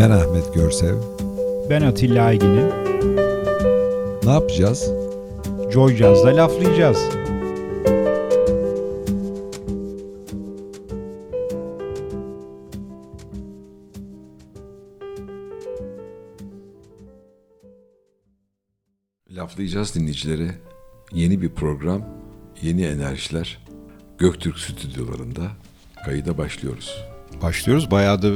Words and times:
Ben 0.00 0.10
Ahmet 0.10 0.54
Görsev. 0.54 0.94
Ben 1.70 1.82
Atilla 1.82 2.24
Aygin'im. 2.24 2.68
Ne 4.24 4.30
yapacağız? 4.30 4.90
Joy 5.72 5.96
Jazz'da 5.96 6.36
laflayacağız. 6.36 6.98
Laflayacağız 19.30 19.94
dinleyicileri. 19.94 20.50
Yeni 21.12 21.42
bir 21.42 21.50
program, 21.50 22.04
yeni 22.62 22.84
enerjiler. 22.84 23.66
Göktürk 24.18 24.58
stüdyolarında 24.58 25.50
kayıda 26.04 26.38
başlıyoruz. 26.38 27.09
Başlıyoruz. 27.42 27.90
Bayağı 27.90 28.22
da 28.22 28.30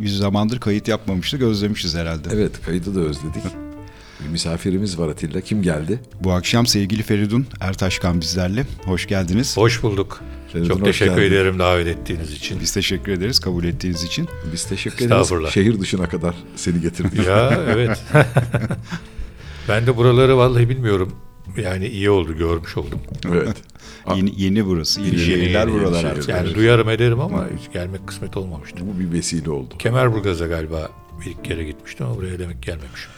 bir 0.00 0.08
zamandır 0.08 0.60
kayıt 0.60 0.88
yapmamıştık. 0.88 1.42
Özlemişiz 1.42 1.94
herhalde. 1.94 2.28
Evet 2.32 2.52
kaydı 2.66 2.94
da 2.94 3.00
özledik. 3.00 3.42
Bir 4.24 4.28
misafirimiz 4.28 4.98
var 4.98 5.08
Atilla. 5.08 5.40
Kim 5.40 5.62
geldi? 5.62 6.00
Bu 6.20 6.32
akşam 6.32 6.66
sevgili 6.66 7.02
Feridun 7.02 7.46
Ertaşkan 7.60 8.20
bizlerle. 8.20 8.66
Hoş 8.84 9.06
geldiniz. 9.06 9.56
Hoş 9.56 9.82
bulduk. 9.82 10.20
Feridun, 10.52 10.68
Çok 10.68 10.78
hoş 10.80 10.84
teşekkür 10.86 11.14
geldin. 11.16 11.26
ederim 11.34 11.58
davet 11.58 11.86
ettiğiniz 11.86 12.32
için. 12.32 12.60
Biz 12.60 12.72
teşekkür 12.74 13.12
ederiz 13.12 13.38
kabul 13.40 13.64
ettiğiniz 13.64 14.02
için. 14.02 14.28
Biz 14.52 14.64
teşekkür 14.64 15.06
ederiz. 15.06 15.52
Şehir 15.52 15.80
dışına 15.80 16.08
kadar 16.08 16.34
seni 16.56 16.80
getirdik. 16.80 17.26
ya 17.26 17.60
evet. 17.68 18.02
ben 19.68 19.86
de 19.86 19.96
buraları 19.96 20.36
vallahi 20.36 20.68
bilmiyorum. 20.68 21.12
Yani 21.56 21.86
iyi 21.88 22.10
oldu 22.10 22.36
görmüş 22.38 22.76
oldum. 22.76 22.98
evet. 23.32 23.56
Yeni, 24.16 24.32
yeni 24.42 24.66
burası. 24.66 25.00
Yeni 25.00 25.10
Yeni, 25.10 25.18
şehirler 25.26 25.66
yeni, 25.68 25.72
buralar 25.80 25.98
yeni 25.98 26.08
artık. 26.08 26.28
Yani 26.28 26.46
Evet. 26.46 26.56
duyarım 26.56 26.88
ederim 26.90 27.20
ama 27.20 27.44
hiç 27.60 27.72
gelmek 27.72 28.06
kısmet 28.08 28.36
olmamıştı. 28.36 28.78
Bu 28.94 29.00
bir 29.00 29.12
vesile 29.12 29.50
oldu. 29.50 29.74
Kemerburgaz'a 29.78 30.46
galiba 30.46 30.88
bir 31.20 31.30
iki 31.30 31.42
kere 31.42 31.64
gitmiştim 31.64 32.06
ama 32.06 32.16
buraya 32.16 32.38
demek 32.38 32.62
gelmemişim. 32.62 33.10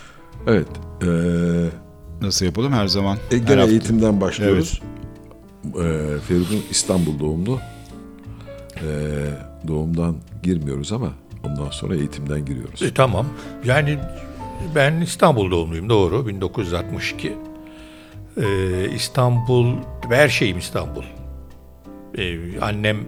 Evet. 0.47 0.67
Ee, 1.03 2.27
Nasıl 2.27 2.47
yapalım 2.47 2.73
her 2.73 2.87
zaman? 2.87 3.17
e, 3.17 3.35
her 3.35 3.39
gene 3.39 3.57
hafta. 3.57 3.71
eğitimden 3.71 4.21
başlıyoruz. 4.21 4.83
Ee, 5.67 5.71
Feridun 6.29 6.63
İstanbul 6.71 7.19
doğumlu. 7.19 7.61
Ee, 8.77 8.83
doğumdan 9.69 10.17
girmiyoruz 10.43 10.93
ama 10.93 11.13
ondan 11.45 11.71
sonra 11.71 11.95
eğitimden 11.97 12.45
giriyoruz. 12.45 12.83
E, 12.83 12.95
tamam. 12.95 13.27
Yani 13.65 13.99
ben 14.75 15.01
İstanbul 15.01 15.51
doğumluyum 15.51 15.89
doğru. 15.89 16.27
1962. 16.27 17.33
Ee, 18.37 18.89
İstanbul, 18.95 19.77
her 20.09 20.29
şeyim 20.29 20.59
İstanbul. 20.59 21.05
Ee, 22.19 22.61
annem 22.61 22.99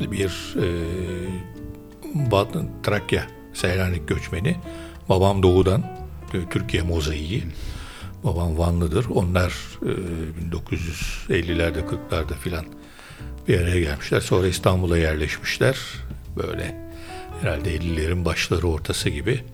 bir 0.00 0.54
e, 0.56 0.66
Batı, 2.30 2.62
Trakya, 2.82 3.26
Seylanik 3.54 4.08
göçmeni. 4.08 4.56
Babam 5.08 5.42
doğudan, 5.42 5.80
e, 6.34 6.48
Türkiye 6.50 6.82
mozaiği. 6.82 7.44
Babam 8.24 8.58
Vanlıdır. 8.58 9.06
Onlar 9.14 9.54
e, 9.82 9.90
1950'lerde 11.30 11.80
40'larda 11.80 12.34
filan 12.34 12.64
bir 13.48 13.60
araya 13.60 13.80
gelmişler. 13.80 14.20
Sonra 14.20 14.46
İstanbul'a 14.46 14.98
yerleşmişler. 14.98 15.78
Böyle 16.36 16.90
herhalde 17.40 17.76
50'lerin 17.76 18.24
başları 18.24 18.66
ortası 18.68 19.10
gibi. 19.10 19.44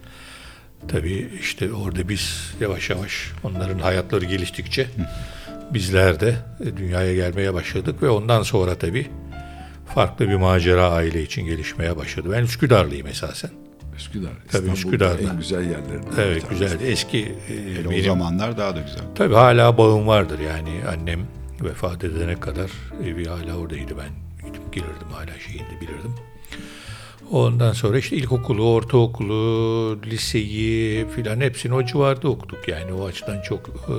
Tabii 0.88 1.28
işte 1.41 1.72
orada 1.72 2.08
biz 2.08 2.55
yavaş 2.61 2.91
yavaş 2.91 3.33
onların 3.44 3.78
hayatları 3.78 4.25
geliştikçe 4.25 4.86
bizler 5.74 6.20
de 6.20 6.34
e, 6.61 6.77
dünyaya 6.77 7.14
gelmeye 7.14 7.55
başladık 7.55 8.02
ve 8.02 8.08
ondan 8.08 8.42
sonra 8.42 8.74
tabii 8.74 9.06
farklı 9.94 10.28
bir 10.28 10.34
macera 10.34 10.91
aile 10.91 11.22
için 11.22 11.42
gelişmeye 11.47 11.97
başladı. 11.97 12.28
Ben 12.33 12.42
Üsküdarlıyım 12.42 13.06
esasen. 13.06 13.50
Üsküdar. 13.96 14.30
Tabii 14.51 14.70
Üsküdar'da. 14.70 15.30
en 15.30 15.39
güzel 15.39 15.70
yerlerinden. 15.70 16.12
bir 16.17 16.23
Evet 16.23 16.51
güzeldi. 16.51 16.84
Eski 16.84 17.18
e, 17.18 17.74
Hele 17.78 17.89
o 17.89 17.90
benim 17.90 18.05
zamanlar 18.05 18.58
daha 18.58 18.77
da 18.77 18.80
güzel. 18.80 19.02
Tabii 19.14 19.34
hala 19.34 19.78
bağım 19.78 20.07
vardır 20.07 20.39
yani 20.39 20.70
annem 20.89 21.20
vefat 21.61 22.05
edene 22.05 22.40
kadar 22.40 22.70
evi 23.05 23.24
hala 23.24 23.57
oradaydı 23.57 23.95
ben 23.98 24.11
gidip 24.46 24.73
gelirdim 24.73 25.08
hala 25.12 25.39
şeyini 25.48 25.80
bilirdim. 25.80 26.14
Ondan 27.33 27.73
sonra 27.73 27.98
işte 27.98 28.17
ilkokulu, 28.17 28.73
ortaokulu, 28.73 30.03
liseyi 30.03 31.09
filan 31.09 31.41
hepsini 31.41 31.75
o 31.75 31.85
civarda 31.85 32.29
okuduk. 32.29 32.69
Yani 32.69 32.93
o 32.93 33.07
açıdan 33.07 33.41
çok 33.41 33.69
e, 33.69 33.95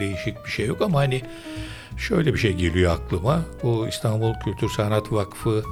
değişik 0.00 0.44
bir 0.44 0.50
şey 0.50 0.66
yok 0.66 0.82
ama 0.82 0.98
hani 0.98 1.22
şöyle 1.96 2.34
bir 2.34 2.38
şey 2.38 2.52
geliyor 2.52 2.92
aklıma. 2.92 3.44
Bu 3.62 3.88
İstanbul 3.88 4.34
Kültür 4.44 4.68
Sanat 4.68 5.12
Vakfı 5.12 5.62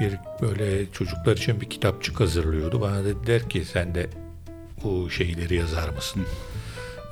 bir 0.00 0.14
böyle 0.42 0.92
çocuklar 0.92 1.36
için 1.36 1.60
bir 1.60 1.70
kitapçık 1.70 2.20
hazırlıyordu. 2.20 2.80
Bana 2.80 3.04
dediler 3.04 3.48
ki 3.48 3.64
sen 3.64 3.94
de 3.94 4.06
bu 4.84 5.10
şeyleri 5.10 5.54
yazar 5.54 5.88
mısın? 5.88 6.22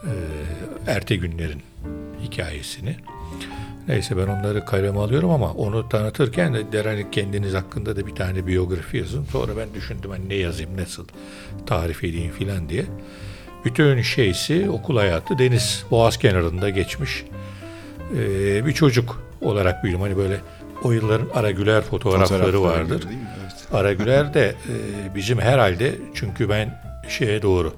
Ee, 0.05 0.11
Erte 0.91 1.17
günlerin 1.17 1.63
hikayesini. 2.23 2.97
Neyse 3.88 4.16
ben 4.16 4.26
onları 4.26 4.64
kaleme 4.64 4.98
alıyorum 4.98 5.30
ama 5.30 5.52
onu 5.52 5.88
tanıtırken 5.88 6.54
de 6.54 6.72
der 6.72 6.84
hani 6.84 7.10
kendiniz 7.10 7.54
hakkında 7.54 7.97
da 7.97 8.06
bir 8.06 8.14
tane 8.14 8.47
biyografi 8.47 8.97
yazın. 8.97 9.24
Sonra 9.32 9.56
ben 9.56 9.74
düşündüm 9.74 10.10
hani 10.10 10.28
ne 10.28 10.34
yazayım, 10.34 10.76
nasıl 10.76 11.04
tarif 11.66 12.04
edeyim 12.04 12.32
filan 12.32 12.69
diye. 12.69 12.84
Bütün 13.64 14.02
şeysi 14.02 14.70
okul 14.70 14.97
hayatı 14.97 15.38
deniz 15.38 15.84
boğaz 15.91 16.16
kenarında 16.16 16.70
geçmiş. 16.70 17.24
Ee, 18.16 18.66
bir 18.66 18.72
çocuk 18.72 19.22
olarak 19.41 19.84
büyüdüm. 19.84 20.00
Hani 20.00 20.16
böyle 20.16 20.41
o 20.82 20.92
yılların 20.92 21.28
Ara 21.34 21.50
Güler 21.50 21.82
fotoğrafları 21.82 22.53
Fotoğraflar 22.53 22.80
vardır. 22.80 23.03
gibi? 23.03 23.12
Evet. 23.42 23.53
Ara 23.72 23.92
Güler 23.92 24.34
de 24.34 24.44
e, 24.48 25.14
bizim 25.14 25.41
herhalde 25.41 25.94
çünkü 26.14 26.48
ben 26.48 26.82
şeye 27.08 27.42
doğru 27.42 27.74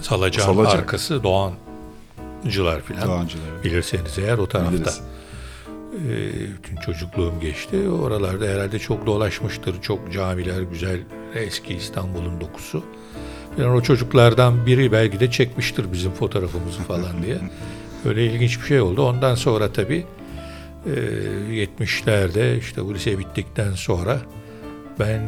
Salacağın 0.00 0.46
Salacak. 0.46 0.74
arkası 0.74 1.22
Doğancılar 2.42 2.82
filan 2.82 3.08
Doğancılar. 3.08 3.64
bilirseniz 3.64 4.18
eğer 4.18 4.38
o 4.38 4.46
tarafta. 4.46 4.72
Biliriz. 4.72 5.00
E, 5.92 6.12
bütün 6.56 6.76
çocukluğum 6.76 7.40
geçti. 7.40 7.88
Oralarda 7.88 8.44
herhalde 8.44 8.78
çok 8.78 9.06
dolaşmıştır. 9.06 9.82
Çok 9.82 10.12
camiler 10.12 10.62
güzel. 10.62 11.00
Eski 11.34 11.74
İstanbul'un 11.74 12.40
dokusu. 12.40 12.82
Yani 13.58 13.70
o 13.70 13.80
çocuklardan 13.82 14.66
biri 14.66 14.92
belki 14.92 15.20
de 15.20 15.30
çekmiştir 15.30 15.92
bizim 15.92 16.12
fotoğrafımızı 16.12 16.82
falan 16.82 17.22
diye. 17.22 17.38
Öyle 18.04 18.26
ilginç 18.26 18.60
bir 18.60 18.66
şey 18.66 18.80
oldu. 18.80 19.02
Ondan 19.08 19.34
sonra 19.34 19.72
tabii 19.72 20.06
e, 20.86 20.90
70'lerde 21.80 22.58
işte 22.58 22.84
bu 22.84 22.94
lise 22.94 23.18
bittikten 23.18 23.72
sonra 23.72 24.20
ben 24.98 25.20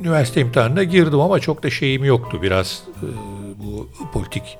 üniversite 0.00 0.40
imtihanına 0.40 0.82
girdim 0.82 1.20
ama 1.20 1.40
çok 1.40 1.62
da 1.62 1.70
şeyim 1.70 2.04
yoktu. 2.04 2.42
Biraz 2.42 2.82
e, 3.02 3.06
bu 3.64 3.88
politik 4.12 4.58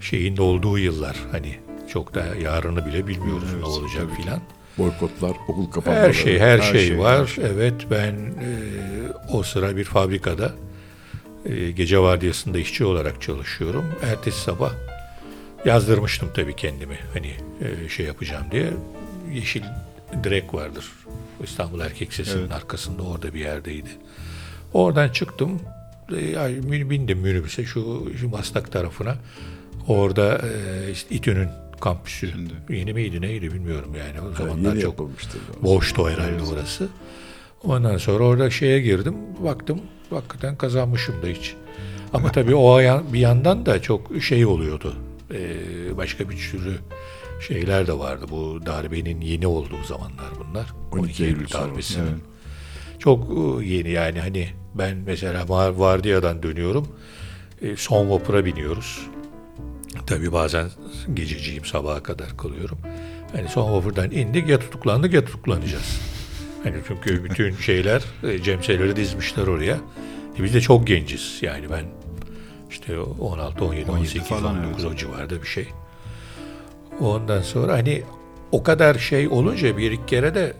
şeyin 0.00 0.36
olduğu 0.36 0.78
yıllar 0.78 1.16
hani 1.32 1.56
çok 1.92 2.14
da 2.14 2.24
yarını 2.42 2.86
bile 2.86 3.06
bilmiyoruz 3.06 3.54
ne 3.58 3.64
olacak 3.64 4.06
filan. 4.16 4.40
Boykotlar, 4.78 5.36
okul 5.48 5.70
kapanmaları. 5.70 6.08
Her 6.08 6.12
şey 6.12 6.38
her, 6.38 6.60
şey, 6.60 6.86
şey, 6.86 6.98
var. 6.98 7.20
her 7.20 7.26
şey. 7.26 7.44
Evet 7.44 7.74
ben 7.90 8.14
e, 8.14 8.50
o 9.32 9.42
sıra 9.42 9.76
bir 9.76 9.84
fabrikada 9.84 10.52
e, 11.44 11.70
gece 11.70 11.98
vardiyasında 11.98 12.58
işçi 12.58 12.84
olarak 12.84 13.22
çalışıyorum. 13.22 13.84
Ertesi 14.02 14.40
sabah 14.40 14.72
yazdırmıştım 15.64 16.28
tabii 16.34 16.56
kendimi 16.56 16.98
hani 17.12 17.34
e, 17.60 17.88
şey 17.88 18.06
yapacağım 18.06 18.46
diye. 18.50 18.70
Yeşil 19.32 19.62
direk 20.24 20.54
vardır. 20.54 20.92
İstanbul 21.44 21.80
Erkek 21.80 22.12
Sesi'nin 22.12 22.40
Evet. 22.40 22.52
arkasında 22.52 23.02
orada 23.02 23.34
bir 23.34 23.40
yerdeydi. 23.40 23.90
Oradan 24.72 25.08
çıktım. 25.08 25.60
E, 26.12 26.90
bindim 26.90 27.18
minibüse 27.18 27.64
şu, 27.64 28.12
şu 28.20 28.28
Maslak 28.28 28.72
tarafına. 28.72 29.16
Orada 29.88 30.38
e, 30.38 30.90
işte 30.90 31.14
İTÜ'nün 31.14 31.48
kampüsü. 31.80 32.30
Şimdi. 32.30 32.52
Yeni 32.78 32.92
miydi 32.92 33.20
neydi 33.20 33.52
bilmiyorum 33.52 33.94
yani. 33.98 34.28
O 34.28 34.36
zamanlar 34.36 34.72
yeni 34.72 34.82
çok. 34.82 35.10
Boştu 35.62 36.08
herhalde 36.08 36.42
orası. 36.52 36.88
Ondan 37.64 37.96
sonra 37.96 38.24
orada 38.24 38.50
şeye 38.50 38.80
girdim. 38.80 39.14
Baktım 39.44 39.80
hakikaten 40.10 40.56
kazanmışım 40.56 41.22
da 41.22 41.26
hiç. 41.26 41.54
Ama 42.12 42.32
tabii 42.32 42.54
o 42.54 42.78
bir 43.12 43.18
yandan 43.18 43.66
da 43.66 43.82
çok 43.82 44.22
şey 44.22 44.46
oluyordu. 44.46 44.94
Ee, 45.34 45.96
başka 45.96 46.30
bir 46.30 46.36
sürü 46.36 46.78
şeyler 47.48 47.86
de 47.86 47.98
vardı. 47.98 48.26
Bu 48.30 48.66
darbenin 48.66 49.20
yeni 49.20 49.46
olduğu 49.46 49.84
zamanlar 49.88 50.26
bunlar. 50.40 50.66
12 50.92 51.24
Eylül 51.24 51.50
darbesinin. 51.52 52.06
evet. 52.06 52.20
Çok 52.98 53.24
e, 53.30 53.66
yeni 53.66 53.90
yani 53.90 54.20
hani 54.20 54.48
ben 54.74 54.96
mesela 54.96 55.48
var, 55.48 55.70
vardiyadan 55.70 56.42
dönüyorum. 56.42 56.88
E, 57.62 57.76
son 57.76 58.10
vapura 58.10 58.44
biniyoruz. 58.44 59.06
Tabii 60.10 60.32
bazen 60.32 60.70
gececiyim 61.14 61.64
sabaha 61.64 62.02
kadar 62.02 62.36
kalıyorum. 62.36 62.78
Hani 63.32 63.48
son 63.48 63.72
vapurdan 63.72 64.10
indik 64.10 64.48
ya 64.48 64.58
tutuklandık 64.58 65.12
ya 65.12 65.24
tutuklanacağız. 65.24 66.00
Hani 66.62 66.76
çünkü 66.88 67.24
bütün 67.24 67.56
şeyler 67.66 68.02
e, 68.22 68.42
cemseleri 68.42 68.96
dizmişler 68.96 69.46
oraya. 69.46 69.76
E 70.38 70.42
biz 70.44 70.54
de 70.54 70.60
çok 70.60 70.86
genciz. 70.86 71.38
Yani 71.42 71.70
ben 71.70 71.84
işte 72.70 73.00
16, 73.00 73.64
17, 73.64 73.90
17 73.90 73.90
18, 73.90 74.28
falan, 74.28 74.58
19 74.58 74.84
evet. 74.84 74.94
o 74.94 74.96
civarda 74.96 75.42
bir 75.42 75.46
şey. 75.46 75.68
Ondan 77.00 77.42
sonra 77.42 77.72
hani 77.72 78.02
o 78.52 78.62
kadar 78.62 78.94
şey 78.94 79.28
olunca 79.28 79.76
bir 79.76 79.92
iki 79.92 80.06
kere 80.06 80.34
de 80.34 80.52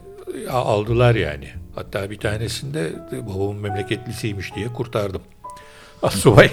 aldılar 0.50 1.14
yani. 1.14 1.48
Hatta 1.74 2.10
bir 2.10 2.18
tanesinde 2.18 2.92
babamın 3.12 3.56
memleketlisiymiş 3.56 4.54
diye 4.54 4.66
kurtardım. 4.66 5.22
Asubay. 6.02 6.50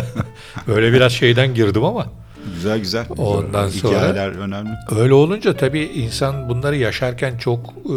Böyle 0.66 0.92
biraz 0.92 1.12
şeyden 1.12 1.54
girdim 1.54 1.84
ama. 1.84 2.25
Güzel 2.54 2.78
güzel. 2.78 3.06
Ondan 3.18 3.68
sonra- 3.68 3.94
Hikayeler 3.96 4.28
önemli. 4.28 4.70
Öyle 4.98 5.14
olunca 5.14 5.56
tabii 5.56 5.80
insan 5.82 6.48
bunları 6.48 6.76
yaşarken 6.76 7.38
çok 7.38 7.74
e, 7.86 7.92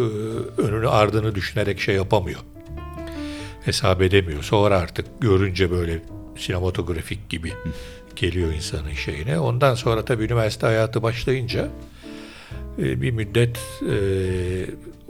önünü 0.61 0.87
ardını 0.89 1.35
düşünerek 1.35 1.79
şey 1.79 1.95
yapamıyor. 1.95 2.39
Hesap 3.65 4.01
edemiyor. 4.01 4.43
Sonra 4.43 4.77
artık 4.77 5.05
görünce 5.21 5.71
böyle 5.71 5.99
sinematografik 6.37 7.29
gibi 7.29 7.53
geliyor 8.15 8.53
insanın 8.53 8.93
şeyine. 8.93 9.39
Ondan 9.39 9.75
sonra 9.75 10.05
tabii 10.05 10.23
üniversite 10.23 10.67
hayatı 10.67 11.03
başlayınca 11.03 11.67
e, 12.79 13.01
bir 13.01 13.11
müddet 13.11 13.59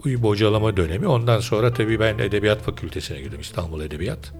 e, 0.06 0.24
bocalama 0.24 0.77
dönemi. 0.77 1.07
Ondan 1.07 1.39
sonra 1.39 1.74
tabii 1.74 2.00
ben 2.00 2.18
Edebiyat 2.18 2.62
Fakültesine 2.62 3.21
girdim. 3.21 3.39
İstanbul 3.42 3.81
Edebiyat. 3.81 4.33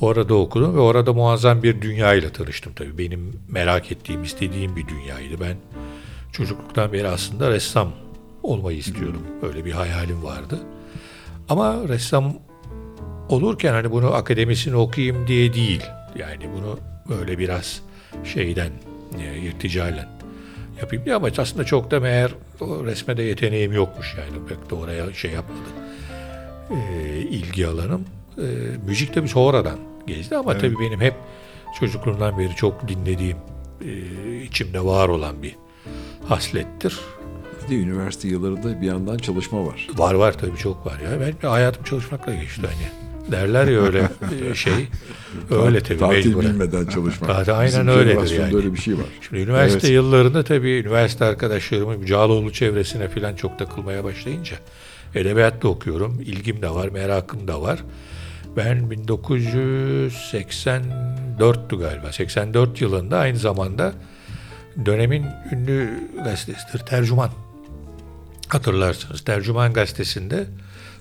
Orada 0.00 0.34
okudum 0.34 0.76
ve 0.76 0.80
orada 0.80 1.12
muazzam 1.12 1.62
bir 1.62 1.82
dünya 1.82 2.14
ile 2.14 2.32
tanıştım 2.32 2.72
tabii. 2.76 2.98
Benim 2.98 3.40
merak 3.48 3.92
ettiğim, 3.92 4.22
istediğim 4.22 4.76
bir 4.76 4.88
dünyaydı. 4.88 5.40
Ben 5.40 5.56
çocukluktan 6.32 6.92
beri 6.92 7.08
aslında 7.08 7.50
ressam 7.50 7.92
olmayı 8.42 8.78
istiyordum. 8.78 9.22
Öyle 9.42 9.64
bir 9.64 9.72
hayalim 9.72 10.24
vardı. 10.24 10.58
Ama 11.48 11.88
ressam 11.88 12.34
olurken 13.28 13.72
hani 13.72 13.90
bunu 13.90 14.14
akademisini 14.14 14.76
okuyayım 14.76 15.26
diye 15.26 15.52
değil. 15.52 15.82
Yani 16.18 16.48
bunu 16.56 16.78
böyle 17.08 17.38
biraz 17.38 17.82
şeyden, 18.24 18.70
e, 19.20 19.38
irticalen 19.38 20.08
yapayım 20.80 21.04
diye 21.04 21.14
ama 21.14 21.28
aslında 21.38 21.64
çok 21.64 21.90
da 21.90 22.00
meğer 22.00 22.30
o 22.60 22.84
resme 22.84 23.16
de 23.16 23.22
yeteneğim 23.22 23.72
yokmuş 23.72 24.16
yani. 24.18 24.46
Pek 24.48 24.70
de 24.70 24.74
oraya 24.74 25.12
şey 25.12 25.30
yapmadım. 25.30 25.72
E, 26.70 27.18
ilgi 27.18 27.66
alanım. 27.66 28.04
E, 28.40 28.46
müzik 28.86 29.14
tabii 29.14 29.28
sonradan 29.28 29.78
gezdi 30.06 30.36
ama 30.36 30.58
tabii 30.58 30.74
benim 30.80 31.00
hep 31.00 31.14
çocukluğumdan 31.80 32.38
beri 32.38 32.56
çok 32.56 32.88
dinlediğim, 32.88 33.36
e, 33.84 33.90
içimde 34.42 34.84
var 34.84 35.08
olan 35.08 35.42
bir 35.42 35.56
haslettir. 36.28 36.98
Bir 37.64 37.70
de 37.70 37.80
üniversite 37.80 38.28
yıllarında 38.28 38.80
bir 38.80 38.86
yandan 38.86 39.18
çalışma 39.18 39.66
var. 39.66 39.88
Var 39.96 40.14
var 40.14 40.38
tabii 40.38 40.56
çok 40.56 40.86
var 40.86 40.98
ya. 41.00 41.20
Ben 41.42 41.48
hayatım 41.48 41.84
çalışmakla 41.84 42.34
geçti 42.34 42.62
hani. 42.62 43.10
Derler 43.32 43.66
ya 43.68 43.80
öyle 43.80 44.08
e, 44.50 44.54
şey. 44.54 44.72
Öyle 45.50 45.80
tabii 45.80 45.98
Tatil 45.98 46.26
mecburen. 46.28 46.50
bilmeden 46.54 46.86
çalışmak. 46.86 47.30
Tatil 47.30 47.58
aynen 47.58 47.66
Bizim 47.66 47.88
öyledir 47.88 48.38
yani. 48.38 48.56
öyle 48.56 48.72
bir 48.72 48.78
şey 48.78 48.94
var. 48.94 49.04
Şimdi 49.20 49.42
üniversite 49.42 49.86
Evet. 49.86 49.94
yıllarında 49.94 50.42
tabii 50.44 50.70
üniversite 50.70 51.24
arkadaşlarımın 51.24 52.04
Cağaloğlu 52.06 52.52
çevresine 52.52 53.08
falan 53.08 53.34
çok 53.34 53.58
takılmaya 53.58 54.04
başlayınca 54.04 54.56
edebiyat 55.14 55.62
da 55.62 55.68
okuyorum. 55.68 56.20
İlgim 56.20 56.62
de 56.62 56.70
var, 56.70 56.88
merakım 56.88 57.48
da 57.48 57.62
var. 57.62 57.78
Ben 58.56 58.78
1984'tü 58.78 61.78
galiba. 61.78 62.12
84 62.12 62.80
yılında 62.80 63.18
aynı 63.18 63.38
zamanda 63.38 63.92
dönemin 64.86 65.26
ünlü 65.52 65.90
gazetesidir. 66.24 66.78
Tercüman. 66.78 67.30
Hatırlarsınız. 68.48 69.20
Tercüman 69.20 69.72
gazetesinde 69.72 70.46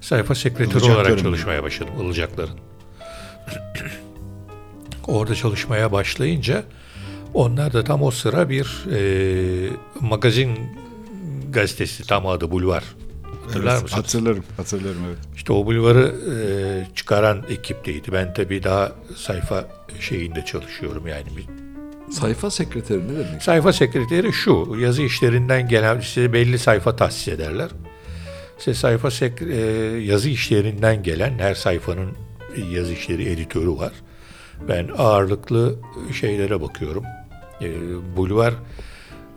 sayfa 0.02 0.36
sekreteri 0.36 0.84
olarak 0.84 1.20
çalışmaya 1.20 1.64
başladım. 1.64 1.94
Ilacakların. 2.02 2.60
Orada 5.08 5.36
çalışmaya 5.36 5.92
başlayınca 5.92 6.64
onlar 7.34 7.74
da 7.74 7.84
tam 7.84 8.04
o 8.04 8.12
sıra 8.12 8.50
bir 8.50 8.86
e, 8.92 9.70
magazin 10.00 10.58
gazetesi 11.50 12.08
tam 12.08 12.28
adı 12.28 12.52
Bulvar. 12.52 12.84
Hatırlar 13.50 13.74
Evet, 13.74 13.84
mısınız? 13.84 14.04
Hatırlarım, 14.04 14.44
hatırlarım 14.58 15.02
evet. 15.08 15.18
İşte 15.36 15.54
o 15.54 15.66
bulvarı 15.66 16.16
e, 16.32 16.96
çıkaran 16.96 17.44
ekipteydi. 17.50 18.12
Ben 18.12 18.34
tabii 18.34 18.64
daha 18.64 18.92
sayfa 19.16 19.68
şeyinde 20.00 20.46
çalışıyorum 20.46 21.08
yani. 21.08 21.26
Bir 21.38 21.46
Sayfa 22.14 22.52
sekreteri 22.52 23.08
ne 23.08 23.12
demek? 23.28 23.44
Sayfa 23.44 23.74
sekreteri 23.74 24.34
şu, 24.34 24.76
yazı 24.80 25.02
işlerinden 25.02 25.68
gelen 25.68 26.00
size 26.00 26.34
belli 26.34 26.60
sayfa 26.60 26.96
tahsis 26.96 27.28
ederler. 27.28 27.70
Size 28.58 28.74
sayfa 28.74 29.12
sek- 29.12 29.42
e, 29.42 29.56
yazı 30.02 30.30
işlerinden 30.30 31.04
gelen 31.04 31.40
her 31.40 31.56
sayfanın 31.56 32.12
yazı 32.72 32.94
işleri 32.94 33.30
editörü 33.30 33.72
var. 33.72 33.92
Ben 34.68 34.90
ağırlıklı 34.98 35.76
şeylere 36.20 36.62
bakıyorum. 36.62 37.04
E, 37.62 37.68
Bulvar 38.18 38.54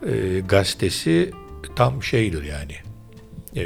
e, 0.07 0.39
gazetesi 0.39 1.31
tam 1.75 2.03
şeydir 2.03 2.43
yani. 2.43 2.73
E, 3.55 3.63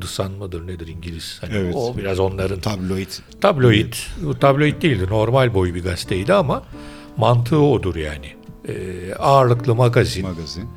The 0.00 0.06
Sun 0.06 0.32
mıdır 0.32 0.66
nedir 0.66 0.86
İngiliz? 0.86 1.38
Hani 1.40 1.54
Evet. 1.56 1.74
O 1.76 1.96
biraz 1.96 2.20
onların 2.20 2.60
Tabloid. 2.60 3.08
Tabloid. 3.40 3.94
Bu 4.22 4.38
tabloid 4.38 4.82
değildi. 4.82 5.06
Normal 5.10 5.54
boy 5.54 5.74
bir 5.74 5.82
gazeteydi 5.82 6.32
ama 6.34 6.62
mantığı 7.16 7.60
odur 7.60 7.96
yani. 7.96 8.26
Ee, 8.68 9.14
ağırlıklı 9.14 9.74
magazin. 9.74 10.26
magazin 10.28 10.68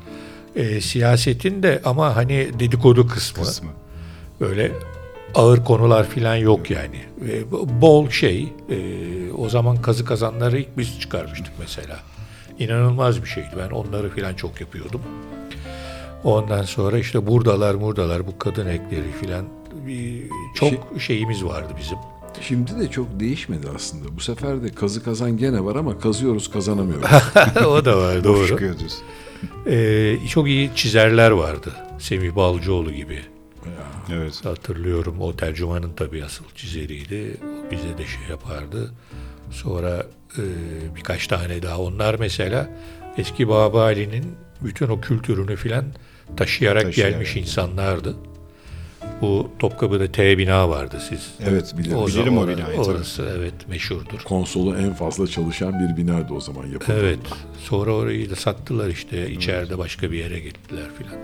Ee, 0.56 0.80
siyasetin 0.80 1.62
de 1.62 1.80
ama 1.84 2.16
hani 2.16 2.50
dedikodu 2.58 3.08
kısmı. 3.08 3.44
kısmı. 3.44 3.70
Böyle 4.40 4.72
ağır 5.34 5.64
konular 5.64 6.04
falan 6.08 6.36
yok 6.36 6.70
yani. 6.70 7.00
Ve 7.20 7.50
bol 7.80 8.10
şey. 8.10 8.48
e, 8.70 9.32
o 9.32 9.48
zaman 9.48 9.82
kazı 9.82 10.04
kazanları 10.04 10.58
ilk 10.58 10.78
biz 10.78 11.00
çıkarmıştık 11.00 11.52
mesela. 11.58 12.00
İnanılmaz 12.58 13.22
bir 13.22 13.28
şeydi. 13.28 13.50
Ben 13.58 13.70
onları 13.70 14.16
falan 14.16 14.34
çok 14.34 14.60
yapıyordum. 14.60 15.00
Ondan 16.24 16.62
sonra 16.62 16.98
işte 16.98 17.26
buradalar 17.26 17.80
buradalar 17.80 18.26
bu 18.26 18.38
kadın 18.38 18.66
ekleri 18.66 19.12
falan 19.26 19.44
bir, 19.86 20.22
çok 20.54 20.72
şeyimiz 21.00 21.44
vardı 21.44 21.72
bizim. 21.80 21.98
Şimdi 22.40 22.80
de 22.80 22.90
çok 22.90 23.20
değişmedi 23.20 23.66
aslında. 23.76 24.16
Bu 24.16 24.20
sefer 24.20 24.62
de 24.62 24.68
kazı 24.68 25.04
kazan 25.04 25.36
gene 25.36 25.64
var 25.64 25.76
ama 25.76 25.98
kazıyoruz 25.98 26.50
kazanamıyoruz. 26.50 27.10
o 27.66 27.84
da 27.84 27.98
var 27.98 28.24
doğru. 28.24 28.58
Ee, 29.66 30.16
çok 30.28 30.48
iyi 30.48 30.70
çizerler 30.74 31.30
vardı. 31.30 31.72
Semih 31.98 32.36
Balcıoğlu 32.36 32.92
gibi. 32.92 33.20
Evet. 34.12 34.44
Hatırlıyorum 34.44 35.20
o 35.20 35.36
tercümanın 35.36 35.92
tabii 35.96 36.24
asıl 36.24 36.44
çizeriydi. 36.56 37.36
O 37.42 37.70
bize 37.70 37.98
de 37.98 38.06
şey 38.06 38.22
yapardı. 38.30 38.90
Sonra 39.50 40.06
e, 40.38 40.42
birkaç 40.96 41.26
tane 41.26 41.62
daha. 41.62 41.78
Onlar 41.78 42.14
mesela 42.14 42.70
eski 43.16 43.48
Baba 43.48 43.82
Ali'nin 43.82 44.24
bütün 44.60 44.88
o 44.88 45.00
kültürünü 45.00 45.56
filan 45.56 45.84
taşıyarak, 46.36 46.82
Taşıyarak. 46.82 47.12
gelmiş 47.14 47.36
insanlardı. 47.36 48.16
Bu 49.20 49.50
Topkapı'da 49.58 50.12
T 50.12 50.38
bina 50.38 50.68
vardı 50.68 50.96
siz. 51.08 51.30
Evet 51.48 51.74
bilirim. 51.78 51.96
O 51.96 52.06
Bilirim 52.06 52.38
o 52.38 52.48
binayı, 52.48 52.76
tabii. 52.76 52.80
Orası 52.90 53.34
evet 53.38 53.54
meşhurdur. 53.68 54.18
Konsolu 54.24 54.76
en 54.76 54.94
fazla 54.94 55.26
çalışan 55.26 55.74
bir 55.80 55.96
binaydı 56.02 56.34
o 56.34 56.40
zaman 56.40 56.66
yapıldığında. 56.66 56.98
Evet. 57.00 57.18
Sonra 57.58 57.92
orayı 57.92 58.30
da 58.30 58.36
sattılar 58.36 58.88
işte. 58.88 59.30
içeride 59.30 59.78
başka 59.78 60.12
bir 60.12 60.18
yere 60.18 60.38
gittiler 60.40 60.86
filan. 60.98 61.14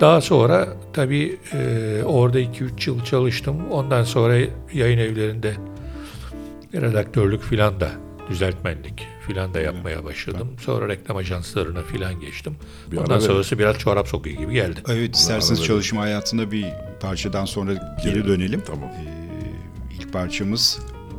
Daha 0.00 0.20
sonra 0.20 0.68
tabii 0.92 1.36
e, 1.52 2.02
orada 2.04 2.40
2-3 2.40 2.88
yıl 2.90 3.04
çalıştım. 3.04 3.56
Ondan 3.70 4.04
sonra 4.04 4.36
yayın 4.72 4.98
evlerinde 4.98 5.54
redaktörlük 6.74 7.42
filan 7.42 7.80
da 7.80 7.90
düzeltmenlik 8.30 9.06
filan 9.26 9.54
da 9.54 9.60
yapmaya 9.60 10.04
başladım. 10.04 10.48
Sonra 10.60 10.88
reklam 10.88 11.16
ajanslarına 11.16 11.82
filan 11.82 12.20
geçtim. 12.20 12.56
Bir 12.92 12.96
Ondan 12.96 13.18
sonrası 13.18 13.58
biraz 13.58 13.78
çorap 13.78 14.08
sokuyor 14.08 14.36
gibi 14.38 14.52
geldi. 14.52 14.80
Evet 14.88 15.16
isterseniz 15.16 15.58
arada- 15.60 15.66
çalışma 15.68 16.00
hayatında 16.02 16.50
bir 16.52 16.66
parçadan 17.00 17.44
sonra 17.44 17.96
geri 18.04 18.26
dönelim. 18.26 18.62
Tamam. 18.66 18.88
Ee, 18.88 19.94
ilk 20.00 20.12
parçamız 20.12 20.78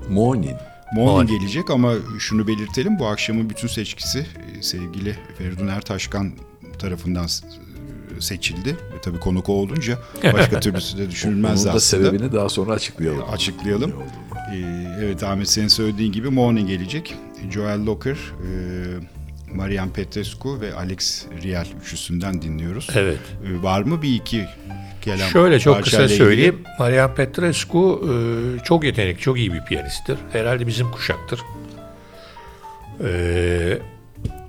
Morning. 0.10 0.54
Morning 0.96 1.12
Morning. 1.12 1.30
gelecek 1.42 1.70
ama 1.72 1.94
şunu 2.20 2.48
belirtelim 2.48 3.00
bu 3.00 3.08
akşamın 3.08 3.50
bütün 3.50 3.68
seçkisi 3.68 4.20
e, 4.60 4.62
sevgili 4.62 5.16
Feridun 5.38 5.68
Ertaşkan 5.68 6.32
tarafından 6.80 7.28
s- 7.28 7.48
seçildi. 8.20 8.70
E, 8.70 9.02
tabii 9.02 9.20
konuk 9.20 9.50
olunca 9.50 10.00
başka 10.34 10.60
türlüsü 10.60 10.98
de 10.98 11.12
düşünülmez 11.12 11.66
Onun 11.66 11.74
da 11.74 11.78
aslında. 11.78 12.06
sebebini 12.10 12.32
daha 12.34 12.50
sonra 12.50 12.74
açıklayalım. 12.74 13.24
Açıklayalım. 13.32 13.94
Ee, 14.52 14.98
evet 15.04 15.24
Ahmet 15.24 15.50
senin 15.50 15.68
söylediğin 15.68 16.12
gibi 16.12 16.30
Morning 16.30 16.68
gelecek. 16.68 17.16
Joel 17.52 17.86
Locker, 17.86 18.12
e, 18.12 18.50
Marian 19.56 19.90
Petrescu 19.90 20.62
ve 20.62 20.74
Alex 20.74 21.26
Riel 21.44 21.68
üçlüsünden 21.82 22.42
dinliyoruz. 22.42 22.88
Evet. 22.96 23.20
Ee, 23.46 23.64
var 23.64 23.82
mı 23.82 24.02
bir 24.02 24.16
iki 24.16 24.46
kelam? 25.02 25.30
Şöyle 25.30 25.60
çok 25.60 25.84
kısa 25.84 25.98
parçayla 25.98 26.06
ilgili? 26.06 26.18
söyleyeyim. 26.18 26.64
Marian 26.80 27.16
Petrescu 27.16 28.02
e, 28.04 28.64
çok 28.64 28.84
yetenekli, 28.84 29.22
çok 29.22 29.38
iyi 29.38 29.54
bir 29.54 29.62
piyanisttir. 29.62 30.18
Herhalde 30.32 30.68
bizim 30.68 30.92
kuşaktır. 30.92 31.40
E, 33.04 33.80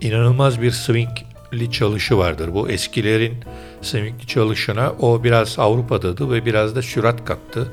inanılmaz 0.01 0.63
bir 0.63 0.71
swingli 0.71 1.71
çalışı 1.73 2.19
vardır. 2.19 2.55
Bu 2.55 2.69
eskilerin 2.69 3.35
swingli 3.83 4.27
çalışına 4.27 4.93
o 4.93 5.25
biraz 5.25 5.59
Avrupa'dadır 5.59 6.31
ve 6.31 6.47
biraz 6.47 6.77
da 6.77 6.83
sürat 6.83 7.25
kattı. 7.25 7.73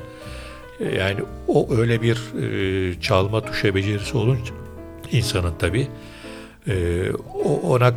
E, 0.80 0.96
yani 0.96 1.20
o 1.48 1.75
öyle 1.75 2.01
bir 2.01 2.18
e, 2.42 3.01
çalma 3.01 3.42
tuşa 3.46 3.75
becerisi 3.75 4.18
olunca 4.18 4.53
insanın 5.12 5.53
tabii 5.60 5.88
e, 6.68 7.06
o, 7.44 7.60
ona 7.74 7.94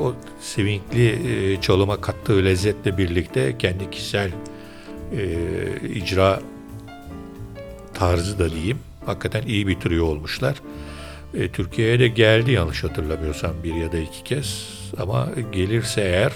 o 0.00 0.14
swingli 0.40 1.08
e, 1.52 1.60
çalıma 1.60 2.00
kattığı 2.00 2.44
lezzetle 2.44 2.98
birlikte 2.98 3.58
kendi 3.58 3.90
kişisel 3.90 4.30
e, 5.16 5.24
icra 5.94 6.40
tarzı 7.94 8.38
da 8.38 8.50
diyeyim. 8.50 8.78
Hakikaten 9.06 9.42
iyi 9.46 9.66
bir 9.66 9.74
trio 9.80 10.04
olmuşlar. 10.04 10.56
E, 11.34 11.48
Türkiye'ye 11.48 11.98
de 12.00 12.08
geldi 12.08 12.52
yanlış 12.52 12.84
hatırlamıyorsam 12.84 13.52
bir 13.64 13.74
ya 13.74 13.92
da 13.92 13.98
iki 13.98 14.24
kez. 14.24 14.68
Ama 14.98 15.28
gelirse 15.52 16.00
eğer 16.00 16.32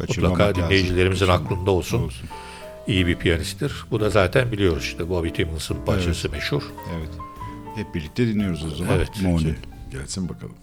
mutlaka 0.00 0.42
lazım. 0.42 0.62
dinleyicilerimizin 0.62 1.26
Kaçırmamak 1.26 1.52
aklında 1.52 1.70
olsun. 1.70 2.02
olsun. 2.02 2.28
İyi 2.88 3.06
bir 3.06 3.16
piyanisttir. 3.16 3.72
Bu 3.90 4.00
da 4.00 4.10
zaten 4.10 4.52
biliyoruz 4.52 4.84
işte 4.84 5.08
Bobby 5.08 5.28
Timmons'ın 5.28 5.84
parçası 5.84 6.30
meşhur. 6.30 6.62
Evet. 6.98 7.10
Hep 7.74 7.94
birlikte 7.94 8.26
dinliyoruz 8.26 8.64
o 8.64 8.76
zaman. 8.76 8.96
Evet. 8.96 9.08
Moni. 9.22 9.54
Gelsin 9.90 10.28
bakalım. 10.28 10.54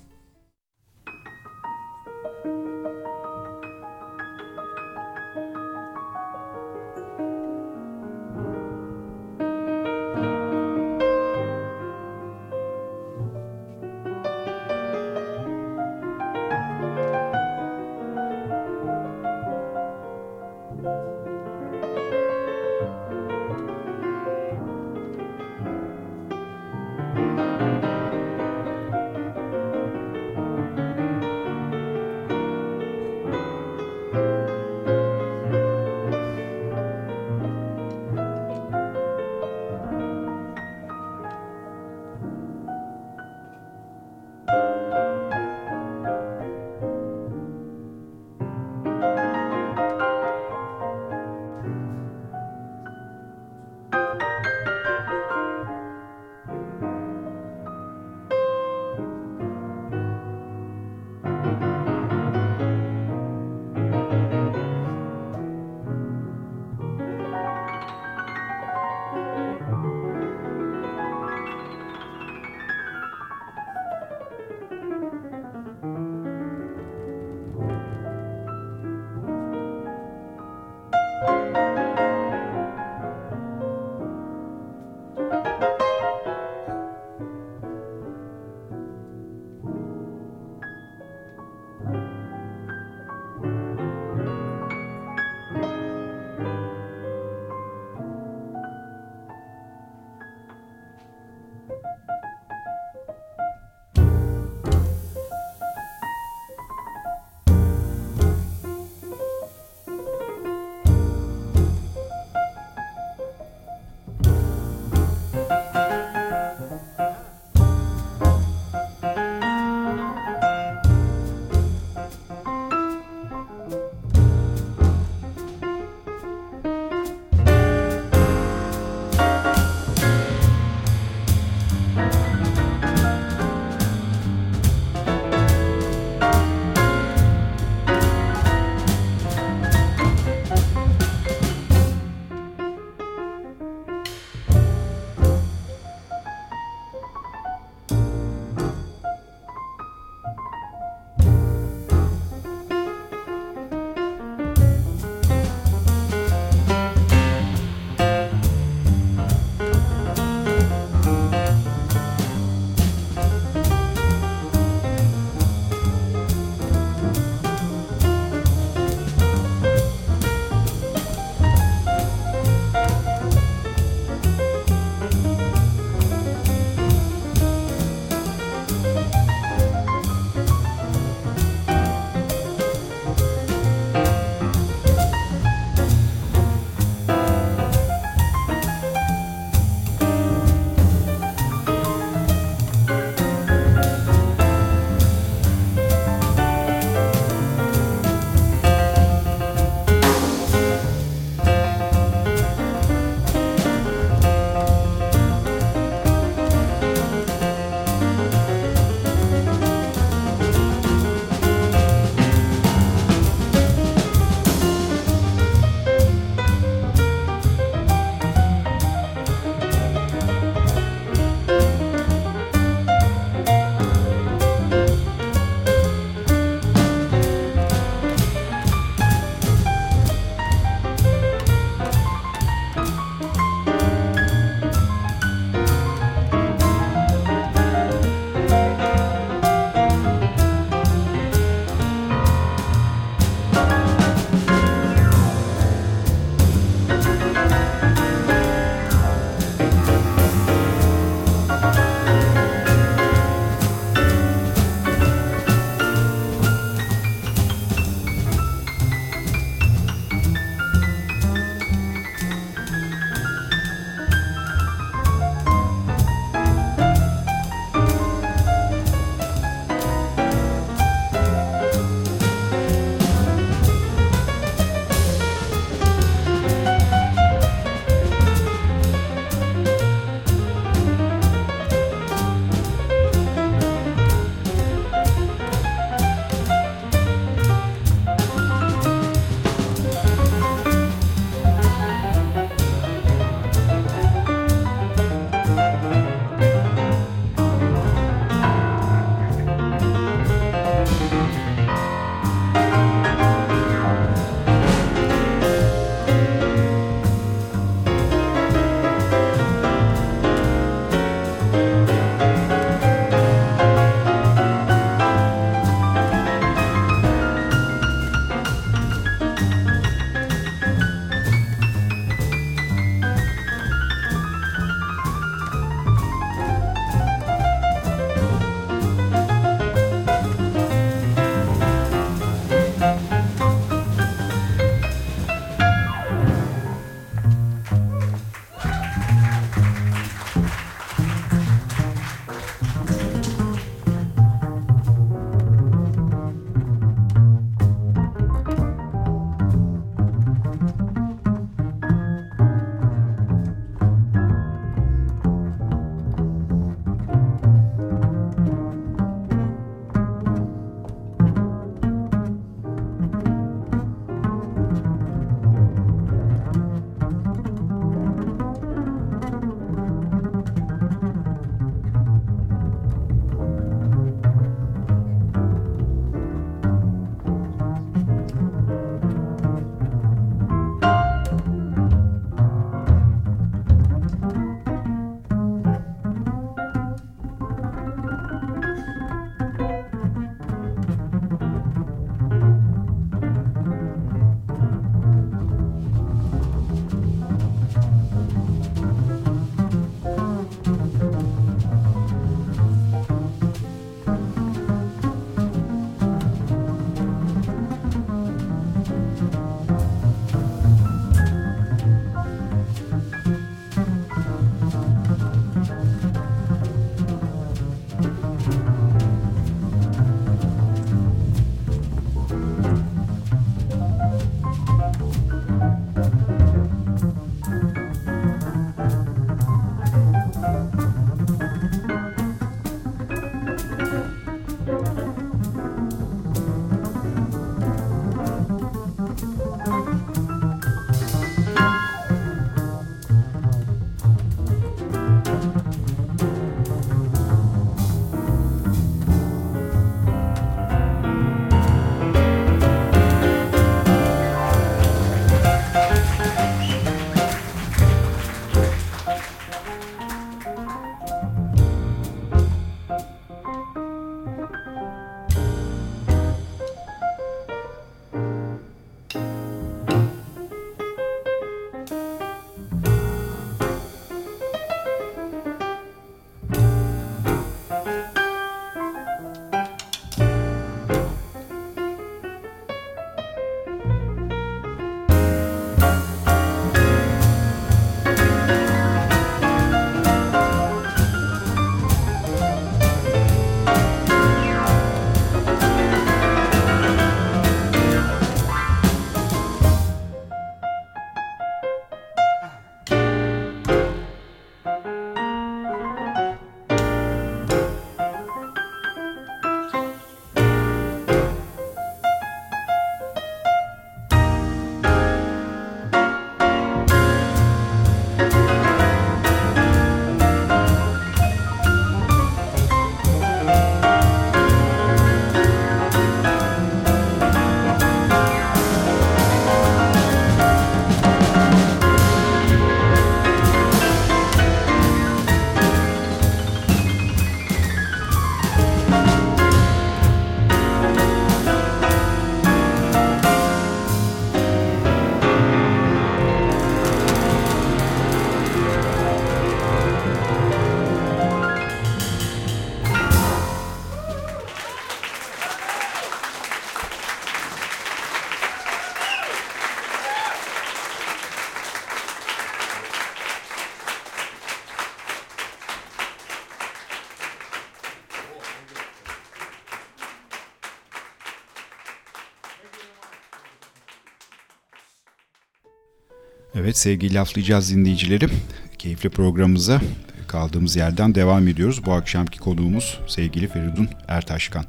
Evet 576.66 576.78
sevgili 576.78 577.14
laflayacağız 577.14 577.76
dinleyicilerim. 577.76 578.32
Keyifli 578.78 579.10
programımıza 579.10 579.82
kaldığımız 580.28 580.76
yerden 580.76 581.16
devam 581.16 581.48
ediyoruz. 581.48 581.86
Bu 581.86 581.94
akşamki 581.94 582.40
konuğumuz 582.40 583.00
sevgili 583.08 583.48
Feridun 583.48 583.90
Ertaşkan. 584.08 584.66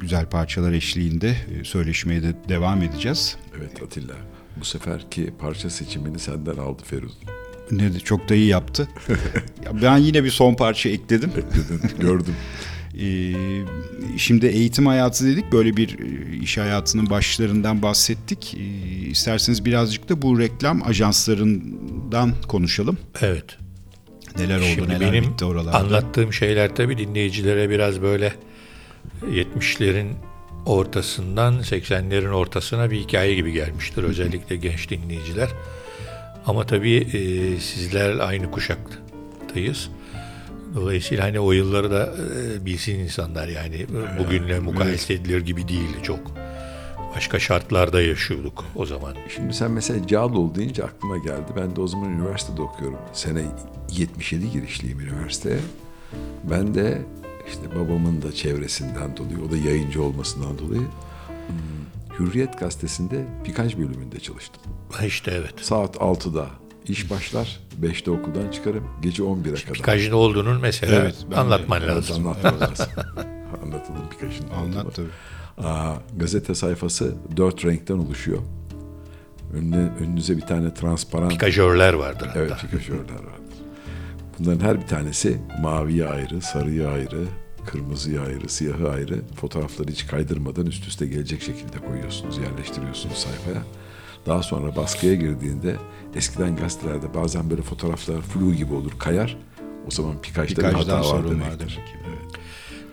Güzel 0.00 0.26
parçalar 0.26 0.72
eşliğinde 0.72 1.36
e, 1.60 1.64
söyleşmeye 1.64 2.22
de 2.22 2.34
devam 2.48 2.82
edeceğiz. 2.82 3.36
Evet 3.58 3.82
Atilla. 3.82 4.14
Bu 4.60 4.64
seferki 4.64 5.32
parça 5.38 5.70
seçimini 5.70 6.18
senden 6.18 6.56
aldı 6.56 6.82
Feridun. 6.84 7.12
Ne 7.70 7.94
de 7.94 8.00
çok 8.00 8.28
da 8.28 8.34
iyi 8.34 8.46
yaptı. 8.46 8.88
Ya 9.64 9.82
ben 9.82 9.96
yine 9.96 10.24
bir 10.24 10.30
son 10.30 10.54
parça 10.54 10.88
ekledim. 10.88 11.30
Dedin, 11.36 11.98
gördüm. 12.00 12.34
Ee, 13.00 13.34
şimdi 14.16 14.46
eğitim 14.46 14.86
hayatı 14.86 15.26
dedik. 15.26 15.52
Böyle 15.52 15.76
bir 15.76 15.98
e, 15.98 16.36
iş 16.36 16.58
hayatının 16.58 17.10
başlarından 17.10 17.82
bahsettik. 17.82 18.56
Ee, 18.58 18.87
isterseniz 19.10 19.64
birazcık 19.64 20.08
da 20.08 20.22
bu 20.22 20.38
reklam 20.38 20.82
ajanslarından 20.82 22.32
konuşalım. 22.48 22.98
Evet. 23.20 23.44
Neler 24.38 24.58
oldu, 24.58 24.66
Şimdi 24.74 24.88
neler 24.88 25.12
benim 25.12 25.24
bitti 25.24 25.44
oralarda. 25.44 25.78
anlattığım 25.78 26.32
şeyler 26.32 26.74
tabii 26.76 26.98
dinleyicilere 26.98 27.70
biraz 27.70 28.02
böyle 28.02 28.32
70'lerin 29.30 30.08
ortasından 30.66 31.54
80'lerin 31.60 32.30
ortasına 32.30 32.90
bir 32.90 33.00
hikaye 33.00 33.34
gibi 33.34 33.52
gelmiştir. 33.52 34.02
Özellikle 34.02 34.56
genç 34.56 34.90
dinleyiciler. 34.90 35.48
Ama 36.46 36.66
tabii 36.66 36.96
e, 36.96 37.60
sizler 37.60 38.18
aynı 38.18 38.50
kuşaktayız. 38.50 39.90
Dolayısıyla 40.74 41.24
hani 41.24 41.40
o 41.40 41.52
yılları 41.52 41.90
da 41.90 42.14
e, 42.16 42.66
bilsin 42.66 42.98
insanlar 42.98 43.48
yani 43.48 43.86
bugünle 44.18 44.58
mukayese 44.60 45.14
edilir 45.14 45.40
gibi 45.40 45.68
değildi 45.68 45.98
çok. 46.02 46.37
Başka 47.18 47.38
şartlarda 47.38 48.02
yaşıyorduk 48.02 48.64
o 48.76 48.86
zaman. 48.86 49.14
Şimdi 49.36 49.54
sen 49.54 49.70
mesela 49.70 50.06
Cağaloğlu 50.06 50.54
deyince 50.54 50.84
aklıma 50.84 51.18
geldi. 51.18 51.52
Ben 51.56 51.76
de 51.76 51.80
o 51.80 51.86
zaman 51.86 52.10
üniversitede 52.12 52.62
okuyorum. 52.62 52.98
Sene 53.12 53.42
77 53.90 54.50
girişliyim 54.50 55.00
üniversiteye. 55.00 55.58
Ben 56.50 56.74
de 56.74 57.02
işte 57.48 57.62
babamın 57.80 58.22
da 58.22 58.32
çevresinden 58.32 59.16
dolayı, 59.16 59.38
o 59.48 59.50
da 59.50 59.56
yayıncı 59.56 60.02
olmasından 60.02 60.58
dolayı 60.58 60.80
hmm, 60.80 62.18
Hürriyet 62.18 62.58
gazetesinde 62.58 63.24
birkaç 63.48 63.76
bölümünde 63.76 64.20
çalıştım. 64.20 64.62
Ha 64.92 65.04
İşte 65.04 65.30
evet. 65.30 65.54
Saat 65.60 65.96
6'da 65.96 66.46
iş 66.88 67.10
başlar, 67.10 67.60
5'te 67.82 68.10
okuldan 68.10 68.50
çıkarım, 68.50 68.84
gece 69.02 69.22
11'e 69.22 69.54
kadar. 69.54 69.72
Pikaj 69.74 70.08
ne 70.08 70.14
olduğunun 70.14 70.60
mesela 70.60 70.96
Evet, 70.96 71.26
de- 71.30 71.36
anlatman 71.36 71.82
evet, 71.82 71.90
lazım. 71.90 72.26
Anlatmam 72.26 72.60
lazım. 72.60 72.86
Anlatalım 73.64 74.02
birkaçını. 74.12 74.54
Anlat 74.54 74.94
tabii. 74.94 75.08
Aa, 75.64 75.94
gazete 76.16 76.54
sayfası 76.54 77.14
dört 77.36 77.64
renkten 77.64 77.98
oluşuyor. 77.98 78.38
Önüne, 79.54 79.90
önünüze 80.00 80.36
bir 80.36 80.42
tane 80.42 80.74
transparan 80.74 81.28
Pikajörler 81.28 81.94
vardır 81.94 82.26
hatta. 82.26 82.38
evet, 82.40 82.52
pikajörler 82.60 83.14
vardır. 83.14 83.56
Bunların 84.38 84.60
her 84.66 84.80
bir 84.80 84.86
tanesi 84.86 85.38
maviye 85.62 86.08
ayrı, 86.08 86.40
sarıya 86.40 86.88
ayrı, 86.88 87.24
kırmızıya 87.66 88.22
ayrı, 88.22 88.48
siyahı 88.48 88.90
ayrı. 88.90 89.20
Fotoğrafları 89.40 89.88
hiç 89.88 90.06
kaydırmadan 90.06 90.66
üst 90.66 90.86
üste 90.88 91.06
gelecek 91.06 91.42
şekilde 91.42 91.78
koyuyorsunuz, 91.78 92.38
yerleştiriyorsunuz 92.38 93.16
sayfaya. 93.16 93.62
Daha 94.26 94.42
sonra 94.42 94.76
baskıya 94.76 95.14
girdiğinde 95.14 95.76
eskiden 96.14 96.56
gazetelerde 96.56 97.14
bazen 97.14 97.50
böyle 97.50 97.62
fotoğraflar 97.62 98.20
flu 98.20 98.54
gibi 98.54 98.74
olur, 98.74 98.92
kayar. 98.98 99.36
O 99.86 99.90
zaman 99.90 100.20
pikajda 100.22 100.62
bir 100.68 100.72
hata 100.74 101.00
var 101.00 101.24
demektir. 101.30 101.50
vardır. 101.50 101.78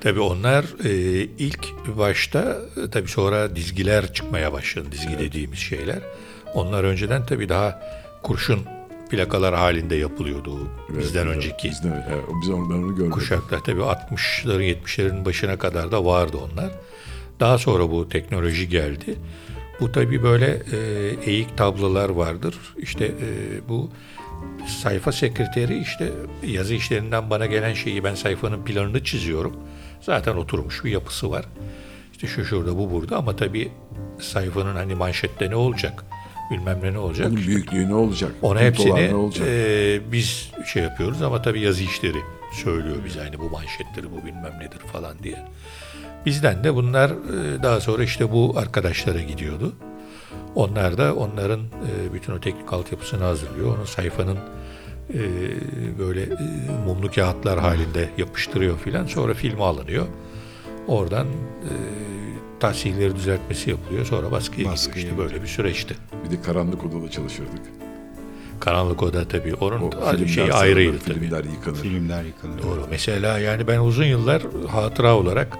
Tabii 0.05 0.19
onlar 0.19 0.65
e, 0.83 0.91
ilk 1.39 1.67
başta 1.97 2.57
e, 2.85 2.89
tabii 2.89 3.07
sonra 3.07 3.55
dizgiler 3.55 4.13
çıkmaya 4.13 4.53
başladı. 4.53 4.87
Dizgi 4.91 5.19
dediğimiz 5.19 5.59
şeyler. 5.59 5.99
Onlar 6.53 6.83
önceden 6.83 7.25
tabii 7.25 7.49
daha 7.49 7.81
kurşun 8.23 8.59
plakalar 9.09 9.55
halinde 9.55 9.95
yapılıyordu. 9.95 10.57
Evet, 10.91 11.03
bizden 11.03 11.25
evet, 11.25 11.35
önceki 11.35 11.69
Bizden, 11.69 12.05
evet, 12.09 12.23
biz 12.41 12.49
onu, 12.49 12.69
ben 12.69 12.75
onu 12.75 12.87
görmedim. 12.87 13.11
kuşaklar 13.11 13.59
tabii 13.59 13.81
60'ların 13.81 14.75
70'lerin 14.75 15.25
başına 15.25 15.57
kadar 15.57 15.91
da 15.91 16.05
vardı 16.05 16.37
onlar. 16.37 16.71
Daha 17.39 17.57
sonra 17.57 17.91
bu 17.91 18.09
teknoloji 18.09 18.69
geldi. 18.69 19.15
Bu 19.79 19.91
tabii 19.91 20.23
böyle 20.23 20.61
e, 20.71 20.77
eğik 21.31 21.57
tablolar 21.57 22.09
vardır. 22.09 22.55
İşte 22.77 23.05
e, 23.05 23.69
bu 23.69 23.89
sayfa 24.67 25.11
sekreteri 25.11 25.77
işte 25.77 26.11
yazı 26.47 26.73
işlerinden 26.73 27.29
bana 27.29 27.45
gelen 27.45 27.73
şeyi 27.73 28.03
ben 28.03 28.15
sayfanın 28.15 28.63
planını 28.63 29.03
çiziyorum. 29.03 29.53
Zaten 30.01 30.35
oturmuş 30.35 30.83
bir 30.83 30.91
yapısı 30.91 31.31
var. 31.31 31.45
İşte 32.11 32.27
şu 32.27 32.45
şurada 32.45 32.77
bu 32.77 32.91
burada 32.91 33.17
ama 33.17 33.35
tabii 33.35 33.71
sayfanın 34.19 34.75
hani 34.75 34.95
manşette 34.95 35.49
ne 35.49 35.55
olacak 35.55 36.05
bilmem 36.51 36.79
ne 36.83 36.93
ne 36.93 36.97
olacak. 36.97 37.27
Onun 37.27 37.37
büyüklüğü 37.37 37.89
ne 37.89 37.95
olacak? 37.95 38.31
Ona 38.41 38.59
hepsini 38.59 39.09
ne 39.09 39.15
olacak? 39.15 39.47
e, 39.47 39.99
biz 40.11 40.51
şey 40.73 40.83
yapıyoruz 40.83 41.21
ama 41.21 41.41
tabii 41.41 41.61
yazı 41.61 41.83
işleri 41.83 42.17
söylüyor 42.53 42.95
bize 43.05 43.19
hani 43.19 43.39
bu 43.39 43.49
manşettir 43.49 44.05
bu 44.11 44.25
bilmem 44.25 44.53
nedir 44.59 44.79
falan 44.93 45.23
diye. 45.23 45.37
Bizden 46.25 46.63
de 46.63 46.75
bunlar 46.75 47.11
daha 47.63 47.79
sonra 47.79 48.03
işte 48.03 48.31
bu 48.31 48.53
arkadaşlara 48.57 49.21
gidiyordu. 49.21 49.73
Onlar 50.55 50.97
da 50.97 51.15
onların 51.15 51.61
bütün 52.13 52.33
o 52.33 52.39
teknik 52.39 52.73
altyapısını 52.73 53.23
hazırlıyor. 53.23 53.77
Onun 53.77 53.85
sayfanın 53.85 54.37
e, 55.13 55.19
böyle 55.99 56.21
e, 56.21 56.35
mumlu 56.85 57.11
kağıtlar 57.11 57.59
halinde 57.59 58.09
yapıştırıyor 58.17 58.79
filan. 58.79 59.05
Sonra 59.05 59.33
filme 59.33 59.63
alınıyor. 59.63 60.05
Oradan 60.87 61.27
e, 61.27 61.71
tahsilleri 62.59 63.15
düzeltmesi 63.15 63.69
yapılıyor. 63.69 64.05
Sonra 64.05 64.31
baskıya 64.31 64.71
Baskıya 64.71 64.95
gidiyor. 64.95 65.17
İşte 65.17 65.33
böyle 65.33 65.43
bir 65.43 65.47
süreçti. 65.47 65.95
Bir 66.25 66.37
de 66.37 66.41
karanlık 66.41 66.85
odada 66.85 67.11
çalışırdık. 67.11 67.61
Karanlık 68.59 69.03
Oda 69.03 69.27
tabii. 69.27 69.53
Onun 69.53 69.81
O 69.81 70.27
şeyi 70.27 70.53
ayrıydı 70.53 70.99
tabii. 70.99 71.19
Filmler 71.19 71.43
yıkanır. 71.43 71.75
Filmler 71.75 72.23
yıkanır. 72.23 72.63
Doğru. 72.63 72.87
Mesela 72.89 73.39
yani 73.39 73.67
ben 73.67 73.79
uzun 73.79 74.05
yıllar 74.05 74.41
hatıra 74.71 75.15
olarak 75.15 75.57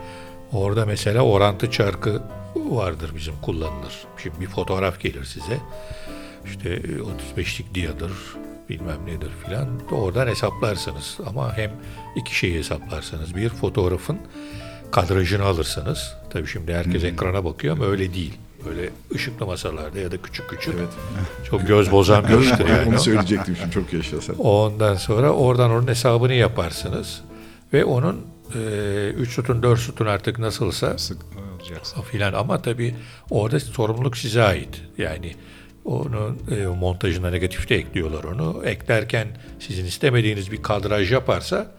orada 0.53 0.85
mesela 0.85 1.21
orantı 1.21 1.71
çarkı 1.71 2.21
vardır 2.55 3.11
bizim 3.15 3.33
kullanılır. 3.41 4.05
Şimdi 4.23 4.39
bir 4.41 4.47
fotoğraf 4.47 4.99
gelir 4.99 5.23
size. 5.23 5.57
İşte 6.45 6.69
e, 6.69 7.37
35'lik 7.37 7.75
diyadır 7.75 8.11
bilmem 8.69 9.05
nedir 9.05 9.29
filan. 9.45 9.67
Oradan 9.91 10.27
hesaplarsınız. 10.27 11.17
Ama 11.27 11.57
hem 11.57 11.71
iki 12.15 12.35
şeyi 12.35 12.57
hesaplarsınız. 12.57 13.35
Bir 13.35 13.49
fotoğrafın 13.49 14.17
kadrajını 14.91 15.43
alırsınız. 15.43 16.15
Tabii 16.29 16.47
şimdi 16.47 16.73
herkes 16.73 17.03
ekrana 17.03 17.45
bakıyor 17.45 17.75
ama 17.77 17.85
öyle 17.85 18.13
değil. 18.13 18.33
Böyle 18.65 18.89
ışıklı 19.15 19.45
masalarda 19.45 19.99
ya 19.99 20.11
da 20.11 20.17
küçük 20.21 20.49
küçük. 20.49 20.73
Evet. 20.77 20.89
Çok 21.49 21.67
göz 21.67 21.91
bozan 21.91 22.27
bir 22.27 22.39
iştir 22.41 22.67
yani. 22.67 22.89
Onu 22.89 22.99
söyleyecektim 22.99 23.55
şimdi 23.55 23.71
çok 23.71 23.93
yaşa 23.93 24.21
sen. 24.21 24.33
Ondan 24.33 24.95
sonra 24.95 25.31
oradan 25.31 25.71
onun 25.71 25.87
hesabını 25.87 26.33
yaparsınız. 26.33 27.21
Ve 27.73 27.85
onun 27.85 28.21
3 29.17 29.29
sütun 29.29 29.63
4 29.63 29.79
sütun 29.79 30.05
artık 30.05 30.39
nasılsa 30.39 30.97
Sık 30.97 31.17
filan 32.11 32.33
ama 32.33 32.61
tabii 32.61 32.95
orada 33.29 33.59
sorumluluk 33.59 34.17
size 34.17 34.43
ait. 34.43 34.81
Yani 34.97 35.35
onun 35.85 36.39
e, 36.51 36.65
montajına 36.65 37.29
negatifte 37.29 37.75
ekliyorlar 37.75 38.23
onu. 38.23 38.61
Eklerken 38.65 39.27
sizin 39.59 39.85
istemediğiniz 39.85 40.51
bir 40.51 40.61
kadraj 40.61 41.11
yaparsa 41.11 41.71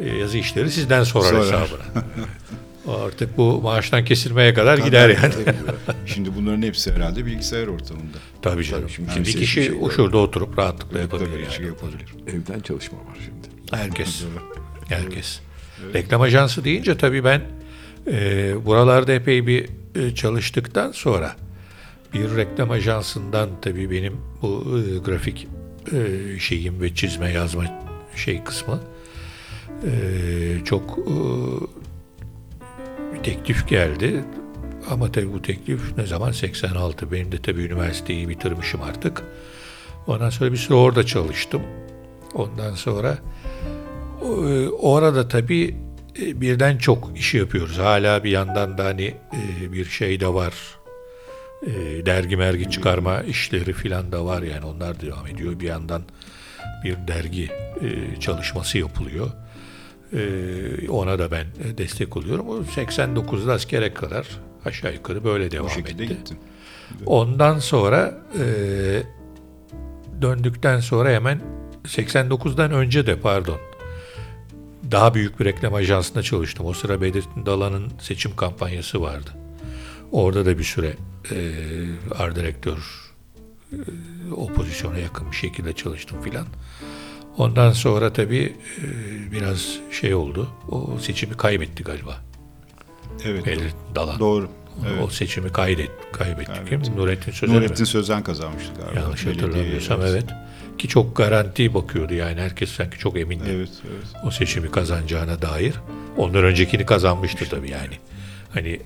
e, 0.00 0.08
yazı 0.08 0.38
işleri 0.38 0.70
sizden 0.70 1.04
sorar 1.04 1.28
Sorar. 1.28 1.42
hesabına. 1.42 2.04
Artık 3.04 3.36
bu 3.36 3.62
maaştan 3.62 4.04
kesilmeye 4.04 4.54
kadar 4.54 4.78
gider 4.78 5.08
yani. 5.08 5.34
Şimdi 6.06 6.30
bunların 6.36 6.62
hepsi 6.62 6.92
herhalde 6.92 7.26
bilgisayar 7.26 7.66
ortamında. 7.66 8.18
Tabii 8.42 8.64
canım. 8.64 8.88
şimdi 8.88 9.12
Şimdi 9.12 9.28
bir 9.28 9.32
kimse 9.32 9.38
kişi 9.38 9.64
şey 9.64 9.90
şurada 9.96 10.18
oturup 10.18 10.58
rahatlıkla 10.58 10.98
yapabilir. 10.98 11.30
Tabii 11.30 11.42
yani. 11.42 11.52
şey 11.52 11.66
yapabilir. 11.66 12.14
Evden 12.26 12.60
çalışma 12.60 12.98
var 12.98 13.16
şimdi. 13.24 13.76
Herkes. 13.82 14.24
Herkes. 14.88 15.40
Reklam 15.94 16.20
ajansı 16.20 16.64
deyince 16.64 16.96
tabii 16.96 17.24
ben 17.24 17.42
e, 18.06 18.54
buralarda 18.64 19.12
epey 19.12 19.46
bir 19.46 19.68
e, 19.94 20.14
çalıştıktan 20.14 20.92
sonra 20.92 21.36
bir 22.14 22.36
reklam 22.36 22.70
ajansından 22.70 23.48
tabii 23.62 23.90
benim 23.90 24.16
bu 24.42 24.78
e, 24.78 24.98
grafik 24.98 25.48
e, 25.92 26.38
şeyim 26.38 26.80
ve 26.80 26.94
çizme 26.94 27.32
yazma 27.32 27.64
şey 28.16 28.44
kısmı 28.44 28.80
e, 29.84 29.90
çok 30.64 30.98
e, 30.98 31.14
teklif 33.22 33.68
geldi. 33.68 34.24
Ama 34.90 35.12
tabii 35.12 35.32
bu 35.32 35.42
teklif 35.42 35.96
ne 35.96 36.06
zaman? 36.06 36.32
86. 36.32 37.12
Benim 37.12 37.32
de 37.32 37.42
tabii 37.42 37.62
üniversiteyi 37.62 38.28
bitirmişim 38.28 38.82
artık. 38.82 39.22
Ondan 40.06 40.30
sonra 40.30 40.52
bir 40.52 40.56
süre 40.56 40.74
orada 40.74 41.06
çalıştım. 41.06 41.62
Ondan 42.34 42.74
sonra 42.74 43.18
e, 44.22 44.68
orada 44.68 45.28
tabii 45.28 45.76
e, 46.20 46.40
birden 46.40 46.78
çok 46.78 47.18
işi 47.18 47.38
yapıyoruz. 47.38 47.78
Hala 47.78 48.24
bir 48.24 48.30
yandan 48.30 48.78
da 48.78 48.84
hani 48.84 49.14
e, 49.62 49.72
bir 49.72 49.84
şey 49.84 50.20
de 50.20 50.34
var. 50.34 50.54
E, 51.66 52.06
Dergi 52.06 52.36
mergi 52.36 52.70
çıkarma 52.70 53.20
işleri 53.22 53.72
filan 53.72 54.12
da 54.12 54.24
var 54.24 54.42
yani 54.42 54.64
onlar 54.64 55.00
devam 55.00 55.26
ediyor. 55.26 55.60
Bir 55.60 55.66
yandan 55.66 56.02
bir 56.84 56.96
dergi 57.08 57.50
e, 57.80 58.20
çalışması 58.20 58.78
yapılıyor. 58.78 59.30
E, 60.12 60.90
Ona 60.90 61.18
da 61.18 61.30
ben 61.30 61.46
destek 61.78 62.16
oluyorum. 62.16 62.48
O 62.48 62.58
89'da 62.62 63.52
askere 63.52 63.94
kadar 63.94 64.26
aşağı 64.64 64.94
yukarı 64.94 65.24
böyle 65.24 65.50
devam 65.50 65.70
etti. 65.70 65.96
gittin. 65.96 66.38
Ondan 67.06 67.58
sonra 67.58 68.18
e, 68.38 68.44
döndükten 70.22 70.80
sonra 70.80 71.10
hemen 71.10 71.40
89'dan 71.84 72.70
önce 72.70 73.06
de 73.06 73.16
pardon 73.20 73.58
daha 74.90 75.14
büyük 75.14 75.40
bir 75.40 75.44
reklam 75.44 75.74
ajansında 75.74 76.22
çalıştım. 76.22 76.66
O 76.66 76.72
sıra 76.72 77.00
Bedrettin 77.00 77.46
Dalan'ın 77.46 77.92
seçim 78.00 78.36
kampanyası 78.36 79.02
vardı. 79.02 79.30
Orada 80.12 80.46
da 80.46 80.58
bir 80.58 80.64
süre 80.64 80.94
e, 81.32 81.52
art 82.18 82.36
direktör 82.36 82.78
e, 83.72 83.76
o 84.36 84.46
pozisyona 84.46 84.98
yakın 84.98 85.30
bir 85.30 85.36
şekilde 85.36 85.72
çalıştım 85.72 86.22
filan. 86.22 86.46
Ondan 87.36 87.72
sonra 87.72 88.12
tabii 88.12 88.56
e, 88.78 89.32
biraz 89.32 89.78
şey 89.92 90.14
oldu. 90.14 90.48
O 90.70 90.98
seçimi 91.00 91.36
kaybetti 91.36 91.84
galiba. 91.84 92.16
Evet. 93.24 93.46
Bedrettin 93.46 93.94
Dalan. 93.94 94.18
Doğru. 94.18 94.48
Evet. 94.88 95.02
O 95.02 95.10
seçimi 95.10 95.52
kaydet, 95.52 95.90
kaybetti. 96.12 96.52
Kaybetti. 96.52 96.82
Kim? 96.84 96.96
Nurettin 96.96 97.32
Sözen 97.32 97.54
mi? 97.54 97.60
Nurettin 97.60 97.84
Sözen 97.84 98.22
kazanmıştı 98.22 98.72
galiba. 98.80 99.00
Yanlış 99.00 99.26
hatırlamıyorsam 99.26 100.00
evet. 100.00 100.24
Ki 100.78 100.88
çok 100.88 101.16
garanti 101.16 101.74
bakıyordu 101.74 102.14
yani 102.14 102.40
herkes 102.40 102.70
sanki 102.70 102.98
çok 102.98 103.18
emindi 103.18 103.50
Evet, 103.50 103.70
evet. 103.84 104.24
o 104.24 104.30
seçimi 104.30 104.70
kazanacağına 104.70 105.42
dair. 105.42 105.74
Ondan 106.16 106.44
öncekini 106.44 106.86
kazanmıştı 106.86 107.44
tabii 107.50 107.70
yani. 107.70 107.94
Hani 108.54 108.80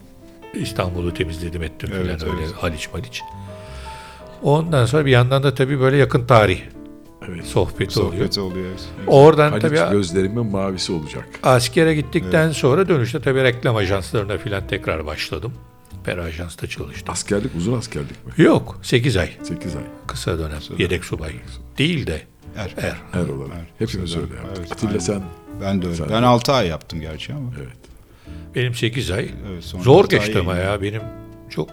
İstanbul'u 0.54 1.14
temizledim 1.14 1.62
ettim 1.62 1.90
Evet, 1.92 2.20
falan 2.20 2.34
öyle 2.36 2.44
evet. 2.46 2.54
Haliç 2.56 2.88
Maliç. 2.92 3.22
Ondan 4.42 4.86
sonra 4.86 5.06
bir 5.06 5.10
yandan 5.10 5.42
da 5.42 5.54
tabii 5.54 5.80
böyle 5.80 5.96
yakın 5.96 6.26
tarih 6.26 6.60
Evet. 7.28 7.44
sohbeti, 7.46 8.00
oluyor. 8.00 8.12
Sohbeti 8.14 8.40
oluyor. 8.40 8.66
evet. 8.70 8.80
Evet. 8.98 9.08
Oradan 9.08 9.50
Haliç 9.50 9.62
tabii 9.62 9.90
gözlerimin 9.92 10.46
mavisi 10.46 10.92
olacak. 10.92 11.28
askere 11.42 11.94
gittikten 11.94 12.50
sonra 12.50 12.88
dönüşte 12.88 13.20
tabii 13.20 13.42
reklam 13.44 13.76
ajanslarına 13.76 14.38
falan 14.38 14.66
tekrar 14.66 15.06
başladım. 15.06 15.52
Per 16.04 16.18
ajansta 16.18 16.66
çalıştım. 16.66 17.12
Askerlik 17.12 17.50
uzun 17.56 17.78
askerlik 17.78 18.26
mi? 18.26 18.44
Yok 18.44 18.78
8 18.82 19.16
ay 19.16 19.30
8 19.42 19.76
ay. 19.76 19.82
kısa 20.06 20.38
dönem 20.38 20.58
yedek 20.78 21.04
subay. 21.04 21.32
Değil 21.78 22.06
de 22.06 22.22
Er. 22.56 22.74
er. 22.76 22.96
Her 23.12 23.20
olarak. 23.28 23.50
Evet. 23.58 23.68
Hepimiz 23.90 24.16
öyle 24.16 24.34
yaptık. 24.34 24.56
Evet, 24.58 24.72
Atilla 24.72 24.88
aynen. 24.90 25.00
sen 25.00 25.22
Ben 25.60 25.82
de 25.82 25.86
öyle. 25.86 25.96
Sen 25.96 26.08
Ben 26.10 26.22
de. 26.22 26.26
6 26.26 26.52
ay 26.52 26.66
yaptım 26.68 27.00
gerçi 27.00 27.32
ama. 27.32 27.50
evet. 27.58 27.76
Benim 28.54 28.74
8 28.74 29.10
ay. 29.10 29.28
Evet, 29.52 29.64
Zor 29.64 30.08
geçti 30.08 30.38
ama 30.38 30.56
ya 30.56 30.82
benim 30.82 31.02
çok 31.50 31.70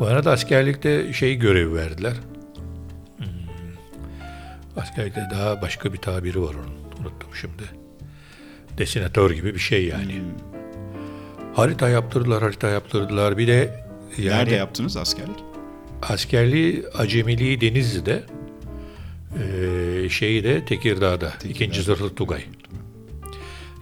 bana 0.00 0.24
da 0.24 0.30
askerlikte 0.30 1.12
şey 1.12 1.34
görevi 1.34 1.74
verdiler. 1.74 2.12
Hmm. 3.16 3.26
Askerlikte 4.76 5.20
daha 5.30 5.62
başka 5.62 5.92
bir 5.92 5.98
tabiri 5.98 6.42
var 6.42 6.54
onun. 6.54 7.00
Unuttum 7.00 7.30
şimdi. 7.40 7.62
Desinatör 8.78 9.30
gibi 9.30 9.54
bir 9.54 9.58
şey 9.60 9.84
yani. 9.86 10.14
Hmm. 10.14 10.22
Harita 11.54 11.88
yaptırdılar, 11.88 12.42
harita 12.42 12.68
yaptırdılar. 12.68 13.38
Bir 13.38 13.46
de 13.46 13.84
yani 14.18 14.38
Nerede 14.38 14.54
yaptınız 14.54 14.96
askerlik? 14.96 15.36
askerliği, 16.02 16.84
acemiliği 16.94 17.60
Denizli'de, 17.60 18.22
eee 19.36 20.08
şeyi 20.08 20.44
de 20.44 20.64
Tekirdağ'da, 20.64 21.32
ikinci 21.48 21.82
Zırhlı 21.82 22.14
Tugay. 22.14 22.44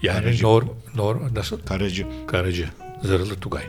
Yani 0.04 0.22
Karacı. 0.24 0.44
norm, 0.44 0.68
norm 0.94 1.34
nasıl? 1.34 1.60
Karacı. 1.66 2.06
Karacı, 2.26 2.68
Zırhlı 3.02 3.40
Tugay. 3.40 3.62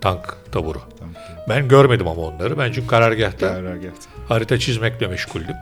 Tank 0.00 0.36
taburu. 0.52 0.80
Tamam. 0.98 1.14
Ben 1.48 1.68
görmedim 1.68 2.08
ama 2.08 2.22
onları. 2.22 2.58
Ben 2.58 2.72
çünkü 2.72 2.86
karargahta 2.86 3.48
Karargah. 3.54 3.90
harita 4.28 4.58
çizmekle 4.58 5.06
meşguldüm. 5.06 5.56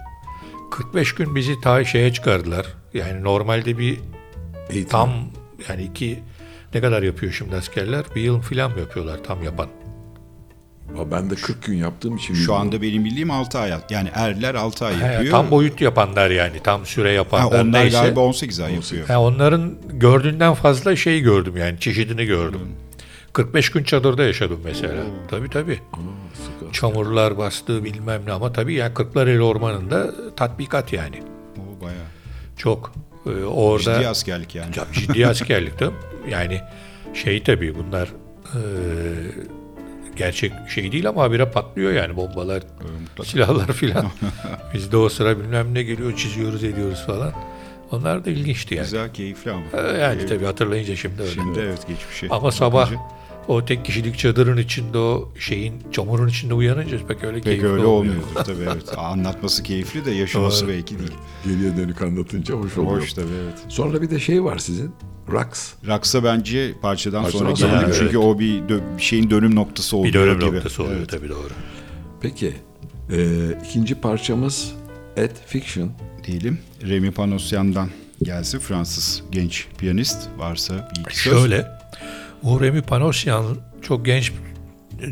45 0.71 1.15
gün 1.15 1.35
bizi 1.35 1.61
ta 1.61 1.85
şeye 1.85 2.13
çıkardılar. 2.13 2.67
Yani 2.95 3.25
normalde 3.25 3.79
bir 3.79 4.01
Eğitim. 4.71 4.89
tam 4.89 5.11
yani 5.69 5.83
iki 5.83 6.23
ne 6.75 6.81
kadar 6.81 7.03
yapıyor 7.03 7.33
şimdi 7.33 7.57
askerler? 7.57 8.05
Bir 8.15 8.21
yıl 8.21 8.41
falan 8.41 8.71
mı 8.73 8.81
yapıyorlar 8.81 9.25
tam 9.25 9.43
yapan? 9.43 9.69
Ben 11.11 11.31
de 11.31 11.35
40 11.35 11.63
gün 11.65 11.77
yaptığım 11.77 12.17
için 12.17 12.35
Şu 12.35 12.41
bilmiyorum. 12.41 12.61
anda 12.61 12.83
benim 12.83 13.05
bildiğim 13.05 13.31
6 13.31 13.59
ay. 13.59 13.73
Yani 13.91 14.09
erler 14.15 14.55
6 14.55 14.85
ay 14.87 14.99
yapıyor. 14.99 15.31
tam 15.31 15.51
boyut 15.51 15.81
yapanlar 15.81 16.31
yani 16.31 16.61
tam 16.65 16.87
süre 16.87 17.09
Ha, 17.09 17.15
yapanlar 17.15 17.65
onlar 17.65 17.83
neyse. 17.85 17.99
galiba 17.99 18.21
18 18.21 18.61
ay 18.61 18.75
yapıyor. 18.75 19.07
Ha, 19.09 19.21
onların 19.23 19.75
gördüğünden 19.89 20.55
fazla 20.55 20.97
şey 20.97 21.21
gördüm 21.21 21.57
yani 21.57 21.81
çeşidini 21.81 22.27
gördüm. 22.27 22.61
45 23.33 23.71
gün 23.71 23.85
çadırda 23.85 24.23
yaşadım 24.25 24.61
mesela. 24.65 25.03
Tabii 25.31 25.51
tabii. 25.51 25.81
Aa, 25.93 25.97
sıkı. 26.45 26.73
Çamurlar 26.73 27.39
bastı 27.39 27.85
bilmem 27.85 28.23
ne 28.27 28.33
ama 28.33 28.53
tabii 28.53 28.75
ya 28.75 28.95
Kırklareli 28.95 29.43
Ormanı'nda 29.43 30.11
tatbikat 30.37 30.93
yani. 30.93 31.23
O 31.59 31.85
bayağı. 31.85 32.05
Çok. 32.57 32.93
Ee, 33.27 33.45
orada 33.45 33.95
Ciddi 33.95 34.09
askerlik 34.09 34.55
yani. 34.55 34.71
Ya 34.77 34.85
ciddi 34.93 35.27
askerlik 35.27 35.79
tabii. 35.79 35.95
Yani 36.31 36.61
şey 37.15 37.43
tabii 37.43 37.75
bunlar 37.75 38.09
e, 38.55 38.61
gerçek 40.17 40.53
şey 40.69 40.93
değil 40.93 41.09
ama 41.09 41.23
habire 41.23 41.51
patlıyor 41.51 41.93
yani 41.93 42.17
bombalar, 42.17 42.63
mutlaka. 43.01 43.31
silahlar 43.31 43.67
filan. 43.73 44.07
Biz 44.75 44.93
de 44.93 44.97
o 44.97 45.09
sıra 45.09 45.39
bilmem 45.39 45.75
ne 45.75 45.83
geliyor 45.83 46.17
çiziyoruz 46.17 46.65
ediyoruz 46.65 47.03
falan. 47.07 47.33
Onlar 47.91 48.25
da 48.25 48.31
ilginçti 48.31 48.75
yani. 48.75 48.85
Güzel, 48.85 49.13
keyifli 49.13 49.51
ama. 49.51 49.63
Ee, 49.75 49.99
Yani 49.99 50.27
tabii 50.27 50.45
hatırlayınca 50.45 50.97
şimdi 50.97 51.23
öyle. 51.23 51.33
Şimdi 51.33 51.59
evet 51.61 51.89
geçmişe. 51.89 52.27
Ama 52.31 52.51
sabah 52.53 52.85
bakınca 52.85 53.01
o 53.49 53.65
tek 53.65 53.85
kişilik 53.85 54.19
çadırın 54.19 54.57
içinde 54.57 54.99
o 54.99 55.29
şeyin 55.39 55.75
çamurun 55.93 56.29
içinde 56.29 56.55
uyanınca 56.55 57.07
pek 57.07 57.25
öyle 57.25 57.35
Pek 57.35 57.45
keyifli 57.45 57.69
öyle 57.69 57.85
olmuyor. 57.85 58.15
olmuyordur 58.17 58.45
tabii 58.45 58.63
evet. 58.73 58.93
Anlatması 58.99 59.63
keyifli 59.63 60.05
de 60.05 60.11
yaşaması 60.11 60.63
Doğru. 60.67 60.73
belki 60.73 60.99
değil. 60.99 61.11
Geriye 61.45 61.77
dönük 61.77 62.03
anlatınca 62.03 62.55
hoş 62.55 62.79
oluyor. 62.79 63.01
Hoş 63.03 63.13
tabii 63.13 63.27
evet. 63.45 63.55
Sonra 63.69 64.03
bir 64.03 64.11
de 64.11 64.21
şey 64.21 64.45
var 64.45 64.59
sizin. 64.59 64.91
Raks. 65.33 65.73
Raksa 65.87 66.25
bence 66.25 66.75
parçadan 66.83 67.23
Parçadan 67.23 67.55
sonra 67.55 67.73
geldi. 67.73 67.85
evet. 67.87 67.97
Çünkü 67.99 68.19
o 68.19 68.39
bir, 68.39 68.63
dö- 68.63 68.97
bir 68.99 69.03
şeyin 69.03 69.31
dönüm 69.31 69.55
noktası 69.55 69.97
oluyor 69.97 70.15
Bir 70.15 70.19
dönem 70.19 70.41
gibi. 70.41 70.57
noktası 70.57 70.83
oluyor 70.83 70.97
Evet. 70.99 71.09
tabii 71.09 71.29
doğru. 71.29 71.49
Peki. 72.21 72.53
e, 73.13 73.49
ikinci 73.69 73.95
parçamız 73.95 74.73
At 75.25 75.31
Fiction. 75.47 75.91
Diyelim. 76.27 76.59
Remy 76.83 77.11
Panosyan'dan 77.11 77.89
gelsin 78.23 78.59
Fransız 78.59 79.23
genç 79.31 79.67
piyanist 79.79 80.29
varsa 80.39 80.91
bir 80.97 81.01
iki 81.01 81.19
söz. 81.19 81.33
Şöyle, 81.41 81.67
bu 82.43 82.61
Remy 82.61 82.83
Panosyan 82.83 83.57
çok 83.83 84.07
genç 84.07 84.33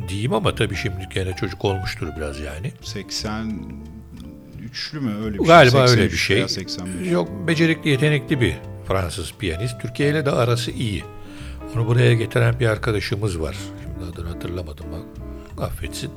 diyeyim 0.09 0.33
ama 0.33 0.55
tabii 0.55 0.77
şimdi 0.77 1.09
gene 1.15 1.37
çocuk 1.37 1.65
olmuştur 1.65 2.09
biraz 2.17 2.41
yani. 2.41 2.73
83'lü 2.83 5.01
mü 5.01 5.15
öyle 5.25 5.39
bir 5.39 5.39
şey? 5.39 5.47
Galiba 5.47 5.79
öyle 5.79 5.89
83 5.89 6.13
bir 6.13 6.17
şey. 6.19 6.37
veya 6.37 6.49
85. 6.49 7.11
Yok 7.11 7.29
becerikli, 7.47 7.91
yetenekli 7.91 8.41
bir 8.41 8.55
Fransız 8.89 9.33
piyanist. 9.39 9.81
Türkiye 9.81 10.11
ile 10.11 10.27
de 10.27 10.31
arası 10.31 10.71
iyi. 10.71 11.05
Onu 11.75 11.87
buraya 11.87 12.15
getiren 12.15 12.61
bir 12.61 12.67
arkadaşımız 12.67 13.41
var. 13.41 13.57
Şimdi 13.83 14.11
adını 14.13 14.29
hatırlamadım 14.29 14.87
bak. 14.93 15.03
Affetsin. 15.65 16.11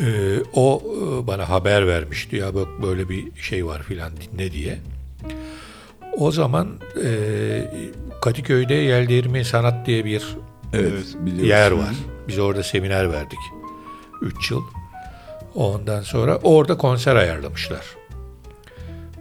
Ee, 0.00 0.38
o 0.52 0.82
e, 0.84 1.26
bana 1.26 1.48
haber 1.48 1.86
vermişti 1.86 2.36
ya 2.36 2.54
bak 2.54 2.68
böyle 2.82 3.08
bir 3.08 3.40
şey 3.40 3.66
var 3.66 3.82
filan 3.82 4.12
dinle 4.16 4.52
diye. 4.52 4.78
O 6.18 6.32
zaman 6.32 6.68
e, 7.04 7.10
Kadıköy'de 8.22 8.74
Yeldirmi 8.74 9.44
Sanat 9.44 9.86
diye 9.86 10.04
bir 10.04 10.36
Evet, 10.72 11.16
yer 11.42 11.70
var. 11.70 11.94
Biz 12.28 12.38
orada 12.38 12.62
seminer 12.62 13.12
verdik. 13.12 13.38
3 14.22 14.50
yıl. 14.50 14.62
Ondan 15.54 16.02
sonra 16.02 16.36
orada 16.36 16.76
konser 16.76 17.16
ayarlamışlar. 17.16 17.84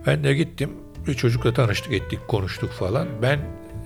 Ben 0.08 0.24
de 0.24 0.34
gittim. 0.34 0.70
Bir 1.08 1.14
çocukla 1.14 1.54
tanıştık 1.54 1.94
ettik, 1.94 2.20
konuştuk 2.28 2.72
falan. 2.72 3.08
Ben 3.22 3.40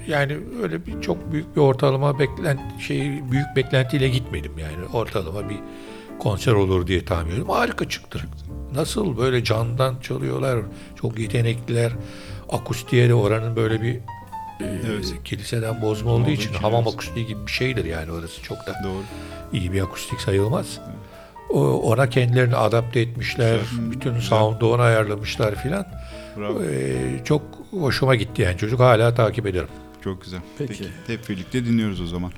yani 0.07 0.37
öyle 0.63 0.85
bir 0.85 1.01
çok 1.01 1.31
büyük 1.31 1.55
bir 1.55 1.61
ortalama 1.61 2.19
beklent 2.19 2.81
şey 2.81 3.01
büyük 3.31 3.55
beklentiyle 3.55 4.09
gitmedim 4.09 4.51
yani. 4.57 4.85
Ortalama 4.93 5.49
bir 5.49 5.57
konser 6.19 6.51
olur 6.51 6.87
diye 6.87 7.05
tahmin 7.05 7.31
ediyorum. 7.31 7.49
Harika 7.53 7.89
çıktı. 7.89 8.21
Nasıl 8.75 9.17
böyle 9.17 9.43
candan 9.43 9.99
çalıyorlar. 9.99 10.59
Çok 11.01 11.19
yetenekliler. 11.19 11.91
Akustiğe 12.53 13.09
de 13.09 13.13
oranın 13.13 13.55
böyle 13.55 13.81
bir 13.81 13.95
e, 13.95 14.01
Evet. 14.61 15.13
kiliseden 15.23 15.81
bozma 15.81 16.11
olduğu 16.11 16.21
Olduğu 16.23 16.31
için 16.31 16.49
için, 16.49 16.61
hamam 16.61 16.83
evet. 16.83 16.93
akustiği 16.93 17.25
gibi 17.27 17.45
bir 17.47 17.51
şeydir 17.51 17.85
yani 17.85 18.11
orası 18.11 18.41
çok 18.43 18.57
da 18.57 18.75
Doğru. 18.83 19.03
iyi 19.53 19.73
bir 19.73 19.81
akustik 19.81 20.21
sayılmaz. 20.21 20.79
O, 21.49 21.59
ona 21.67 22.09
kendilerini 22.09 22.55
adapte 22.55 22.99
etmişler. 22.99 23.59
bütün 23.91 24.19
sound'u 24.19 24.73
ona 24.73 24.83
ayarlamışlar 24.83 25.55
filan. 25.55 25.85
Ee, 26.71 26.95
çok 27.25 27.41
hoşuma 27.71 28.15
gitti 28.15 28.41
yani 28.41 28.57
çocuk 28.57 28.79
hala 28.79 29.13
takip 29.15 29.45
ederim. 29.47 29.67
Çok 30.03 30.21
güzel. 30.23 30.39
Peki. 30.57 30.83
Hep 31.07 31.29
birlikte 31.29 31.65
dinliyoruz 31.65 32.01
o 32.01 32.05
zaman. 32.07 32.31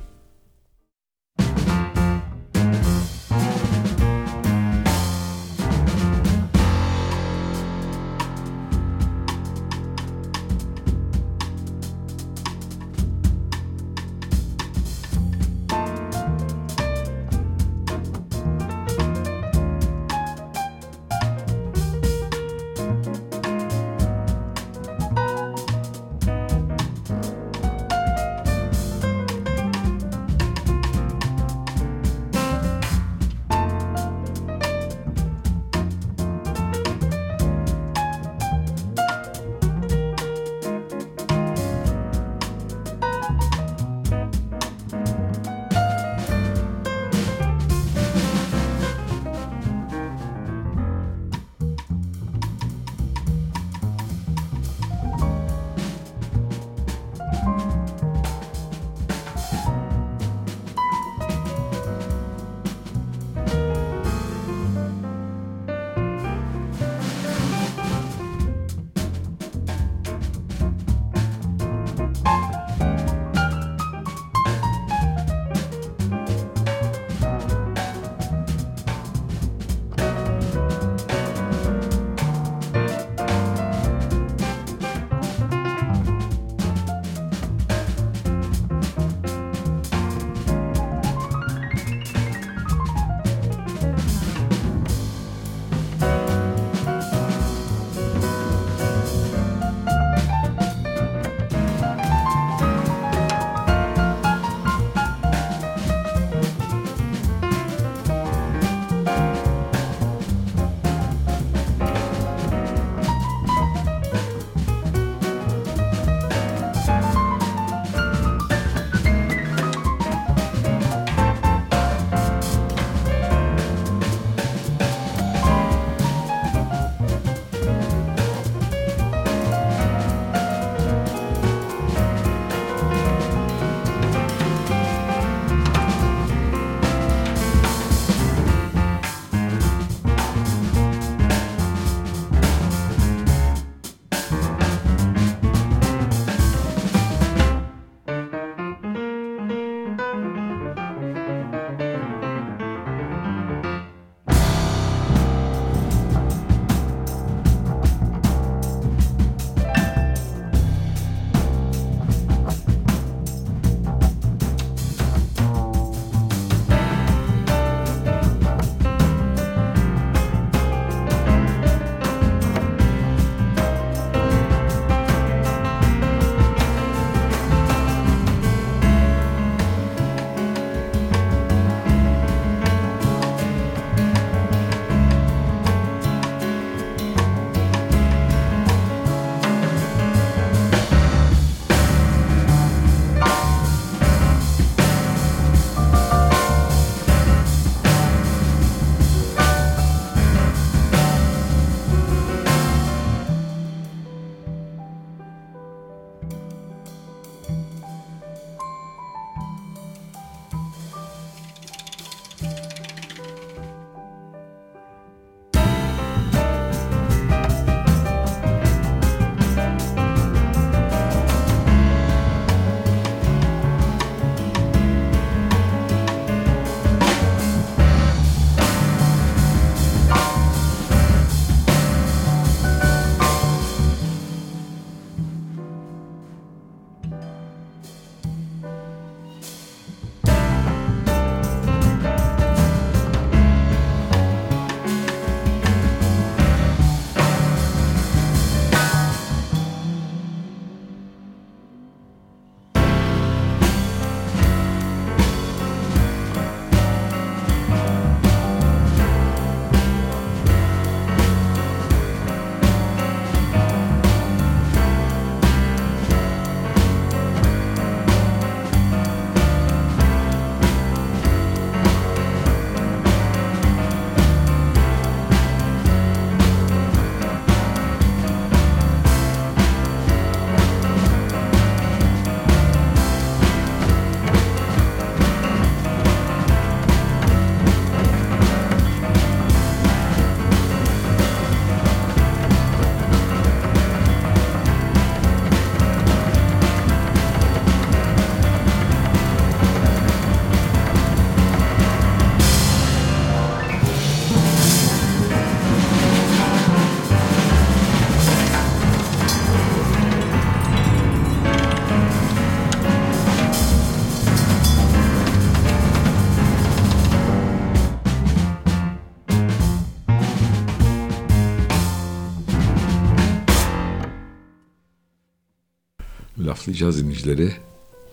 Laflayacağız 326.76 327.04
dinleyicileri. 327.04 327.52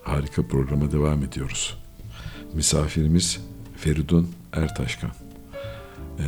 Harika 0.02 0.46
programa 0.46 0.92
devam 0.92 1.24
ediyoruz. 1.24 1.78
Misafirimiz 2.54 3.40
Feridun 3.76 4.30
Ertaşkan. 4.52 5.10
Ee, 6.18 6.22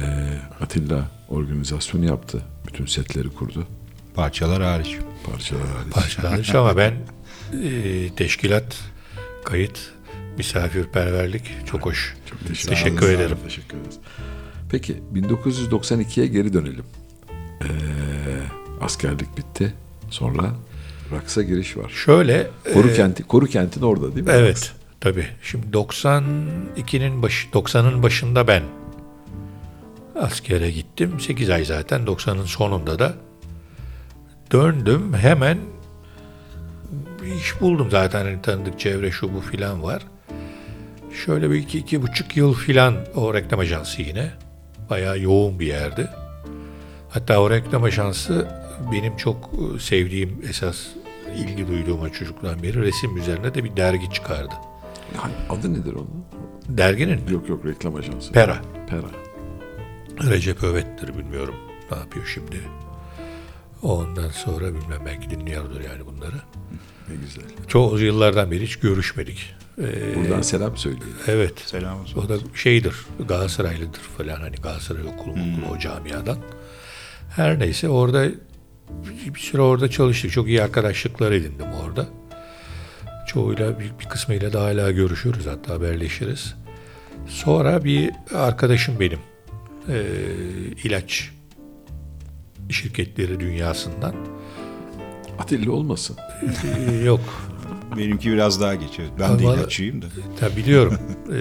Atilla 0.61 1.11
organizasyonu 1.29 2.05
yaptı. 2.05 2.43
Bütün 2.67 2.87
setleri 2.87 3.29
kurdu. 3.29 3.67
Parçalar 4.15 4.63
hariç. 4.63 4.97
Parçalar 5.31 5.67
hariç. 5.69 5.93
Parçalanmış 5.93 6.55
ama 6.55 6.77
ben 6.77 6.95
e, 7.65 8.09
teşkilat, 8.17 8.81
kayıt, 9.45 9.93
misafirperverlik 10.39 11.43
çok 11.67 11.87
hoş. 11.87 12.17
Çok 12.31 12.41
teşekkür, 12.49 12.69
Teşekkür 12.77 13.07
ederiz. 13.07 13.21
ederim. 13.21 13.39
Teşekkür 13.45 13.77
ederiz. 13.79 13.99
Peki 14.71 15.03
1992'ye 15.15 16.27
geri 16.27 16.53
dönelim. 16.53 16.85
Ee, 17.63 17.67
askerlik 18.81 19.37
bitti. 19.37 19.75
Sonra 20.11 20.55
Raks'a 21.15 21.43
giriş 21.43 21.77
var. 21.77 21.91
Şöyle 21.91 22.47
Koru 22.75 22.89
e, 22.89 22.95
kenti, 22.95 23.23
Koru 23.23 23.47
kentin 23.47 23.83
orada 23.83 24.15
değil 24.15 24.27
mi? 24.27 24.33
Evet, 24.35 24.73
tabii. 25.01 25.27
Şimdi 25.43 25.67
92'nin 25.67 27.23
başı 27.23 27.49
90'ın 27.49 28.03
başında 28.03 28.47
ben 28.47 28.63
askere 30.21 30.71
gittim. 30.71 31.21
8 31.21 31.51
ay 31.51 31.65
zaten 31.65 32.01
90'ın 32.01 32.45
sonunda 32.45 32.99
da 32.99 33.15
döndüm. 34.53 35.15
Hemen 35.15 35.59
iş 37.39 37.61
buldum 37.61 37.91
zaten 37.91 38.25
hani 38.25 38.43
tanıdık 38.43 38.81
çevre 38.81 39.11
şu 39.11 39.35
bu 39.35 39.41
filan 39.41 39.83
var. 39.83 40.03
Şöyle 41.25 41.51
bir 41.51 41.57
iki, 41.57 41.79
iki 41.79 42.03
buçuk 42.03 42.37
yıl 42.37 42.55
filan 42.55 42.97
o 43.15 43.35
reklam 43.35 43.61
ajansı 43.61 44.03
yine. 44.03 44.31
Bayağı 44.91 45.21
yoğun 45.21 45.61
bir 45.61 45.67
yerdi. 45.67 46.09
Hatta 47.11 47.41
o 47.41 47.51
reklam 47.51 47.83
ajansı 47.83 48.49
benim 48.93 49.17
çok 49.17 49.51
sevdiğim 49.81 50.43
esas 50.49 50.87
ilgi 51.35 51.69
duyduğum 51.69 52.01
o 52.01 52.09
çocuktan 52.09 52.63
beri 52.63 52.81
resim 52.83 53.17
üzerine 53.17 53.55
de 53.55 53.65
bir 53.65 53.77
dergi 53.77 54.11
çıkardı. 54.11 54.55
Yani 55.15 55.33
adı 55.51 55.75
nedir 55.75 55.93
onun? 55.93 56.25
Derginin 56.69 57.23
mi? 57.25 57.33
Yok 57.33 57.49
yok 57.49 57.65
reklam 57.67 57.95
ajansı. 57.95 58.33
Pera. 58.33 58.59
Pera. 58.91 59.11
Recep 60.31 60.63
Övet'tir 60.65 61.19
bilmiyorum 61.19 61.55
ne 61.91 61.97
yapıyor 61.99 62.27
şimdi. 62.35 62.61
Ondan 63.83 64.29
sonra 64.29 64.67
bilmem 64.75 65.03
belki 65.07 65.31
dinliyordur 65.31 65.81
yani 65.81 66.07
bunları. 66.07 66.37
Ne 67.09 67.15
güzel. 67.17 67.45
Çoğu 67.69 67.99
yıllardan 68.01 68.51
beri 68.51 68.63
hiç 68.67 68.77
görüşmedik. 68.77 69.55
Ee, 69.79 70.15
Buradan 70.17 70.43
selam 70.43 70.77
söyleyin. 70.77 71.15
evet. 71.27 71.59
Selam 71.59 72.01
olsun. 72.01 72.21
O 72.21 72.29
da 72.29 72.35
şeydir, 72.55 72.95
Galatasaraylıdır 73.29 74.01
falan 74.01 74.41
hani 74.41 74.57
Galatasaray 74.57 75.03
okulu 75.03 75.31
okulu 75.33 75.75
o 75.75 75.79
camiadan. 75.79 76.39
Her 77.37 77.59
neyse 77.59 77.89
orada 77.89 78.27
bir 79.35 79.41
süre 79.41 79.63
orada 79.63 79.91
çalıştık. 79.91 80.33
Çok 80.33 80.49
iyi 80.49 80.63
arkadaşlıklar 80.63 81.33
edindim 81.33 81.67
orada. 81.87 82.07
Çoğuyla 83.27 83.79
bir, 83.81 83.93
bir 84.01 84.05
kısmıyla 84.09 84.53
da 84.53 84.63
hala 84.63 84.91
görüşürüz 84.91 85.47
hatta 85.47 85.75
haberleşiriz. 85.75 86.55
Sonra 87.27 87.85
bir 87.85 88.11
arkadaşım 88.35 89.01
benim 89.01 89.19
eee, 89.89 89.95
ilaç 90.85 91.31
şirketleri 92.71 93.41
dünyasından 93.41 94.15
Atilla 95.39 95.73
olmasın. 95.73 96.17
Eee, 96.65 97.03
yok 97.05 97.21
Benimki 97.97 98.33
biraz 98.33 98.61
daha 98.61 98.75
geçiyor. 98.75 99.09
Ben 99.21 99.39
de 99.39 99.43
Ama- 99.47 99.55
ilaççıyım 99.55 100.03
da. 100.03 100.07
Tabi 100.41 100.57
biliyorum 100.57 100.99
Ee, 101.33 101.37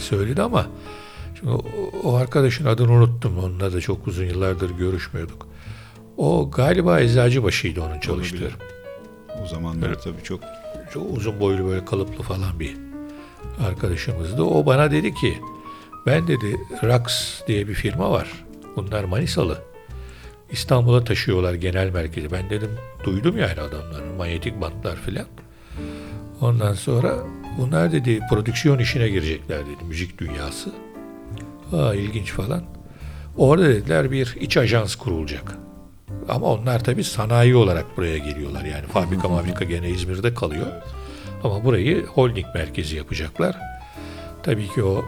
söyledi 0.00 0.42
ama 0.42 0.66
şimdi 1.38 1.50
o, 1.52 1.64
o 2.04 2.14
arkadaşın 2.14 2.66
adını 2.66 2.92
unuttum. 2.92 3.38
Onunla 3.38 3.72
da 3.72 3.80
çok 3.80 4.06
uzun 4.06 4.24
yıllardır 4.24 4.70
görüşmüyorduk. 4.70 5.46
O 6.16 6.50
galiba 6.50 7.00
eczacıbaşıydı 7.00 7.82
onun 7.82 8.00
çalıştığı. 8.00 8.36
Olabilir. 8.36 8.56
O 9.44 9.46
zamanlar 9.46 10.00
tabii 10.02 10.22
çok 10.22 10.40
Çok 10.92 11.16
uzun 11.16 11.40
boylu 11.40 11.66
böyle 11.66 11.84
kalıplı 11.84 12.22
falan 12.22 12.60
bir 12.60 12.76
arkadaşımızdı. 13.66 14.42
O 14.42 14.66
bana 14.66 14.90
dedi 14.90 15.14
ki 15.14 15.38
ben 16.06 16.28
dedi 16.28 16.60
Rax 16.82 17.40
diye 17.46 17.68
bir 17.68 17.74
firma 17.74 18.10
var. 18.10 18.44
Bunlar 18.76 19.04
Manisalı. 19.04 19.58
İstanbul'a 20.50 21.04
taşıyorlar 21.04 21.54
genel 21.54 21.90
merkezi. 21.90 22.32
Ben 22.32 22.50
dedim 22.50 22.70
duydum 23.04 23.38
yani 23.38 23.60
adamların 23.60 24.14
manyetik 24.14 24.60
bantlar 24.60 24.96
filan. 24.96 25.26
Ondan 26.40 26.74
sonra 26.74 27.14
bunlar 27.58 27.92
dedi 27.92 28.20
prodüksiyon 28.30 28.78
işine 28.78 29.08
girecekler 29.08 29.58
dedi 29.58 29.84
müzik 29.88 30.18
dünyası. 30.18 30.72
Aa 31.72 31.94
ilginç 31.94 32.32
falan. 32.32 32.62
Orada 33.36 33.68
dediler 33.68 34.10
bir 34.10 34.36
iç 34.40 34.56
ajans 34.56 34.94
kurulacak. 34.94 35.56
Ama 36.28 36.46
onlar 36.46 36.84
tabii 36.84 37.04
sanayi 37.04 37.56
olarak 37.56 37.96
buraya 37.96 38.18
geliyorlar. 38.18 38.64
Yani 38.64 38.86
fabrika 38.86 39.28
fabrika 39.28 39.64
gene 39.64 39.88
İzmir'de 39.88 40.34
kalıyor. 40.34 40.66
Ama 41.44 41.64
burayı 41.64 42.06
holding 42.06 42.46
merkezi 42.54 42.96
yapacaklar. 42.96 43.56
Tabii 44.42 44.68
ki 44.68 44.82
o 44.82 45.04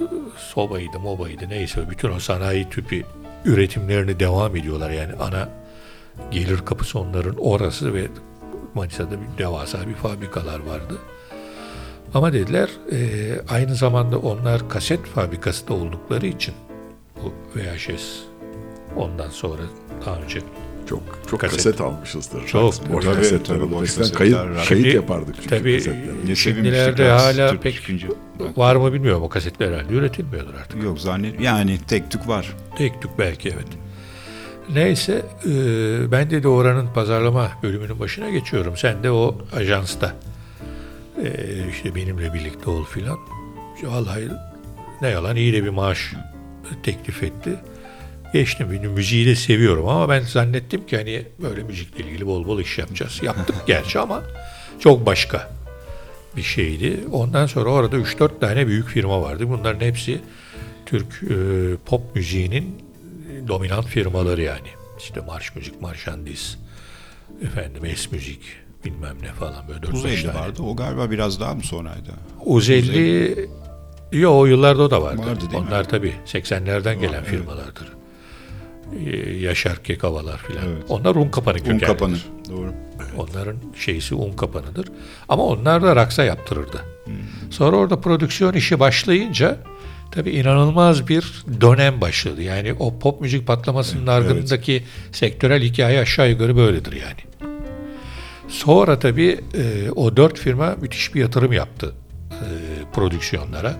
ıı, 0.00 0.08
sobaydı, 0.36 0.98
mobaydı 1.00 1.48
neyse 1.48 1.90
bütün 1.90 2.10
o 2.12 2.18
sanayi 2.18 2.70
tüpü 2.70 3.02
üretimlerini 3.44 4.20
devam 4.20 4.56
ediyorlar. 4.56 4.90
Yani 4.90 5.12
ana 5.20 5.48
gelir 6.30 6.58
kapısı 6.58 6.98
onların 6.98 7.36
orası 7.38 7.94
ve 7.94 8.06
Manisa'da 8.74 9.10
bir 9.10 9.38
devasa 9.38 9.88
bir 9.88 9.94
fabrikalar 9.94 10.60
vardı. 10.60 10.98
Ama 12.14 12.32
dediler 12.32 12.70
e, 12.92 12.98
aynı 13.48 13.74
zamanda 13.74 14.18
onlar 14.18 14.68
kaset 14.68 15.06
fabrikası 15.06 15.68
da 15.68 15.74
oldukları 15.74 16.26
için 16.26 16.54
bu 17.22 17.32
VHS 17.56 18.31
ondan 18.96 19.30
sonra 19.30 19.62
daha 20.06 20.16
önce 20.16 20.40
Çok 20.88 21.02
çok 21.30 21.40
Kaset. 21.40 21.56
kaset, 21.56 21.80
almışızdır. 21.80 22.46
Çok, 22.46 22.62
boş 22.92 23.04
tabii, 23.04 23.14
kasetler. 23.16 23.44
tabii, 23.44 23.72
boş 23.72 23.80
kasetler, 23.96 24.18
kayıt, 24.18 24.36
radyo. 24.36 24.64
kayıt 24.68 24.94
yapardık 24.94 25.34
çünkü 25.36 25.48
tabii- 25.48 25.76
kasetleri. 25.76 26.26
ne 26.26 26.34
Şimdilerde 26.36 27.08
hala 27.10 27.50
Türk 27.50 27.62
pek- 27.62 27.74
çıkınca. 27.74 28.08
var 28.56 28.76
mı 28.76 28.92
bilmiyorum 28.92 29.22
o 29.22 29.28
kasetler 29.28 29.72
herhalde 29.72 29.94
üretilmiyordur 29.94 30.54
artık. 30.54 30.82
Yok 30.82 31.00
zannet 31.00 31.40
yani 31.40 31.78
tek 31.88 32.10
tük 32.10 32.28
var. 32.28 32.52
Tek 32.78 33.02
tük 33.02 33.18
belki 33.18 33.48
evet. 33.48 33.66
Neyse 34.74 35.22
e, 35.44 35.50
ben 36.12 36.30
de 36.30 36.48
oranın 36.48 36.88
pazarlama 36.94 37.48
bölümünün 37.62 38.00
başına 38.00 38.30
geçiyorum. 38.30 38.76
Sen 38.76 39.02
de 39.02 39.10
o 39.10 39.38
ajansta 39.56 40.14
e, 41.24 41.28
işte 41.70 41.94
benimle 41.94 42.34
birlikte 42.34 42.70
ol 42.70 42.84
filan. 42.84 43.18
Vallahi 43.82 44.28
ne 45.02 45.08
yalan 45.08 45.36
iyi 45.36 45.52
de 45.52 45.64
bir 45.64 45.68
maaş 45.68 46.12
teklif 46.82 47.22
etti. 47.22 47.50
Geçtim. 48.32 48.68
Müziği 48.94 49.26
de 49.26 49.36
seviyorum 49.36 49.88
ama 49.88 50.08
ben 50.08 50.20
zannettim 50.20 50.86
ki 50.86 50.96
hani 50.96 51.22
böyle 51.42 51.62
müzikle 51.62 52.04
ilgili 52.04 52.26
bol 52.26 52.46
bol 52.46 52.60
iş 52.60 52.78
yapacağız. 52.78 53.20
Yaptık 53.22 53.56
gerçi 53.66 53.98
ama 53.98 54.22
çok 54.80 55.06
başka 55.06 55.50
bir 56.36 56.42
şeydi. 56.42 57.00
Ondan 57.12 57.46
sonra 57.46 57.70
orada 57.70 57.96
3-4 57.96 58.40
tane 58.40 58.66
büyük 58.66 58.88
firma 58.88 59.22
vardı. 59.22 59.48
Bunların 59.48 59.80
hepsi 59.80 60.20
Türk 60.86 61.22
e, 61.22 61.34
pop 61.86 62.16
müziğinin 62.16 62.78
dominant 63.48 63.86
firmaları 63.86 64.42
yani. 64.42 64.68
İşte 64.98 65.20
Marş 65.20 65.56
Müzik, 65.56 65.80
Marşandiz, 65.80 66.58
efendim 67.42 67.84
Es 67.84 68.12
Müzik, 68.12 68.40
bilmem 68.84 69.16
ne 69.22 69.32
falan 69.32 69.68
böyle 69.68 69.82
4 69.82 69.94
Uzaylı 69.94 70.22
tane. 70.22 70.34
vardı. 70.34 70.62
O 70.62 70.76
galiba 70.76 71.10
biraz 71.10 71.40
daha 71.40 71.54
mı 71.54 71.62
sonraydı? 71.62 72.10
Uzelli 72.44 73.48
Yo 74.12 74.32
o 74.32 74.46
yıllarda 74.46 74.82
o 74.82 74.90
da 74.90 75.02
vardı. 75.02 75.22
Vardı 75.22 75.40
değil 75.40 75.62
mi? 75.62 75.68
Onlar 75.68 75.88
tabii 75.88 76.14
80'lerden 76.26 77.00
gelen 77.00 77.18
evet. 77.18 77.26
firmalardır. 77.26 77.92
Ee, 79.06 79.30
Yaşar 79.30 79.82
Kekavalar 79.82 80.38
filan. 80.38 80.64
Evet. 80.64 80.82
Onlar 80.88 81.14
un 81.14 81.28
kapanı 81.28 81.54
Un 81.54 81.58
kökenlidir. 81.58 81.86
kapanı. 81.86 82.16
Doğru. 82.50 82.72
Onların 83.16 83.56
şeysi 83.78 84.14
un 84.14 84.32
kapanıdır. 84.36 84.88
Ama 85.28 85.44
onlar 85.44 85.82
da 85.82 85.96
raksa 85.96 86.24
yaptırırdı. 86.24 86.80
Hmm. 87.04 87.14
Sonra 87.50 87.76
orada 87.76 88.00
prodüksiyon 88.00 88.52
işi 88.54 88.80
başlayınca 88.80 89.56
tabii 90.10 90.30
inanılmaz 90.30 91.08
bir 91.08 91.44
dönem 91.60 92.00
başladı. 92.00 92.42
Yani 92.42 92.72
o 92.72 92.98
pop 92.98 93.20
müzik 93.20 93.46
patlamasının 93.46 94.06
ardındaki 94.06 94.82
sektörel 95.12 95.62
hikaye 95.62 96.00
aşağı 96.00 96.30
yukarı 96.30 96.56
böyledir 96.56 96.92
yani. 96.92 97.48
Sonra 98.48 98.98
tabii 98.98 99.40
e, 99.54 99.90
o 99.90 100.16
dört 100.16 100.38
firma 100.38 100.76
müthiş 100.80 101.14
bir 101.14 101.20
yatırım 101.20 101.52
yaptı 101.52 101.94
e, 102.30 102.46
prodüksiyonlara. 102.94 103.74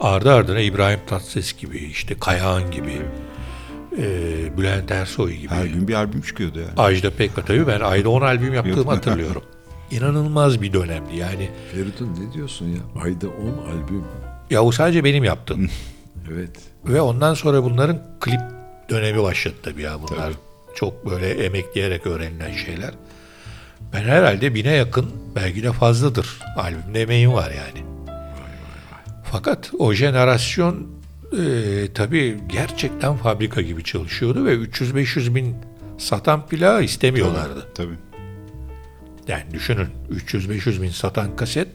Ardı 0.00 0.32
ardına 0.32 0.60
İbrahim 0.60 1.00
Tatlıses 1.06 1.52
gibi, 1.56 1.78
işte 1.78 2.14
Kayahan 2.20 2.70
gibi, 2.70 3.02
e, 3.98 4.58
Bülent 4.58 4.90
Ersoy 4.90 5.32
gibi. 5.32 5.54
Her 5.54 5.64
gün 5.66 5.88
bir 5.88 5.94
albüm 5.94 6.20
çıkıyordu 6.20 6.58
yani. 6.58 6.70
Ajda 6.76 7.10
Pekkan 7.10 7.44
tabii 7.44 7.66
ben 7.66 7.80
ayda 7.80 8.08
10 8.08 8.22
albüm 8.22 8.54
yaptığımı 8.54 8.90
hatırlıyorum. 8.90 9.42
İnanılmaz 9.90 10.62
bir 10.62 10.72
dönemdi 10.72 11.16
yani. 11.16 11.50
Feridun 11.72 12.16
ne 12.20 12.32
diyorsun 12.32 12.66
ya? 12.66 13.02
Ayda 13.02 13.28
10 13.28 13.32
albüm. 13.72 14.04
Ya 14.50 14.62
o 14.62 14.72
sadece 14.72 15.04
benim 15.04 15.24
yaptığım. 15.24 15.70
Evet. 16.32 16.50
Ve 16.84 17.00
ondan 17.00 17.34
sonra 17.34 17.64
bunların 17.64 18.02
klip 18.20 18.40
dönemi 18.90 19.22
başladı 19.22 19.54
tabii 19.62 19.82
ya 19.82 19.98
bunlar. 20.02 20.22
Tabii. 20.22 20.34
Çok 20.74 21.10
böyle 21.10 21.28
emekleyerek 21.44 22.06
öğrenilen 22.06 22.52
şeyler. 22.52 22.90
Ben 23.92 24.02
herhalde 24.02 24.54
bine 24.54 24.72
yakın 24.72 25.06
belki 25.36 25.62
de 25.62 25.72
fazladır. 25.72 26.38
Albümde 26.56 27.02
emeğim 27.02 27.32
var 27.32 27.50
yani. 27.50 27.86
Fakat 29.32 29.70
o 29.78 29.92
jenerasyon 29.92 30.86
e, 31.32 31.88
tabii 31.94 32.38
gerçekten 32.48 33.16
fabrika 33.16 33.60
gibi 33.60 33.84
çalışıyordu 33.84 34.44
ve 34.44 34.54
300-500 34.54 35.34
bin 35.34 35.56
satan 35.98 36.46
plağı 36.46 36.82
istemiyorlardı. 36.82 37.68
Tabii. 37.74 37.94
Yani 39.28 39.44
düşünün 39.52 39.88
300-500 40.10 40.82
bin 40.82 40.90
satan 40.90 41.36
kaset 41.36 41.68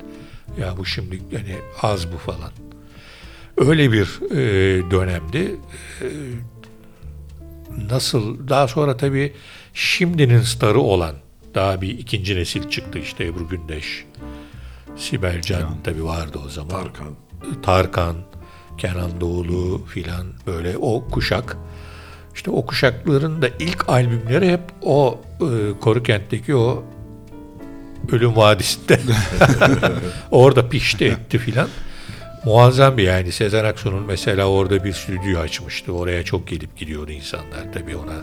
ya 0.60 0.78
bu 0.78 0.86
şimdi 0.86 1.22
yani 1.32 1.56
az 1.82 2.12
bu 2.14 2.18
falan. 2.18 2.52
Öyle 3.58 3.92
bir 3.92 4.20
e, 4.32 4.92
dönemdi. 4.92 5.56
E, 6.02 6.08
nasıl 7.90 8.48
daha 8.48 8.68
sonra 8.68 8.98
tabii 8.98 9.34
şimdinin 9.74 10.42
starı 10.42 10.80
olan 10.80 11.16
daha 11.56 11.82
bir 11.82 11.90
ikinci 11.90 12.36
nesil 12.36 12.70
çıktı 12.70 13.00
işte 13.00 13.26
Ebru 13.26 13.50
Gündeş, 13.50 14.06
Sibel 14.96 15.42
Can 15.42 15.78
tabii 15.84 16.06
vardı 16.06 16.40
o 16.46 16.50
zaman. 16.50 16.70
Tarkan. 16.70 17.16
Tarkan, 17.64 18.16
Kenan 18.78 19.22
Doğulu 19.22 19.86
filan 19.86 20.28
böyle 20.48 20.78
o 20.78 21.08
kuşak. 21.12 21.58
İşte 22.36 22.52
o 22.52 22.66
kuşakların 22.66 23.42
da 23.42 23.48
ilk 23.60 23.90
albümleri 23.90 24.52
hep 24.52 24.62
o 24.82 25.22
e, 25.42 25.80
Korukent'teki 25.80 26.56
o 26.56 26.84
Ölüm 28.12 28.36
Vadisi'nde 28.36 29.00
orada 30.32 30.70
pişti 30.70 31.06
etti 31.06 31.38
filan. 31.38 31.68
Muazzam 32.46 32.98
bir 32.98 33.04
yani 33.04 33.32
Sezen 33.32 33.66
Aksu'nun 33.66 34.04
mesela 34.04 34.46
orada 34.46 34.84
bir 34.84 34.94
stüdyo 34.94 35.40
açmıştı. 35.40 35.94
Oraya 35.94 36.24
çok 36.24 36.48
gelip 36.48 36.78
gidiyordu 36.78 37.12
insanlar. 37.12 37.74
Tabii 37.74 37.96
ona 37.96 38.14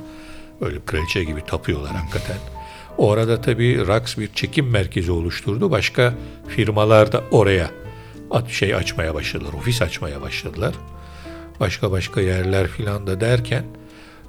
öyle 0.61 0.78
kraliçe 0.86 1.24
gibi 1.24 1.44
tapıyorlar 1.46 1.92
hakikaten. 1.96 2.36
Orada 2.99 3.40
tabii 3.40 3.86
Rax 3.86 4.18
bir 4.18 4.32
çekim 4.34 4.70
merkezi 4.70 5.12
oluşturdu. 5.12 5.70
Başka 5.70 6.14
firmalar 6.49 7.12
da 7.12 7.24
oraya 7.30 7.70
şey 8.49 8.74
açmaya 8.74 9.14
başladılar. 9.14 9.53
Ofis 9.53 9.83
açmaya 9.83 10.22
başladılar. 10.22 10.74
Başka 11.61 11.91
başka 11.91 12.20
yerler 12.20 12.68
filan 12.68 13.07
da 13.07 13.20
derken 13.20 13.64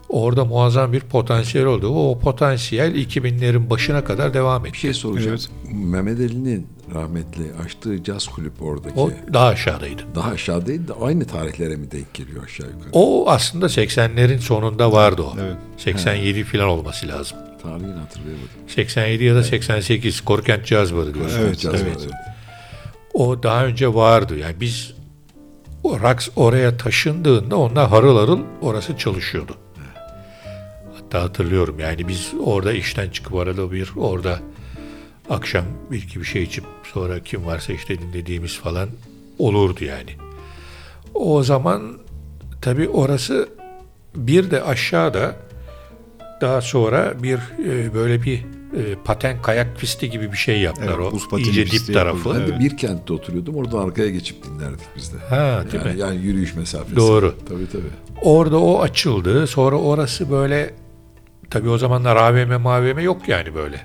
orada 0.10 0.46
muazzam 0.46 0.94
bir 0.94 1.00
potansiyel 1.00 1.68
oldu. 1.68 1.90
O 1.90 2.20
potansiyel 2.20 2.96
2000'lerin 2.96 3.70
başına 3.70 4.04
kadar 4.04 4.34
devam 4.34 4.66
etti. 4.66 4.74
Bir 4.74 4.78
şey 4.78 4.94
soracağım. 4.94 5.38
Evet. 5.40 5.50
Mehmet 5.74 6.20
Ali'nin 6.20 6.68
rahmetli 6.94 7.44
açtığı 7.66 8.04
caz 8.04 8.28
kulüp 8.28 8.62
oradaki. 8.62 9.00
O 9.00 9.12
daha 9.34 9.48
aşağıdaydı. 9.48 10.02
Daha 10.16 10.32
aşağıdaydı 10.32 10.88
da 10.88 11.02
aynı 11.02 11.28
tarihlere 11.28 11.76
mi 11.76 11.92
denk 11.92 12.14
geliyor 12.14 12.44
aşağı 12.44 12.68
yukarı? 12.68 12.90
O 12.94 13.30
aslında 13.30 13.66
80'lerin 13.66 14.40
sonunda 14.40 14.92
vardı 14.92 15.22
o. 15.22 15.34
Evet. 15.42 15.58
87 15.78 16.44
falan 16.44 16.68
olması 16.68 17.08
lazım. 17.08 17.38
Tarihini 17.64 17.94
hatırlayamadım. 17.94 18.50
87 18.68 19.24
ya 19.24 19.36
da 19.36 19.44
88 19.44 20.22
Korkent 20.22 20.66
Caz 20.66 20.96
Barı 20.96 21.14
diyoruz. 21.14 21.34
Evet, 21.40 21.60
Caz 21.60 21.82
evet. 21.82 21.96
var, 21.96 22.12
O 23.20 23.44
daha 23.44 23.66
önce 23.66 23.94
vardı. 23.94 24.38
Yani 24.38 24.56
biz 24.60 24.94
o 25.84 26.00
Rax 26.02 26.30
oraya 26.36 26.78
taşındığında 26.78 27.58
onlar 27.58 27.90
harıl 27.90 28.18
harıl 28.18 28.40
orası 28.62 28.98
çalışıyordu. 28.98 29.56
Hatta 30.96 31.22
hatırlıyorum 31.22 31.80
yani 31.80 32.08
biz 32.08 32.32
orada 32.44 32.74
işten 32.74 33.10
çıkıp 33.10 33.36
arada 33.36 33.72
bir 33.72 33.92
orada 33.98 34.40
akşam 35.30 35.66
bir 35.92 35.98
iki 35.98 36.20
bir 36.20 36.26
şey 36.26 36.44
içip 36.44 36.64
sonra 36.94 37.20
kim 37.20 37.46
varsa 37.46 37.74
işte 37.74 38.02
dinlediğimiz 38.02 38.58
falan 38.58 38.90
olurdu 39.40 39.84
yani. 39.84 40.12
O 41.14 41.44
zaman 41.44 41.98
tabii 42.62 42.90
orası 42.90 43.50
bir 44.16 44.52
de 44.52 44.64
aşağıda 44.64 45.36
daha 46.42 46.62
sonra 46.62 47.24
bir 47.24 47.40
e, 47.66 47.94
böyle 47.94 48.24
bir 48.24 48.46
e, 48.78 48.96
paten 49.06 49.42
kayak 49.42 49.78
pisti 49.80 50.10
gibi 50.10 50.32
bir 50.32 50.38
şey 50.38 50.60
yaptılar 50.60 51.00
Evet, 51.12 51.22
o 51.32 51.38
iyice 51.38 51.72
dip 51.72 51.94
tarafı. 51.94 52.30
Ben 52.30 52.40
Evet. 52.40 52.48
de 52.50 52.60
bir 52.60 52.78
kentte 52.78 53.14
oturuyordum. 53.14 53.56
Oradan 53.56 53.80
arkaya 53.80 54.10
geçip 54.10 54.44
dinlerdik 54.44 54.88
biz 54.96 55.14
de. 55.14 55.18
Ha, 55.30 55.64
değil 55.72 55.84
yani, 55.86 55.96
mi? 55.96 56.02
yani 56.02 56.18
yürüyüş 56.26 56.56
mesafesi. 56.56 56.96
Doğru. 56.96 57.36
Tabii 57.50 57.70
tabii. 57.72 58.22
Orada 58.22 58.60
o 58.60 58.82
açıldı. 58.82 59.48
Sonra 59.48 59.76
orası 59.76 60.32
böyle 60.32 60.74
tabii 61.50 61.70
o 61.70 61.78
zamanlar 61.78 62.16
AVM 62.16 62.62
mavm 62.62 63.00
yok 63.00 63.28
yani 63.28 63.56
böyle. 63.56 63.82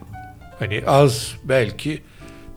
Hani 0.58 0.82
az 0.86 1.32
belki 1.44 2.02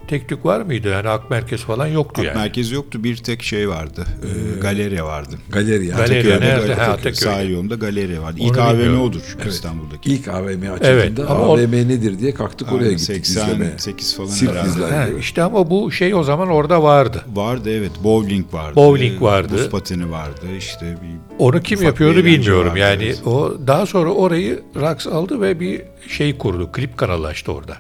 tek 0.08 0.30
tük 0.30 0.46
var 0.46 0.62
mıydı? 0.62 0.88
Yani 0.90 1.10
Ak 1.10 1.30
Merkez 1.30 1.62
falan 1.62 1.88
yoktu 1.88 2.24
yani. 2.24 2.38
Merkezi 2.38 2.76
yoktu. 2.76 3.04
Bir 3.04 3.18
tek 3.18 3.44
şey 3.44 3.70
vardı. 3.70 4.06
Ee, 4.24 4.60
galeri 4.60 5.04
vardı. 5.04 5.36
Galeri. 5.50 5.88
Galeri. 5.88 6.30
Nerede? 6.30 6.74
galeri- 6.74 6.74
Ha. 6.76 6.98
Sahil 7.14 7.50
yolunda 7.52 7.76
galeri 7.76 8.22
vardı. 8.22 8.38
Onu 8.42 8.48
İlk 8.50 8.58
AVM 8.58 8.74
bilmiyorum. 8.78 9.02
odur 9.02 9.22
çünkü 9.32 9.50
İstanbul'daki. 9.50 10.14
İlk 10.14 10.28
AVM 10.28 10.62
açıldığında 10.74 10.82
Evet, 10.90 11.20
ama 11.20 11.40
o- 11.48 11.54
AVM 11.58 11.72
nedir 11.72 12.20
diye 12.20 12.34
kalktık 12.34 12.72
oraya 12.74 12.84
Aynen, 12.86 12.98
gittik 12.98 13.26
izlemeye. 13.26 13.70
88 13.72 14.16
falan 14.18 14.28
Sirk 14.28 14.50
herhalde. 14.52 15.10
gibi. 15.12 15.20
işte 15.20 15.44
ama 15.44 15.70
bu 15.70 15.92
şey 15.92 16.16
o 16.16 16.24
zaman 16.24 16.48
orada 16.48 16.84
vardı. 16.84 17.22
Vardı 17.34 17.70
evet. 17.72 17.92
Bowling 18.04 18.54
vardı. 18.54 18.76
Bowling 18.76 19.22
vardı. 19.22 19.54
Buz 19.54 19.70
pateni 19.70 20.12
vardı. 20.12 20.42
İşte 20.58 20.98
bir 21.02 21.40
Onu 21.46 21.62
kim 21.62 21.82
yapıyordu 21.84 22.26
bilmiyorum. 22.26 22.68
vardı, 22.70 22.80
yani 22.80 23.04
evet. 23.04 23.22
o 23.28 23.58
daha 23.68 23.86
sonra 23.86 24.10
orayı 24.10 24.60
Rax 24.76 25.08
aldı 25.08 25.42
ve 25.42 25.60
bir 25.60 25.82
şey 26.08 26.38
kurdu. 26.38 26.72
Klip 26.72 26.98
kanalı 26.98 27.28
açtı 27.28 27.52
orada. 27.52 27.78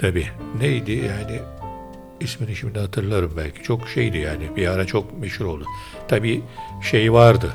Tabii. 0.00 0.26
Neydi 0.60 0.92
yani 0.92 1.40
ismini 2.20 2.56
şimdi 2.56 2.78
hatırlarım 2.78 3.32
belki. 3.36 3.62
Çok 3.62 3.88
şeydi 3.88 4.18
yani. 4.18 4.56
Bir 4.56 4.66
ara 4.66 4.86
çok 4.86 5.18
meşhur 5.18 5.44
oldu. 5.44 5.64
Tabii 6.08 6.42
şey 6.82 7.12
vardı. 7.12 7.52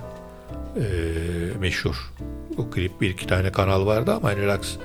eee, 0.78 0.84
meşhur. 1.60 2.12
O 2.58 2.70
klip 2.70 3.02
bir 3.02 3.10
iki 3.10 3.28
tane 3.28 3.52
kanal 3.52 3.86
vardı 3.86 4.14
ama 4.14 4.30
hani 4.30 4.46
Rax 4.46 4.76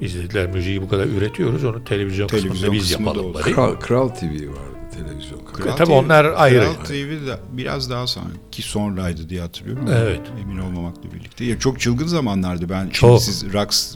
biz 0.00 0.14
dediler 0.18 0.46
müziği 0.46 0.82
bu 0.82 0.88
kadar 0.88 1.06
üretiyoruz. 1.06 1.64
Onu 1.64 1.84
televizyon, 1.84 2.26
Televizyon 2.28 2.52
kısmında 2.52 2.72
biz 2.72 2.88
kısmı 2.88 3.06
da 3.06 3.08
yapalım. 3.10 3.34
bari. 3.34 3.52
Kral, 3.54 3.74
Kral 3.74 4.08
TV 4.08 4.24
vardı 4.24 4.80
televizyon 5.04 5.38
kanalı. 5.38 5.62
Kral 5.62 5.76
tabii 5.76 5.88
TV 5.88 5.92
onlar 5.92 6.24
ayrı. 6.24 6.60
Kral 6.64 6.84
TV 6.84 7.26
de 7.26 7.38
biraz 7.52 7.90
daha 7.90 8.06
sanki 8.06 8.62
sonraydı 8.62 9.28
diye 9.28 9.40
hatırlıyorum. 9.40 9.84
Evet. 9.96 10.20
Emin 10.42 10.58
olmamakla 10.58 11.12
birlikte. 11.12 11.44
Ya 11.44 11.58
çok 11.58 11.80
çılgın 11.80 12.06
zamanlardı 12.06 12.68
ben. 12.68 12.88
Çok. 12.88 13.22
siz 13.22 13.52
Rax 13.52 13.94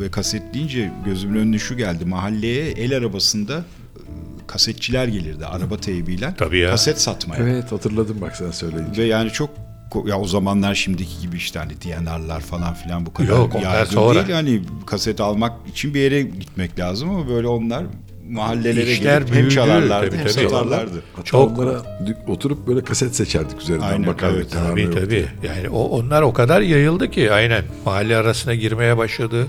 ve 0.00 0.10
kaset 0.10 0.54
deyince 0.54 0.92
gözümün 1.04 1.38
önüne 1.40 1.58
şu 1.58 1.76
geldi. 1.76 2.04
Mahalleye 2.04 2.70
el 2.70 2.96
arabasında 2.96 3.58
e, 3.58 4.00
kasetçiler 4.46 5.08
gelirdi 5.08 5.46
araba 5.46 5.76
teybiyle. 5.76 6.34
Tabii 6.38 6.58
ya. 6.58 6.70
Kaset 6.70 7.00
satmaya. 7.00 7.42
Evet 7.42 7.72
hatırladım 7.72 8.20
bak 8.20 8.36
sen 8.36 8.50
söyleyince. 8.50 9.02
Ve 9.02 9.06
yani 9.06 9.30
çok 9.30 9.50
ya 10.06 10.20
o 10.20 10.26
zamanlar 10.26 10.74
şimdiki 10.74 11.20
gibi 11.20 11.36
işte 11.36 11.58
hani 11.58 11.72
DNR'lar 11.72 12.40
falan 12.40 12.74
filan 12.74 13.06
bu 13.06 13.12
kadar 13.12 13.28
Yok, 13.28 13.62
yaygın 13.62 13.90
sonra. 13.90 14.26
değil. 14.26 14.34
Hani 14.34 14.62
kaset 14.86 15.20
almak 15.20 15.68
için 15.68 15.94
bir 15.94 16.00
yere 16.00 16.22
gitmek 16.22 16.78
lazım 16.78 17.10
ama 17.10 17.28
böyle 17.28 17.46
onlar 17.46 17.84
mahallelere 18.30 18.92
İşler 18.92 19.18
gelip 19.20 19.28
hem 19.28 19.36
büyüdü, 19.36 19.54
çalarlardı 19.54 20.06
tabii, 20.10 20.16
hem 20.18 20.26
tabii. 20.26 20.32
satarlardı. 20.44 21.02
Çok- 21.24 21.58
onlara 21.58 21.82
oturup 22.28 22.66
böyle 22.66 22.84
kaset 22.84 23.16
seçerdik 23.16 23.60
üzerinden 23.62 23.86
Aynen, 23.86 24.06
bakardık. 24.06 24.38
evet, 24.38 24.52
Tabii 24.68 24.90
tabii. 24.90 25.10
diye. 25.10 25.26
Yani 25.42 25.68
o, 25.68 25.78
onlar 25.82 26.22
o 26.22 26.32
kadar 26.32 26.60
yayıldı 26.60 27.10
ki 27.10 27.32
aynen 27.32 27.64
mahalle 27.84 28.16
arasına 28.16 28.54
girmeye 28.54 28.96
başladı. 28.96 29.46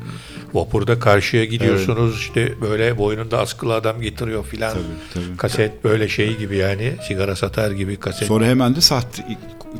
Vapurda 0.53 0.99
karşıya 0.99 1.45
gidiyorsunuz 1.45 2.19
işte 2.19 2.53
böyle 2.61 2.97
boynunda 2.97 3.39
askılı 3.39 3.73
adam 3.73 4.01
getiriyor 4.01 4.45
filan. 4.45 4.73
Tabii, 4.73 4.83
tabii. 5.25 5.37
Kaset 5.37 5.83
böyle 5.83 6.07
şey 6.09 6.37
gibi 6.37 6.57
yani 6.57 6.93
sigara 7.07 7.35
satar 7.35 7.71
gibi 7.71 7.95
kaset. 7.95 8.27
Sonra 8.27 8.45
hemen 8.45 8.75
de 8.75 8.81
sahte 8.81 9.23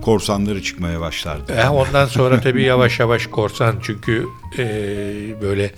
korsanları 0.02 0.62
çıkmaya 0.64 1.00
başlardı. 1.00 1.54
Eh, 1.58 1.74
ondan 1.74 2.06
sonra 2.06 2.42
tabii 2.42 2.64
yavaş 2.64 3.00
yavaş 3.00 3.28
korsan 3.28 3.76
çünkü 3.84 4.26
eee, 4.58 4.66
böyle 5.42 5.72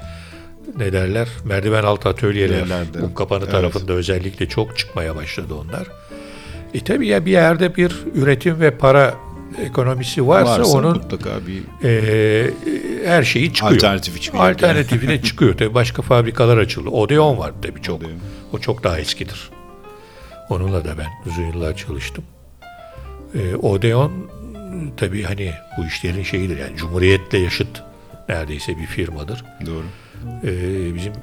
ne 0.78 0.93
derler 0.93 1.28
merdiven 1.45 1.84
altı 1.84 2.09
atölyeler 2.09 2.57
Yerlerde. 2.57 3.01
bu 3.01 3.13
kapanı 3.13 3.43
Evet. 3.43 3.51
tarafında 3.51 3.93
özellikle 3.93 4.49
çok 4.49 4.78
çıkmaya 4.78 5.15
başladı 5.15 5.53
onlar. 5.53 5.88
E 6.74 6.80
tabii 6.84 7.07
ya 7.07 7.26
bir 7.26 7.32
yerde 7.32 7.76
bir 7.76 7.95
üretim 8.15 8.59
ve 8.59 8.72
para 8.72 9.13
ekonomisi 9.63 10.28
varsa, 10.28 10.59
Varsa 10.59 10.78
onun 10.78 10.97
mutlaka 10.97 11.30
bir 11.47 11.88
e, 11.88 12.51
her 13.05 13.24
şeyi 13.24 13.53
çıkıyor. 13.53 13.74
Alternatifi 13.76 14.22
çıkıyor. 14.22 14.49
Alternatifi 14.49 15.07
de 15.07 15.22
çıkıyor. 15.24 15.57
Tabii 15.57 15.74
başka 15.74 16.01
fabrikalar 16.01 16.57
açıldı. 16.57 16.89
Odeon 16.89 17.38
var 17.38 17.51
tabii 17.61 17.82
çok. 17.82 17.97
Odeon. 17.99 18.11
O 18.53 18.59
çok 18.59 18.84
daha 18.84 18.99
eskidir. 18.99 19.49
Onunla 20.49 20.86
da 20.86 20.97
ben 20.97 21.30
uzun 21.32 21.43
yıllar 21.43 21.78
çalıştım. 21.78 22.24
E, 23.36 23.55
Odeon 23.55 24.11
tabii 24.97 25.24
hani 25.24 25.51
bu 25.78 25.86
işlerin 25.86 26.24
şeyidir 26.24 26.57
yani 26.57 26.78
Cumhuriyet'le 26.78 27.34
yaşıt 27.34 27.68
neredeyse 28.30 28.78
bir 28.78 28.86
firmadır. 28.86 29.43
doğru. 29.65 29.84
E, 30.43 30.51
bizim 30.95 31.13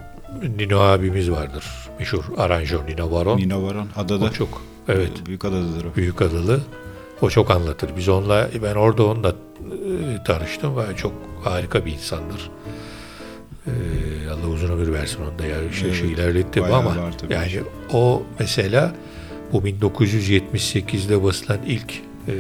Nino 0.59 0.78
abimiz 0.78 1.30
vardır. 1.30 1.64
Meşhur 1.99 2.24
aranjör 2.36 2.86
Nino 2.86 3.12
Baron. 3.12 3.38
Nino 3.38 3.62
Varan 3.62 3.86
adada. 3.97 4.24
O 4.24 4.30
çok 4.30 4.62
evet 4.88 5.11
Büyük 5.26 5.45
adadadır 5.45 5.84
o. 5.84 5.97
büyük 5.97 6.22
adalı. 6.22 6.61
O 7.22 7.30
çok 7.30 7.51
anlatır. 7.51 7.90
Biz 7.97 8.09
onunla 8.09 8.49
ben 8.62 8.74
orada 8.74 9.05
onunla 9.07 9.28
e, 9.30 10.24
tanıştım 10.24 10.76
ve 10.76 10.97
çok 10.97 11.12
harika 11.45 11.86
bir 11.86 11.92
insandır. 11.92 12.51
E, 13.66 13.70
Allah 14.30 14.49
uzun 14.53 14.68
ömür 14.70 14.92
versin 14.92 15.18
onda 15.32 15.47
ya. 15.47 15.72
Şey, 15.72 15.88
Evet, 15.88 15.99
şey 16.01 16.12
ilerletti 16.12 16.62
ama 16.64 16.97
yani 17.30 17.61
o 17.92 18.22
mesela 18.38 18.95
bu 19.53 19.59
1978'de 19.62 21.22
basılan 21.24 21.59
ilk 21.66 21.92
e, 22.28 22.34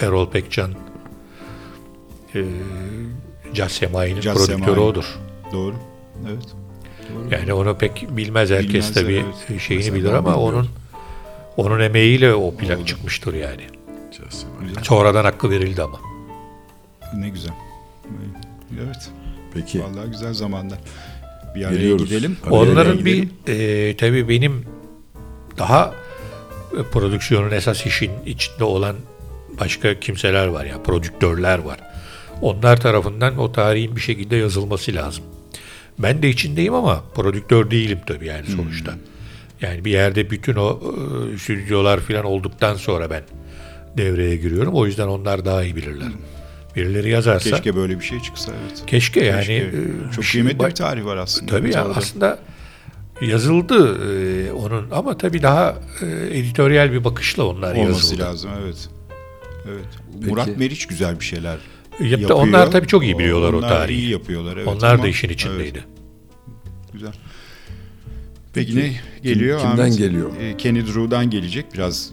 Erol 0.00 0.30
Pekcan 0.30 0.70
e, 2.34 2.44
Caz 3.56 3.72
Semai'nin 3.72 4.20
Caz 4.20 4.34
prodüktörü 4.36 4.74
Semai. 4.74 4.80
odur. 4.80 5.04
Doğru. 5.52 5.74
Evet. 6.28 6.44
Yani 7.30 7.52
onu 7.52 7.78
pek 7.78 8.06
bilmez 8.16 8.50
herkes 8.50 8.68
Bilmezler, 8.68 9.02
tabii 9.02 9.24
evet. 9.50 9.60
şeyini 9.62 9.84
Mesela 9.84 9.96
bilir 9.96 10.12
ama 10.12 10.36
onun 10.36 10.46
bilmiyorum. 10.48 10.70
onun 11.56 11.80
emeğiyle 11.80 12.34
o 12.34 12.54
plak 12.56 12.78
Oldu. 12.78 12.86
çıkmıştır 12.86 13.34
yani. 13.34 13.62
Caz 14.18 14.34
Semai. 14.40 14.68
Güzel. 14.68 14.84
Sonradan 14.84 15.24
hakkı 15.24 15.50
verildi 15.50 15.82
ama. 15.82 16.00
Ne 17.16 17.28
güzel. 17.28 17.52
Evet. 18.84 19.10
Peki. 19.54 19.82
Vallahi 19.82 20.10
güzel 20.10 20.34
zamanlar. 20.34 20.78
Bir 21.54 21.64
araya 21.64 21.74
Geliyoruz. 21.76 22.04
gidelim. 22.08 22.36
Onların 22.50 22.98
gidelim. 22.98 23.30
bir 23.46 23.52
e, 23.90 23.96
tabii 23.96 24.28
benim 24.28 24.64
daha 25.58 25.94
e, 26.78 26.82
prodüksiyonun 26.82 27.50
esas 27.50 27.86
işin 27.86 28.10
içinde 28.26 28.64
olan 28.64 28.96
başka 29.60 30.00
kimseler 30.00 30.46
var 30.46 30.64
ya 30.64 30.82
prodüktörler 30.82 31.58
var. 31.58 31.80
Onlar 32.42 32.80
tarafından 32.80 33.38
o 33.38 33.52
tarihin 33.52 33.96
bir 33.96 34.00
şekilde 34.00 34.36
yazılması 34.36 34.94
lazım. 34.94 35.24
Ben 35.98 36.22
de 36.22 36.28
içindeyim 36.28 36.74
ama 36.74 37.04
prodüktör 37.14 37.70
değilim 37.70 37.98
tabii 38.06 38.26
yani 38.26 38.46
sonuçta. 38.46 38.94
Yani 39.60 39.84
bir 39.84 39.90
yerde 39.90 40.30
bütün 40.30 40.56
o 40.56 40.80
e, 41.34 41.38
stüdyolar 41.38 42.00
falan 42.00 42.24
olduktan 42.24 42.74
sonra 42.74 43.10
ben 43.10 43.22
devreye 43.96 44.36
giriyorum. 44.36 44.74
O 44.74 44.86
yüzden 44.86 45.06
onlar 45.06 45.44
daha 45.44 45.64
iyi 45.64 45.76
bilirler. 45.76 46.08
Birileri 46.76 47.10
yazarsa 47.10 47.38
keşke, 47.50 47.56
Keşke 47.56 47.76
böyle 47.76 48.00
bir 48.00 48.04
şey 48.04 48.20
çıksa 48.20 48.52
evet. 48.62 48.82
yani 49.16 49.36
Keşke. 49.40 49.54
e, 49.54 50.12
Çok 50.14 50.24
şey- 50.24 50.42
kıymetli 50.42 50.66
bir 50.66 50.74
tarih 50.74 51.04
var 51.04 51.16
aslında. 51.16 51.50
Tabii 51.50 51.74
ya 51.74 51.84
aslında 51.84 52.38
yazıldı 53.20 53.98
e, 54.48 54.52
onun 54.52 54.90
ama 54.90 55.18
tabii 55.18 55.42
daha 55.42 55.76
e, 56.02 56.38
editoryal 56.38 56.92
bir 56.92 57.04
bakışla 57.04 57.44
onlar 57.44 57.74
olması 57.74 57.88
yazıldı. 57.88 58.22
lazım 58.22 58.50
evet. 58.62 58.88
Evet. 59.68 59.84
Peki. 60.20 60.30
Murat 60.30 60.56
Meriç 60.56 60.86
güzel 60.86 61.20
bir 61.20 61.24
şeyler. 61.24 61.56
Yapıyor. 62.00 62.30
Onlar 62.30 62.70
tabii 62.70 62.86
çok 62.86 63.04
iyi 63.04 63.18
biliyorlar 63.18 63.52
o 63.52 63.58
Onlar 63.58 63.68
tarihi. 63.68 63.98
iyi 63.98 64.10
yapıyorlar 64.10 64.56
evet. 64.56 64.68
onlar 64.68 64.94
ama- 64.94 65.02
da 65.04 65.08
işin 65.08 65.28
içindeydi. 65.28 65.78
Evet, 65.78 66.92
güzel. 66.92 67.12
Peki, 68.54 68.76
ne 68.76 68.92
geliyor? 69.22 69.60
kimden 69.60 69.82
Ahmet? 69.82 69.98
geliyor? 69.98 70.30
Ee, 70.40 70.56
Kenny 70.56 70.86
Drew'dan 70.86 71.30
gelecek. 71.30 71.66
Biraz 71.74 72.12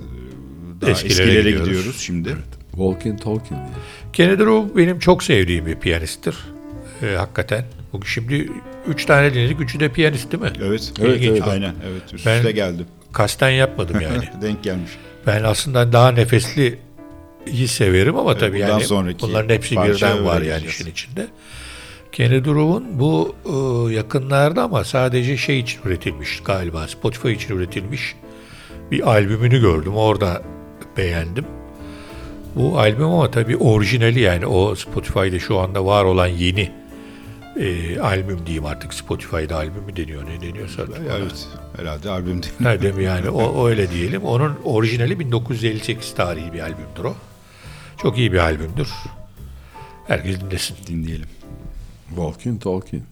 e, 0.78 0.82
daha 0.82 0.92
Eskilere 0.92 1.14
eskilere, 1.22 1.42
gidiyoruz. 1.42 1.68
gidiyoruz 1.68 2.00
şimdi. 2.00 2.36
Walking 2.72 3.22
Talking 3.22 3.50
diye. 3.60 3.70
Kennedy 4.14 4.38
Drew 4.44 4.78
benim 4.78 5.00
çok 5.00 5.24
sevdiğim 5.24 5.66
bir 5.66 5.76
piyanisttir. 5.76 6.36
E, 7.04 7.16
hakikaten. 7.16 7.66
Bugün 7.94 8.06
şimdi 8.08 8.50
üç 8.88 9.06
tane 9.06 9.34
dinledik. 9.34 9.62
Üçü 9.62 9.80
de 9.80 9.90
piyanist 9.90 10.32
değil 10.32 10.44
mi? 10.44 10.52
Evet. 10.64 10.94
Evet, 11.02 11.16
İlginç. 11.18 11.32
evet. 11.32 11.48
Aynen 11.48 11.74
evet. 11.92 12.14
Üst 12.14 12.26
Ben- 12.26 12.38
üste 12.38 12.52
geldi. 12.52 12.86
Kasten 13.14 13.50
yapmadım 13.50 14.02
yani. 14.02 14.24
Denk 14.42 14.64
gelmiş. 14.64 14.92
ben 15.28 15.44
aslında 15.44 15.94
daha 15.94 16.12
nefesli 16.12 16.80
iyi 17.52 17.68
severim 17.68 18.18
ama 18.18 18.38
tabii 18.38 18.58
bundan 18.58 18.70
yani 18.70 18.84
sonraki 18.84 19.22
bunların 19.22 19.54
hepsi 19.56 19.78
birden 19.78 20.26
var 20.26 20.42
yani 20.42 20.66
işin 20.66 20.92
içinde. 20.92 21.28
Kennedy 22.12 22.46
Drew'un 22.46 23.00
bu 23.00 23.36
e, 23.46 23.94
yakınlarda 23.94 24.64
ama 24.64 24.84
sadece 24.84 25.38
şey 25.38 25.60
için 25.60 25.80
üretilmiş 25.86 26.40
galiba 26.46 26.88
Spotify 26.88 27.32
için 27.32 27.56
üretilmiş 27.56 28.16
bir 28.92 29.10
albümünü 29.10 29.62
gördüm. 29.62 29.96
Orada 29.96 30.42
beğendim. 30.98 31.46
Bu 32.56 32.80
albüm 32.80 33.06
ama 33.06 33.32
tabii 33.32 33.58
orijinali 33.58 34.20
yani 34.20 34.46
o 34.48 34.76
Spotify'da 34.76 35.40
şu 35.40 35.60
anda 35.60 35.86
var 35.86 36.04
olan 36.04 36.28
yeni 36.28 36.72
e, 37.60 38.00
albüm 38.00 38.46
diyeyim 38.46 38.66
artık 38.66 38.94
Spotify'da 38.94 39.56
albüm 39.56 39.84
mü 39.84 39.96
deniyor 39.96 40.24
ne 40.26 40.42
deniyorsa. 40.42 40.82
Evet. 41.18 41.48
Herhalde 41.78 42.10
albüm. 42.10 42.42
Ha, 42.64 42.82
değil 42.82 42.96
mi 42.96 43.04
yani 43.04 43.30
o 43.30 43.68
öyle 43.68 43.92
diyelim. 43.92 44.24
Onun 44.24 44.56
orijinali 44.64 45.20
1958 45.20 46.16
tarihi 46.16 46.54
bir 46.54 46.60
albümdür 46.60 47.04
o. 47.04 47.16
Çok 48.04 48.18
iyi 48.18 48.34
bir 48.34 48.38
albümdür. 48.38 48.90
Herkes 50.08 50.42
dinlesin. 50.42 50.78
Dinleyelim. 50.88 51.30
Walking 52.10 52.64
Talking. 52.64 53.04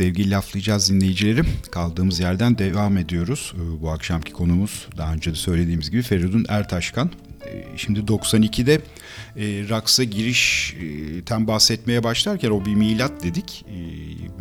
Sevgili 0.00 0.30
laflayacağız 0.30 0.90
dinleyicilerim. 0.90 1.46
Kaldığımız 1.70 2.20
yerden 2.20 2.58
devam 2.58 2.96
ediyoruz. 2.96 3.54
Ee, 3.56 3.82
Bu 3.82 3.90
akşamki 3.90 4.32
konumuz 4.32 4.88
daha 4.96 5.12
önce 5.12 5.30
de 5.30 5.34
söylediğimiz 5.34 5.90
gibi 5.90 6.02
Feridun 6.02 6.46
Ertaşkan. 6.48 7.10
Ee, 7.46 7.64
Şimdi 7.76 8.00
92'de 8.00 8.74
e, 8.74 9.68
Raks'a 9.68 10.04
girişten 10.04 11.46
bahsetmeye 11.46 12.04
başlarken 12.04 12.50
o 12.50 12.64
bir 12.64 12.74
milat 12.74 13.22
dedik. 13.22 13.64
E, 13.68 13.76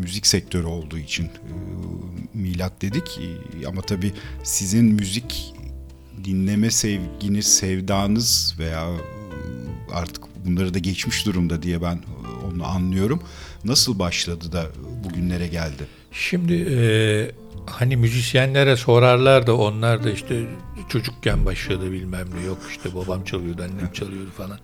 müzik 0.02 0.28
sektörü 0.28 0.66
olduğu 0.66 0.98
için 0.98 1.26
e, 1.26 1.30
milat 2.34 2.82
dedik. 2.82 3.20
E, 3.64 3.68
ama 3.68 3.82
tabii 3.82 4.14
sizin 4.44 4.86
müzik 4.86 5.54
dinleme 6.24 6.72
sevginiz, 6.72 7.48
sevdanız 7.48 8.56
veya 8.60 8.90
e, 8.90 9.94
artık 9.94 10.24
bunları 10.46 10.74
da 10.74 10.80
geçmiş 10.80 11.26
durumda 11.26 11.64
diye 11.64 11.82
ben 11.82 11.96
e, 11.96 12.46
onu 12.46 12.68
anlıyorum. 12.68 13.22
Nasıl 13.64 14.00
başladı 14.00 14.52
da 14.52 14.68
bugünlere 15.04 15.48
geldi? 15.48 15.84
Şimdi 16.12 16.54
e, 16.54 16.82
hani 17.66 17.98
müzisyenlere 17.98 18.76
sorarlar 18.76 19.48
da 19.48 19.58
onlar 19.58 20.04
da 20.04 20.10
işte 20.10 20.44
çocukken 20.90 21.46
başladı 21.46 21.92
bilmem 21.92 22.28
ne 22.40 22.46
yok 22.46 22.58
işte 22.70 22.96
babam 22.96 23.24
çalıyordu 23.24 23.62
annem 23.64 23.92
çalıyordu 23.94 24.30
falan. 24.38 24.60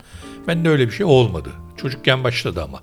Ben 0.48 0.66
de 0.66 0.70
öyle 0.70 0.88
bir 0.88 0.92
şey 0.92 1.06
olmadı. 1.06 1.50
Çocukken 1.78 2.24
başladı 2.24 2.64
ama. 2.64 2.82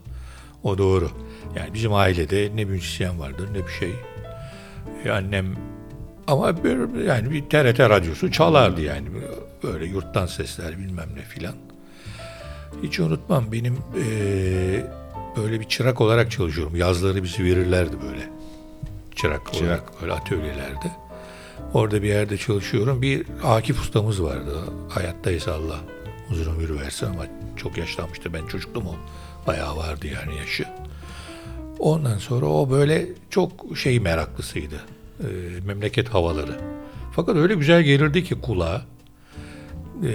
O 0.63 0.79
doğru. 0.79 1.11
Yani 1.57 1.75
bizim 1.75 1.93
ailede 1.93 2.51
ne 2.55 2.65
müzisyen 2.65 3.21
vardır 3.21 3.49
ne 3.53 3.67
bir 3.67 3.73
şey. 3.73 3.93
E, 5.05 5.11
annem 5.11 5.47
ama 6.27 6.65
bir, 6.65 7.05
yani 7.05 7.31
bir 7.31 7.43
TRT 7.43 7.81
radyosu 7.81 8.33
çalardı 8.33 8.81
yani. 8.81 9.09
Böyle 9.63 9.85
yurttan 9.85 10.27
sesler 10.27 10.79
bilmem 10.79 11.09
ne 11.17 11.23
filan. 11.23 11.55
Hiç 12.83 13.01
unutmam 13.01 13.45
benim 13.53 13.77
eee, 13.97 14.87
böyle 15.37 15.61
bir 15.61 15.65
çırak 15.65 16.01
olarak 16.01 16.31
çalışıyorum. 16.31 16.77
Yazları 16.77 17.23
bizi 17.25 17.45
verirlerdi 17.45 17.97
böyle. 18.11 18.29
Çırak, 19.17 19.55
olarak 19.55 20.03
böyle 20.03 20.13
atölyelerde. 20.13 20.91
Orada 21.75 22.03
bir 22.03 22.09
yerde 22.09 22.37
çalışıyorum. 22.39 23.03
Bir 23.03 23.27
Akif 23.45 23.81
ustamız 23.81 24.23
vardı. 24.23 24.59
Hayattaysa 24.89 25.53
Allah 25.53 25.79
uzun 26.31 26.55
ömür 26.55 26.81
versin 26.81 27.07
ama 27.07 27.27
çok 27.57 27.79
yaşlanmıştı. 27.79 28.33
Ben 28.33 28.47
çocuktum 28.47 28.87
o. 28.87 28.95
Bayağı 29.47 29.77
vardı 29.77 30.07
yani 30.07 30.37
yaşı. 30.37 30.65
Ondan 31.79 32.19
sonra 32.19 32.47
o 32.47 32.71
böyle 32.71 33.09
çok 33.31 33.53
şey 33.77 34.01
meraklısıydı. 34.01 34.81
Eee, 35.21 35.27
memleket 35.67 36.09
havaları. 36.09 36.61
Fakat 37.17 37.37
öyle 37.37 37.55
güzel 37.55 37.83
gelirdi 37.83 38.25
ki 38.25 38.41
kulağa 38.41 38.83
e, 40.03 40.09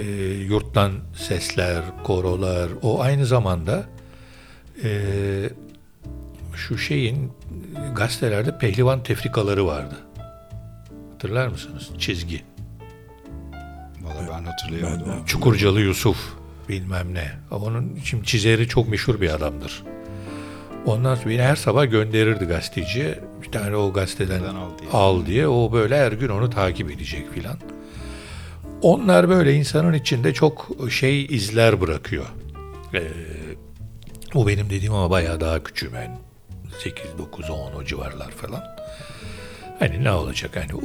yurttan 0.48 0.92
sesler, 1.16 1.82
korolar, 2.04 2.68
o 2.82 3.00
aynı 3.00 3.26
zamanda 3.26 3.86
e, 4.84 4.90
şu 6.54 6.78
şeyin 6.78 7.32
gazetelerde 7.94 8.58
pehlivan 8.58 9.02
tefrikaları 9.02 9.66
vardı. 9.66 9.94
Hatırlar 11.12 11.48
mısınız? 11.48 11.88
Çizgi. 11.98 12.42
Valla 14.02 14.28
ben 14.38 14.44
hatırlayamadım. 14.44 15.12
Ben 15.20 15.24
Çukurcalı 15.24 15.80
Yusuf 15.80 16.18
bilmem 16.68 17.14
ne. 17.14 17.30
Onun 17.50 17.98
şimdi 18.04 18.24
çizeri 18.24 18.68
çok 18.68 18.88
meşhur 18.88 19.20
bir 19.20 19.30
adamdır. 19.34 19.82
Ondan 20.86 21.14
sonra 21.14 21.28
beni 21.30 21.42
her 21.42 21.56
sabah 21.56 21.90
gönderirdi 21.90 22.44
gazeteciye. 22.44 23.18
Bir 23.42 23.52
tane 23.52 23.76
o 23.76 23.92
gazeteden 23.92 24.40
Gazeteden 24.40 24.60
al 24.60 24.78
diye. 24.78 24.90
al 24.92 25.26
diye. 25.26 25.48
O 25.48 25.72
böyle 25.72 25.96
her 25.98 26.12
gün 26.12 26.28
onu 26.28 26.50
takip 26.50 26.90
edecek 26.90 27.32
filan. 27.34 27.56
Onlar 28.82 29.28
böyle 29.28 29.54
insanın 29.54 29.92
içinde 29.92 30.34
çok 30.34 30.68
şey 30.90 31.24
izler 31.24 31.80
bırakıyor. 31.80 32.26
Ee, 32.94 33.00
o 34.34 34.46
benim 34.46 34.70
dediğim 34.70 34.94
ama 34.94 35.10
bayağı 35.10 35.40
daha 35.40 35.62
küçüğüm 35.62 35.94
yani. 35.94 36.14
8, 36.78 37.18
9, 37.18 37.50
10 37.50 37.72
o 37.72 37.84
civarlar 37.84 38.30
falan. 38.30 38.62
Hani 39.78 40.04
ne 40.04 40.12
olacak 40.12 40.56
hani 40.56 40.82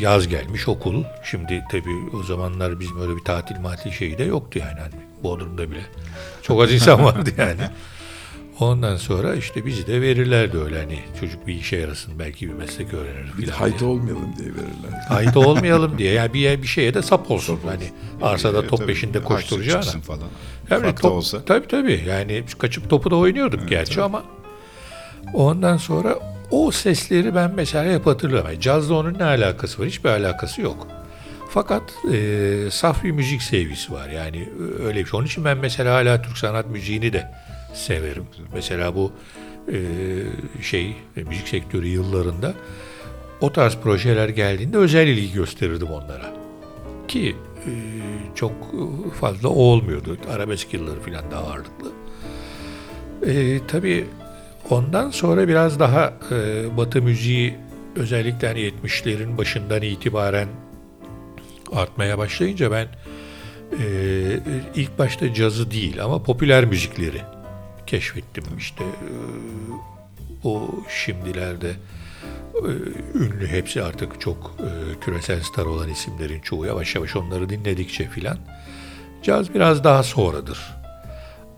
yaz 0.00 0.28
gelmiş 0.28 0.68
okul. 0.68 1.04
Şimdi 1.24 1.64
tabii 1.70 2.16
o 2.16 2.22
zamanlar 2.22 2.80
bizim 2.80 3.00
öyle 3.00 3.16
bir 3.16 3.24
tatil 3.24 3.60
matil 3.60 3.90
şeyi 3.90 4.18
de 4.18 4.24
yoktu 4.24 4.58
yani. 4.58 4.80
Hani 4.80 4.94
Bodrum'da 5.22 5.70
bile. 5.70 5.80
Çok 6.42 6.62
az 6.62 6.72
insan 6.72 7.04
vardı 7.04 7.30
yani. 7.38 7.60
Ondan 8.60 8.96
sonra 8.96 9.34
işte 9.34 9.66
bizi 9.66 9.86
de 9.86 10.00
verirlerdi 10.00 10.58
öyle 10.58 10.78
hani 10.78 10.98
çocuk 11.20 11.46
bir 11.46 11.54
işe 11.54 11.76
yarasın 11.76 12.18
belki 12.18 12.48
bir 12.48 12.52
meslek 12.54 12.94
öğrenir 12.94 13.32
Bir 13.38 13.42
filan 13.42 13.56
hayta 13.56 13.78
diye. 13.78 13.90
olmayalım 13.90 14.34
diye 14.38 14.48
verirler. 14.48 15.00
Hayta 15.08 15.40
olmayalım 15.40 15.98
diye. 15.98 16.12
Yani 16.12 16.34
bir, 16.34 16.62
bir 16.62 16.66
şeye 16.66 16.94
de 16.94 17.02
sap 17.02 17.30
olsun. 17.30 17.60
Hani 17.66 17.90
arsada 18.22 18.58
E, 18.62 18.66
top 18.66 18.78
tabii, 18.78 18.86
peşinde 18.86 19.22
koşturacağına. 19.22 19.82
falan. 19.82 20.20
Yani 20.70 20.80
Ufak 20.80 21.02
top, 21.02 21.12
olsa. 21.12 21.44
Tabii 21.44 21.68
tabii. 21.68 22.04
Yani 22.08 22.44
kaçıp 22.58 22.90
topu 22.90 23.10
da 23.10 23.16
oynuyorduk 23.16 23.68
gerçi 23.68 24.02
ama 24.02 24.22
ondan 25.34 25.76
sonra 25.76 26.18
o 26.50 26.70
sesleri 26.70 27.34
ben 27.34 27.52
mesela 27.56 27.92
hep 27.94 28.06
hatırlıyorum. 28.06 28.46
Yani 28.50 28.60
cazla 28.60 28.94
onun 28.94 29.14
ne 29.18 29.24
alakası 29.24 29.80
var? 29.82 29.88
Hiçbir 29.88 30.08
alakası 30.10 30.60
yok. 30.60 30.86
Fakat 31.50 31.82
e, 32.12 32.68
saf 32.70 33.04
bir 33.04 33.10
müzik 33.10 33.42
sevgisi 33.42 33.92
var. 33.92 34.08
Yani 34.08 34.48
öyle 34.84 35.00
bir 35.00 35.04
şey. 35.10 35.18
Onun 35.18 35.26
için 35.26 35.44
ben 35.44 35.58
mesela 35.58 35.94
hala 35.94 36.22
Türk 36.22 36.38
sanat 36.38 36.66
müziğini 36.70 37.12
de 37.12 37.30
severim. 37.76 38.24
Mesela 38.54 38.94
bu 38.94 39.12
e, 39.72 39.78
şey 40.62 40.96
e, 41.16 41.22
müzik 41.22 41.48
sektörü 41.48 41.86
yıllarında 41.86 42.54
o 43.40 43.52
tarz 43.52 43.76
projeler 43.76 44.28
geldiğinde 44.28 44.76
özel 44.76 45.08
ilgi 45.08 45.32
gösterirdim 45.32 45.88
onlara. 45.88 46.32
Ki 47.08 47.36
e, 47.66 47.70
çok 48.34 48.52
fazla 49.20 49.48
olmuyordu. 49.48 50.16
Arabesk 50.30 50.74
yılları 50.74 51.00
falan 51.00 51.30
daha 51.30 51.44
ağırlıklı. 51.44 51.92
E, 53.26 53.60
tabii 53.68 54.06
ondan 54.70 55.10
sonra 55.10 55.48
biraz 55.48 55.80
daha 55.80 56.12
e, 56.30 56.76
Batı 56.76 57.02
müziği 57.02 57.54
özellikle 57.96 58.48
hani 58.48 58.60
70'lerin 58.60 59.38
başından 59.38 59.82
itibaren 59.82 60.48
artmaya 61.72 62.18
başlayınca 62.18 62.70
ben 62.70 62.86
e, 63.72 63.86
ilk 64.74 64.98
başta 64.98 65.34
cazı 65.34 65.70
değil 65.70 66.04
ama 66.04 66.22
popüler 66.22 66.64
müzikleri 66.64 67.35
keşfettim. 67.86 68.44
İşte 68.58 68.84
e, 68.84 69.12
o 70.44 70.70
şimdilerde 71.04 71.70
e, 72.54 72.68
ünlü 73.18 73.46
hepsi 73.46 73.82
artık 73.82 74.20
çok 74.20 74.54
e, 74.60 75.00
küresel 75.00 75.40
star 75.40 75.66
olan 75.66 75.88
isimlerin 75.88 76.40
çoğu 76.40 76.66
yavaş 76.66 76.94
yavaş 76.94 77.16
onları 77.16 77.48
dinledikçe 77.48 78.08
filan 78.08 78.38
caz 79.22 79.54
biraz 79.54 79.84
daha 79.84 80.02
sonradır. 80.02 80.58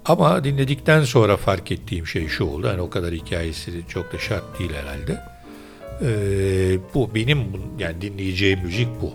Ama 0.05 0.45
dinledikten 0.45 1.03
sonra 1.03 1.37
fark 1.37 1.73
ettiğim 1.73 2.07
şey 2.07 2.29
şu 2.29 2.45
oldu. 2.45 2.69
Hani 2.69 2.81
o 2.81 2.91
kadar 2.91 3.15
hikayesi 3.15 3.73
çok 3.89 4.13
da 4.13 4.19
şart 4.19 4.59
değil 4.59 4.73
herhalde. 4.75 5.21
Ee, 6.03 6.79
bu 6.95 7.15
benim 7.15 7.53
bu- 7.53 7.83
yani 7.83 8.01
dinleyeceğim 8.01 8.61
müzik 8.65 8.89
bu 9.03 9.13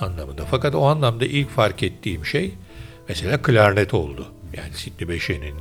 anlamında. 0.00 0.44
Fakat 0.50 0.74
o 0.74 0.86
anlamda 0.86 1.24
ilk 1.24 1.50
fark 1.50 1.82
ettiğim 1.82 2.26
şey 2.26 2.54
mesela 3.08 3.42
klarnet 3.42 3.94
oldu. 3.94 4.26
Yani 4.56 4.72
Sidney 4.74 5.08
Bechet'in 5.08 5.54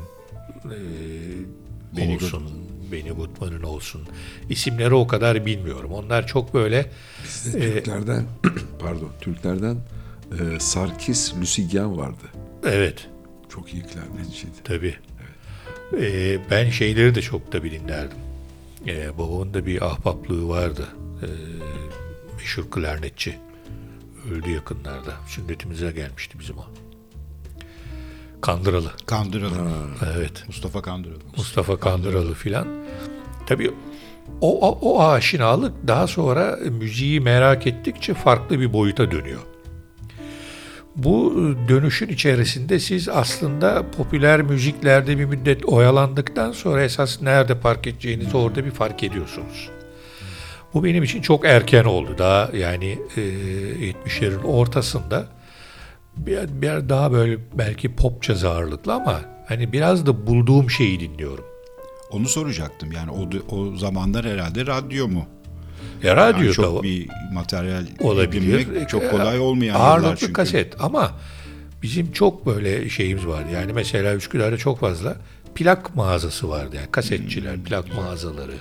e, 0.72 1.97
Benny 1.97 2.16
olsun, 2.16 2.43
Benny 2.91 3.09
Goodman'ın 3.09 3.63
olsun. 3.63 4.01
İsimleri 4.49 4.93
o 4.93 5.07
kadar 5.07 5.45
bilmiyorum. 5.45 5.91
Onlar 5.91 6.28
çok 6.28 6.53
böyle 6.53 6.91
Bizde 7.24 7.57
Ee, 7.59 7.74
Türklerden 7.74 8.26
pardon 8.80 9.11
Türklerden 9.22 9.78
e, 10.32 10.59
Sarkis 10.59 11.34
Lusigyan 11.36 11.97
vardı. 11.97 12.26
evet 12.63 13.07
Çok 13.49 13.74
iyi 13.74 13.84
klarnetçiydi. 13.84 14.51
Tabii. 14.63 14.95
Ee, 15.97 16.39
ben 16.51 16.70
şeyleri 16.70 17.16
de 17.16 17.22
çok 17.22 17.53
da 17.53 17.63
dinlerdim. 17.63 18.18
Ee, 18.88 19.18
babamın 19.18 19.53
da 19.53 19.66
bir 19.66 19.86
ahbaplığı 19.86 20.47
vardı. 20.47 20.88
Ee, 21.24 21.28
meşhur 22.38 22.72
klarnetçi. 22.72 23.36
Öldü 24.32 24.49
yakınlarda. 24.49 25.13
Sünnetimize 25.28 25.91
gelmişti 25.91 26.39
bizim 26.39 26.57
o. 26.57 26.66
Kandıralı. 28.45 28.91
Kandıralı. 29.05 29.55
Evet. 30.17 30.43
Mustafa 30.47 30.81
Kandıralı. 30.81 31.19
Mustafa 31.37 31.79
Kandıralı 31.79 32.33
filan. 32.33 32.67
Tabii 33.47 33.71
o, 34.41 34.69
o, 34.69 34.79
o 34.81 35.03
aşinalık 35.03 35.73
daha 35.87 36.07
sonra 36.07 36.57
müziği 36.71 37.19
merak 37.19 37.67
ettikçe 37.67 38.13
farklı 38.13 38.59
bir 38.59 38.73
boyuta 38.73 39.11
dönüyor. 39.11 39.39
Bu 40.95 41.33
dönüşün 41.67 42.07
içerisinde 42.07 42.79
siz 42.79 43.09
aslında 43.09 43.91
popüler 43.97 44.41
müziklerde 44.41 45.17
bir 45.17 45.25
müddet 45.25 45.65
oyalandıktan 45.65 46.51
sonra 46.51 46.83
esas 46.83 47.21
nerede 47.21 47.55
fark 47.55 47.87
edeceğinizi 47.87 48.37
orada 48.37 48.65
bir 48.65 48.71
fark 48.71 49.03
ediyorsunuz. 49.03 49.69
Bu 50.73 50.83
benim 50.83 51.03
için 51.03 51.21
çok 51.21 51.45
erken 51.45 51.83
oldu. 51.83 52.15
Daha 52.17 52.49
yani 52.53 52.99
e, 53.17 53.21
70'lerin 53.21 54.43
ortasında 54.43 55.34
bir, 56.18 56.39
bir 56.61 56.89
daha 56.89 57.11
böyle 57.11 57.38
belki 57.53 57.95
pop 57.95 58.22
caz 58.24 58.43
ağırlıklı 58.43 58.93
ama 58.93 59.22
hani 59.47 59.72
biraz 59.74 60.05
da 60.05 60.28
bulduğum 60.28 60.70
şeyi 60.70 60.99
dinliyorum. 60.99 61.45
Onu 62.11 62.28
soracaktım. 62.28 62.91
Yani 62.91 63.11
o, 63.11 63.55
o 63.55 63.76
zamanlar 63.76 64.26
herhalde 64.26 64.66
radyo 64.66 65.07
mu? 65.07 65.26
Ya 66.03 66.16
radyo 66.16 66.38
Yani 66.39 66.49
da 66.49 66.53
çok 66.53 66.76
var. 66.76 66.84
bir 66.84 67.09
materyal 67.34 67.86
olabilir. 67.99 68.59
edinmek 68.59 68.89
çok 68.89 69.11
kolay 69.11 69.38
E, 69.38 69.39
olmayan 69.39 69.74
yıllar 69.76 69.89
Ağırlıklı 69.89 70.18
çünkü. 70.18 70.34
kaset 70.34 70.82
ama 70.82 71.11
bizim 71.84 72.11
çok 72.11 72.45
böyle 72.45 72.89
şeyimiz 72.89 73.28
vardı. 73.28 73.47
Yani 73.53 73.74
mesela 73.74 74.16
Üsküdar'da 74.16 74.57
çok 74.57 74.80
fazla 74.80 75.16
plak 75.55 75.95
mağazası 75.95 76.49
vardı. 76.49 76.76
Yani 76.76 76.88
kasetçiler, 76.91 77.57
plak 77.59 77.95
mağazaları. 77.95 78.55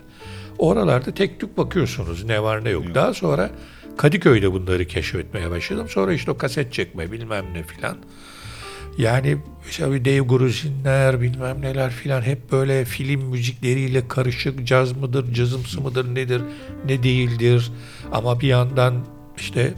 Oralarda 0.59 1.11
tek 1.15 1.41
tük 1.41 1.59
bakıyorsunuz 1.59 2.25
ne 2.25 2.43
var 2.43 2.65
ne 2.65 2.71
yok. 2.71 2.85
Daha 2.95 3.15
sonra 3.15 3.51
Kadıköy'de 3.97 4.53
bunları 4.53 4.85
keşfetmeye 4.85 5.51
başladım. 5.51 5.87
Sonra 5.89 6.13
işte 6.13 6.31
o 6.31 6.37
kaset 6.37 6.73
çekme 6.73 7.13
bilmem 7.13 7.45
ne 7.55 7.63
filan. 7.63 7.97
Yani 8.99 9.37
mesela 9.67 9.93
bir 9.93 10.05
Dave 10.05 10.19
Gruzinler 10.19 11.21
bilmem 11.21 11.61
neler 11.63 11.91
filan 11.91 12.23
hep 12.23 12.53
böyle 12.53 12.85
film 12.85 13.21
müzikleriyle 13.21 14.09
karışık 14.09 14.67
caz 14.67 14.93
mıdır, 14.93 15.33
cazımsı 15.33 15.81
mıdır 15.81 16.15
nedir, 16.15 16.43
ne 16.87 17.03
değildir. 17.03 17.73
Ama 18.13 18.41
bir 18.41 18.49
yandan 18.49 19.07
işte 19.37 19.75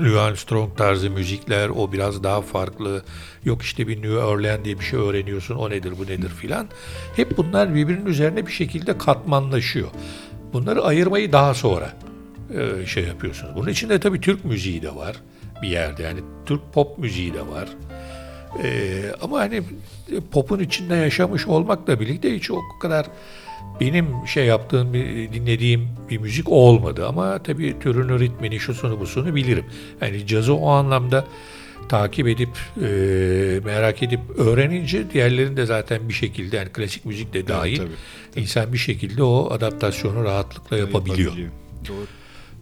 Louis 0.00 0.16
Armstrong 0.16 0.76
tarzı 0.76 1.10
müzikler 1.10 1.68
o 1.68 1.92
biraz 1.92 2.22
daha 2.22 2.42
farklı. 2.42 3.04
Yok 3.44 3.62
işte 3.62 3.88
bir 3.88 3.96
New 3.96 4.18
Orleans 4.18 4.64
diye 4.64 4.78
bir 4.78 4.84
şey 4.84 4.98
öğreniyorsun 4.98 5.54
o 5.54 5.70
nedir 5.70 5.92
bu 5.98 6.02
nedir 6.06 6.28
filan. 6.28 6.68
Hep 7.16 7.36
bunlar 7.36 7.74
birbirinin 7.74 8.06
üzerine 8.06 8.46
bir 8.46 8.52
şekilde 8.52 8.98
katmanlaşıyor. 8.98 9.88
Bunları 10.52 10.82
ayırmayı 10.82 11.32
daha 11.32 11.54
sonra 11.54 11.92
e, 12.54 12.86
şey 12.86 13.04
yapıyorsunuz. 13.04 13.56
Bunun 13.56 13.68
içinde 13.68 14.00
tabii 14.00 14.20
Türk 14.20 14.44
müziği 14.44 14.82
de 14.82 14.94
var 14.94 15.16
bir 15.62 15.68
yerde 15.68 16.02
yani 16.02 16.20
Türk 16.46 16.72
pop 16.72 16.98
müziği 16.98 17.34
de 17.34 17.40
var. 17.40 17.68
Ee, 18.62 19.02
ama 19.22 19.40
hani 19.40 19.62
popun 20.30 20.60
içinde 20.60 20.94
yaşamış 20.94 21.46
olmakla 21.46 22.00
birlikte 22.00 22.34
hiç 22.34 22.50
o 22.50 22.60
kadar 22.82 23.06
benim 23.80 24.06
şey 24.26 24.46
yaptığım, 24.46 24.94
dinlediğim 25.32 25.88
bir 26.10 26.18
müzik 26.18 26.48
olmadı. 26.48 27.06
Ama 27.06 27.42
tabii 27.42 27.78
türünü, 27.80 28.20
ritmini, 28.20 28.60
şusunu, 28.60 29.00
busunu 29.00 29.34
bilirim. 29.34 29.64
Yani 30.00 30.26
cazı 30.26 30.54
o 30.54 30.68
anlamda 30.68 31.24
takip 31.88 32.28
edip, 32.28 32.58
e, 32.82 32.86
merak 33.64 34.02
edip 34.02 34.20
öğrenince 34.36 35.10
diğerlerini 35.10 35.56
de 35.56 35.66
zaten 35.66 36.08
bir 36.08 36.14
şekilde 36.14 36.56
yani 36.56 36.68
klasik 36.68 37.04
müzik 37.04 37.34
de 37.34 37.48
dahil 37.48 37.76
tabii, 37.76 38.42
insan 38.42 38.72
bir 38.72 38.78
şekilde 38.78 39.22
o 39.22 39.50
adaptasyonu 39.50 40.24
rahatlıkla 40.24 40.76
yapabiliyor. 40.76 41.32
Doğru. 41.88 42.06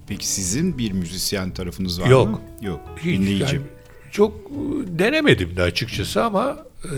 Peki 0.06 0.28
sizin 0.28 0.78
bir 0.78 0.92
müzisyen 0.92 1.50
tarafınız 1.50 2.00
var 2.00 2.06
Yok. 2.06 2.28
mı? 2.28 2.40
Yok. 2.66 2.80
Hiç 2.96 3.04
Dinleyici. 3.20 3.42
yani 3.56 3.60
çok 4.10 4.32
e, 4.36 4.98
denemedim 4.98 5.56
de 5.56 5.62
açıkçası 5.62 6.24
ama 6.24 6.58
e, 6.84 6.96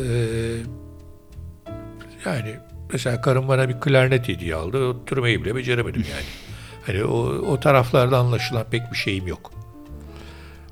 yani 2.24 2.54
mesela 2.92 3.20
karım 3.20 3.48
bana 3.48 3.68
bir 3.68 3.80
klarnet 3.80 4.28
hediye 4.28 4.54
aldı. 4.54 4.78
O 4.88 5.04
türmeyi 5.04 5.44
bile 5.44 5.54
beceremedim 5.54 6.04
yani. 6.10 6.24
Hani 6.86 7.04
o, 7.04 7.18
o 7.26 7.60
taraflarda 7.60 8.18
anlaşılan 8.18 8.66
pek 8.70 8.82
bir 8.92 8.96
şeyim 8.96 9.26
yok. 9.26 9.52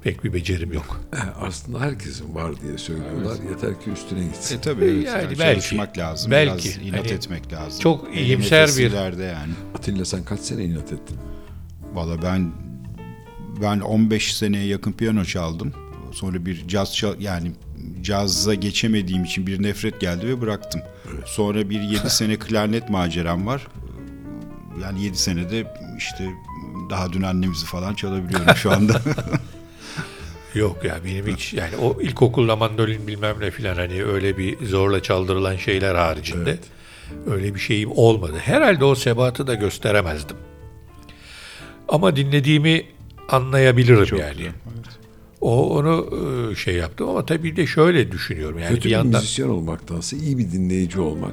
Pek 0.02 0.24
bir 0.24 0.32
becerim 0.32 0.72
yok. 0.72 1.00
Aslında 1.40 1.80
herkesin 1.80 2.34
var 2.34 2.52
diye 2.62 2.78
söylüyorlar. 2.78 3.36
Yeter 3.50 3.80
ki 3.80 3.90
üstüne 3.90 4.24
gitsin. 4.24 4.58
E 4.58 4.60
tabii 4.60 4.84
evet. 4.84 5.06
Yani 5.06 5.22
Yani 5.22 5.38
belki, 5.38 5.60
çalışmak 5.60 5.98
lazım. 5.98 6.30
belki. 6.30 6.68
Biraz 6.68 6.86
inat 6.86 6.98
Hani 7.04 7.12
etmek 7.12 7.52
lazım. 7.52 7.80
çok 7.80 8.16
iyimser 8.16 8.68
bir- 8.78 9.18
yani. 9.22 9.52
Atilla 9.78 10.04
sen 10.04 10.24
kaç 10.24 10.40
sene 10.40 10.64
inat 10.64 10.92
ettin? 10.92 11.16
Valla 11.94 12.22
ben 12.22 12.52
ben 13.62 13.80
15 13.80 14.36
seneye 14.36 14.66
yakın 14.66 14.92
piyano 14.92 15.24
çaldım. 15.24 15.72
Sonra 16.12 16.46
bir 16.46 16.68
caz 16.68 16.96
çal 16.96 17.20
yani 17.20 17.52
cazza 18.02 18.54
geçemediğim 18.54 19.24
için 19.24 19.46
bir 19.46 19.62
nefret 19.62 20.00
geldi 20.00 20.28
ve 20.28 20.40
bıraktım. 20.40 20.80
Sonra 21.26 21.70
bir 21.70 21.80
7 21.80 22.10
sene 22.10 22.36
klarnet 22.36 22.90
maceram 22.90 23.46
var. 23.46 23.66
Yani 24.82 25.04
7 25.04 25.16
senede 25.16 25.74
işte 25.98 26.30
daha 26.90 27.12
dün 27.12 27.22
annemizi 27.22 27.66
falan 27.66 27.94
çalabiliyorum 27.94 28.56
şu 28.56 28.72
anda. 28.72 29.00
Yok 30.54 30.84
ya 30.84 30.98
benim 31.04 31.26
hiç 31.26 31.54
yani 31.54 31.76
o 31.76 32.02
ilkokulda 32.02 32.56
mandolin 32.56 33.06
bilmem 33.06 33.36
ne 33.40 33.50
filan 33.50 33.74
hani 33.74 34.04
öyle 34.04 34.38
bir 34.38 34.66
zorla 34.66 35.02
çaldırılan 35.02 35.56
şeyler 35.56 35.94
haricinde 35.94 36.58
öyle 37.30 37.54
bir 37.54 37.60
şeyim 37.60 37.90
olmadı. 37.92 38.34
Herhalde 38.38 38.84
o 38.84 38.94
sebatı 38.94 39.46
da 39.46 39.54
gösteremezdim. 39.54 40.36
Ama 41.88 42.16
dinlediğimi 42.16 42.82
anlayabilirim 43.28 44.18
yani. 44.18 44.50
O 45.40 45.76
onu 45.76 46.08
e, 46.52 46.54
şey 46.56 46.74
yaptım 46.74 47.08
ama 47.08 47.26
tabii 47.26 47.56
de 47.56 47.66
şöyle 47.66 48.12
düşünüyorum 48.12 48.58
yani 48.58 48.68
Kötü 48.68 48.80
bir 48.80 48.84
bir, 48.84 48.90
yandan 48.90 49.20
müzisyen 49.20 49.48
olmaktansa 49.48 50.16
iyi 50.16 50.38
bir 50.38 50.52
dinleyici 50.52 51.00
olmak. 51.00 51.30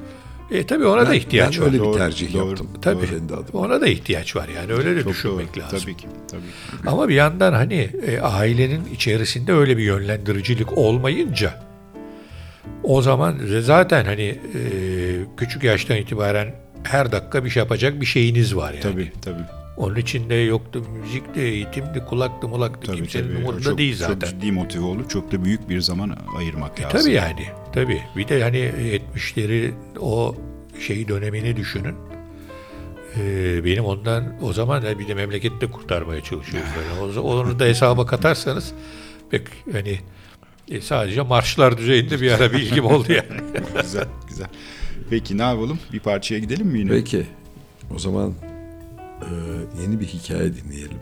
e 0.50 0.66
tabii 0.66 0.84
ona 0.86 1.06
da 1.06 1.10
Ben- 1.10 1.16
ihtiyaç 1.16 1.56
ben 1.56 1.62
var. 1.62 1.66
öyle 1.66 1.78
Doğru, 1.78 1.92
bir 1.94 1.98
tercih 1.98 2.32
doğru. 2.34 2.48
yaptım. 2.48 2.68
Tabii. 2.82 3.06
Adıma. 3.34 3.60
Ona 3.64 3.80
da 3.80 3.86
ihtiyaç 3.86 4.36
var 4.36 4.48
yani 4.56 4.72
öyle 4.72 4.96
de 4.96 5.02
Çok 5.02 5.12
düşünmek 5.12 5.56
doğru. 5.56 5.62
lazım. 5.64 5.78
Tabii 5.82 5.96
ki. 5.96 6.06
Tabii 6.30 6.40
ki. 6.42 6.46
Ama 6.86 7.08
bir 7.08 7.14
yandan 7.14 7.52
hani 7.52 7.90
e, 8.06 8.20
ailenin 8.20 8.80
içerisinde 8.94 9.52
öyle 9.52 9.76
bir 9.76 9.82
yönlendiricilik 9.82 10.78
olmayınca 10.78 11.62
o 12.82 13.02
zaman 13.02 13.36
zaten 13.60 14.04
hani 14.04 14.22
e, 14.22 14.38
küçük 15.36 15.64
yaştan 15.64 15.96
itibaren 15.96 16.54
her 16.82 17.12
dakika 17.12 17.44
bir 17.44 17.50
şey 17.50 17.60
yapacak 17.60 18.00
bir 18.00 18.06
şeyiniz 18.06 18.56
var 18.56 18.70
yani. 18.72 18.82
Tabii 18.82 19.12
tabii. 19.22 19.42
Onun 19.76 19.96
içinde 19.96 20.34
yoktu 20.34 20.84
müzikti, 21.02 21.40
eğitimdi, 21.40 22.04
kulaktı, 22.08 22.48
mulaktı 22.48 22.86
Tabii, 22.86 22.96
kimsenin 22.96 23.28
tabii. 23.28 23.38
umurunda 23.38 23.62
çok, 23.62 23.78
değil 23.78 23.98
Çok 23.98 24.08
zaten. 24.08 24.28
ciddi 24.28 24.52
motive 24.52 24.84
olup 24.84 25.10
çok 25.10 25.32
da 25.32 25.44
büyük 25.44 25.68
bir 25.68 25.80
zaman 25.80 26.16
ayırmak 26.36 26.80
E, 26.80 26.82
lazım. 26.82 27.00
tabii 27.00 27.12
yani. 27.12 27.46
Tabii. 27.72 28.02
Bir 28.16 28.28
de 28.28 28.42
hani 28.42 28.58
70'leri 28.58 29.70
o 30.00 30.34
şey 30.80 31.08
dönemini 31.08 31.56
düşünün. 31.56 31.94
Ee, 33.18 33.64
benim 33.64 33.84
ondan 33.84 34.34
o 34.42 34.52
zaman 34.52 34.82
da 34.82 34.98
bir 34.98 35.08
de 35.08 35.14
memlekette 35.14 35.66
kurtarmaya 35.66 36.20
çalışıyoruz. 36.20 36.68
Yani 37.10 37.18
onu 37.20 37.58
da 37.58 37.64
hesaba 37.64 38.06
katarsanız 38.06 38.72
pek 39.30 39.42
hani 39.72 39.98
e, 40.70 40.80
sadece 40.80 41.22
marşlar 41.22 41.78
düzeyinde 41.78 42.20
bir 42.20 42.30
ara 42.32 42.52
bilgim 42.52 42.84
oldu 42.84 43.12
yani. 43.12 43.40
güzel 43.82 44.06
güzel. 44.28 44.46
Peki 45.10 45.38
ne 45.38 45.42
yapalım? 45.42 45.78
Bir 45.92 46.00
parçaya 46.00 46.38
gidelim 46.38 46.66
mi 46.66 46.78
yine? 46.78 46.90
Peki 46.90 47.26
o 47.94 47.98
zaman 47.98 48.34
e, 49.22 49.82
yeni 49.82 50.00
bir 50.00 50.06
hikaye 50.06 50.54
dinleyelim. 50.54 50.98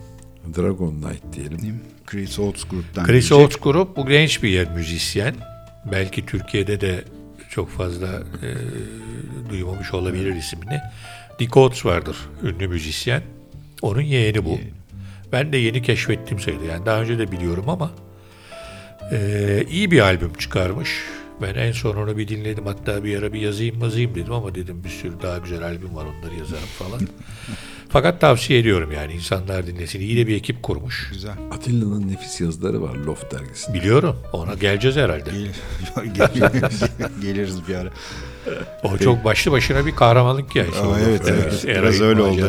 Dragon 0.57 0.91
Knight 0.91 1.23
diyelim. 1.33 1.81
Chris 2.07 2.39
Oates 2.39 2.65
gruptan. 2.65 3.05
Chris 3.05 3.29
gelecek. 3.29 3.39
Oates 3.39 3.57
grup 3.63 3.97
bu 3.97 4.07
genç 4.07 4.43
bir 4.43 4.49
yer 4.49 4.71
müzisyen. 4.71 5.35
Belki 5.93 6.27
Türkiye'de 6.27 6.81
de 6.81 7.05
çok 7.51 7.71
fazla 7.71 8.23
e, 8.43 8.49
duymamış 9.51 9.95
olabilir 9.95 10.37
ismini. 10.37 10.81
Dick 11.39 11.57
Oates 11.57 11.87
vardır 11.87 12.17
ünlü 12.43 12.69
müzisyen. 12.69 13.23
Onun 13.83 14.01
yeğeni 14.01 14.45
bu. 14.45 14.59
Ben 15.33 15.53
de 15.53 15.57
yeni 15.57 15.83
keşfettim 15.83 16.41
sayılır. 16.41 16.69
Yani 16.69 16.87
daha 16.87 17.03
önce 17.03 17.19
de 17.19 17.33
biliyorum 17.33 17.69
ama 17.69 17.91
e, 19.13 19.65
iyi 19.71 19.91
bir 19.91 20.01
albüm 20.01 20.35
çıkarmış. 20.35 20.91
Ben 21.43 21.55
en 21.55 21.73
son 21.73 21.97
onu 21.97 22.17
bir 22.17 22.29
dinledim. 22.29 22.67
Hatta 22.67 23.05
bir 23.05 23.19
ara 23.19 23.33
bir 23.33 23.41
yazayım 23.41 23.83
yazayım 23.83 24.15
dedim 24.15 24.33
ama 24.33 24.55
dedim 24.55 24.85
bir 24.85 24.89
sürü 24.89 25.23
daha 25.23 25.39
güzel 25.39 25.63
albüm 25.63 25.97
var 25.97 26.05
onları 26.05 26.35
yazarım 26.39 26.69
falan. 26.79 27.01
Fakat 27.93 28.21
tavsiye 28.21 28.59
ediyorum 28.59 28.93
yani 28.93 29.13
insanlar 29.13 29.67
dinlesin. 29.67 30.01
İyi 30.01 30.17
de 30.17 30.27
bir 30.27 30.37
ekip 30.37 30.63
kurmuş. 30.63 31.09
Güzel. 31.13 31.33
Atilla'nın 31.53 32.09
nefis 32.09 32.41
yazıları 32.41 32.83
var 32.83 32.95
Loft 32.95 33.33
dergisinde. 33.35 33.79
Biliyorum. 33.79 34.17
Ona 34.33 34.55
geleceğiz 34.55 34.97
herhalde. 34.97 35.31
Gel- 36.15 36.31
gel- 36.35 36.61
Geliriz 37.23 37.69
bir 37.69 37.75
ara. 37.75 37.91
O 38.83 38.99
çok 38.99 39.25
başlı 39.25 39.51
başına 39.53 39.87
bir 39.87 39.97
kahramanlık. 39.97 40.57
Aa, 40.57 40.61
oldu. 40.89 40.99
evet, 41.09 41.23
evet. 41.29 41.65
Eray'ın 41.65 41.83
Biraz 41.83 42.01
öyle 42.01 42.23
oldu. 42.23 42.47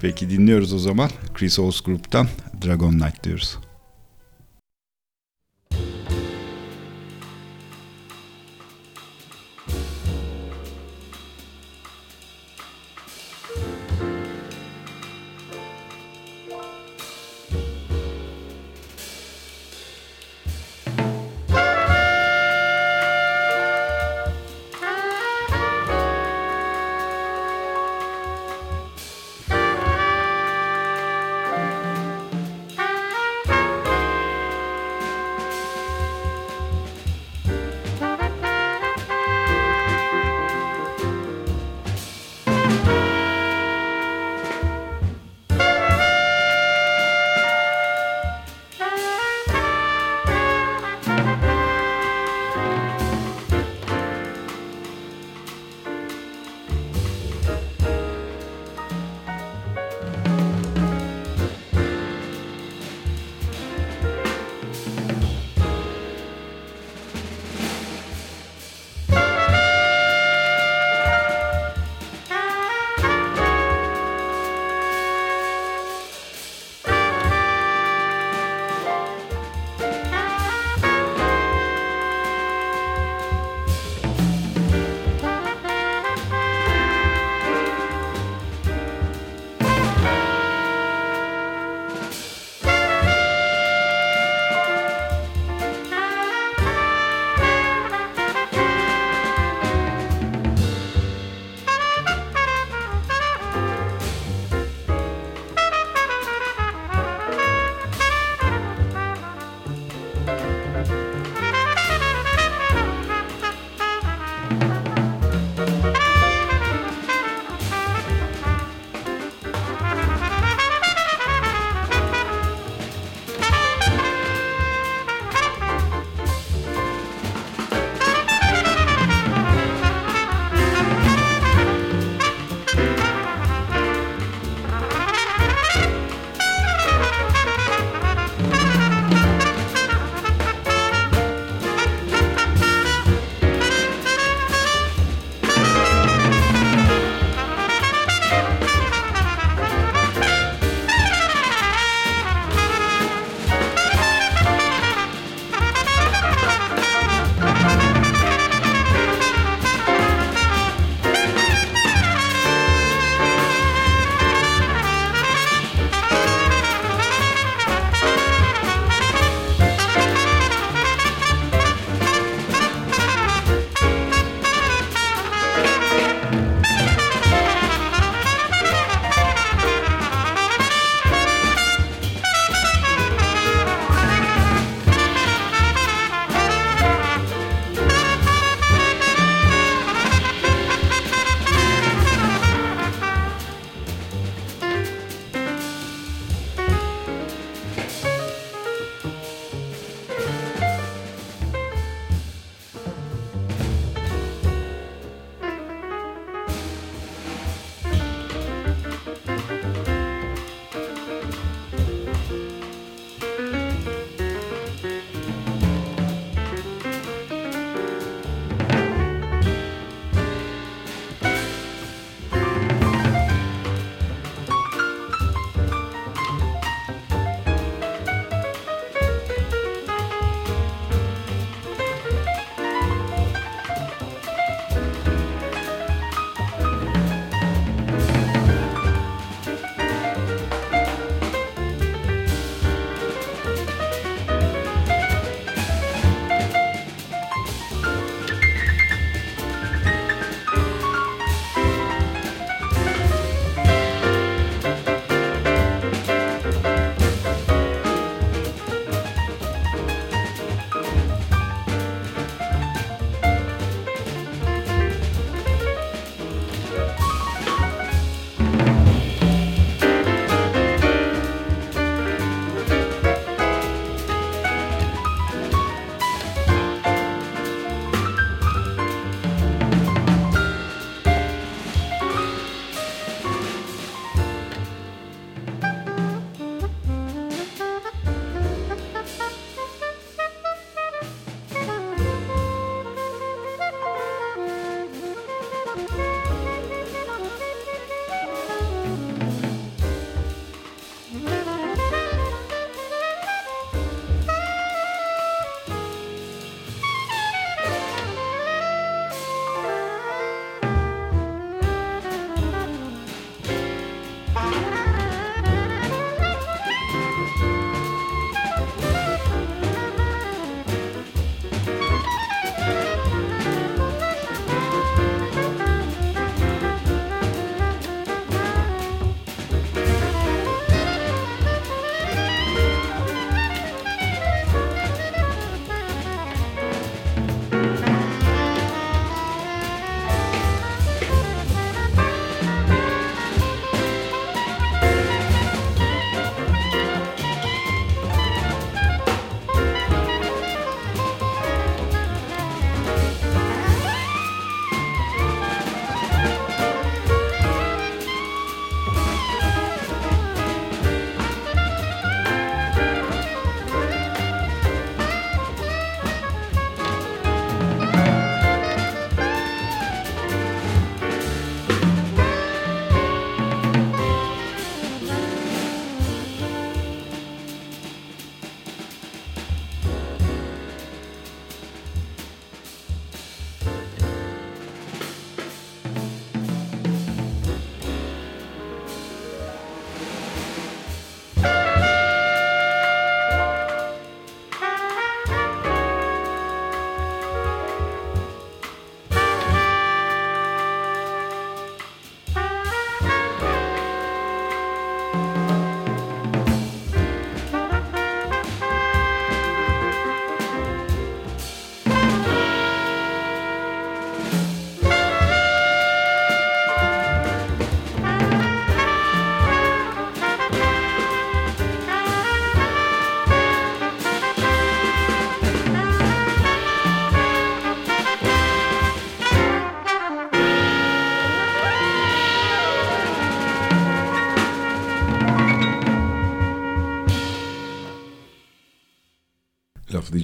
Peki 0.00 0.30
dinliyoruz 0.30 0.72
o 0.74 0.78
zaman. 0.78 1.10
Chris 1.34 1.58
Oates 1.58 1.80
gruptan 1.80 2.28
Dragon 2.66 2.90
Knight 2.92 3.24
diyoruz. 3.24 3.58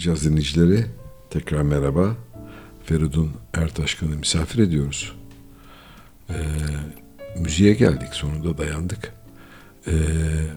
Caz 0.04 0.24
dinleyicileri 0.24 0.86
tekrar 1.30 1.62
merhaba. 1.62 2.16
Feridun 2.84 3.32
Ertaşkan'ı 3.54 4.16
misafir 4.16 4.58
ediyoruz. 4.58 5.12
Ee, 6.30 6.34
müziğe 7.38 7.74
geldik 7.74 8.08
sonunda 8.12 8.58
dayandık. 8.58 9.12
Ee, 9.86 9.92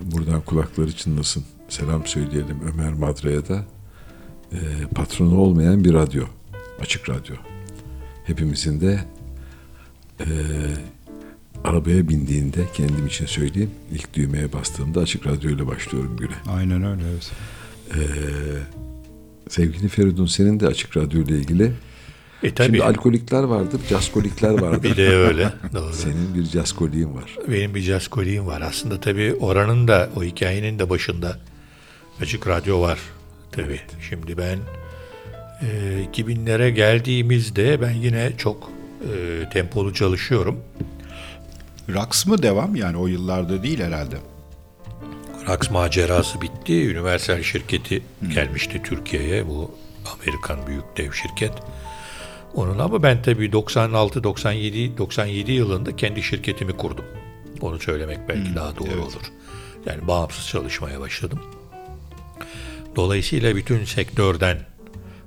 buradan 0.02 0.42
kulakları 0.42 0.96
çınlasın. 0.96 1.44
Selam 1.70 2.06
söyleyelim 2.06 2.58
Ömer 2.74 2.94
Madra'ya 2.94 3.48
da. 3.48 3.66
Ee, 4.54 4.58
patronu 4.96 5.38
olmayan 5.38 5.84
bir 5.84 5.94
radyo. 5.94 6.26
Açık 6.80 7.10
radyo. 7.10 7.36
Hepimizin 8.26 8.82
de 8.82 9.00
ee, 10.20 10.26
arabaya 11.64 12.10
bindiğinde 12.10 12.66
kendim 12.74 13.08
için 13.08 13.26
söyleyeyim. 13.26 13.72
ilk 13.92 14.14
düğmeye 14.14 14.54
bastığımda 14.54 15.00
açık 15.00 15.28
radyo 15.28 15.52
ile 15.52 15.68
başlıyorum 15.68 16.18
güne. 16.18 16.36
Aynen 16.48 16.84
öyle 16.84 17.04
evet. 17.12 17.32
Ee, 17.96 17.98
sevgili 19.50 19.88
Feridun 19.88 20.26
senin 20.26 20.60
de 20.60 20.68
açık 20.68 20.98
radyo 20.98 21.22
ile 21.22 21.38
ilgili. 21.38 21.72
E 22.44 22.54
tabii. 22.54 22.66
Şimdi 22.68 22.84
alkolikler 22.84 23.44
vardır, 23.44 23.82
caskolikler 23.90 24.62
vardır. 24.62 24.84
bir 24.84 24.98
de 24.98 25.10
öyle. 25.10 25.54
Doğru. 25.74 25.94
senin 25.94 26.36
bir 26.36 26.44
caskoliğin 26.44 27.16
var. 27.16 27.36
Benim 27.48 27.76
bir 27.76 27.84
caz 27.84 28.08
koliğim 28.08 28.48
var. 28.48 28.62
Aslında 28.62 29.00
tabii 29.00 29.34
oranın 29.34 29.88
da 29.88 30.10
o 30.16 30.24
hikayenin 30.24 30.80
de 30.80 30.90
başında 30.90 31.40
açık 32.22 32.48
radyo 32.48 32.82
var. 32.82 33.00
Tabii. 33.52 33.80
Şimdi 34.10 34.38
ben 34.38 34.60
e, 35.62 35.68
2000'lere 36.14 36.70
geldiğimizde 36.70 37.82
ben 37.82 37.92
yine 37.92 38.32
çok 38.38 38.72
e, 39.02 39.50
tempolu 39.50 39.94
çalışıyorum. 39.94 40.60
Raks 41.94 42.26
mı 42.26 42.44
devam 42.44 42.76
yani 42.76 42.98
o 42.98 43.08
yıllarda 43.08 43.64
değil 43.64 43.80
herhalde. 43.80 44.16
Rax 45.48 45.72
macerası 45.72 46.42
bitti. 46.42 46.74
Universal 46.74 47.44
şirketi 47.44 48.04
gelmişti 48.34 48.82
Türkiye'ye. 48.84 49.48
Bu 49.48 49.72
Amerikan 50.14 50.68
büyük 50.68 50.98
dev 50.98 51.12
şirket. 51.12 51.54
Onun 52.56 52.80
ama 52.80 53.04
ben 53.04 53.22
tabii 53.22 53.52
96, 53.52 54.24
97, 54.24 54.98
97 54.98 55.52
yılında 55.52 55.96
kendi 55.96 56.24
şirketimi 56.24 56.78
kurdum. 56.78 57.06
Onu 57.62 57.80
söylemek 57.80 58.30
belki 58.30 58.56
daha 58.56 58.76
doğru 58.78 58.88
evet. 58.88 59.04
olur. 59.04 59.32
Yani 59.86 60.08
bağımsız 60.08 60.48
çalışmaya 60.48 61.00
başladım. 61.00 61.40
Dolayısıyla 62.96 63.56
bütün 63.56 63.86
sektörden 63.86 64.58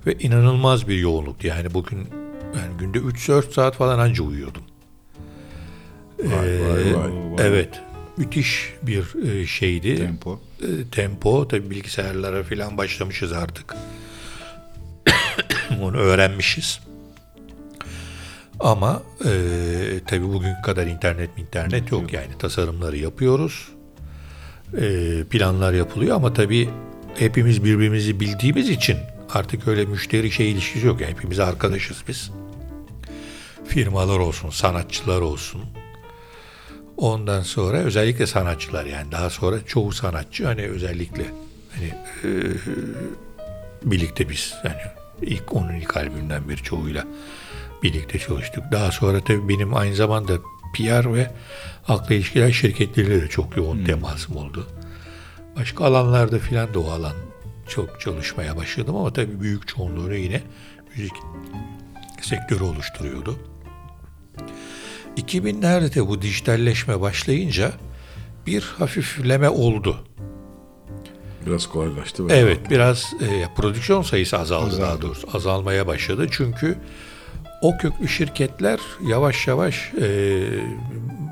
ve 0.06 0.14
inanılmaz 0.14 0.88
bir 0.88 0.98
yoğunluktu. 0.98 1.46
Yani 1.46 1.74
bugün 1.74 2.08
ben 2.54 2.78
günde 2.78 2.98
3-4 2.98 3.52
saat 3.52 3.76
falan 3.76 3.98
anca 3.98 4.24
uyuyordum. 4.24 4.62
Vay 6.18 6.60
vay 6.60 6.96
vay. 6.96 7.10
Evet. 7.38 7.80
Müthiş 8.20 8.74
bir 8.82 9.24
e, 9.28 9.46
şeydi. 9.46 9.96
Tempo. 9.96 10.40
E, 10.62 10.66
tempo. 10.92 11.48
Tabii 11.48 11.70
bilgisayarlara 11.70 12.42
falan 12.42 12.78
başlamışız 12.78 13.32
artık. 13.32 13.74
Onu 15.82 15.96
öğrenmişiz. 15.96 16.80
Ama 18.60 19.02
e, 19.24 19.30
tabii 20.06 20.28
bugün 20.28 20.54
kadar 20.64 20.86
internet 20.86 21.38
internet 21.38 21.92
yok. 21.92 22.12
Yani 22.12 22.38
tasarımları 22.38 22.96
yapıyoruz. 22.96 23.68
E, 24.80 25.24
planlar 25.30 25.72
yapılıyor 25.72 26.16
ama 26.16 26.32
tabii 26.32 26.68
hepimiz 27.18 27.64
birbirimizi 27.64 28.20
bildiğimiz 28.20 28.70
için 28.70 28.96
artık 29.30 29.68
öyle 29.68 29.84
müşteri 29.84 30.30
şey 30.30 30.50
ilişkisi 30.50 30.86
yok. 30.86 31.00
Yani 31.00 31.10
hepimiz 31.10 31.38
arkadaşız 31.40 32.02
biz. 32.08 32.30
Firmalar 33.64 34.18
olsun, 34.18 34.50
sanatçılar 34.50 35.20
olsun. 35.20 35.79
Ondan 37.00 37.42
sonra 37.42 37.76
özellikle 37.76 38.26
sanatçılar 38.26 38.84
yani 38.84 39.12
daha 39.12 39.30
sonra 39.30 39.56
çoğu 39.66 39.92
sanatçı 39.92 40.46
hani 40.46 40.62
özellikle 40.62 41.24
hani 41.74 41.94
e, 42.24 42.30
birlikte 43.84 44.28
biz 44.28 44.54
yani 44.64 44.80
ilk 45.22 45.54
onun 45.54 45.74
ilk 45.74 45.96
albümünden 45.96 46.48
bir 46.48 46.56
çoğuyla 46.56 47.04
birlikte 47.82 48.18
çalıştık. 48.18 48.64
Daha 48.72 48.90
sonra 48.90 49.20
tabii 49.20 49.48
benim 49.48 49.76
aynı 49.76 49.94
zamanda 49.94 50.32
PR 50.74 51.14
ve 51.14 51.30
halkla 51.82 52.14
ilişkiler 52.14 52.52
şirketleriyle 52.52 53.22
de 53.22 53.28
çok 53.28 53.56
yoğun 53.56 53.84
temasım 53.84 54.36
oldu. 54.36 54.66
Başka 55.56 55.84
alanlarda 55.84 56.38
filan 56.38 56.74
da 56.74 56.80
o 56.80 56.90
alan 56.90 57.14
çok 57.68 58.00
çalışmaya 58.00 58.56
başladım 58.56 58.96
ama 58.96 59.12
tabii 59.12 59.40
büyük 59.40 59.68
çoğunluğunu 59.68 60.14
yine 60.14 60.42
müzik 60.96 61.14
sektörü 62.20 62.64
oluşturuyordu. 62.64 63.38
2000'lerde 65.16 66.08
bu 66.08 66.22
dijitalleşme 66.22 67.00
başlayınca 67.00 67.72
bir 68.46 68.62
hafifleme 68.78 69.48
oldu. 69.48 69.96
Biraz 71.46 71.66
kolaylaştı. 71.66 72.28
ve- 72.28 72.32
Evet 72.36 72.70
biraz 72.70 73.12
e, 73.20 73.54
prodüksiyon 73.56 74.02
sayısı 74.02 74.38
azaldı, 74.38 74.66
Azaldı. 74.66 74.82
daha 74.82 75.02
doğrusu 75.02 75.28
azalmaya 75.34 75.86
başladı. 75.86 76.26
Çünkü 76.30 76.78
o 77.62 77.78
köklü 77.78 78.08
şirketler 78.08 78.80
yavaş 79.06 79.46
yavaş 79.46 79.92
e, 80.00 80.42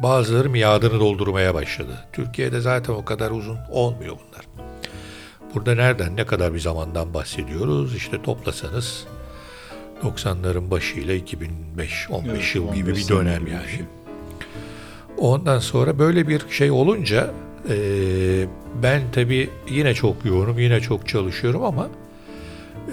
bazıları 0.02 0.50
miadını 0.50 1.00
doldurmaya 1.00 1.54
başladı. 1.54 2.04
Türkiye'de 2.12 2.60
zaten 2.60 2.92
o 2.92 3.04
kadar 3.04 3.30
uzun 3.30 3.58
olmuyor 3.70 4.16
bunlar. 4.28 4.44
Burada 5.54 5.74
nereden 5.74 6.16
ne 6.16 6.26
kadar 6.26 6.54
bir 6.54 6.60
zamandan 6.60 7.14
bahsediyoruz? 7.14 7.94
İşte 7.96 8.22
toplasanız 8.22 9.04
90'ların 10.02 10.70
başıyla 10.70 11.14
2005-15 11.14 11.20
Evet, 12.30 12.54
yıl 12.54 12.74
gibi 12.74 12.90
15 12.90 13.04
bir 13.04 13.14
dönem 13.14 13.46
yani. 13.46 13.68
şey. 13.70 13.80
Ondan 15.18 15.58
sonra 15.58 15.98
böyle 15.98 16.28
bir 16.28 16.42
şey 16.50 16.70
olunca 16.70 17.30
e, 17.68 17.76
ben 18.82 19.02
tabii 19.12 19.50
yine 19.70 19.94
çok 19.94 20.24
yoğunum, 20.24 20.58
yine 20.58 20.80
çok 20.80 21.08
çalışıyorum 21.08 21.64
ama 21.64 21.88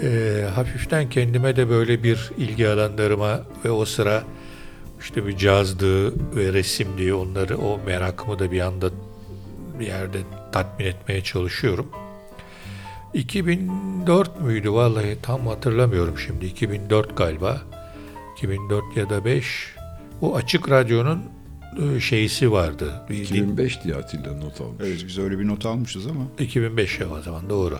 e, 0.02 0.42
hafiften 0.54 1.10
kendime 1.10 1.56
de 1.56 1.68
böyle 1.68 2.02
bir 2.02 2.30
ilgi 2.38 2.68
alanlarıma 2.68 3.40
ve 3.64 3.70
o 3.70 3.84
sıra 3.84 4.22
işte 5.00 5.26
bir 5.26 5.36
cazdı 5.36 6.06
ve 6.36 6.52
resimdi 6.52 7.14
onları 7.14 7.58
o 7.58 7.80
merakımı 7.86 8.38
da 8.38 8.52
bir 8.52 8.60
anda 8.60 8.90
bir 9.80 9.86
yerde 9.86 10.18
tatmin 10.52 10.86
etmeye 10.86 11.20
çalışıyorum. 11.20 11.86
2004 13.16 14.40
müydü 14.40 14.70
vallahi 14.72 15.18
tam 15.22 15.46
hatırlamıyorum 15.46 16.18
şimdi 16.18 16.46
2004 16.46 17.16
galiba 17.16 17.62
2004 18.36 18.84
ya 18.96 19.10
da 19.10 19.24
5 19.24 19.74
bu 20.20 20.36
açık 20.36 20.70
radyonun 20.70 21.22
e, 21.96 22.00
şeysi 22.00 22.52
vardı. 22.52 23.02
Bir 23.10 23.14
din- 23.16 23.22
2005 23.22 23.84
diye 23.84 23.94
Atilla 23.94 24.32
not 24.32 24.60
almış. 24.60 24.76
Evet 24.80 25.04
biz 25.08 25.18
öyle 25.18 25.38
bir 25.38 25.46
not 25.48 25.66
almışız 25.66 26.06
ama. 26.06 26.20
2005 26.38 27.00
ya 27.00 27.10
o 27.10 27.22
zaman 27.22 27.48
doğru. 27.48 27.78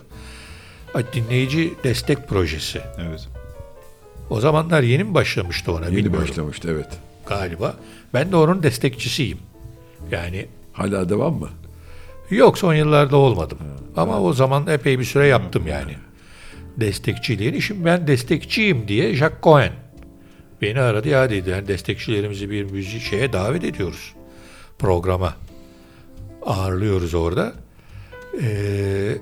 Dinleyici 1.13 1.73
destek 1.83 2.27
projesi. 2.27 2.81
Evet. 3.09 3.27
O 4.29 4.39
zamanlar 4.39 4.83
yeni 4.83 5.03
mi 5.03 5.13
başlamıştı 5.13 5.71
ona 5.71 5.85
Yeni 5.85 5.95
bilmiyorum 5.97 6.27
başlamıştı 6.29 6.67
evet. 6.71 6.89
galiba. 7.27 7.75
Ben 8.13 8.31
de 8.31 8.35
onun 8.35 8.63
destekçisiyim. 8.63 9.37
Yani 10.11 10.45
Hala 10.73 11.09
devam 11.09 11.33
mı? 11.33 11.49
Yok 12.29 12.57
son 12.57 12.73
yıllarda 12.73 13.17
olmadım. 13.17 13.57
Ama 13.95 14.21
o 14.21 14.33
zaman 14.33 14.67
epey 14.67 14.99
bir 14.99 15.03
süre 15.03 15.27
yaptım 15.27 15.67
yani. 15.67 15.95
Destekçiliğini. 16.77 17.61
Şimdi 17.61 17.85
ben 17.85 18.07
destekçiyim 18.07 18.87
diye 18.87 19.15
Jack 19.15 19.43
Cohen 19.43 19.71
beni 20.61 20.79
aradı 20.79 21.09
ya 21.09 21.29
dedi. 21.29 21.49
Yani 21.49 21.67
destekçilerimizi 21.67 22.49
bir 22.49 22.63
müzik 22.63 23.01
şeye 23.01 23.33
davet 23.33 23.63
ediyoruz. 23.63 24.13
Programa. 24.79 25.35
Ağırlıyoruz 26.45 27.13
orada. 27.13 27.53
Ee, 28.41 29.17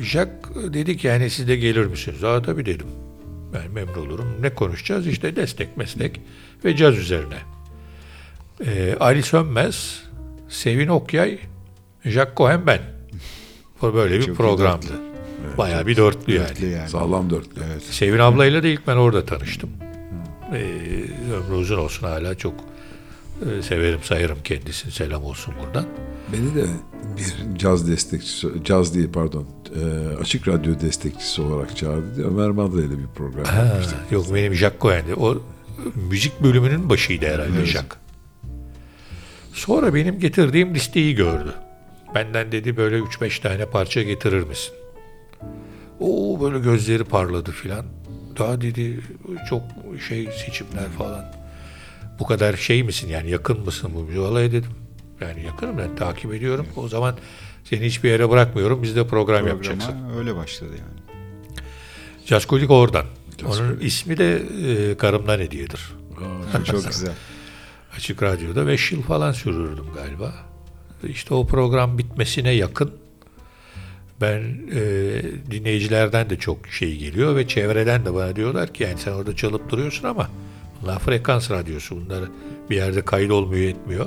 Jack 0.00 0.30
dedi 0.72 0.96
ki 0.96 1.06
yani 1.06 1.30
siz 1.30 1.48
de 1.48 1.56
gelir 1.56 1.86
misiniz? 1.86 2.24
Aa 2.24 2.42
tabii 2.42 2.66
dedim. 2.66 2.86
Ben 3.52 3.70
memnun 3.70 4.06
olurum. 4.06 4.36
Ne 4.40 4.54
konuşacağız? 4.54 5.06
İşte 5.06 5.36
destek, 5.36 5.76
meslek 5.76 6.20
ve 6.64 6.76
caz 6.76 6.98
üzerine. 6.98 7.38
Ee, 8.66 8.96
Ali 9.00 9.22
Sönmez, 9.22 10.02
Sevin 10.48 10.88
Okyay, 10.88 11.38
Jack 12.04 12.36
Cohen 12.36 12.66
ben. 12.66 12.80
Bu 13.82 13.94
böyle 13.94 14.18
bir 14.18 14.24
Çok 14.24 14.36
programdı. 14.36 14.86
Bayağı 15.58 15.86
bir 15.86 15.96
dörtlü 15.96 16.34
yani. 16.34 16.48
Dörtlü 16.48 16.66
yani. 16.66 16.88
Sağlam 16.88 17.30
dörtlü. 17.30 17.62
Evet. 17.72 17.82
Sevin 17.82 18.18
ablayla 18.18 18.62
da 18.62 18.68
ilk 18.68 18.86
ben 18.86 18.96
orada 18.96 19.24
tanıştım. 19.24 19.70
Ee, 20.54 20.56
ömrü 21.34 21.54
uzun 21.54 21.78
olsun 21.78 22.06
hala 22.06 22.34
çok 22.34 22.54
e, 23.58 23.62
severim 23.62 24.00
sayarım 24.02 24.38
kendisini 24.44 24.92
selam 24.92 25.24
olsun 25.24 25.54
buradan. 25.64 25.86
Beni 26.32 26.54
de 26.54 26.64
bir 27.16 27.58
caz 27.58 27.88
destekçisi, 27.88 28.48
caz 28.64 28.94
değil 28.94 29.08
pardon, 29.12 29.46
e, 29.76 30.16
açık 30.20 30.48
radyo 30.48 30.80
destekçisi 30.80 31.42
olarak 31.42 31.76
çağırdı 31.76 32.16
diye 32.16 32.26
Ömer 32.26 32.50
Madra 32.50 32.80
ile 32.80 32.98
bir 32.98 33.06
program 33.16 33.44
Ha, 33.44 33.64
yapmıştık. 33.64 33.96
yok 34.10 34.34
benim 34.34 34.54
Jack 34.54 34.80
Cohen'di. 34.80 35.14
O 35.14 35.42
müzik 36.10 36.42
bölümünün 36.42 36.90
başıydı 36.90 37.26
herhalde 37.26 37.66
Jack. 37.66 37.96
Sonra 39.52 39.94
benim 39.94 40.18
getirdiğim 40.20 40.74
listeyi 40.74 41.14
gördü. 41.14 41.54
Benden 42.14 42.52
dedi 42.52 42.76
böyle 42.76 42.98
3-5 42.98 43.42
tane 43.42 43.66
parça 43.66 44.02
getirir 44.02 44.42
misin? 44.42 44.74
O 46.00 46.38
böyle 46.40 46.58
gözleri 46.58 47.04
parladı 47.04 47.50
filan. 47.52 47.84
Daha 48.38 48.60
dedi 48.60 49.00
çok 49.48 49.62
şey 50.08 50.28
seçimler 50.32 50.88
falan. 50.98 51.24
Bu 52.18 52.26
kadar 52.26 52.56
şey 52.56 52.82
misin 52.82 53.08
yani 53.08 53.30
yakın 53.30 53.60
mısın 53.60 53.90
bu 53.94 54.02
müziğe? 54.02 54.24
Vallahi 54.24 54.52
dedim. 54.52 54.70
Yani 55.20 55.42
yakınım 55.44 55.78
ben 55.78 55.96
takip 55.96 56.34
ediyorum. 56.34 56.66
O 56.76 56.88
zaman 56.88 57.16
seni 57.64 57.86
hiçbir 57.86 58.08
yere 58.10 58.30
bırakmıyorum. 58.30 58.82
Biz 58.82 58.96
de 58.96 59.06
program 59.06 59.46
yapacaksın. 59.46 59.92
Programa 59.92 60.18
öyle 60.18 60.36
başladı 60.36 60.70
yani. 60.70 61.18
Jazzkolik 62.26 62.70
oradan. 62.70 63.04
Jazzkolik. 63.40 63.60
Onun 63.70 63.80
ismi 63.80 64.18
de 64.18 64.42
e, 64.90 64.96
karımdan 64.96 65.38
hediyedir. 65.38 65.92
Aa, 66.54 66.64
Çok 66.64 66.86
güzel. 66.88 67.12
Açık 67.96 68.22
Radyo'da 68.22 68.66
5 68.66 68.92
yıl 68.92 69.02
falan 69.02 69.32
sürürdüm 69.32 69.84
galiba. 69.94 70.34
İşte 71.04 71.34
o 71.34 71.46
program 71.46 71.98
bitmesine 71.98 72.50
yakın 72.50 72.92
ben 74.20 74.42
e, 74.74 74.80
dinleyicilerden 75.50 76.30
de 76.30 76.36
çok 76.36 76.68
şey 76.68 76.96
geliyor 76.96 77.36
ve 77.36 77.48
çevreden 77.48 78.04
de 78.04 78.14
bana 78.14 78.36
diyorlar 78.36 78.72
ki 78.72 78.82
yani 78.82 78.98
sen 78.98 79.12
orada 79.12 79.36
çalıp 79.36 79.70
duruyorsun 79.70 80.08
ama 80.08 80.30
bunlar 80.82 80.98
frekans 80.98 81.50
radyosu 81.50 81.96
bunlar 81.96 82.20
bir 82.70 82.76
yerde 82.76 83.04
kaydolmuyor 83.04 83.70
etmiyor. 83.70 84.06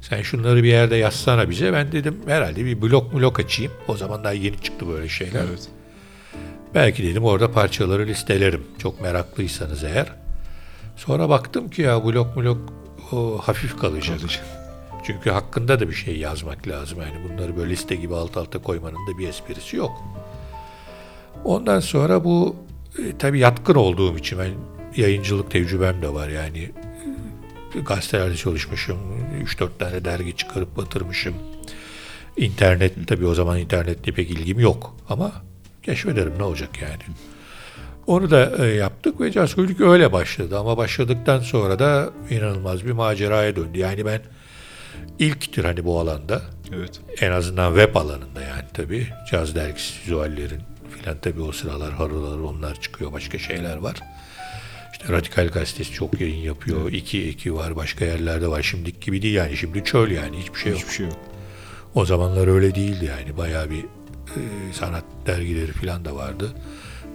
Sen 0.00 0.22
şunları 0.22 0.62
bir 0.62 0.68
yerde 0.68 0.96
yazsana 0.96 1.50
bize. 1.50 1.72
Ben 1.72 1.92
dedim 1.92 2.16
herhalde 2.26 2.64
bir 2.64 2.82
blok 2.82 3.14
blok 3.14 3.40
açayım. 3.40 3.72
O 3.88 3.96
zaman 3.96 4.24
daha 4.24 4.32
yeni 4.32 4.60
çıktı 4.60 4.88
böyle 4.88 5.08
şeyler. 5.08 5.44
Evet. 5.48 5.68
Belki 6.74 7.02
dedim 7.02 7.24
orada 7.24 7.52
parçaları 7.52 8.06
listelerim. 8.06 8.64
Çok 8.78 9.00
meraklıysanız 9.00 9.84
eğer. 9.84 10.12
Sonra 10.96 11.28
baktım 11.28 11.68
ki 11.68 11.82
ya 11.82 12.04
blok 12.04 12.36
blok 12.36 12.72
o 13.12 13.38
hafif 13.38 13.78
kalacak. 13.78 14.18
Kalacak. 14.18 14.61
Çünkü 15.02 15.30
hakkında 15.30 15.80
da 15.80 15.88
bir 15.88 15.94
şey 15.94 16.16
yazmak 16.16 16.68
lazım. 16.68 16.98
Yani 17.00 17.30
bunları 17.30 17.56
böyle 17.56 17.70
liste 17.70 17.94
gibi 17.94 18.14
alt 18.14 18.36
alta 18.36 18.62
koymanın 18.62 19.06
da 19.06 19.18
bir 19.18 19.28
esprisi 19.28 19.76
yok. 19.76 20.02
Ondan 21.44 21.80
sonra 21.80 22.24
bu 22.24 22.56
e, 22.98 23.18
tabii 23.18 23.38
yatkın 23.38 23.74
olduğum 23.74 24.18
için 24.18 24.38
ben 24.38 24.50
yayıncılık 24.96 25.50
tecrübem 25.50 26.02
de 26.02 26.14
var 26.14 26.28
yani. 26.28 26.70
E, 27.74 27.80
Gazetelerde 27.80 28.36
çalışmışım. 28.36 28.98
3-4 29.44 29.68
tane 29.78 30.04
dergi 30.04 30.36
çıkarıp 30.36 30.76
batırmışım. 30.76 31.34
İnternet 32.36 33.08
tabii 33.08 33.26
o 33.26 33.34
zaman 33.34 33.58
internetle 33.58 34.12
pek 34.12 34.30
ilgim 34.30 34.60
yok 34.60 34.96
ama 35.08 35.32
keşfederim 35.82 36.32
ne 36.38 36.42
olacak 36.42 36.82
yani. 36.82 37.16
Onu 38.06 38.30
da 38.30 38.66
e, 38.66 38.74
yaptık 38.74 39.20
ve 39.20 39.32
Jazzkolik 39.32 39.80
öyle 39.80 40.12
başladı 40.12 40.58
ama 40.58 40.76
başladıktan 40.76 41.40
sonra 41.40 41.78
da 41.78 42.10
inanılmaz 42.30 42.84
bir 42.84 42.92
maceraya 42.92 43.56
döndü. 43.56 43.78
Yani 43.78 44.06
ben 44.06 44.20
ilktir 45.18 45.64
hani 45.64 45.84
bu 45.84 46.00
alanda 46.00 46.42
Evet. 46.76 47.00
en 47.20 47.30
azından 47.30 47.74
web 47.74 47.96
alanında 47.96 48.40
yani 48.42 48.64
tabii 48.74 49.06
caz 49.30 49.54
dergisi 49.54 50.00
vizüellerin 50.02 50.60
filan 50.98 51.16
tabii 51.22 51.40
o 51.42 51.52
sıralar 51.52 51.92
harılar 51.92 52.38
onlar 52.38 52.80
çıkıyor 52.80 53.12
başka 53.12 53.38
şeyler 53.38 53.76
var. 53.76 54.00
İşte 54.92 55.12
Radikal 55.12 55.48
Gazetesi 55.48 55.92
çok 55.92 56.20
yayın 56.20 56.42
yapıyor. 56.42 56.92
İki 56.92 57.28
eki 57.28 57.54
var 57.54 57.76
başka 57.76 58.04
yerlerde 58.04 58.48
var. 58.48 58.62
Şimdiki 58.62 59.00
gibi 59.00 59.22
değil 59.22 59.34
yani 59.34 59.56
şimdi 59.56 59.84
çöl 59.84 60.10
yani 60.10 60.38
hiçbir 60.38 60.58
şey 60.58 60.72
yok. 60.72 60.80
Hiçbir 60.80 60.92
şey 60.94 61.06
yok. 61.06 61.16
O 61.94 62.04
zamanlar 62.04 62.46
öyle 62.48 62.74
değildi 62.74 63.04
yani. 63.04 63.36
Bayağı 63.36 63.70
bir 63.70 63.84
e, 64.36 64.40
sanat 64.72 65.04
dergileri 65.26 65.72
falan 65.72 66.04
da 66.04 66.14
vardı. 66.16 66.52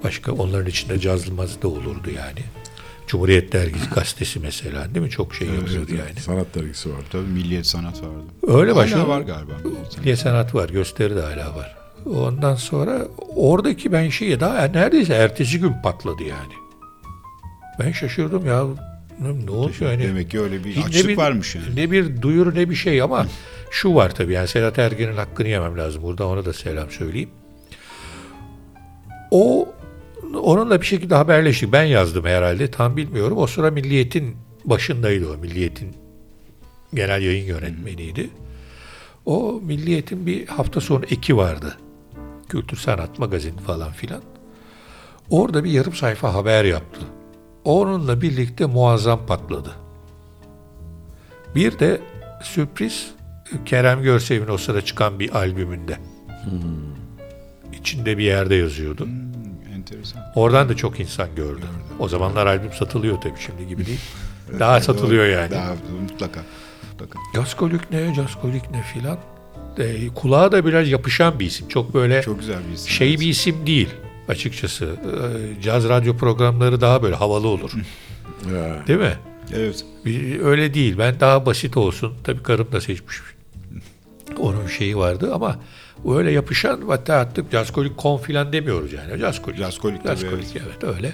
Başka 0.03 0.32
onların 0.32 0.68
içinde 0.69 0.99
cazlımaz 0.99 1.61
da 1.61 1.68
olurdu 1.68 2.10
yani. 2.15 2.40
Cumhuriyet 3.08 3.52
Dergisi 3.54 3.90
gazetesi 3.90 4.40
mesela 4.40 4.94
değil 4.96 5.06
mi? 5.06 5.10
Çok 5.12 5.36
şey 5.36 5.48
yapıyordu 5.48 5.92
yani. 5.96 6.20
Sanat 6.20 6.56
dergisi 6.56 6.90
vardı. 6.90 7.04
Tabii 7.12 7.28
Milliyet 7.28 7.66
Sanat 7.66 8.02
vardı. 8.02 8.24
Öyle 8.48 8.72
Hala 8.72 8.82
başladı. 8.84 9.08
var 9.08 9.22
galiba. 9.22 9.52
Milliyet 9.98 10.20
Sanat. 10.20 10.56
Var, 10.56 10.70
gösteri 10.70 11.16
de 11.16 11.22
hala 11.22 11.56
var. 11.56 11.78
Ondan 12.06 12.56
sonra 12.56 13.08
oradaki 13.36 13.92
ben 13.92 14.10
şeye 14.10 14.40
daha 14.40 14.64
neredeyse 14.66 15.14
ertesi 15.14 15.60
gün 15.60 15.74
patladı 15.84 16.24
yani. 16.24 16.54
Ben 17.80 17.92
şaşırdım 17.92 18.46
ya. 18.46 18.64
Ne, 19.22 19.46
ne 19.46 19.52
oluyor 19.52 19.92
yani? 19.92 20.04
Demek 20.04 20.32
ki 20.32 20.40
öyle 20.42 20.64
bir 20.64 20.78
Ne 20.80 20.84
açlık 20.84 21.08
bir- 21.08 21.18
varmış 21.18 21.56
yani. 21.56 21.76
Ne 21.76 21.92
bir 21.92 22.22
duyuru 22.22 22.56
ne 22.56 22.70
bir 22.70 22.76
şey 22.76 23.02
ama 23.02 23.26
şu 23.72 23.96
var 23.96 24.16
tabii 24.16 24.34
yani 24.34 24.48
Sedat 24.48 24.80
Ergen'in 24.80 25.18
hakkını 25.18 25.48
yemem 25.48 25.78
lazım 25.78 26.04
burada 26.04 26.28
ona 26.28 26.46
da 26.46 26.54
selam 26.54 26.92
söyleyeyim. 26.92 27.30
O 29.32 29.70
onunla 30.39 30.81
bir 30.81 30.85
şekilde 30.85 31.15
haberleştik. 31.15 31.72
Ben 31.72 31.84
yazdım 31.84 32.26
herhalde 32.26 32.72
tam 32.72 32.97
bilmiyorum. 32.97 33.38
O 33.38 33.47
sıra 33.47 33.72
Milliyet'in 33.72 34.35
başındaydı 34.65 35.30
o. 35.34 35.38
Milliyet'in 35.38 35.95
genel 36.93 37.22
yayın 37.22 37.45
yönetmeniydi. 37.45 38.30
O 39.26 39.61
Milliyet'in 39.64 40.26
bir 40.26 40.47
hafta 40.47 40.81
sonu 40.81 41.03
eki 41.05 41.38
vardı. 41.38 41.77
Kültür 42.49 42.77
Sanat 42.77 43.19
Magazin 43.19 43.57
falan 43.57 43.91
filan. 43.91 44.22
Orada 45.30 45.64
bir 45.64 45.72
yarım 45.72 45.93
sayfa 45.93 46.34
haber 46.34 46.65
yaptı. 46.65 47.01
Onunla 47.64 48.22
birlikte 48.22 48.65
muazzam 48.65 49.26
patladı. 49.26 49.72
Bir 51.55 51.80
de 51.80 52.01
sürpriz 52.43 53.11
Kerem 53.65 54.01
Görsev'in 54.01 54.47
o 54.47 54.57
sıra 54.57 54.81
çıkan 54.81 55.19
bir 55.19 55.35
albümünde. 55.35 55.97
İçinde 57.80 58.18
bir 58.18 58.23
yerde 58.23 58.55
yazıyordu. 58.55 59.05
Hmm, 59.05 59.27
enteresan. 59.91 60.22
Oradan 60.35 60.69
da 60.69 60.76
çok 60.76 60.99
insan 60.99 61.35
gördü. 61.35 61.61
O 61.99 62.07
zamanlar 62.09 62.45
albüm 62.47 62.73
satılıyor 62.73 63.22
tabii 63.22 63.39
şimdi 63.39 63.68
gibi 63.68 63.85
değil. 63.85 63.99
Daha 64.59 64.81
satılıyor 64.81 65.26
yani. 65.26 65.51
Daha 65.51 65.73
mutlaka. 66.01 66.41
Mutlaka. 66.91 67.19
Jaskolik 67.35 67.91
ne, 67.91 68.14
Jaskolik 68.14 68.72
ne 68.72 68.81
filan. 68.81 69.18
E, 69.80 70.07
kulağa 70.07 70.51
da 70.51 70.65
biraz 70.65 70.89
yapışan 70.89 71.39
bir 71.39 71.45
isim. 71.45 71.68
Çok 71.68 71.93
böyle 71.93 72.22
Çok 72.22 72.39
güzel 72.39 72.57
bir 72.69 72.73
isim. 72.73 72.89
şey 72.89 73.19
bir 73.19 73.27
isim 73.27 73.68
değil 73.68 73.89
açıkçası. 74.27 74.85
E, 75.57 75.61
caz 75.61 75.89
radyo 75.89 76.18
programları 76.18 76.81
daha 76.81 77.03
böyle 77.03 77.15
havalı 77.15 77.47
olur. 77.47 77.72
Değil 78.88 78.99
mi? 78.99 79.14
Evet. 79.55 79.85
Bir- 80.05 80.39
Öyle 80.39 80.73
değil. 80.73 80.97
Ben 80.97 81.19
daha 81.19 81.45
basit 81.45 81.77
olsun. 81.77 82.14
Tabii 82.23 82.43
karım 82.43 82.72
da 82.72 82.81
seçmiş. 82.81 83.18
Onun 84.39 84.68
şeyi 84.68 84.97
vardı 84.97 85.31
ama 85.34 85.59
öyle 86.15 86.32
yapışan 86.32 86.82
hatta 86.88 87.14
artık 87.15 87.52
jazzkolik 87.52 87.98
kon 87.98 88.18
filan 88.18 88.53
demiyoruz 88.53 88.94
yani. 88.94 89.18
Jazzkolik. 89.19 89.57
Jazzkolik 89.57 90.03
tabii, 90.03 90.18
Jazzkolik, 90.19 90.48
evet. 90.56 90.95
öyle. 90.95 91.11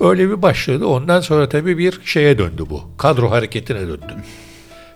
Öyle 0.00 0.30
bir 0.30 0.42
başladı. 0.42 0.86
Ondan 0.86 1.20
sonra 1.20 1.48
tabii 1.48 1.78
bir 1.78 2.00
şeye 2.04 2.38
döndü 2.38 2.64
bu. 2.70 2.82
Kadro 2.98 3.30
hareketine 3.30 3.80
döndü. 3.80 4.14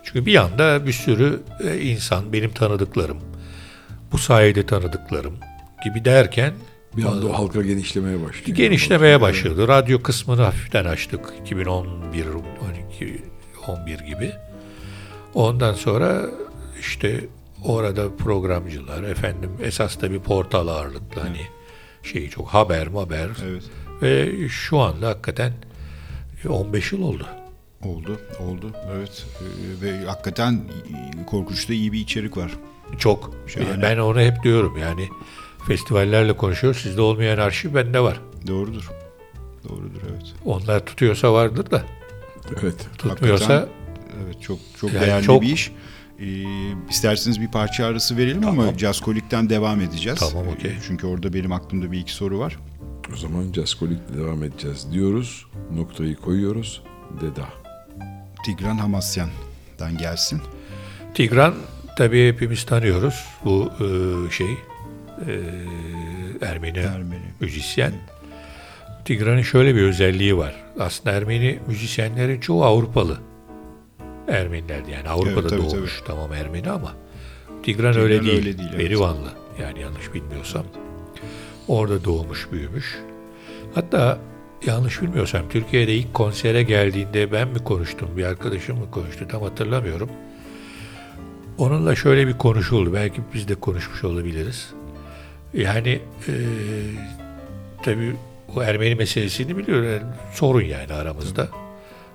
Çünkü 0.03 0.25
bir 0.25 0.35
anda 0.35 0.85
bir 0.87 0.93
sürü 0.93 1.39
e, 1.63 1.79
insan, 1.79 2.33
benim 2.33 2.51
tanıdıklarım, 2.51 3.17
bu 4.11 4.17
sayede 4.17 4.65
tanıdıklarım 4.65 5.33
gibi 5.83 6.05
derken 6.05 6.53
Bir 6.97 7.03
anda 7.03 7.27
o 7.27 7.33
halka 7.33 7.61
genişlemeye 7.61 8.23
başlıyor. 8.23 8.57
genişlemeye 8.57 9.21
başladı. 9.21 9.67
Radyo 9.67 10.01
kısmını 10.01 10.41
hafiften 10.41 10.85
açtık. 10.85 11.33
2011, 11.41 12.25
12, 12.99 13.21
11 13.67 13.99
gibi. 13.99 14.31
Ondan 15.33 15.73
sonra 15.73 16.25
işte 16.79 17.19
orada 17.63 18.15
programcılar, 18.15 19.03
efendim 19.03 19.51
esas 19.63 20.01
da 20.01 20.11
bir 20.11 20.19
portal 20.19 20.67
ağırlıklı 20.67 21.21
hani 21.21 21.41
şeyi 22.03 22.29
çok 22.29 22.47
haber 22.47 22.87
haber 22.87 23.29
Evet. 23.49 23.63
ve 24.01 24.33
şu 24.49 24.79
anda 24.79 25.07
hakikaten 25.07 25.53
15 26.49 26.91
yıl 26.91 27.01
oldu. 27.01 27.25
Oldu. 27.83 28.19
Oldu. 28.39 28.71
Evet. 28.95 29.25
Ee, 29.41 29.85
ve 29.85 30.05
hakikaten 30.05 30.61
korkunç 31.27 31.69
da 31.69 31.73
iyi 31.73 31.91
bir 31.91 31.99
içerik 31.99 32.37
var. 32.37 32.51
Çok. 32.97 33.31
Şahane. 33.47 33.81
Ben 33.81 33.97
onu 33.97 34.19
hep 34.21 34.43
diyorum 34.43 34.77
yani 34.77 35.09
festivallerle 35.67 36.37
konuşuyoruz. 36.37 36.81
Sizde 36.81 37.01
olmayan 37.01 37.37
arşiv 37.37 37.75
bende 37.75 37.99
var. 37.99 38.21
Doğrudur. 38.47 38.89
Doğrudur 39.69 40.01
evet. 40.11 40.33
Onlar 40.45 40.85
tutuyorsa 40.85 41.33
vardır 41.33 41.71
da 41.71 41.83
Evet. 42.61 42.87
tutmuyorsa 42.97 43.53
Hakikaten, 43.53 43.73
evet 44.25 44.41
çok 44.41 44.59
çok 44.77 44.93
Yani 44.93 45.05
değerli 45.05 45.23
çok- 45.25 45.41
bir 45.41 45.47
iş. 45.53 45.71
Ee, 46.19 46.25
isterseniz 46.89 47.41
bir 47.41 47.47
parça 47.47 47.85
arası 47.85 48.17
verelim 48.17 48.47
ama 48.47 48.73
Jazzkolik'ten 48.77 49.49
devam 49.49 49.81
edeceğiz. 49.81 50.19
Tamam, 50.19 50.45
Ee, 50.47 50.51
okey. 50.51 50.71
Çünkü 50.87 51.07
orada 51.07 51.33
benim 51.33 51.51
aklımda 51.51 51.91
bir 51.91 51.99
iki 51.99 52.13
soru 52.13 52.39
var. 52.39 52.57
O 53.13 53.15
zaman 53.17 53.53
Jazzkolik'le 53.53 54.17
devam 54.17 54.43
edeceğiz 54.43 54.87
diyoruz. 54.91 55.45
Noktayı 55.75 56.15
koyuyoruz. 56.15 56.81
Deda. 57.21 57.45
Tigran 58.45 58.77
Hamasyan'dan 58.77 59.97
gelsin. 59.97 60.41
Tigran 61.13 61.53
tabii 61.97 62.27
hepimiz 62.27 62.63
tanıyoruz. 62.65 63.25
Bu 63.45 63.71
e, 63.79 63.87
şey 64.31 64.51
e, 65.27 65.33
Ermeni, 66.41 66.77
Ermeni. 66.77 67.25
müzisyen. 67.39 67.93
Tigran'ın 69.05 69.41
şöyle 69.41 69.75
bir 69.75 69.81
özelliği 69.81 70.37
var. 70.37 70.55
Aslında 70.79 71.11
Ermeni 71.15 71.59
müzisyenlerin 71.67 72.39
çoğu 72.39 72.63
Avrupalı. 72.63 73.17
Ermenilerdi 74.27 74.91
yani 74.91 75.09
Avrupa'da 75.09 75.39
Evet, 75.39 75.49
tabii, 75.49 75.71
doğmuş 75.71 76.01
tamam 76.07 76.33
Ermeni 76.33 76.69
ama 76.69 76.93
Tigran, 77.63 77.93
Tigran 77.93 78.03
öyle 78.03 78.23
değil. 78.23 78.37
öyle 78.37 78.57
değil, 78.57 78.69
evet. 78.69 78.79
Berivanlı 78.79 79.29
yani 79.61 79.79
yanlış 79.81 80.13
bilmiyorsam. 80.13 80.63
Orada 81.67 82.03
doğmuş 82.03 82.47
büyümüş. 82.51 82.99
Hatta 83.75 84.17
yanlış 84.65 85.01
bilmiyorsam 85.01 85.41
Türkiye'de 85.49 85.95
ilk 85.95 86.13
konsere 86.13 86.63
geldiğinde 86.63 87.31
ben 87.31 87.47
mi 87.47 87.59
konuştum 87.63 88.09
bir 88.17 88.23
arkadaşım 88.23 88.77
mı 88.79 88.91
konuştu 88.91 89.27
tam 89.27 89.41
hatırlamıyorum. 89.41 90.09
Onunla 91.57 91.95
şöyle 91.95 92.27
bir 92.27 92.37
konuşuldu. 92.37 92.93
Belki 92.93 93.21
biz 93.33 93.47
de 93.47 93.55
konuşmuş 93.55 94.03
olabiliriz. 94.03 94.73
Yani 95.53 95.99
e, 96.27 96.33
tabii 97.83 98.15
bu 98.55 98.63
Ermeni 98.63 98.95
meselesini 98.95 99.57
biliyor. 99.57 99.83
Yani 99.83 100.03
sorun 100.33 100.61
yani 100.61 100.93
aramızda. 100.93 101.47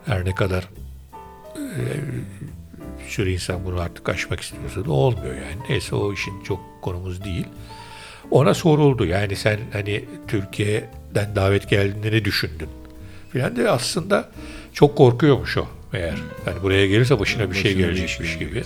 Her 0.07 0.25
ne 0.25 0.35
kadar 0.35 0.69
bir 1.79 3.09
sürü 3.09 3.31
insan 3.31 3.65
bunu 3.65 3.81
artık 3.81 4.09
aşmak 4.09 4.41
istiyorsa 4.41 4.85
da 4.85 4.93
olmuyor 4.93 5.35
yani. 5.35 5.63
Neyse 5.69 5.95
o 5.95 6.13
işin 6.13 6.43
çok 6.43 6.61
konumuz 6.83 7.25
değil. 7.25 7.47
Ona 8.31 8.55
soruldu 8.55 9.05
yani 9.07 9.37
sen 9.37 9.59
hani 9.73 10.05
Türkiye'den 10.29 11.37
davet 11.37 11.69
geldiğinde 11.71 12.13
ne 12.13 12.25
düşündün? 12.25 12.69
Filan 13.31 13.57
de 13.57 13.71
aslında 13.71 14.29
çok 14.73 14.97
korkuyormuş 14.97 15.57
o 15.57 15.67
eğer. 15.93 16.19
Yani 16.47 16.63
buraya 16.63 16.87
gelirse 16.87 17.19
başına 17.21 17.51
bir 17.51 17.57
şey 17.57 17.75
gelecekmiş 17.75 18.31
şey 18.31 18.39
gibi. 18.39 18.63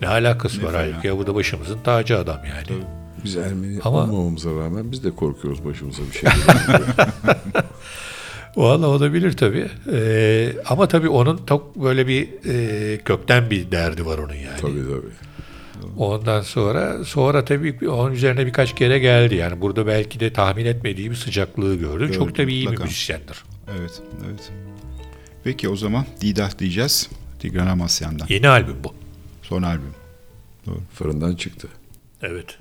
Ne 0.00 0.08
alakası 0.08 0.60
Ne 0.60 0.64
var 0.64 0.74
halbuki 0.74 1.06
ya 1.06 1.18
bu 1.18 1.26
da 1.26 1.34
başımızın 1.34 1.78
tacı 1.84 2.18
adam 2.18 2.40
yani. 2.44 2.82
Biz 3.24 3.36
Ermeni 3.36 3.80
Ama- 3.84 4.02
olmamamıza 4.02 4.50
rağmen 4.50 4.92
biz 4.92 5.04
de 5.04 5.10
korkuyoruz 5.10 5.64
başımıza 5.64 6.02
bir 6.12 6.18
şey. 6.18 6.30
Valla 8.56 8.86
olabilir 8.86 9.36
tabii. 9.36 9.68
Ee, 9.92 10.52
ama 10.68 10.88
tabii 10.88 11.08
onun 11.08 11.40
çok 11.48 11.76
böyle 11.76 12.06
bir 12.06 12.28
e, 12.46 12.98
kökten 12.98 13.50
bir 13.50 13.70
derdi 13.70 14.06
var 14.06 14.18
onun 14.18 14.34
yani. 14.34 14.60
tabii 14.60 14.82
tabii. 14.82 15.34
Ondan 15.98 16.40
sonra 16.40 17.04
sonra 17.04 17.44
tabii 17.44 17.88
onun 17.90 18.12
üzerine 18.12 18.46
birkaç 18.46 18.74
kere 18.74 18.98
geldi. 18.98 19.34
Yani 19.34 19.60
burada 19.60 19.86
belki 19.86 20.20
de 20.20 20.32
tahmin 20.32 20.64
etmediği 20.64 21.10
bir 21.10 21.16
sıcaklığı 21.16 21.74
gördü. 21.74 22.12
Çok 22.12 22.28
Gördü, 22.28 22.42
tabii 22.42 22.54
iyi 22.54 22.72
bir 22.72 22.78
müzisyendir. 22.78 23.44
Evet, 23.78 24.02
evet. 24.26 24.52
Peki 25.44 25.68
o 25.68 25.76
zaman 25.76 26.04
Didah 26.20 26.58
diyeceğiz. 26.58 27.10
Tigran 27.38 27.66
Amasyan'dan. 27.66 28.26
Yeni 28.28 28.48
albüm 28.48 28.76
bu. 28.84 28.94
Son 29.42 29.62
albüm. 29.62 29.94
Fırından 30.94 31.34
çıktı. 31.34 31.68
Evet. 32.22 32.58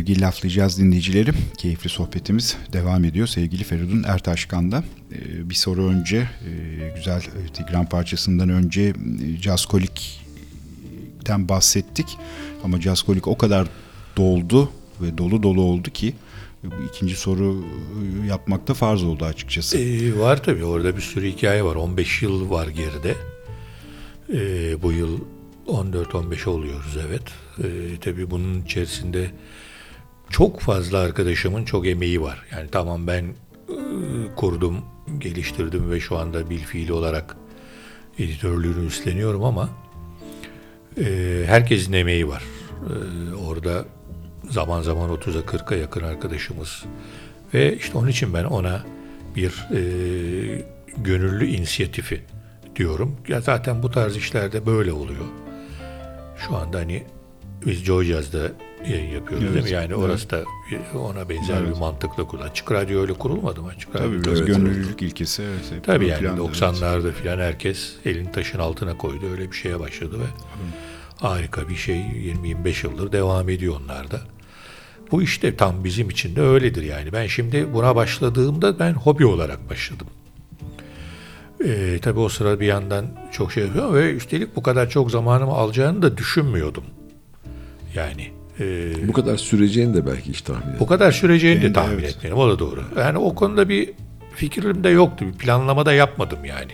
Sevgili 0.00 0.20
laflayacağız 0.20 0.78
dinleyicilerim. 0.78 1.34
Keyifli 1.56 1.90
sohbetimiz 1.90 2.56
devam 2.72 3.04
ediyor. 3.04 3.26
Sevgili 3.26 3.64
Feridun 3.64 4.02
Ertaşkan'da. 4.02 4.84
Ee, 5.12 5.50
bir 5.50 5.54
soru 5.54 5.86
önce 5.86 6.16
e, 6.16 6.50
güzel 6.96 7.20
e, 7.20 7.52
Tigran 7.52 7.88
parçasından 7.88 8.48
önce 8.48 8.82
e, 8.82 8.94
Jazzkolik'ten 9.42 11.48
bahsettik. 11.48 12.06
Ama 12.64 12.80
Jazzkolik 12.80 13.28
o 13.28 13.38
kadar 13.38 13.68
doldu 14.16 14.70
ve 15.02 15.18
dolu 15.18 15.42
dolu 15.42 15.62
oldu 15.62 15.90
ki 15.90 16.14
ikinci 16.88 17.16
soru 17.16 17.64
e, 18.24 18.26
yapmakta 18.26 18.74
farz 18.74 19.02
oldu 19.02 19.24
açıkçası. 19.24 19.78
Ee, 19.78 20.18
var 20.18 20.42
tabii 20.42 20.64
orada 20.64 20.96
bir 20.96 21.02
sürü 21.02 21.28
hikaye 21.28 21.64
var. 21.64 21.76
15 21.76 22.22
yıl 22.22 22.50
var 22.50 22.68
geride. 22.68 23.14
Ee, 24.32 24.82
bu 24.82 24.92
yıl 24.92 25.20
14-15 25.66 26.48
oluyoruz 26.48 26.96
evet. 27.08 27.22
Ee, 27.58 27.64
tabii 28.00 28.30
bunun 28.30 28.62
içerisinde 28.62 29.30
çok 30.30 30.60
fazla 30.60 30.98
arkadaşımın 30.98 31.64
çok 31.64 31.86
emeği 31.86 32.22
var. 32.22 32.46
Yani 32.52 32.68
tamam 32.72 33.06
ben 33.06 33.24
e, 33.24 33.76
kurdum, 34.36 34.84
geliştirdim 35.18 35.90
ve 35.90 36.00
şu 36.00 36.16
anda 36.16 36.50
bilfiili 36.50 36.92
olarak 36.92 37.36
editörlüğünü 38.18 38.86
üstleniyorum 38.86 39.44
ama 39.44 39.70
e, 40.98 41.42
herkesin 41.46 41.92
emeği 41.92 42.28
var. 42.28 42.42
E, 42.80 43.34
orada 43.34 43.84
zaman 44.50 44.82
zaman 44.82 45.10
30'a 45.10 45.40
40'a 45.40 45.76
yakın 45.76 46.02
arkadaşımız 46.02 46.84
ve 47.54 47.76
işte 47.76 47.98
onun 47.98 48.08
için 48.08 48.34
ben 48.34 48.44
ona 48.44 48.84
bir 49.36 49.68
e, 49.72 49.80
gönüllü 50.96 51.46
inisiyatifi 51.46 52.20
diyorum. 52.76 53.16
Ya 53.28 53.40
zaten 53.40 53.82
bu 53.82 53.90
tarz 53.90 54.16
işlerde 54.16 54.66
böyle 54.66 54.92
oluyor. 54.92 55.24
Şu 56.46 56.56
anda 56.56 56.78
hani 56.78 57.04
biz 57.66 57.84
Joy 57.84 58.04
yayın 58.88 59.14
yapıyoruz 59.14 59.46
Evet, 59.46 59.54
değil 59.54 59.64
mi? 59.64 59.70
Yani 59.70 59.86
evet. 59.86 59.98
orası 59.98 60.30
da 60.30 60.44
ona 60.98 61.28
benzer 61.28 61.56
Evet. 61.60 61.74
bir 61.74 61.80
mantıkla 61.80 62.26
kurulan. 62.26 62.48
Açık 62.48 62.72
radyo 62.72 63.00
öyle 63.00 63.12
kurulmadı 63.12 63.62
mı? 63.62 63.68
Açık 63.68 63.94
radyo 63.94 64.06
Tabii 64.06 64.24
biraz 64.24 64.38
Evet, 64.38 64.46
gönüllülük 64.46 65.02
ilkesi. 65.02 65.42
Evet, 65.42 65.84
Tabii 65.86 66.06
yani 66.06 66.20
planda, 66.20 66.42
evet. 66.42 66.56
90'larda 66.56 67.12
filan 67.12 67.38
herkes 67.38 67.92
elini 68.04 68.32
taşın 68.32 68.58
altına 68.58 68.96
koydu. 68.96 69.26
Öyle 69.32 69.50
bir 69.52 69.56
şeye 69.56 69.80
başladı 69.80 70.16
ve 70.20 70.26
harika 71.16 71.68
bir 71.68 71.76
şey 71.76 71.96
20-25 71.96 72.86
yıldır 72.86 73.12
devam 73.12 73.48
ediyor 73.48 73.74
onlar 73.84 74.10
da. 74.10 74.20
Bu 75.10 75.22
işte 75.22 75.56
tam 75.56 75.84
bizim 75.84 76.10
için 76.10 76.36
de 76.36 76.40
öyledir 76.42 76.82
yani. 76.82 77.12
Ben 77.12 77.26
şimdi 77.26 77.72
buna 77.74 77.96
başladığımda 77.96 78.78
ben 78.78 78.92
hobi 78.92 79.26
olarak 79.26 79.70
başladım. 79.70 80.06
Ee, 81.64 81.98
tabii 82.02 82.20
o 82.20 82.28
sıra 82.28 82.60
bir 82.60 82.66
yandan 82.66 83.06
çok 83.32 83.52
şey 83.52 83.64
yapıyor 83.64 83.94
ve 83.94 84.12
üstelik 84.12 84.56
bu 84.56 84.62
kadar 84.62 84.90
çok 84.90 85.10
zamanımı 85.10 85.52
alacağını 85.52 86.02
da 86.02 86.16
düşünmüyordum. 86.16 86.84
Yani 87.94 88.30
e, 88.60 89.08
Bu 89.08 89.12
kadar 89.12 89.36
süreceğini 89.36 89.94
de 89.94 90.06
belki 90.06 90.28
hiç 90.28 90.40
tahmin 90.40 90.62
bu 90.64 90.68
etmedim. 90.68 90.86
kadar 90.86 91.12
süreceğini 91.12 91.58
de 91.58 91.62
Benim 91.62 91.74
de 91.74 91.78
tahmin 91.80 91.98
evet. 91.98 92.16
etmiyorum. 92.16 92.42
O 92.42 92.48
da 92.50 92.58
doğru. 92.58 92.84
Yani 92.98 93.18
o 93.18 93.34
konuda 93.34 93.68
bir 93.68 93.90
fikrim 94.34 94.84
de 94.84 94.88
yoktu. 94.88 95.24
Bir 95.32 95.38
planlama 95.38 95.86
da 95.86 95.92
yapmadım 95.92 96.44
yani. 96.44 96.72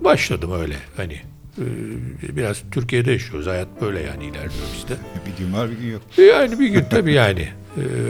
Başladım 0.00 0.50
öyle. 0.60 0.74
Hani 0.96 1.20
e, 1.58 2.36
biraz 2.36 2.62
Türkiye'de 2.72 3.12
yaşıyoruz. 3.12 3.46
Hayat 3.46 3.68
böyle 3.80 4.00
yani 4.00 4.24
ilerliyor 4.24 4.50
bizde. 4.76 4.94
Bir 5.26 5.44
gün 5.44 5.52
var 5.52 5.70
bir 5.70 5.76
gün 5.76 5.92
yok. 5.92 6.02
Yani 6.18 6.60
bir 6.60 6.68
gün 6.68 6.84
tabii 6.90 7.12
yani 7.12 7.48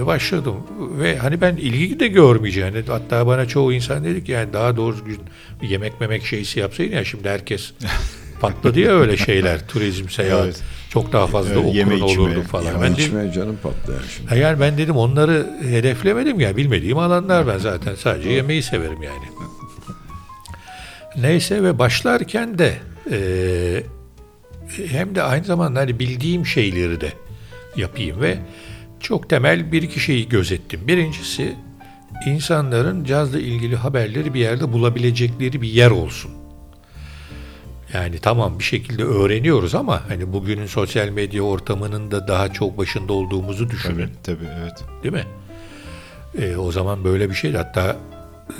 e, 0.00 0.06
başladım 0.06 0.54
ve 0.98 1.16
hani 1.18 1.40
ben 1.40 1.56
ilgi 1.56 2.00
de 2.00 2.08
görmeyeceğini 2.08 2.82
hatta 2.86 3.26
bana 3.26 3.46
çoğu 3.46 3.72
insan 3.72 4.04
dedi 4.04 4.24
ki 4.24 4.32
yani 4.32 4.52
daha 4.52 4.76
doğru 4.76 4.96
düzgün 4.96 5.18
bir 5.62 5.68
yemek 5.68 6.00
memek 6.00 6.24
şeysi 6.24 6.60
yapsaydın 6.60 6.96
ya 6.96 7.04
şimdi 7.04 7.28
herkes 7.28 7.72
patladı 8.40 8.80
ya 8.80 8.90
öyle 8.90 9.16
şeyler 9.16 9.68
turizm 9.68 10.08
seyahat 10.08 10.44
Evet. 10.44 10.62
çok 10.90 11.12
daha 11.12 11.26
fazla 11.26 11.54
Evet, 11.54 11.74
yeme 11.74 11.94
içme, 11.94 12.06
olurdu 12.06 12.42
falan. 12.42 12.74
Ama 12.74 12.82
Ben 12.82 12.92
dedim, 12.92 13.04
içme 13.04 13.32
canım 13.32 13.58
patlayan 13.62 14.00
şimdi. 14.16 14.38
Yani 14.38 14.60
ben 14.60 14.78
dedim 14.78 14.96
onları 14.96 15.46
hedeflemedim 15.62 16.40
ya 16.40 16.56
bilmediğim 16.56 16.98
alanlar 16.98 17.46
ben 17.46 17.58
zaten 17.58 17.94
sadece 17.94 18.30
yemeği 18.30 18.62
severim 18.62 19.02
yani. 19.02 19.24
Neyse 21.16 21.62
ve 21.62 21.78
başlarken 21.78 22.58
de 22.58 22.74
e, 23.10 23.18
hem 24.86 25.14
de 25.14 25.22
aynı 25.22 25.44
zamanda 25.44 25.80
hani 25.80 25.98
bildiğim 25.98 26.46
şeyleri 26.46 27.00
de 27.00 27.12
yapayım 27.76 28.20
ve 28.20 28.38
çok 29.00 29.30
temel 29.30 29.72
bir 29.72 29.82
iki 29.82 30.00
şeyi 30.00 30.28
gözettim. 30.28 30.80
Birincisi 30.86 31.54
insanların 32.26 33.04
cazla 33.04 33.38
ilgili 33.38 33.76
haberleri 33.76 34.34
bir 34.34 34.40
yerde 34.40 34.72
bulabilecekleri 34.72 35.62
bir 35.62 35.68
yer 35.68 35.90
olsun. 35.90 36.30
Yani 37.94 38.18
tamam 38.18 38.58
bir 38.58 38.64
şekilde 38.64 39.04
öğreniyoruz 39.04 39.74
ama 39.74 40.02
hani 40.08 40.32
bugünün 40.32 40.66
sosyal 40.66 41.08
medya 41.08 41.42
ortamının 41.42 42.10
da 42.10 42.28
daha 42.28 42.52
çok 42.52 42.78
başında 42.78 43.12
olduğumuzu 43.12 43.70
düşünün. 43.70 44.10
Tabii 44.22 44.38
tabii 44.38 44.48
evet. 44.60 44.84
Değil 45.02 45.14
mi? 45.14 45.24
E, 46.38 46.56
o 46.56 46.72
zaman 46.72 47.04
böyle 47.04 47.30
bir 47.30 47.34
şeydi. 47.34 47.56
Hatta 47.56 47.96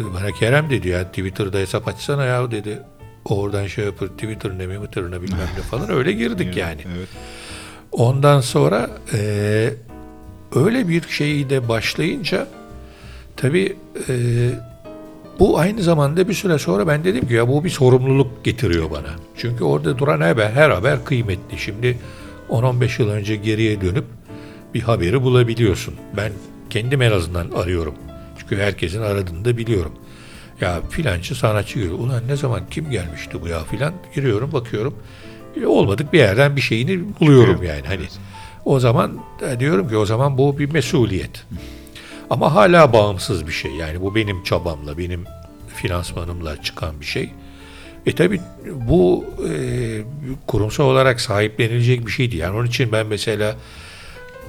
e, 0.00 0.14
bana 0.14 0.32
Kerem 0.32 0.70
dedi 0.70 0.88
ya 0.88 1.04
Twitter'da 1.04 1.58
hesap 1.58 1.88
açsana 1.88 2.24
ya 2.24 2.50
dedi. 2.50 2.78
Oradan 3.24 3.66
şey 3.66 3.84
yapır 3.84 4.08
Twitter'ına 4.08 4.74
Twitter'ına 4.74 5.22
bilmem 5.22 5.48
ne 5.56 5.62
falan 5.62 5.90
öyle 5.90 6.12
girdik 6.12 6.56
yani. 6.56 6.80
Evet. 6.96 7.08
Ondan 7.92 8.40
sonra 8.40 8.90
e, 9.14 9.70
öyle 10.54 10.88
bir 10.88 11.08
şeyi 11.08 11.50
de 11.50 11.68
başlayınca 11.68 12.46
tabii 13.36 13.76
e, 14.08 14.14
bu 15.40 15.58
aynı 15.58 15.82
zamanda 15.82 16.28
bir 16.28 16.34
süre 16.34 16.58
sonra 16.58 16.86
ben 16.86 17.04
dedim 17.04 17.28
ki 17.28 17.34
ya 17.34 17.48
bu 17.48 17.64
bir 17.64 17.70
sorumluluk 17.70 18.44
getiriyor 18.44 18.90
bana. 18.90 19.08
Çünkü 19.36 19.64
orada 19.64 19.98
duran 19.98 20.20
haber, 20.20 20.50
her 20.50 20.70
haber 20.70 21.04
kıymetli. 21.04 21.58
Şimdi 21.58 21.98
10-15 22.50 23.02
yıl 23.02 23.10
önce 23.10 23.36
geriye 23.36 23.80
dönüp 23.80 24.04
bir 24.74 24.80
haberi 24.80 25.22
bulabiliyorsun. 25.22 25.94
Ben 26.16 26.32
kendim 26.70 27.02
en 27.02 27.12
azından 27.12 27.50
arıyorum. 27.50 27.94
Çünkü 28.38 28.56
herkesin 28.56 29.02
aradığını 29.02 29.44
da 29.44 29.56
biliyorum. 29.56 29.92
Ya 30.60 30.80
filancı 30.90 31.34
sanatçı 31.34 31.78
geliyor. 31.78 31.98
Ulan 31.98 32.22
ne 32.28 32.36
zaman 32.36 32.60
kim 32.70 32.90
gelmişti 32.90 33.42
bu 33.42 33.48
ya 33.48 33.64
filan. 33.64 33.92
Giriyorum 34.14 34.52
bakıyorum. 34.52 34.94
E, 35.62 35.66
olmadık 35.66 36.12
bir 36.12 36.18
yerden 36.18 36.56
bir 36.56 36.60
şeyini 36.60 37.00
buluyorum 37.20 37.62
yani. 37.62 37.86
Hani 37.86 38.02
o 38.64 38.80
zaman 38.80 39.18
e, 39.50 39.60
diyorum 39.60 39.88
ki 39.88 39.96
o 39.96 40.06
zaman 40.06 40.38
bu 40.38 40.58
bir 40.58 40.72
mesuliyet. 40.72 41.46
Ama 42.30 42.54
hala 42.54 42.92
bağımsız 42.92 43.46
bir 43.46 43.52
şey. 43.52 43.72
Yani 43.72 44.00
bu 44.00 44.14
benim 44.14 44.44
çabamla, 44.44 44.98
benim 44.98 45.24
finansmanımla 45.74 46.62
çıkan 46.62 47.00
bir 47.00 47.06
şey. 47.06 47.30
E 48.06 48.12
tabi 48.14 48.40
bu 48.66 49.24
e, 49.48 49.52
kurumsal 50.46 50.84
olarak 50.84 51.20
sahiplenilecek 51.20 52.06
bir 52.06 52.12
şeydi. 52.12 52.36
Yani 52.36 52.56
onun 52.56 52.66
için 52.66 52.92
ben 52.92 53.06
mesela 53.06 53.56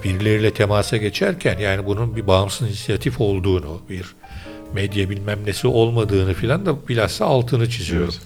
birileriyle 0.03 0.53
temasa 0.53 0.97
geçerken 0.97 1.59
yani 1.59 1.85
bunun 1.85 2.15
bir 2.15 2.27
bağımsız 2.27 2.67
inisiyatif 2.67 3.21
olduğunu, 3.21 3.81
bir 3.89 4.15
medya 4.73 5.09
bilmem 5.09 5.39
nesi 5.45 5.67
olmadığını 5.67 6.33
filan 6.33 6.65
da 6.65 6.87
bilhassa 6.87 7.25
altını 7.25 7.69
çiziyorum. 7.69 8.13
Evet. 8.13 8.21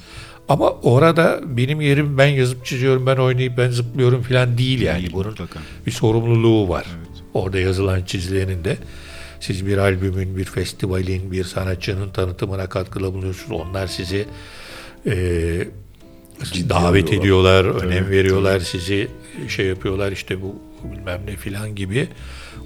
Ama 0.49 0.69
orada 0.69 1.39
benim 1.45 1.81
yerim 1.81 2.17
ben 2.17 2.27
yazıp 2.27 2.65
çiziyorum, 2.65 3.05
ben 3.05 3.17
oynayıp 3.17 3.57
ben 3.57 3.69
zıplıyorum 3.69 4.21
filan 4.21 4.57
değil 4.57 4.81
yani. 4.81 4.99
Değil, 4.99 5.13
Bunun 5.13 5.29
mutlaka. 5.29 5.59
bir 5.85 5.91
sorumluluğu 5.91 6.69
var. 6.69 6.85
Evet. 6.97 7.23
Orada 7.33 7.59
yazılan 7.59 8.03
çizilerin 8.03 8.63
de 8.63 8.77
siz 9.39 9.65
bir 9.67 9.77
albümün, 9.77 10.37
bir 10.37 10.43
festivalin, 10.45 11.31
bir 11.31 11.43
sanatçının 11.43 12.09
tanıtımına 12.09 12.69
katkıda 12.69 13.13
bulunuyorsunuz. 13.13 13.61
Onlar 13.61 13.87
sizi 13.87 14.25
e, 15.05 15.67
Ciddi 16.43 16.69
davet 16.69 17.03
alıyorlar. 17.03 17.19
ediyorlar, 17.21 17.65
önem 17.65 18.09
veriyorlar, 18.09 18.59
sizi 18.59 19.07
şey 19.47 19.65
yapıyorlar 19.65 20.11
işte 20.11 20.41
bu 20.41 20.55
bilmem 20.93 21.21
ne 21.27 21.35
filan 21.35 21.75
gibi. 21.75 22.07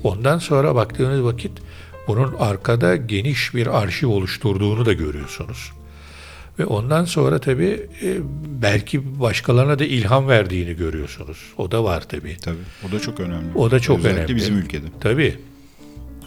Ondan 0.03 0.37
sonra 0.37 0.75
baktığınız 0.75 1.23
vakit 1.23 1.51
bunun 2.07 2.33
arkada 2.39 2.95
geniş 2.95 3.55
bir 3.55 3.81
arşiv 3.81 4.07
oluşturduğunu 4.07 4.85
da 4.85 4.93
görüyorsunuz. 4.93 5.71
Ve 6.59 6.65
ondan 6.65 7.05
sonra 7.05 7.39
tabii 7.39 7.87
e, 8.03 8.17
belki 8.61 9.19
başkalarına 9.19 9.79
da 9.79 9.85
ilham 9.85 10.27
verdiğini 10.27 10.75
görüyorsunuz. 10.75 11.37
O 11.57 11.71
da 11.71 11.83
var 11.83 12.01
tabii. 12.09 12.37
Tabii. 12.41 12.57
O 12.89 12.91
da 12.91 12.99
çok 12.99 13.19
önemli. 13.19 13.47
O 13.55 13.71
da 13.71 13.79
çok 13.79 13.99
Özellikle 13.99 14.19
önemli. 14.21 14.35
bizim 14.35 14.57
ülkede. 14.57 14.85
Tabii. 14.99 15.35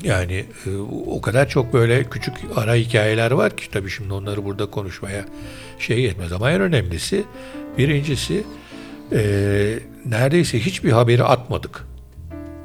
Yani 0.02 0.44
e, 0.66 0.76
o 1.06 1.20
kadar 1.20 1.48
çok 1.48 1.72
böyle 1.72 2.04
küçük 2.04 2.34
ara 2.56 2.74
hikayeler 2.74 3.30
var 3.30 3.56
ki 3.56 3.70
tabii 3.70 3.90
şimdi 3.90 4.12
onları 4.12 4.44
burada 4.44 4.66
konuşmaya 4.66 5.24
şey 5.78 6.00
yetmez 6.00 6.32
ama 6.32 6.50
en 6.50 6.60
önemlisi 6.60 7.24
birincisi 7.78 8.44
e, 9.12 9.20
neredeyse 10.06 10.60
hiçbir 10.60 10.92
haberi 10.92 11.24
atmadık. 11.24 11.86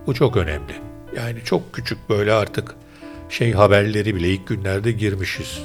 Bu 0.07 0.13
çok 0.13 0.37
önemli. 0.37 0.73
Yani 1.15 1.39
çok 1.43 1.73
küçük 1.73 2.09
böyle 2.09 2.33
artık 2.33 2.75
şey 3.29 3.53
haberleri 3.53 4.15
bile 4.15 4.29
ilk 4.29 4.47
günlerde 4.47 4.91
girmişiz. 4.91 5.59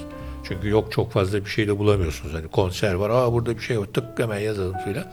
Çünkü 0.44 0.68
yok 0.68 0.92
çok 0.92 1.12
fazla 1.12 1.44
bir 1.44 1.50
şey 1.50 1.68
de 1.68 1.78
bulamıyorsunuz. 1.78 2.34
Hani 2.34 2.48
konser 2.48 2.94
var, 2.94 3.10
aa 3.10 3.32
burada 3.32 3.56
bir 3.56 3.62
şey 3.62 3.80
var, 3.80 3.86
tık 3.86 4.18
hemen 4.18 4.38
yazalım 4.38 4.76
filan. 4.84 5.04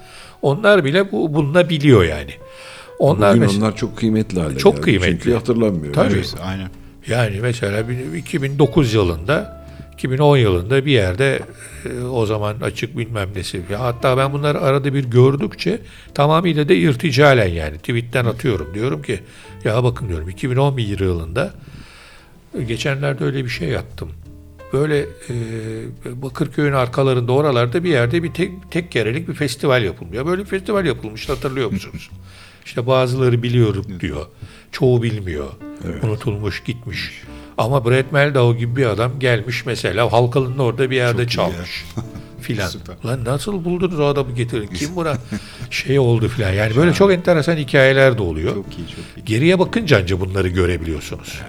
Onlar 0.41 0.86
bile 0.86 1.11
bu 1.11 1.34
bulunabiliyor 1.34 2.03
yani. 2.03 2.34
Onlar 3.00 3.36
Bugün 3.36 3.48
mes- 3.48 3.58
onlar 3.58 3.76
çok 3.76 3.98
kıymetli 3.98 4.40
hale 4.42 4.58
Çok 4.58 4.74
geldi. 4.74 4.84
kıymetli. 4.84 5.12
Çünkü 5.24 5.34
hatırlanmıyor. 5.34 5.94
Tabii. 5.94 6.14
Evet. 6.14 6.36
Aynen. 6.44 6.70
Yani 7.08 7.40
mesela 7.42 7.90
bir- 7.90 8.14
2009 8.14 8.94
yılında 8.94 9.66
2010 9.94 10.38
yılında 10.38 10.86
bir 10.86 10.92
yerde 10.92 11.40
e, 11.86 12.04
o 12.04 12.26
zaman 12.26 12.56
açık 12.62 12.98
bilmem 12.98 13.30
nesi. 13.36 13.62
Hatta 13.78 14.18
ben 14.18 14.34
bunları 14.34 14.62
arada 14.62 14.94
bir 14.94 15.06
gördükçe 15.06 15.80
tamamıyla 16.14 16.70
da 16.70 16.74
irticalen 16.74 17.48
yani 17.48 17.78
tweetten 17.78 18.26
atıyorum. 18.26 18.74
Diyorum 18.74 19.02
ki 19.02 19.20
ya 19.64 19.84
bakın 19.84 20.10
diyorum 20.10 20.30
2011 20.30 21.00
yılında 21.00 21.54
e, 22.60 22.64
geçenlerde 22.64 23.24
öyle 23.24 23.44
bir 23.46 23.50
şey 23.50 23.68
yaptım. 23.70 24.10
Böyle 24.74 25.00
e, 25.00 25.06
Bakırköy'ün 26.06 26.74
arkalarında 26.74 27.32
oralarda 27.32 27.84
bir 27.84 27.90
yerde 27.90 28.24
bir 28.24 28.34
tek, 28.34 28.52
tek 28.72 28.92
kerelik 28.92 29.28
bir 29.28 29.34
festival 29.34 29.84
yapılmıyor. 29.84 30.26
Böyle 30.26 30.42
bir 30.42 30.48
festival 30.48 30.86
yapılmış 30.86 31.30
hatırlıyor 31.30 31.72
musunuz? 31.72 32.10
İşte 32.65 32.88
bazıları 32.88 33.44
biliyorum 33.44 33.86
diyor. 33.99 34.26
Çoğu 34.72 35.03
bilmiyor. 35.03 35.48
Unutulmuş 36.03 36.64
gitmiş. 36.64 37.23
Ama 37.57 37.86
Brett 37.86 38.11
Meldau 38.11 38.56
gibi 38.57 38.76
bir 38.76 38.86
adam 38.86 39.19
gelmiş 39.19 39.65
mesela 39.65 40.11
Halkalı'nın 40.11 40.57
orada 40.57 40.90
bir 40.90 40.95
yerde 40.95 41.27
Çok 41.27 41.48
ya. 41.48 41.53
çalmış 41.53 41.86
filan. 42.41 42.72
Lan 43.06 43.26
nasıl 43.26 43.65
buldunuz 43.65 43.99
o 43.99 44.06
adamı 44.06 44.31
getirin? 44.36 44.68
Kim 44.68 44.95
buna 44.95 45.14
şey 45.69 45.99
oldu 45.99 46.27
filan. 46.27 46.52
Yani 46.53 46.76
böyle 46.76 46.94
çok 46.94 47.11
enteresan 47.14 47.56
hikayeler 47.57 48.18
de 48.18 48.22
oluyor. 48.22 48.53
Çok 48.56 48.65
iyi 48.77 48.88
çok 48.88 48.99
iyi. 49.18 49.26
Geriye 49.26 49.60
bakınca 49.60 49.98
anca 49.99 50.19
bunları 50.19 50.48
görebiliyorsunuz. 50.48 51.41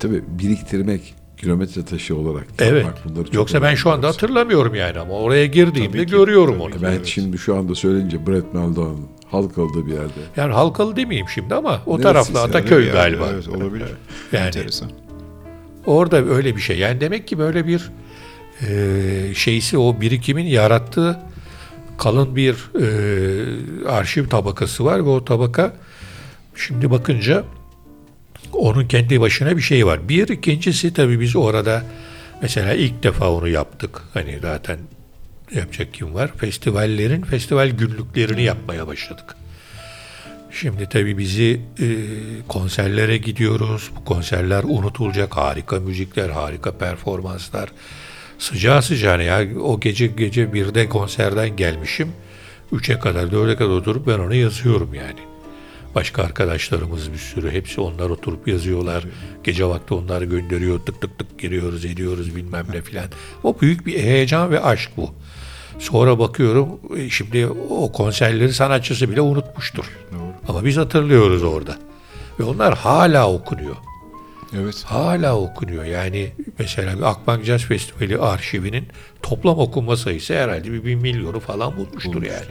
Tabii 0.00 0.22
biriktirmek 0.28 1.14
kilometre 1.44 1.84
taşı 1.84 2.16
olarak 2.16 2.46
Evet. 2.58 2.86
bunları 3.04 3.24
çok 3.24 3.34
Yoksa 3.34 3.62
ben 3.62 3.74
şu 3.74 3.90
anda 3.90 4.08
hatırlamıyorum 4.08 4.74
yani 4.74 4.98
ama 4.98 5.14
oraya 5.14 5.46
girdiğimde 5.46 6.06
ki, 6.06 6.10
görüyorum 6.10 6.60
onu. 6.60 6.74
Ben 6.82 6.90
Evet. 6.90 7.06
şimdi 7.06 7.38
şu 7.38 7.56
anda 7.56 7.74
söyleyince 7.74 8.26
Brett 8.26 8.54
Meldau'nun 8.54 9.08
Halkalı'da 9.30 9.86
bir 9.86 9.92
yerde. 9.92 10.20
Yani 10.36 10.52
Halkalı 10.52 10.96
demeyeyim 10.96 11.28
şimdi 11.28 11.54
ama 11.54 11.82
o 11.86 12.00
Neresi 12.00 12.38
Ataköy 12.38 12.86
yer, 12.86 12.92
galiba. 12.92 13.28
Evet 13.32 13.48
olabilir. 13.48 13.86
Yani. 14.32 14.46
Enteresan. 14.46 14.90
Orada 15.86 16.24
öyle 16.24 16.56
bir 16.56 16.60
şey. 16.60 16.78
Yani 16.78 17.00
demek 17.00 17.28
ki 17.28 17.38
böyle 17.38 17.66
bir 17.66 17.90
e, 18.68 19.34
şeysi 19.34 19.78
o 19.78 20.00
birikimin 20.00 20.44
yarattığı 20.46 21.20
kalın 21.98 22.36
bir 22.36 22.54
e, 22.80 23.88
arşiv 23.88 24.28
tabakası 24.28 24.84
var 24.84 25.04
ve 25.04 25.08
o 25.08 25.24
tabaka 25.24 25.72
şimdi 26.56 26.90
bakınca 26.90 27.44
onun 28.56 28.88
kendi 28.88 29.20
başına 29.20 29.56
bir 29.56 29.62
şey 29.62 29.86
var. 29.86 30.08
Bir 30.08 30.28
ikincisi 30.28 30.94
tabii 30.94 31.20
biz 31.20 31.36
orada 31.36 31.84
mesela 32.42 32.74
ilk 32.74 33.02
defa 33.02 33.30
onu 33.30 33.48
yaptık. 33.48 34.02
Hani 34.14 34.38
zaten 34.42 34.78
yapacak 35.54 35.94
kim 35.94 36.14
var? 36.14 36.30
Festivallerin 36.36 37.22
festival 37.22 37.68
günlüklerini 37.68 38.42
yapmaya 38.42 38.86
başladık. 38.86 39.36
Şimdi 40.50 40.88
tabii 40.88 41.18
bizi 41.18 41.60
e, 41.80 41.86
konserlere 42.48 43.16
gidiyoruz. 43.16 43.90
Bu 43.96 44.04
konserler 44.04 44.64
unutulacak 44.64 45.36
harika 45.36 45.80
müzikler, 45.80 46.30
harika 46.30 46.78
performanslar. 46.78 47.68
Sıcağı 48.38 48.82
sıcağına 48.82 49.22
ya 49.22 49.58
o 49.60 49.80
gece 49.80 50.06
gece 50.06 50.52
birde 50.52 50.88
konserden 50.88 51.56
gelmişim. 51.56 52.08
Üçe 52.72 52.98
kadar, 52.98 53.30
dörde 53.32 53.56
kadar 53.56 53.70
oturup 53.70 54.06
ben 54.06 54.18
onu 54.18 54.34
yazıyorum 54.34 54.94
yani. 54.94 55.33
Başka 55.94 56.22
arkadaşlarımız 56.22 57.12
bir 57.12 57.18
sürü. 57.18 57.50
Hepsi 57.50 57.80
onlar 57.80 58.10
oturup 58.10 58.48
yazıyorlar. 58.48 59.04
Gece 59.44 59.66
vakti 59.66 59.94
onlar 59.94 60.22
gönderiyor. 60.22 60.78
Tık 60.78 61.00
tık 61.00 61.18
tık 61.18 61.38
giriyoruz, 61.38 61.84
ediyoruz 61.84 62.36
bilmem 62.36 62.66
ne 62.72 62.82
filan. 62.82 63.06
O 63.42 63.60
büyük 63.60 63.86
bir 63.86 63.98
heyecan 64.02 64.50
ve 64.50 64.60
aşk 64.60 64.90
bu. 64.96 65.10
Sonra 65.78 66.18
bakıyorum 66.18 66.68
e, 66.96 67.10
şimdi 67.10 67.46
o 67.70 67.92
konserleri 67.92 68.52
sanatçısı 68.52 69.10
bile 69.10 69.20
unutmuştur. 69.20 69.84
Ama 70.48 70.64
biz 70.64 70.76
hatırlıyoruz 70.76 71.42
orada. 71.42 71.76
Ve 72.40 72.44
onlar 72.44 72.78
hala 72.78 73.32
okunuyor. 73.32 73.76
Evet. 74.62 74.82
Hala 74.84 75.38
okunuyor. 75.38 75.84
Yani 75.84 76.30
mesela 76.58 76.98
bir 76.98 77.02
Akbank 77.02 77.44
Jazz 77.44 77.62
Festivali 77.62 78.18
arşivinin 78.18 78.88
toplam 79.22 79.58
okunma 79.58 79.96
sayısı 79.96 80.34
herhalde 80.34 80.72
bir, 80.72 80.84
bir 80.84 80.94
milyonu 80.94 81.40
falan 81.40 81.76
bulmuştur, 81.76 82.22
yani. 82.22 82.44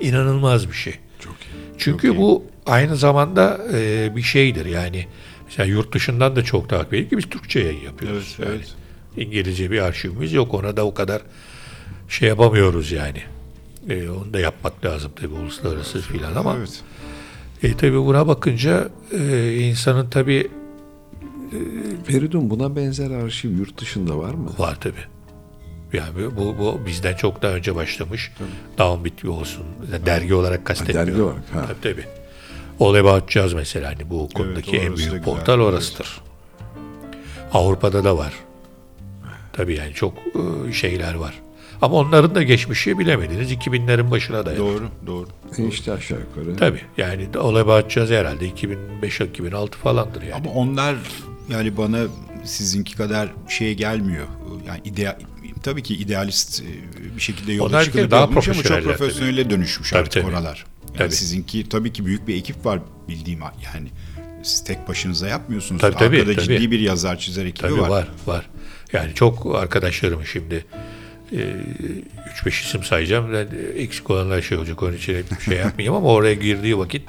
İnanılmaz 0.00 0.68
bir 0.68 0.76
şey. 0.76 0.94
Çok 1.20 1.32
iyi. 1.32 1.78
Çünkü 1.78 2.16
bu 2.16 2.44
aynı 2.68 2.96
zamanda 2.96 3.58
e, 3.72 4.10
bir 4.16 4.22
şeydir 4.22 4.66
yani. 4.66 5.06
Mesela 5.46 5.66
yurt 5.66 5.94
dışından 5.94 6.36
da 6.36 6.44
çok 6.44 6.68
takip 6.68 6.94
ediyor 6.94 7.10
ki 7.10 7.16
biz 7.18 7.30
Türkçe 7.30 7.60
yayın 7.60 7.80
yapıyoruz. 7.84 8.36
Evet, 8.38 8.48
Yani 8.48 8.56
evet. 8.58 8.74
İngilizce 9.26 9.70
bir 9.70 9.78
arşivimiz 9.80 10.32
yok. 10.32 10.54
Ona 10.54 10.76
da 10.76 10.86
o 10.86 10.94
kadar 10.94 11.22
şey 12.08 12.28
yapamıyoruz 12.28 12.92
yani. 12.92 13.22
E, 13.88 14.08
onu 14.08 14.32
da 14.32 14.40
yapmak 14.40 14.84
lazım 14.84 15.12
tabii 15.16 15.34
uluslararası 15.34 16.00
filan 16.00 16.34
ama 16.34 16.56
Evet. 16.58 16.80
e, 17.62 17.76
tabii 17.76 17.98
buna 17.98 18.26
bakınca 18.26 18.88
e, 19.12 19.54
insanın 19.58 20.10
tabii 20.10 20.48
Feridun 22.04 22.50
buna 22.50 22.76
benzer 22.76 23.10
arşiv 23.10 23.50
yurt 23.50 23.80
dışında 23.80 24.18
var 24.18 24.34
mı? 24.34 24.50
Var 24.58 24.80
tabi. 24.80 24.94
Yani 25.92 26.08
bu, 26.36 26.58
bu 26.58 26.80
bizden 26.86 27.16
çok 27.16 27.42
daha 27.42 27.52
önce 27.52 27.74
başlamış. 27.74 28.32
Downbeat 28.78 29.24
olsun. 29.24 29.64
Dergi 30.06 30.34
olarak 30.34 30.64
kastetmiyorum. 30.64 31.08
dergi 31.12 31.22
olarak, 31.22 31.42
ha. 31.54 31.66
Tabii 31.66 31.80
tabii. 31.94 32.04
All 32.80 32.94
About 32.94 33.30
Jazz 33.30 33.52
mesela 33.52 33.90
hani 33.90 34.10
bu 34.10 34.28
konudaki 34.34 34.70
orası 34.70 34.86
en 34.86 34.96
büyük 34.96 35.10
güzel, 35.10 35.22
portal 35.22 35.54
evet. 35.54 35.66
orasıdır. 35.66 36.20
Avrupa'da 37.52 38.04
da 38.04 38.18
var. 38.18 38.32
Tabii 39.52 39.74
yani 39.74 39.94
çok 39.94 40.14
e, 40.68 40.72
şeyler 40.72 41.14
var. 41.14 41.34
Ama 41.82 41.96
onların 41.96 42.34
da 42.34 42.42
geçmişi 42.42 42.98
bilemediniz. 42.98 43.52
2000'lerin 43.52 44.10
başına 44.10 44.46
dayanır. 44.46 44.60
Doğru, 44.60 44.88
doğru. 45.06 45.28
E 45.58 45.66
işte 45.68 45.92
aşağı 45.92 46.18
yukarı. 46.18 46.56
Tabii 46.56 46.80
yani 46.96 47.28
About 47.38 47.90
Jazz 47.90 48.10
herhalde 48.10 48.48
2005-2006 49.02 49.70
falandır 49.70 50.22
yani. 50.22 50.34
Ama 50.34 50.50
onlar 50.50 50.96
yani 51.50 51.76
bana 51.76 51.98
sizinki 52.44 52.96
kadar 52.96 53.28
şey 53.48 53.74
gelmiyor. 53.74 54.26
Yani 54.66 54.80
ideal 54.84 55.16
tabii 55.62 55.82
ki 55.82 55.94
idealist 55.94 56.62
e, 56.62 57.16
bir 57.16 57.20
şekilde 57.20 57.52
yola 57.52 57.68
Onlar 57.68 57.84
çıkılıp 57.84 58.10
daha 58.10 58.20
yapılmış 58.20 58.48
ama 58.48 58.62
çok 58.62 58.82
profesyonele 58.82 59.50
dönüşmüş 59.50 59.90
Tabii, 59.90 60.00
artık 60.00 60.22
tabii. 60.22 60.34
oralar. 60.34 60.64
Yani 60.88 60.98
Tabii. 60.98 61.12
sizinki 61.12 61.68
tabii 61.68 61.92
ki 61.92 62.06
büyük 62.06 62.28
bir 62.28 62.36
ekip 62.36 62.66
var 62.66 62.80
bildiğim 63.08 63.40
yani. 63.74 63.88
Siz 64.42 64.64
tek 64.64 64.88
başınıza 64.88 65.28
yapmıyorsunuz. 65.28 65.80
Tabii, 65.80 65.96
tabii, 65.96 66.16
Arkada 66.20 66.34
tabii. 66.34 66.44
ciddi 66.44 66.70
bir 66.70 66.80
yazar 66.80 67.18
çizer 67.18 67.46
ekibi 67.46 67.68
Tabii 67.68 67.80
var. 67.80 67.88
var. 67.88 68.08
var 68.26 68.48
Yani 68.92 69.14
çok 69.14 69.56
arkadaşlarım 69.56 70.26
şimdi 70.26 70.64
e, 71.32 71.36
3-5 72.44 72.48
isim 72.48 72.84
sayacağım. 72.84 73.32
Ben, 73.32 73.46
e, 73.46 73.82
eksik 73.82 74.10
olanlar 74.10 74.42
şey 74.42 74.58
olacak 74.58 74.82
onun 74.82 74.96
için 74.96 75.14
hep 75.14 75.40
şey 75.40 75.56
yapmayayım 75.58 75.94
ama 75.94 76.08
oraya 76.08 76.34
girdiği 76.34 76.78
vakit 76.78 77.02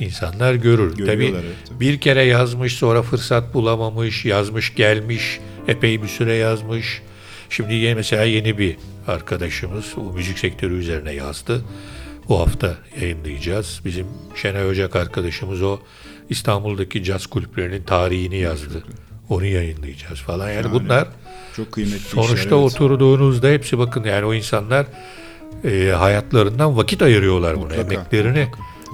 insanlar 0.00 0.54
görür. 0.54 0.96
Tabii, 0.96 1.24
evet, 1.24 1.44
tabii. 1.68 1.80
bir 1.80 2.00
kere 2.00 2.22
yazmış 2.22 2.74
sonra 2.74 3.02
fırsat 3.02 3.54
bulamamış, 3.54 4.24
yazmış 4.24 4.74
gelmiş, 4.74 5.40
epey 5.68 6.02
bir 6.02 6.08
süre 6.08 6.34
yazmış. 6.34 7.02
Şimdi 7.50 7.94
mesela 7.94 8.24
yeni 8.24 8.58
bir 8.58 8.76
arkadaşımız 9.06 9.86
o 9.96 10.12
müzik 10.12 10.38
sektörü 10.38 10.78
üzerine 10.78 11.12
yazdı. 11.12 11.64
Bu 12.28 12.40
hafta 12.40 12.74
yayınlayacağız. 13.00 13.80
Bizim 13.84 14.06
Şenay 14.34 14.66
Ocak 14.68 14.96
arkadaşımız 14.96 15.62
o 15.62 15.78
İstanbul'daki 16.30 17.04
caz 17.04 17.26
kulüplerinin 17.26 17.82
tarihini 17.82 18.36
yazdı. 18.38 18.84
Onu 19.28 19.44
yayınlayacağız 19.46 20.18
falan. 20.18 20.48
Yani 20.50 20.56
Yani 20.66 20.72
bunlar 20.72 21.08
Çok 21.56 21.72
kıymetli 21.72 21.98
sonuçta 21.98 22.34
işler. 22.34 22.44
evet. 22.44 22.52
oturduğunuzda 22.52 23.48
hepsi 23.48 23.78
bakın 23.78 24.04
yani 24.04 24.24
o 24.24 24.34
insanlar 24.34 24.86
e, 25.64 25.92
hayatlarından 25.98 26.76
vakit 26.76 27.02
ayırıyorlar 27.02 27.56
buna. 27.56 27.64
Mutlaka, 27.64 27.94
Emeklerini 27.94 28.46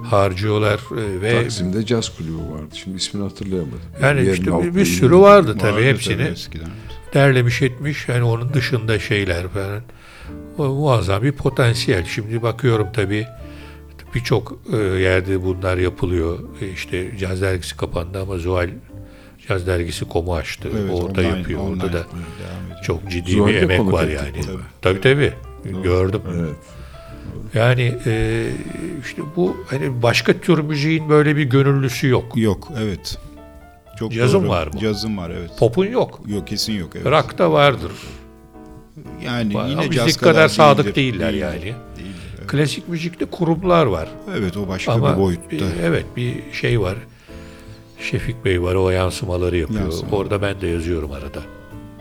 harcıyorlar 0.05 0.81
e, 0.99 1.21
ve 1.23 1.43
Taksim'de 1.43 1.87
caz 1.87 2.17
kulübü 2.17 2.33
vardı. 2.53 2.75
Şimdi 2.75 2.97
ismini 2.97 3.25
hatırlayamadım. 3.25 3.81
yani 4.03 4.21
Yerin 4.21 4.33
işte 4.33 4.63
bir, 4.63 4.75
bir 4.75 4.85
sürü 4.85 5.17
vardı 5.17 5.57
tabii 5.61 5.73
Vardı 5.73 5.85
hepsini 5.85 6.17
tabii 6.17 6.29
eskiden. 6.29 6.69
derlemiş 7.15 7.63
etmiş. 7.63 8.09
Yani 8.09 8.23
onun 8.23 8.55
dışında 8.55 8.99
şeyler 8.99 9.49
falan. 9.49 9.83
Muazzam 10.59 11.23
bir 11.23 11.33
potansiyel. 11.33 12.05
Şimdi 12.05 12.43
bakıyorum 12.43 12.89
tabii 12.93 13.27
birçok 14.15 14.59
e, 14.73 14.77
yerde 14.77 15.45
bunlar 15.45 15.77
yapılıyor. 15.77 16.39
E, 16.61 16.69
işte 16.69 17.19
caz 17.19 17.43
dergisi 17.43 17.77
kapandı 17.77 18.23
ama 18.23 18.39
Zuhal 18.39 18.69
Caz 19.49 19.67
dergisi 19.67 20.05
komu 20.09 20.35
açtı. 20.35 20.69
Evet, 20.73 20.91
Orada 20.93 21.21
online- 21.21 21.39
yapıyor. 21.39 21.61
online 21.61 21.71
Orada 21.73 21.85
da 21.93 21.99
ediyor. 21.99 22.83
çok 22.83 23.11
ciddi 23.11 23.31
Zuhal'de 23.33 23.55
bir 23.55 23.63
emek 23.63 23.93
var 23.93 24.05
ettik 24.09 24.21
yani. 24.37 24.47
burada. 24.49 24.63
Tabii 24.83 25.01
tabii. 25.01 25.33
Gördüm. 25.83 26.21
Evet. 26.39 26.57
Yani 27.55 27.95
e, 28.07 28.47
işte 29.05 29.23
bu 29.37 29.57
hani 29.71 30.03
başka 30.03 30.33
tür 30.41 30.59
müziğin 30.59 31.09
böyle 31.09 31.37
bir 31.37 31.45
gönüllüsü 31.45 32.09
yok. 32.09 32.25
Yok 32.37 32.69
evet. 32.83 33.19
Çok 33.99 34.13
Cazın 34.13 34.41
doğru. 34.43 34.49
var 34.49 34.67
mı? 34.67 34.79
Cazın 34.81 35.17
var 35.17 35.31
evet. 35.31 35.51
Pop'un 35.59 35.87
yok. 35.87 36.21
Yok 36.27 36.47
kesin 36.47 36.73
yok 36.73 36.91
evet. 36.95 37.07
Rock 37.07 37.39
da 37.39 37.53
vardır. 37.53 37.93
Yani 39.25 39.55
Var. 39.55 39.69
yine 39.69 39.91
caz 39.91 40.07
bizlik 40.07 40.23
kadar 40.23 40.49
sadık 40.49 40.97
değildir. 40.97 41.21
değiller 41.21 41.33
yani. 41.33 41.61
değildir, 41.63 41.75
evet. 42.39 42.47
Klasik 42.49 42.89
müzikte 42.89 43.25
kurumlar 43.25 43.87
var. 43.87 44.09
Evet 44.39 44.57
o 44.57 44.69
başka 44.69 44.93
Ama 44.93 45.17
bir 45.17 45.21
boyutta. 45.23 45.51
bir- 45.51 45.63
evet 45.83 46.05
bir 46.17 46.35
şey 46.53 46.81
var. 46.81 46.95
Şefik 48.11 48.45
Bey 48.45 48.63
var 48.63 48.75
o 48.75 48.91
yansımaları 48.91 49.57
yapıyor. 49.57 49.81
Yansıma. 49.81 50.17
Orada 50.17 50.43
ben 50.43 50.61
de 50.61 50.67
yazıyorum 50.67 51.13
arada. 51.13 51.39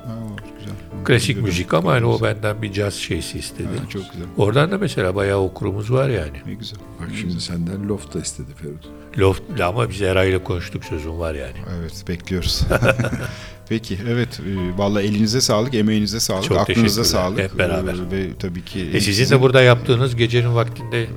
Ha, 0.06 0.14
güzel. 0.60 0.74
Klasik 1.06 1.28
Güzel. 1.36 1.42
müzik 1.44 1.74
ama 1.74 1.92
hani 1.92 2.06
o 2.06 2.22
benden 2.22 2.62
bir 2.62 2.74
caz 2.74 2.94
şeysi 2.94 3.40
istedi. 3.40 3.68
Ha, 3.84 3.90
çok 3.90 4.02
güzel. 4.12 4.28
Oradan 4.38 4.72
da 4.72 4.78
mesela 4.78 5.16
bayağı 5.16 5.38
okurumuz 5.40 5.92
var 5.92 6.10
yani. 6.10 6.38
Ne 6.46 6.54
güzel. 6.54 6.80
Bak 7.02 7.08
şimdi 7.20 7.42
senden 7.42 7.88
loft 7.90 8.14
da 8.14 8.20
istedi 8.20 8.48
Feridun. 8.56 8.92
Loft 9.18 9.42
ama 9.62 9.90
biz 9.90 10.02
Eray'la 10.02 10.44
konuştuk 10.44 10.84
sözüm 10.86 11.20
var 11.20 11.36
yani. 11.36 11.56
Evet 11.80 12.06
bekliyoruz. 12.08 12.62
Peki 13.70 13.98
evet 14.10 14.40
e, 14.40 14.78
valla 14.78 15.02
elinize 15.02 15.42
sağlık, 15.42 15.74
emeğinize 15.76 16.20
sağlık, 16.20 16.44
Çok 16.44 16.58
aklınıza 16.58 17.04
sağlık. 17.04 17.40
Hep 17.40 17.58
beraber. 17.58 17.94
E, 17.94 18.12
ve 18.12 18.28
tabii 18.40 18.66
ki 18.66 18.90
E 18.94 19.00
sizin 19.02 19.36
de 19.36 19.42
burada 19.42 19.62
yaptığınız 19.62 20.16
gecenin 20.16 20.56
vaktinde 20.56 21.08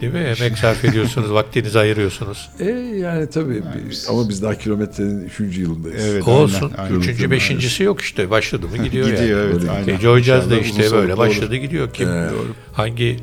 değil 0.00 0.12
mi? 0.12 0.18
Emek 0.18 0.58
sarf 0.58 0.84
ediyorsunuz, 0.84 1.30
vaktinizi 1.32 1.78
ayırıyorsunuz. 1.78 2.50
E 2.60 2.64
yani 3.00 3.30
tabii 3.30 3.62
biz- 3.90 4.06
ama 4.10 4.28
biz 4.28 4.42
daha 4.42 4.58
kilometrenin 4.58 5.24
3. 5.24 5.58
yılındayız. 5.58 6.04
Evet, 6.04 6.28
Olsun. 6.28 6.72
aynen, 6.78 6.82
aynen. 6.90 7.00
Üçüncü, 7.00 7.30
beşincisi 7.30 7.82
yok 7.82 8.00
işte. 8.00 8.30
Başladı 8.30 8.68
mı 8.68 8.84
gidiyor, 8.84 9.08
gidiyor 9.08 9.40
yani. 9.40 9.50
evet 9.50 9.54
Öyle 9.62 9.70
aynen. 9.70 9.98
Joy 9.98 10.22
Jazz 10.22 10.50
da 10.50 10.58
işte 10.58 10.92
böyle 10.92 11.12
olur. 11.12 11.18
başladı 11.18 11.56
gidiyor. 11.56 11.92
Kim 11.94 12.08
Evet. 12.08 12.32
hangi 12.72 13.16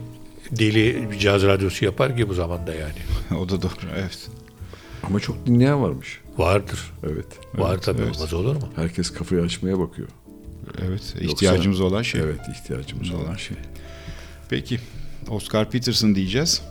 deli 0.52 1.08
bir 1.12 1.20
caz 1.20 1.44
radyosu 1.44 1.86
yapar 1.86 2.18
ki 2.18 2.30
bu 2.30 2.34
zamanda 2.34 2.74
yani? 2.74 3.40
o 3.42 3.50
da 3.50 3.62
doğru 3.62 3.72
evet. 4.00 4.28
Ama 5.04 5.20
çok 5.20 5.46
dinleyen 5.46 5.82
varmış. 5.84 6.20
Vardır. 6.38 6.80
Evet. 7.04 7.26
Var 7.56 7.78
tabii 7.82 8.02
evet. 8.02 8.16
olmaz 8.16 8.34
olur 8.34 8.56
mu? 8.56 8.70
Herkes 8.76 9.10
kafayı 9.14 9.42
açmaya 9.42 9.80
bakıyor. 9.80 10.08
Evet 10.88 11.16
ihtiyacımız 11.22 11.82
olan 11.82 12.02
şey. 12.02 12.22
Evet 12.22 12.40
ihtiyacımız 12.56 13.12
olan 13.12 13.26
olan 13.26 13.36
şey. 13.36 13.58
Peki 14.50 14.80
Oscar 15.30 15.70
Peterson 15.70 16.16
diyeceğiz. 16.16 16.62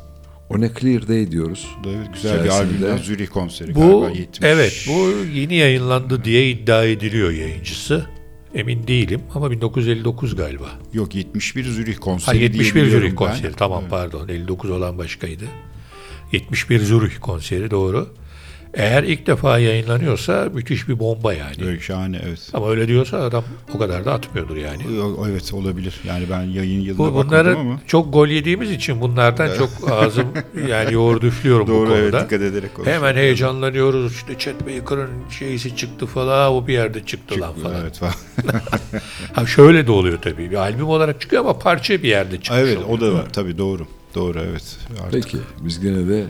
O 0.51 0.61
ne 0.61 0.71
Clear 0.81 1.09
Day 1.09 1.31
diyoruz. 1.31 1.69
Evet, 1.87 2.09
güzel 2.15 2.45
bir 2.45 2.49
albümden 2.49 2.97
Zürih 2.97 3.29
konseri 3.29 3.75
Bu 3.75 3.81
galiba 4.01 4.19
70. 4.19 4.41
evet 4.43 4.87
bu 4.89 5.15
yeni 5.35 5.55
yayınlandı 5.55 6.25
diye 6.25 6.51
iddia 6.51 6.85
ediliyor 6.85 7.31
yayıncısı. 7.31 8.07
Emin 8.55 8.87
değilim 8.87 9.21
ama 9.35 9.51
1959 9.51 10.37
galiba. 10.37 10.71
Yok 10.93 11.15
71 11.15 11.65
Zürih 11.65 11.95
Ha 11.95 12.01
konseri 12.01 12.43
71 12.43 12.65
diye 12.65 12.75
biliyorum 12.75 13.01
Zürih 13.01 13.11
ben. 13.11 13.17
konseri. 13.17 13.53
Tamam 13.53 13.81
Evet. 13.81 13.91
pardon. 13.91 14.29
59 14.29 14.71
olan 14.71 14.99
başkaydı. 14.99 15.45
71 16.33 16.81
Zürih 16.81 17.21
konseri 17.21 17.71
doğru. 17.71 18.15
Eğer 18.75 19.03
ilk 19.03 19.27
defa 19.27 19.59
yayınlanıyorsa 19.59 20.49
müthiş 20.55 20.89
bir 20.89 20.99
bomba 20.99 21.33
yani. 21.35 21.55
Evet, 21.63 21.83
şahane 21.83 22.21
evet. 22.27 22.41
Ama 22.53 22.71
öyle 22.71 22.89
diyorsa 22.89 23.19
adam 23.19 23.45
o 23.75 23.79
kadar 23.79 24.05
da 24.05 24.13
atmıyordur 24.13 24.57
yani. 24.57 24.83
Evet 25.31 25.53
olabilir. 25.55 26.01
Yani 26.05 26.25
ben 26.31 26.43
yayın 26.43 26.81
yılına 26.81 26.99
Bu, 26.99 27.05
bakmadım 27.15 27.29
bunları 27.31 27.57
ama. 27.59 27.81
çok 27.87 28.13
gol 28.13 28.29
yediğimiz 28.29 28.71
için 28.71 29.01
bunlardan 29.01 29.49
çok 29.59 29.93
ağzım 29.93 30.27
yani 30.69 30.93
yoğurdu 30.93 31.27
üflüyorum 31.27 31.67
bu 31.67 31.71
Doğru 31.71 31.89
konuda. 31.89 31.99
evet 31.99 32.13
dikkat 32.15 32.33
ederek 32.43 32.75
konuşuyorum. 32.75 33.07
Hemen 33.07 33.21
heyecanlanıyoruz. 33.21 34.13
İşte 34.15 34.39
Chet 34.39 34.61
Baker'ın 34.67 35.11
şeysi 35.31 35.77
çıktı 35.77 36.07
falan. 36.07 36.53
O 36.53 36.67
bir 36.67 36.73
yerde 36.73 37.07
çıktı, 37.07 37.41
lan 37.41 37.55
falan. 37.63 37.81
Evet 37.83 37.99
falan. 37.99 38.15
Ha 39.33 39.47
şöyle 39.47 39.87
de 39.87 39.93
oluyor 39.93 40.19
tabii. 40.23 40.51
Bir 40.51 40.57
albüm 40.57 40.89
olarak 40.89 41.21
çıkıyor 41.21 41.43
ama 41.43 41.59
parça 41.59 42.03
bir 42.03 42.09
yerde 42.09 42.41
çıkmış 42.41 42.61
evet 42.63 42.79
oluyor. 42.79 42.99
o 42.99 43.01
da 43.01 43.15
var. 43.19 43.27
Tabii 43.33 43.59
doğru. 43.59 43.87
Doğru 44.15 44.39
evet. 44.51 44.79
Artık 45.07 45.13
Peki 45.13 45.39
biz 45.61 45.81
gene 45.81 46.09
de 46.09 46.25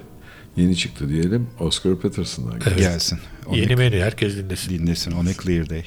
yeni 0.57 0.77
çıktı 0.77 1.09
diyelim. 1.09 1.47
Oscar 1.61 1.99
Peterson'dan 2.01 2.61
Evet. 2.67 2.79
gelsin. 2.79 3.19
Yeni 3.53 3.77
menü 3.77 4.01
herkes 4.01 4.37
dinlesin. 4.37 4.71
dinlesin. 4.79 5.13
On 5.13 5.27
a 5.27 5.33
clear 5.43 5.71
day. 5.71 5.85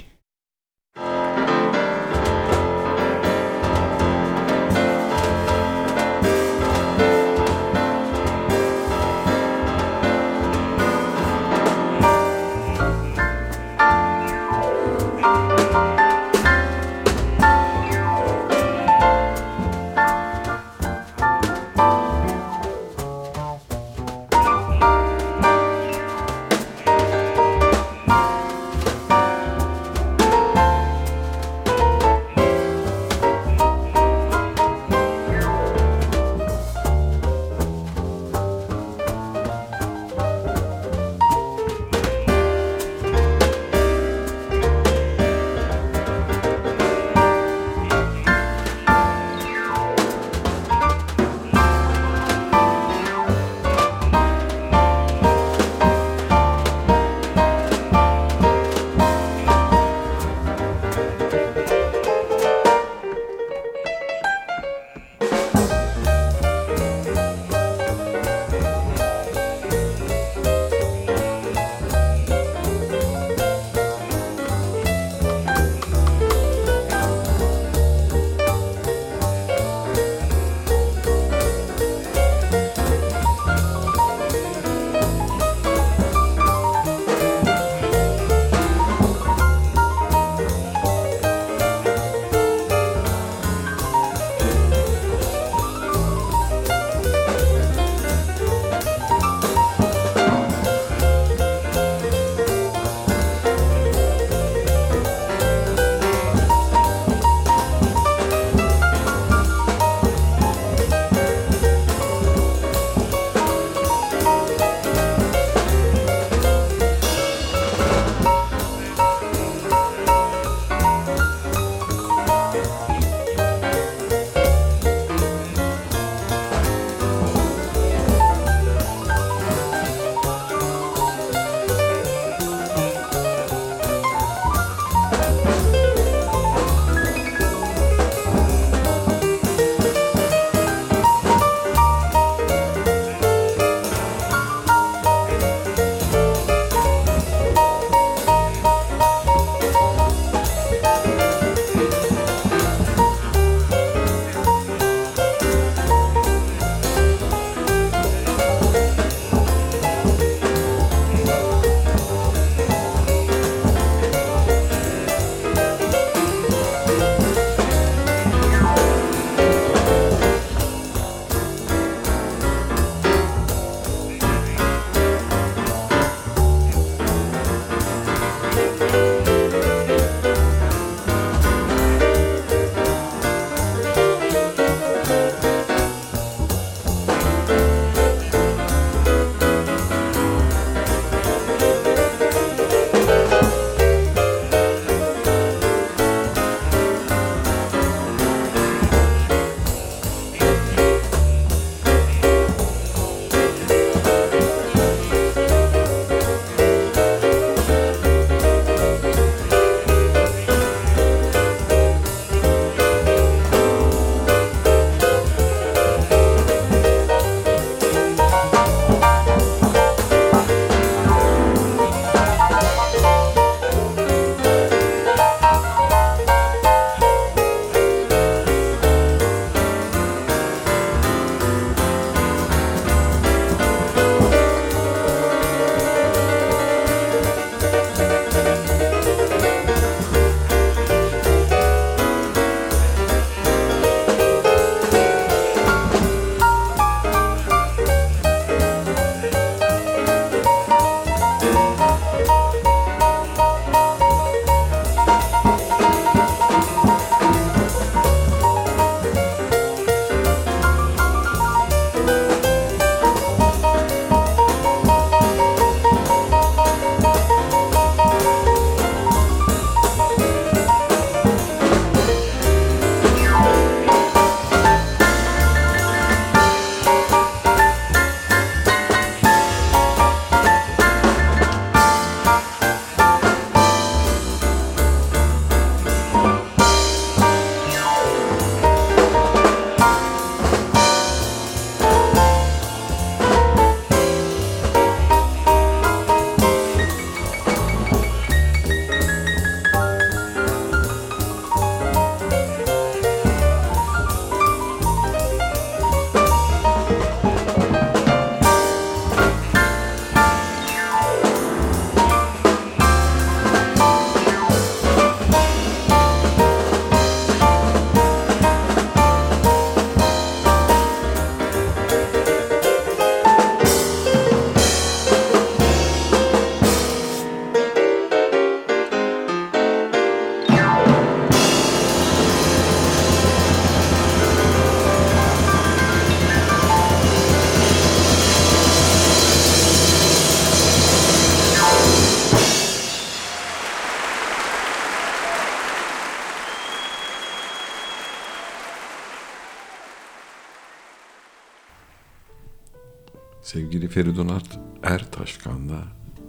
Sevgili 353.56 353.88
Feridun 353.88 354.28
Art 354.28 354.60
Ertaşkan'la 354.84 355.84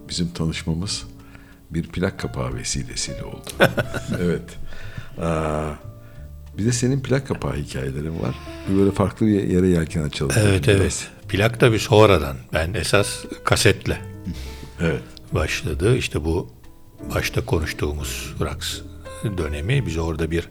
bizim 0.09 0.29
tanışmamız 0.29 1.05
bir 1.71 1.83
plak 1.89 2.19
kapağı 2.19 2.55
vesilesiyle 2.55 3.25
oldu. 3.25 3.51
evet. 4.21 4.59
Aa, 5.21 5.73
bir 6.59 6.65
de 6.67 6.73
senin 6.73 7.01
plak 7.03 7.29
kapağı 7.29 7.57
hikayelerin 7.57 8.21
var. 8.21 8.35
Böyle 8.77 8.91
farklı 8.91 9.27
bir 9.27 9.43
yere 9.43 9.69
yelken 9.69 10.03
açalım. 10.03 10.33
Evet 10.39 10.65
Biraz. 10.67 10.77
evet. 10.81 11.09
Plak 11.29 11.61
tabii 11.61 11.79
sonradan. 11.79 12.37
Ben 12.53 12.75
esas 12.75 13.25
kasetle 13.45 14.01
Evet. 14.81 15.03
başladı. 15.33 15.97
İşte 15.97 16.25
bu 16.25 16.51
başta 17.15 17.45
konuştuğumuz 17.45 18.35
Rax 18.41 18.81
dönemi 19.39 19.87
biz 19.87 19.97
orada 19.97 20.31
bir 20.31 20.49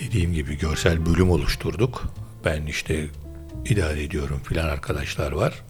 dediğim 0.00 0.32
gibi 0.32 0.58
görsel 0.58 1.06
bölüm 1.06 1.30
oluşturduk. 1.30 2.02
Ben 2.44 2.66
işte 2.66 3.06
idare 3.70 4.02
ediyorum 4.02 4.40
filan 4.44 4.68
arkadaşlar 4.68 5.32
var. 5.32 5.62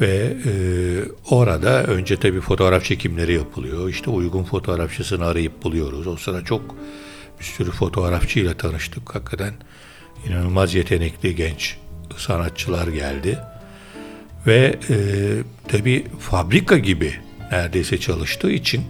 Ve 0.00 0.36
e, 0.46 0.52
orada 1.30 1.84
önce 1.84 2.16
tabii 2.16 2.40
fotoğraf 2.40 2.84
çekimleri 2.84 3.34
yapılıyor. 3.34 3.88
İşte 3.88 4.10
uygun 4.10 4.44
fotoğrafçısını 4.44 5.26
arayıp 5.26 5.62
buluyoruz. 5.62 6.06
O 6.06 6.16
sıra 6.16 6.44
çok 6.44 6.76
bir 7.40 7.44
sürü 7.44 7.70
fotoğrafçıyla 7.70 8.54
tanıştık. 8.54 9.14
Hakikaten 9.14 9.54
inanılmaz 10.28 10.74
yetenekli 10.74 11.36
genç 11.36 11.76
sanatçılar 12.16 12.88
geldi. 12.88 13.38
Ve 14.46 14.78
e, 14.90 14.96
tabii 15.68 16.06
fabrika 16.18 16.78
gibi 16.78 17.14
neredeyse 17.52 17.98
çalıştığı 17.98 18.50
için 18.50 18.84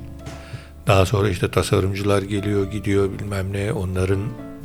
daha 0.87 1.07
sonra 1.07 1.29
işte 1.29 1.51
tasarımcılar 1.51 2.23
geliyor 2.23 2.71
gidiyor 2.71 3.11
bilmem 3.13 3.53
ne 3.53 3.73
onların 3.73 4.21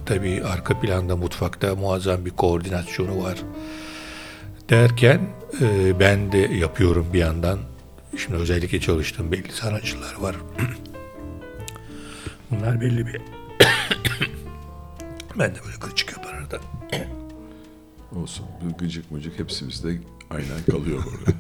tabii 0.06 0.44
arka 0.44 0.80
planda 0.80 1.15
mutfakta 1.15 1.76
muazzam 1.76 2.26
bir 2.26 2.32
koordinasyonu 2.32 3.23
var 3.23 3.38
derken 4.69 5.22
e, 5.61 5.99
ben 5.99 6.32
de 6.32 6.38
yapıyorum 6.38 7.07
bir 7.14 7.19
yandan 7.19 7.60
şimdi 8.18 8.36
özellikle 8.36 8.80
çalıştığım 8.80 9.32
belli 9.32 9.52
sanatçılar 9.52 10.15
var 10.19 10.36
bunlar 12.52 12.82
belli 12.82 13.07
bir 13.07 13.22
ben 15.40 15.56
de 15.56 15.60
böyle 15.65 15.77
gıcık 15.82 16.11
yapar 16.11 16.34
arada 16.34 16.60
Olsun. 18.15 18.45
Gıcık 18.80 19.11
mıcık 19.11 19.40
hepsi 19.40 19.68
bizde 19.68 19.98
aynen 20.30 20.64
kalıyor 20.72 21.03
burada. 21.06 21.38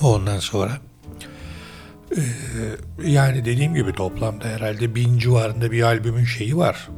Ondan 0.00 0.38
sonra 0.38 0.80
e, 2.16 2.22
yani 3.04 3.44
dediğim 3.44 3.74
gibi 3.74 3.92
toplamda 3.92 4.44
herhalde 4.44 4.94
bin 4.94 5.18
civarında 5.18 5.72
bir 5.72 5.82
albümün 5.82 6.24
şeyi 6.24 6.56
var. 6.56 6.88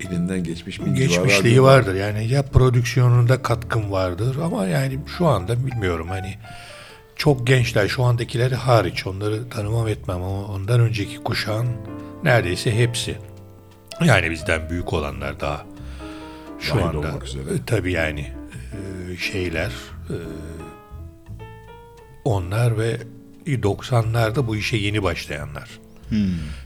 Elinden 0.00 0.44
geçmiş 0.44 0.76
civarı 0.76 0.94
Geçmişliği 0.94 1.62
vardır. 1.62 1.94
Yani 1.94 2.28
ya 2.28 2.42
prodüksiyonunda 2.42 3.42
katkım 3.42 3.92
vardır 3.92 4.36
ama 4.44 4.66
yani 4.66 4.98
şu 5.18 5.26
anda 5.26 5.66
bilmiyorum 5.66 6.08
hani 6.08 6.34
çok 7.16 7.46
gençler 7.46 7.88
şu 7.88 8.04
andakileri 8.04 8.54
hariç 8.54 9.06
onları 9.06 9.48
tanımam 9.50 9.88
etmem 9.88 10.22
ama 10.22 10.44
ondan 10.44 10.80
önceki 10.80 11.16
kuşağın 11.16 11.68
neredeyse 12.24 12.78
hepsi 12.78 13.16
yani 14.04 14.30
bizden 14.30 14.70
büyük 14.70 14.92
olanlar 14.92 15.40
daha 15.40 15.66
şu 16.60 16.74
Dahil 16.74 16.84
anda 16.84 17.08
e, 17.08 17.64
tabii 17.66 17.92
yani 17.92 18.32
e, 19.10 19.16
şeyler 19.16 19.70
e, 20.10 20.16
onlar 22.28 22.78
ve 22.78 22.96
90'larda 23.46 24.46
bu 24.46 24.56
işe 24.56 24.76
yeni 24.76 25.02
başlayanlar. 25.02 25.68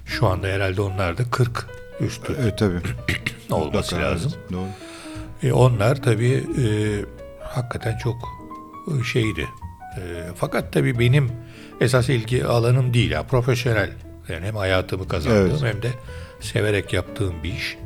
Şu 0.07 0.27
anda 0.27 0.47
herhalde 0.47 0.81
onlar 0.83 1.19
da 1.19 1.31
40 1.31 1.67
üstü 2.01 2.37
Evet 2.43 2.59
tabii. 2.59 2.79
olması 3.51 3.95
Mutlaka, 3.95 4.03
lazım. 4.13 4.33
evet, 4.41 4.53
Doğru. 4.53 4.67
E, 5.43 5.53
onlar 5.53 6.03
tabii 6.03 6.45
e, 6.65 6.67
hakikaten 7.41 7.99
çok 7.99 8.17
e, 9.01 9.05
şeydi. 9.05 9.49
E, 9.99 10.01
fakat 10.37 10.73
tabii 10.73 10.99
benim 10.99 11.33
esas 11.81 12.09
ilgi 12.09 12.45
alanım 12.45 12.95
değil. 12.95 13.11
ya 13.11 13.23
profesyonel. 13.23 13.91
Yani 14.29 14.47
hem 14.47 14.57
hayatımı 14.57 15.09
kazandığım 15.09 15.51
Evet. 15.51 15.75
hem 15.75 15.83
de 15.83 15.91
severek 16.41 16.93
yaptığım 16.93 17.35
bir 17.43 17.53
iş. 17.53 17.77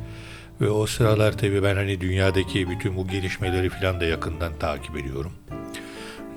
Ve 0.61 0.69
o 0.69 0.87
sıralar 0.87 1.37
tabii 1.37 1.63
ben 1.63 1.75
hani 1.75 2.01
dünyadaki 2.01 2.69
bütün 2.69 2.95
bu 2.97 3.07
gelişmeleri 3.07 3.69
falan 3.69 3.99
da 3.99 4.05
yakından 4.05 4.53
takip 4.59 4.97
ediyorum. 4.97 5.31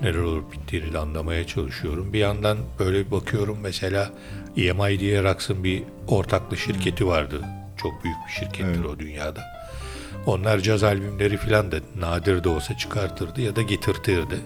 Neler 0.01 0.19
olup 0.19 0.53
bittiğini 0.53 0.93
de 0.93 0.97
anlamaya 0.97 1.47
çalışıyorum. 1.47 2.13
Bir 2.13 2.19
yandan 2.19 2.57
böyle 2.79 3.11
bakıyorum 3.11 3.57
mesela 3.61 4.11
EMI 4.57 4.99
diye 4.99 5.23
Rax'ın 5.23 5.63
bir 5.63 5.83
ortaklı 6.07 6.57
şirketi 6.57 7.07
vardı. 7.07 7.41
Çok 7.77 8.03
büyük 8.03 8.17
bir 8.27 8.31
şirkettir 8.31 8.83
o 8.83 8.99
dünyada. 8.99 9.41
Onlar 10.25 10.59
caz 10.59 10.83
albümleri 10.83 11.37
filan 11.37 11.71
da 11.71 11.77
nadir 11.99 12.43
de 12.43 12.49
olsa 12.49 12.77
çıkartırdı 12.77 13.41
ya 13.41 13.55
da 13.55 13.61
getirtirdi. 13.61 14.39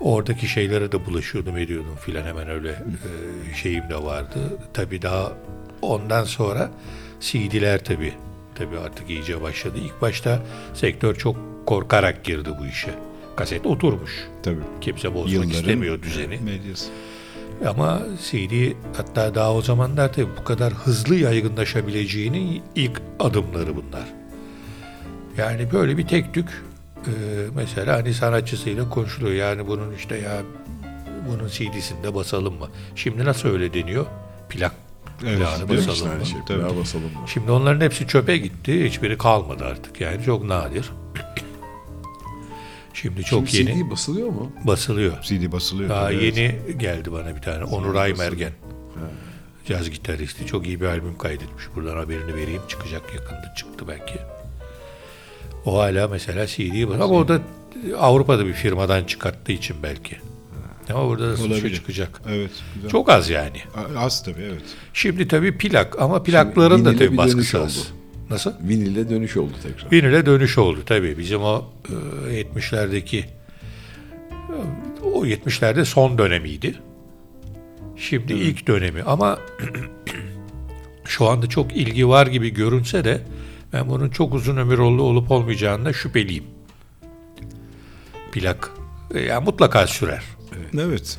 Oradaki 0.00 0.48
şeylere 0.48 0.92
de 0.92 1.06
bulaşıyordum 1.06 1.56
ediyordum 1.58 1.96
filan 2.00 2.24
hemen 2.24 2.48
öyle 2.48 2.70
e, 2.70 3.54
şeyim 3.54 3.90
de 3.90 4.02
vardı. 4.02 4.38
Tabii 4.74 5.02
daha 5.02 5.32
ondan 5.82 6.24
sonra 6.24 6.70
CD'ler 7.20 7.84
tabii 7.84 8.12
tabii 8.54 8.78
artık 8.78 9.10
iyice 9.10 9.42
başladı. 9.42 9.78
İlk 9.84 10.02
başta 10.02 10.42
sektör 10.74 11.14
çok 11.14 11.36
korkarak 11.66 12.24
girdi 12.24 12.50
bu 12.60 12.66
işe. 12.66 12.94
Kaset 13.36 13.66
oturmuş. 13.66 14.28
Tabii. 14.42 14.60
Kimse 14.80 15.14
bozmak 15.14 15.32
Yılların 15.32 15.50
istemiyor 15.50 16.02
düzeni. 16.02 16.38
Medyası. 16.38 16.90
Ama 17.68 18.02
CD 18.30 18.72
hatta 18.96 19.34
daha 19.34 19.54
o 19.54 19.62
zamanlar 19.62 20.12
tabii 20.12 20.28
bu 20.40 20.44
kadar 20.44 20.72
hızlı 20.72 21.14
yaygınlaşabileceğinin 21.16 22.62
ilk 22.74 23.02
adımları 23.20 23.76
bunlar. 23.76 24.04
Yani 25.36 25.72
böyle 25.72 25.98
bir 25.98 26.06
tek 26.06 26.34
tük 26.34 26.48
e, 27.06 27.10
mesela 27.54 27.96
hani 27.96 28.14
sanatçısıyla 28.14 28.90
konuşuluyor. 28.90 29.34
Yani 29.34 29.66
bunun 29.66 29.94
işte 29.94 30.16
ya 30.16 30.42
bunun 31.28 31.48
CD'sinde 31.48 32.14
basalım 32.14 32.54
mı? 32.58 32.68
Şimdi 32.94 33.24
nasıl 33.24 33.48
öyle 33.48 33.74
deniyor? 33.74 34.06
Plak 34.48 34.72
Evet, 35.26 35.38
plağını 35.38 35.68
basalım 35.68 36.18
mı? 36.18 36.26
şey. 36.26 36.78
Basalım 36.80 37.04
mı? 37.04 37.28
Şimdi 37.32 37.50
onların 37.50 37.80
hepsi 37.80 38.06
çöpe 38.06 38.36
gitti. 38.36 38.84
Hiçbiri 38.84 39.18
kalmadı 39.18 39.64
artık. 39.64 40.00
Yani 40.00 40.24
çok 40.24 40.44
nadir. 40.44 40.90
Şimdi 43.02 43.22
çok 43.22 43.48
Şimdi 43.48 43.70
yeni 43.70 43.84
CD 43.84 43.90
basılıyor 43.90 44.28
mu? 44.28 44.52
basılıyor. 44.64 45.22
CD 45.22 45.52
basılıyor. 45.52 45.90
Daha 45.90 46.12
evet. 46.12 46.36
yeni 46.36 46.78
geldi 46.78 47.12
bana 47.12 47.36
bir 47.36 47.42
tane. 47.42 47.64
Onur 47.64 47.94
Aymergen. 47.94 48.52
Caz 49.68 49.90
gitaristi. 49.90 50.46
Çok 50.46 50.66
iyi 50.66 50.80
bir 50.80 50.86
albüm 50.86 51.18
kaydetmiş. 51.18 51.64
Buradan 51.74 51.96
haberini 51.96 52.34
vereyim. 52.36 52.62
Çıkacak 52.68 53.14
yakında. 53.14 53.54
Çıktı 53.56 53.84
belki. 53.88 54.14
O 55.64 55.78
hala 55.78 56.08
mesela 56.08 56.46
CD 56.46 56.88
bas- 56.88 56.94
Ama 57.00 57.14
o 57.14 57.28
da 57.28 57.40
Avrupa'da 57.98 58.46
bir 58.46 58.52
firmadan 58.52 59.04
çıkarttığı 59.04 59.52
için 59.52 59.76
belki. 59.82 60.16
Ama 60.90 61.08
burada 61.08 61.38
da 61.38 61.42
Olabilir. 61.42 61.74
çıkacak. 61.74 62.20
Evet. 62.28 62.50
Güzel. 62.74 62.90
Çok 62.90 63.10
az 63.10 63.30
yani. 63.30 63.60
Az 63.98 64.22
tabii 64.24 64.42
evet. 64.42 64.62
Şimdi 64.94 65.28
tabii 65.28 65.58
plak 65.58 66.00
ama 66.02 66.22
plakların 66.22 66.84
da 66.84 66.90
vinile 66.90 67.06
tabii 67.06 67.16
baskısı 67.16 67.62
az. 67.62 67.88
Nasıl? 68.30 68.52
Vinile 68.60 69.10
dönüş 69.10 69.36
oldu 69.36 69.52
tekrar. 69.62 69.92
Vinile 69.92 70.26
dönüş 70.26 70.58
oldu 70.58 70.80
tabii. 70.86 71.18
Bizim 71.18 71.40
o 71.42 71.64
e, 72.28 72.42
70'lerdeki 72.42 73.24
o 75.02 75.26
70'lerde 75.26 75.84
son 75.84 76.18
dönemiydi. 76.18 76.74
Şimdi 77.96 78.32
ilk 78.32 78.66
dönemi 78.66 79.02
ama 79.02 79.38
şu 81.04 81.26
anda 81.28 81.46
çok 81.46 81.76
ilgi 81.76 82.08
var 82.08 82.26
gibi 82.26 82.50
görünse 82.54 83.04
de 83.04 83.20
ben 83.72 83.88
bunun 83.88 84.10
çok 84.10 84.34
uzun 84.34 84.56
ömür 84.56 84.78
olu- 84.78 85.02
olup 85.02 85.30
olmayacağında 85.30 85.92
şüpheliyim. 85.92 86.44
Plak 88.32 88.70
e, 89.14 89.20
yani 89.20 89.44
mutlaka 89.44 89.86
sürer. 89.86 90.22
Evet. 90.80 91.18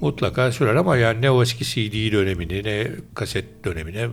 Mutlaka 0.00 0.52
sürer 0.52 0.74
ama 0.74 0.96
yani 0.96 1.22
ne 1.22 1.30
o 1.30 1.42
eski 1.42 1.64
CD 1.64 2.12
dönemini 2.12 2.64
ne 2.64 2.90
kaset 3.14 3.64
dönemine 3.64 4.08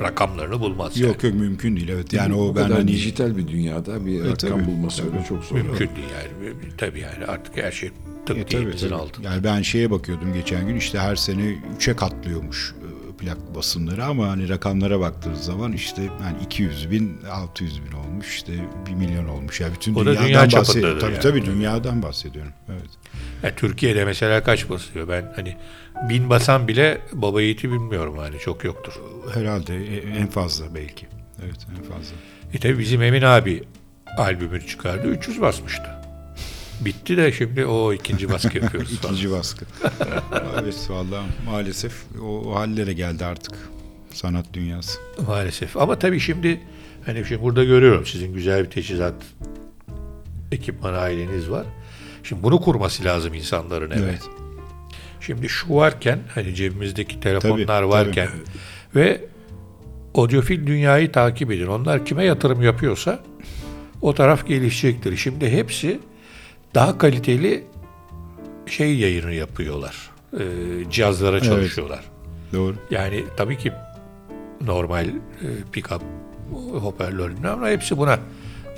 rakamlarını 0.00 0.60
bulmaz. 0.60 0.96
yani. 0.96 1.08
Yok 1.08 1.24
yok 1.24 1.34
mümkün 1.34 1.76
değil 1.76 1.88
evet. 1.88 2.12
Yani 2.12 2.34
Bu 2.34 2.38
o 2.48 2.56
ben 2.56 2.62
kadar 2.64 2.78
hani 2.78 2.88
dijital 2.88 3.36
bir 3.36 3.48
dünyada 3.48 4.06
bir 4.06 4.20
rakam 4.20 4.34
tabii, 4.36 4.66
bulması 4.66 5.06
öyle 5.06 5.24
çok 5.28 5.44
zor. 5.44 5.56
Mümkün 5.56 5.88
değil 5.96 6.08
yani. 6.14 6.52
Tabii 6.78 7.00
yani 7.00 7.26
artık 7.26 7.56
her 7.56 7.72
şey 7.72 7.90
tık 8.26 8.36
E, 8.38 8.46
tabii, 8.46 8.76
tabii. 8.76 8.94
altında. 8.94 9.28
Yani 9.28 9.44
ben 9.44 9.62
şeye 9.62 9.90
bakıyordum 9.90 10.34
geçen 10.34 10.66
gün 10.68 10.76
işte 10.76 10.98
her 10.98 11.16
sene 11.16 11.56
3'e 11.80 11.96
katlıyormuş 11.96 12.74
e, 12.88 13.16
plak 13.16 13.54
basımları 13.54 14.04
ama 14.04 14.28
hani 14.28 14.48
rakamlara 14.48 15.00
baktığınız 15.00 15.44
zaman 15.44 15.72
işte 15.72 16.02
yani 16.02 16.36
200 16.44 16.90
bin 16.90 17.16
600 17.30 17.80
bin 17.86 17.92
olmuş 17.92 18.28
işte 18.36 18.52
1 18.86 18.94
milyon 18.94 19.28
olmuş. 19.28 19.60
Yani 19.60 19.72
bütün 19.74 19.94
O 19.94 20.06
da 20.06 20.14
dünyadan 20.14 20.50
dünya 20.50 20.60
bahsediyorum. 20.60 20.98
Tabii 20.98 21.12
yani. 21.12 21.22
tabii 21.22 21.44
dünyadan 21.46 22.02
bahsediyorum. 22.02 22.52
Evet. 22.68 22.90
Yani 23.42 23.54
Türkiye'de 23.56 24.04
mesela 24.04 24.42
kaç 24.42 24.68
basıyor? 24.70 25.08
Ben 25.08 25.32
hani 25.36 25.56
bin 26.08 26.30
basan 26.30 26.68
bile 26.68 27.00
baba 27.12 27.42
yiğiti 27.42 27.72
bilmiyorum 27.72 28.18
hani 28.18 28.38
çok 28.38 28.64
yoktur. 28.64 28.92
Herhalde 29.34 29.76
e, 29.76 29.96
en 29.96 30.26
fazla 30.26 30.74
belki. 30.74 31.06
Evet 31.42 31.66
en 31.78 31.82
fazla. 31.82 32.16
E 32.54 32.58
tabi 32.58 32.78
bizim 32.78 33.02
Emin 33.02 33.22
abi 33.22 33.62
albümünü 34.18 34.66
çıkardı 34.66 35.08
300 35.08 35.40
basmıştı. 35.40 35.86
Bitti 36.80 37.16
de 37.16 37.32
şimdi 37.32 37.66
o 37.66 37.92
ikinci 37.92 38.30
baskı 38.30 38.58
yapıyoruz. 38.58 38.92
İkinci 39.04 39.30
baskı. 39.30 39.64
evet 40.62 40.86
vallahi 40.90 41.26
maalesef 41.46 42.02
o, 42.22 42.24
o 42.24 42.54
hallere 42.54 42.92
geldi 42.92 43.24
artık 43.24 43.54
sanat 44.10 44.46
dünyası. 44.52 44.98
Maalesef. 45.26 45.76
Ama 45.76 45.98
tabii 45.98 46.20
şimdi 46.20 46.60
Hani 47.06 47.24
şimdi 47.24 47.42
burada 47.42 47.64
görüyorum 47.64 48.06
sizin 48.06 48.34
güzel 48.34 48.64
bir 48.64 48.70
teçhizat 48.70 49.14
ekipman 50.52 50.94
aileniz 50.94 51.50
var. 51.50 51.66
Şimdi 52.22 52.42
bunu 52.42 52.60
kurması 52.60 53.04
lazım 53.04 53.34
insanların 53.34 53.90
eve. 53.90 54.02
Evet. 54.02 54.22
Şimdi 55.26 55.48
şu 55.48 55.74
varken 55.74 56.18
hani 56.34 56.54
cebimizdeki 56.54 57.20
telefonlar 57.20 57.66
Tabii, 57.66 57.88
varken 57.88 58.28
ve 58.94 59.20
odyofil 60.14 60.66
dünyayı 60.66 61.12
takip 61.12 61.50
edin. 61.50 61.66
Onlar 61.66 62.06
kime 62.06 62.24
yatırım 62.24 62.62
yapıyorsa 62.62 63.20
o 64.00 64.14
taraf 64.14 64.46
gelişecektir. 64.46 65.16
Şimdi 65.16 65.50
hepsi 65.50 66.00
daha 66.74 66.98
kaliteli 66.98 67.64
şey 68.66 68.96
yayını 68.96 69.32
yapıyorlar. 69.32 70.10
Ee, 70.34 70.40
cihazlara 70.90 71.36
Evet. 71.36 71.44
çalışıyorlar. 71.44 72.04
Doğru. 72.52 72.74
Yani 72.90 73.24
tabii 73.36 73.58
ki 73.58 73.72
normal 74.60 75.06
e, 75.06 75.12
pick-up 75.72 76.00
hoparlörler 76.72 77.48
ama 77.48 77.68
hepsi 77.68 77.98
buna 77.98 78.18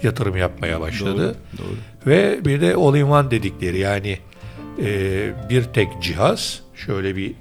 yatırım 0.03 0.37
yapmaya 0.37 0.81
başladı. 0.81 1.37
Doğru. 1.59 1.67
Doğru. 1.67 1.77
Ve 2.07 2.45
bir 2.45 2.61
de 2.61 2.75
all-in-one 2.75 3.31
dedikleri 3.31 3.79
yani 3.79 4.19
e, 4.83 5.49
bir 5.51 5.65
tek 5.65 5.89
cihaz 6.03 6.63
şöyle 6.75 7.17
bir 7.17 7.35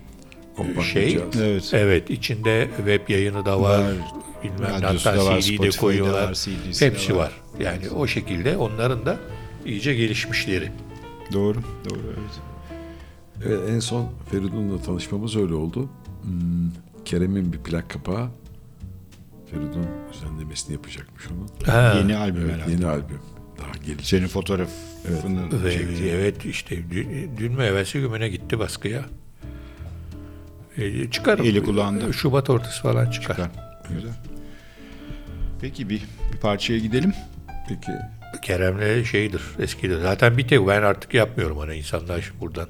Kompakt 0.58 0.88
şey. 0.88 1.10
cihaz. 1.10 1.42
Evet. 1.42 1.70
Evet 1.74 2.10
içinde 2.10 2.70
web 2.78 3.10
yayını 3.10 3.46
da 3.46 3.62
var. 3.62 3.80
Var. 3.80 3.94
Bilmem 4.44 4.72
ne, 4.72 4.82
Radyosu 4.82 5.10
hatta 5.10 5.26
var, 5.26 5.42
CD'yi 5.42 5.60
de 5.62 5.70
koyuyorlar. 5.70 6.28
var, 6.28 6.34
CD'si 6.34 6.86
Hepsi 6.86 7.16
var. 7.16 7.20
var. 7.22 7.32
Yani 7.60 7.90
o 7.90 8.08
şekilde 8.08 8.58
onların 8.58 9.06
da 9.06 9.18
iyice 9.66 9.94
gelişmişleri. 9.96 10.72
Doğru. 11.34 11.58
Doğru. 11.90 12.00
Evet. 12.08 12.42
Evet, 13.46 13.70
en 13.70 13.80
son 13.80 14.10
Feridun'la 14.32 14.82
tanışmamız 14.82 15.36
öyle 15.36 15.54
oldu. 15.54 15.90
Hmm, 16.24 16.32
Kerem'in 17.06 17.54
bir 17.54 17.58
plak 17.58 17.90
kapağı. 17.90 18.28
Feridun 19.52 19.86
düzenlemesini 20.14 20.74
yapacakmış 20.74 21.24
onun. 21.32 21.72
Ha, 21.74 21.94
Yeni 21.98 22.16
albüm 22.18 22.42
Evet, 22.42 22.54
herhalde. 22.56 22.72
yeni 22.72 22.86
albüm. 22.86 23.20
Daha 23.58 23.72
gelecek. 23.86 24.06
Senin 24.06 24.28
fotoğrafını 24.28 25.64
Ve, 25.66 25.72
çektiği. 25.72 26.10
evet 26.12 26.46
işte 26.46 26.78
dün, 26.92 27.32
dün 27.38 27.52
mü 27.52 27.64
evvelsi 27.64 28.00
gününe 28.00 28.30
gitti 28.30 28.60
baskıya. 28.60 29.02
E, 30.78 31.10
çıkarım. 31.12 31.46
Eli 31.46 31.64
kulağında. 31.64 32.14
Şubat 32.14 32.50
ortası 32.50 32.82
falan 32.82 33.12
çıkar. 33.12 33.36
Çıkar. 33.36 33.50
Güzel. 33.96 34.12
Peki 35.62 35.90
bir, 35.90 36.02
bir 36.34 36.38
parçaya 36.38 36.80
gidelim. 36.80 37.14
Peki 37.70 37.92
Kerem'le 38.42 39.04
şeydir, 39.04 39.42
eskidir. 39.60 40.02
Zaten 40.02 40.38
bir 40.38 40.48
tek 40.48 40.68
ben 40.68 40.82
artık 40.82 41.14
yapmıyorum 41.14 41.58
ona 41.58 41.74
insanlar 41.74 42.22
şimdi 42.22 42.40
buradan 42.42 42.68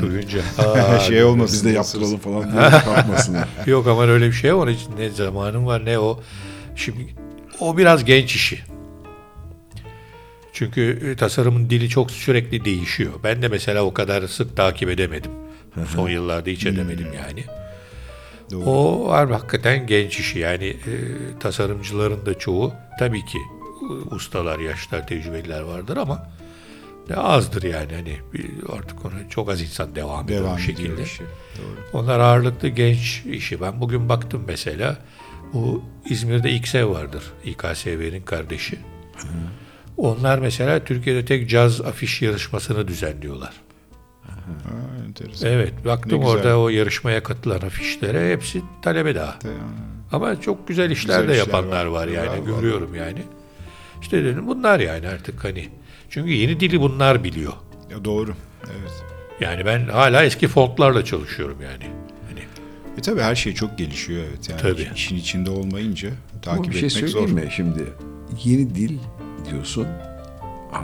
duyunca. 0.00 0.40
Her 0.56 0.64
"Aa, 0.94 0.98
şey 1.00 1.24
olmasın. 1.24 1.54
biz 1.54 1.64
de 1.64 1.70
yaptıralım 1.70 2.18
falan 2.18 2.42
diye 2.52 2.70
kalkmasın. 2.70 3.36
Yok 3.66 3.86
ama 3.86 4.06
öyle 4.06 4.26
bir 4.26 4.32
şey 4.32 4.56
var. 4.56 4.70
Ne 4.98 5.10
zamanım 5.10 5.66
var 5.66 5.84
ne 5.84 5.98
o. 5.98 6.20
Şimdi 6.76 7.14
o 7.60 7.76
biraz 7.76 8.04
genç 8.04 8.34
işi. 8.34 8.58
Çünkü 10.60 10.98
e, 11.10 11.16
tasarımın 11.16 11.70
dili 11.70 11.88
çok 11.88 12.10
sürekli 12.10 12.64
değişiyor. 12.64 13.12
Ben 13.24 13.42
de 13.42 13.48
mesela 13.48 13.82
o 13.82 13.94
kadar 13.94 14.26
sık 14.28 14.56
takip 14.56 14.88
edemedim. 14.88 15.30
Son 15.94 16.08
yıllarda 16.08 16.50
hiç 16.50 16.66
edemedim 16.66 17.06
yani. 17.12 17.44
Doğru. 18.50 18.64
O 18.64 19.08
var 19.08 19.30
hakikaten 19.30 19.86
genç 19.86 20.18
işi. 20.20 20.38
Yani 20.38 20.64
e, 20.66 20.76
tasarımcıların 21.40 22.26
da 22.26 22.38
çoğu 22.38 22.72
tabii 22.98 23.24
ki 23.24 23.38
e, 23.82 24.14
ustalar, 24.14 24.58
yaşlar, 24.58 25.06
tecrübeliler 25.06 25.60
vardır 25.60 25.96
ama 25.96 26.28
ne 27.10 27.16
azdır 27.16 27.62
yani. 27.62 27.92
Hani 27.94 28.16
artık 28.78 29.04
ona 29.04 29.28
çok 29.30 29.50
az 29.50 29.62
insan 29.62 29.94
devam 29.94 30.24
ediyor 30.24 30.40
Devam 30.44 30.56
bu 30.56 30.60
ediyor 30.60 30.76
şekilde. 30.78 31.02
işi. 31.02 31.22
Doğru. 31.22 32.00
Onlar 32.02 32.18
ağırlıklı 32.20 32.68
genç 32.68 33.22
işi. 33.26 33.60
Ben 33.60 33.80
bugün 33.80 34.08
baktım 34.08 34.44
mesela 34.46 34.98
bu 35.52 35.82
İzmir'de 36.10 36.50
İKSEV 36.50 36.90
vardır. 36.90 37.22
İKSV'nin 37.44 38.22
kardeşi. 38.22 38.78
Onlar 40.00 40.38
mesela 40.38 40.84
Türkiye'de 40.84 41.24
tek 41.24 41.50
caz 41.50 41.80
afiş 41.80 42.22
yarışmasını 42.22 42.88
düzenliyorlar. 42.88 43.52
Ha, 44.22 44.34
enteresan. 45.06 45.50
Evet, 45.50 45.72
baktım 45.84 46.24
orada 46.24 46.58
o 46.58 46.68
yarışmaya 46.68 47.22
katılan 47.22 47.60
afişlere 47.60 48.32
hepsi 48.32 48.62
talebe 48.82 49.14
daha. 49.14 49.26
Ha, 49.30 49.38
Ama 50.12 50.40
çok 50.40 50.68
güzel 50.68 50.90
işler 50.90 51.20
Güzel 51.20 51.28
de 51.28 51.32
işler 51.32 51.46
yapanlar 51.46 51.86
var. 51.86 52.00
var, 52.02 52.08
yani 52.08 52.28
Var, 52.28 52.38
var. 52.38 52.46
görüyorum 52.46 52.94
yani. 52.94 53.22
İşte 54.02 54.24
dedim 54.24 54.46
bunlar 54.46 54.80
yani 54.80 55.08
artık 55.08 55.44
hani. 55.44 55.68
Çünkü 56.10 56.30
yeni 56.30 56.60
dili 56.60 56.80
bunlar 56.80 57.24
biliyor. 57.24 57.52
Ya 57.90 58.04
doğru. 58.04 58.34
Evet. 58.64 58.92
Yani 59.40 59.66
ben 59.66 59.86
hala 59.88 60.24
eski 60.24 60.48
fontlarla 60.48 61.04
çalışıyorum 61.04 61.56
yani. 61.62 61.84
Hani 62.28 62.40
E 62.98 63.02
tabii 63.02 63.20
her 63.20 63.34
şey 63.34 63.54
çok 63.54 63.78
gelişiyor 63.78 64.22
evet. 64.30 64.48
Yani 64.50 64.60
Tabii. 64.60 64.88
işin 64.94 65.16
içinde 65.16 65.50
olmayınca 65.50 66.10
takip 66.42 66.60
Ama 66.60 66.68
bir 66.70 66.78
şey 66.78 66.86
etmek 66.86 66.92
söyleyeyim 67.10 67.28
zor. 67.28 67.36
mi? 67.44 67.48
Şimdi 67.56 67.84
yeni 68.44 68.74
dil 68.74 68.98
diyorsun. 69.50 69.86
Aa, 70.72 70.80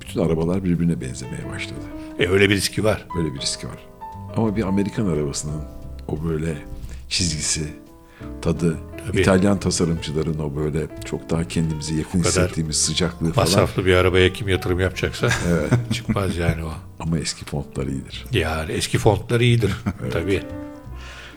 bütün 0.00 0.20
arabalar 0.20 0.64
birbirine 0.64 1.00
benzemeye 1.00 1.50
başladı. 1.54 1.80
e, 2.18 2.28
öyle 2.28 2.50
bir 2.50 2.54
riski 2.54 2.84
var. 2.84 3.06
Böyle 3.16 3.34
bir 3.34 3.40
riski 3.40 3.66
var. 3.66 3.78
Ama 4.36 4.56
bir 4.56 4.62
Amerikan 4.62 5.06
arabasının 5.06 5.62
o 6.08 6.24
böyle 6.28 6.56
çizgisi, 7.08 7.68
tadı, 8.42 8.78
Tabii. 9.06 9.20
İtalyan 9.20 9.60
tasarımcıların 9.60 10.38
o 10.38 10.56
böyle 10.56 10.86
çok 11.04 11.30
daha 11.30 11.48
kendimize 11.48 11.94
yakın 11.94 12.18
hissettiğimiz 12.18 12.76
sıcaklığı 12.76 13.32
falan. 13.32 13.48
Masraflı 13.48 13.86
bir 13.86 13.94
arabaya 13.94 14.32
kim 14.32 14.48
yatırım 14.48 14.80
yapacaksa 14.80 15.28
çıkmaz 15.92 16.36
yani 16.36 16.64
o. 16.64 16.72
Ama 17.00 17.18
eski 17.18 17.44
fontlar 17.44 17.86
iyidir. 17.86 18.24
Yani 18.32 18.72
eski 18.72 18.98
fontlar 18.98 19.40
iyidir 19.40 19.70
tabii. 20.12 20.42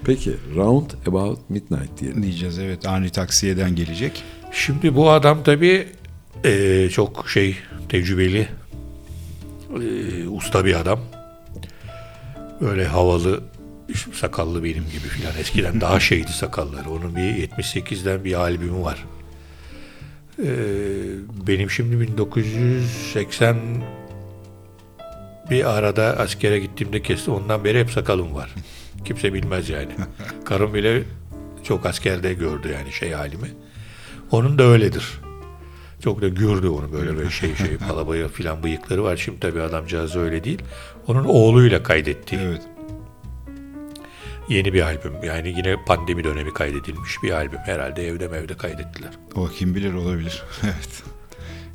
Peki 0.05 0.37
Round 0.55 0.89
About 1.07 1.49
Midnight 1.49 1.99
diyelim. 1.99 2.23
Diyeceğiz 2.23 2.59
evet. 2.59 2.87
Ani 2.87 3.09
Taksiye'den 3.09 3.75
gelecek. 3.75 4.23
Şimdi 4.51 4.95
bu 4.95 5.09
adam 5.09 5.43
tabii 5.43 5.87
eee, 6.45 6.89
çok 6.89 7.29
şey 7.29 7.57
tecrübeli, 7.89 8.47
eee, 9.81 10.27
usta 10.27 10.65
bir 10.65 10.79
adam. 10.79 10.99
Böyle 12.61 12.87
havalı, 12.87 13.43
sakallı 14.13 14.63
benim 14.63 14.83
gibi 14.83 15.07
filan. 15.07 15.37
Eskiden 15.39 15.81
daha 15.81 15.99
şeydi 15.99 16.31
sakalları. 16.31 16.89
Onun 16.89 17.15
bir 17.15 17.21
78'den 17.21 18.25
bir 18.25 18.33
albümü 18.33 18.83
var. 18.83 19.05
Eee, 20.43 20.47
benim 21.47 21.69
şimdi 21.69 21.99
1980 21.99 23.57
bir 25.49 25.77
arada 25.77 26.03
askere 26.03 26.59
gittiğimde 26.59 27.01
kestim. 27.01 27.33
Ondan 27.33 27.63
beri 27.63 27.79
hep 27.79 27.91
sakalım 27.91 28.35
var. 28.35 28.49
Kimse 29.05 29.33
bilmez 29.33 29.69
yani. 29.69 29.91
Karım 30.45 30.73
bile 30.73 31.03
çok 31.63 31.85
askerde 31.85 32.33
gördü 32.33 32.67
yani 32.73 32.91
şey 32.91 33.11
halimi. 33.11 33.47
Onun 34.31 34.57
da 34.57 34.63
öyledir. 34.63 35.19
Çok 36.07 36.21
da 36.21 36.27
gürdü 36.27 36.67
onu 36.67 36.91
böyle 36.91 37.17
böyle 37.17 37.29
şey 37.29 37.55
şey 37.55 37.77
palabaya 37.89 38.27
filan 38.27 38.63
bıyıkları 38.63 39.03
var. 39.03 39.17
Şimdi 39.17 39.39
tabii 39.39 39.61
adamcağız 39.61 40.15
öyle 40.15 40.43
değil. 40.43 40.61
Onun 41.07 41.25
oğluyla 41.25 41.83
kaydettiği 41.83 42.41
Evet. 42.41 42.61
yeni 44.49 44.73
bir 44.73 44.81
albüm. 44.81 45.13
Yani 45.23 45.49
yine 45.49 45.75
pandemi 45.85 46.23
dönemi 46.23 46.53
kaydedilmiş 46.53 47.23
bir 47.23 47.31
albüm. 47.31 47.59
Herhalde 47.59 48.07
evde 48.07 48.27
mevde 48.27 48.57
kaydettiler. 48.57 49.09
O 49.35 49.47
kim 49.47 49.75
bilir 49.75 49.93
olabilir. 49.93 50.43
evet. 50.63 51.03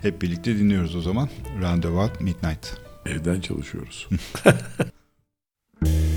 Hep 0.02 0.22
birlikte 0.22 0.59
dinliyoruz 0.59 0.96
o 0.96 1.00
zaman. 1.00 1.28
Roundabout 1.62 2.20
Midnight. 2.20 2.76
Evden 3.06 3.40
çalışıyoruz. 3.40 4.09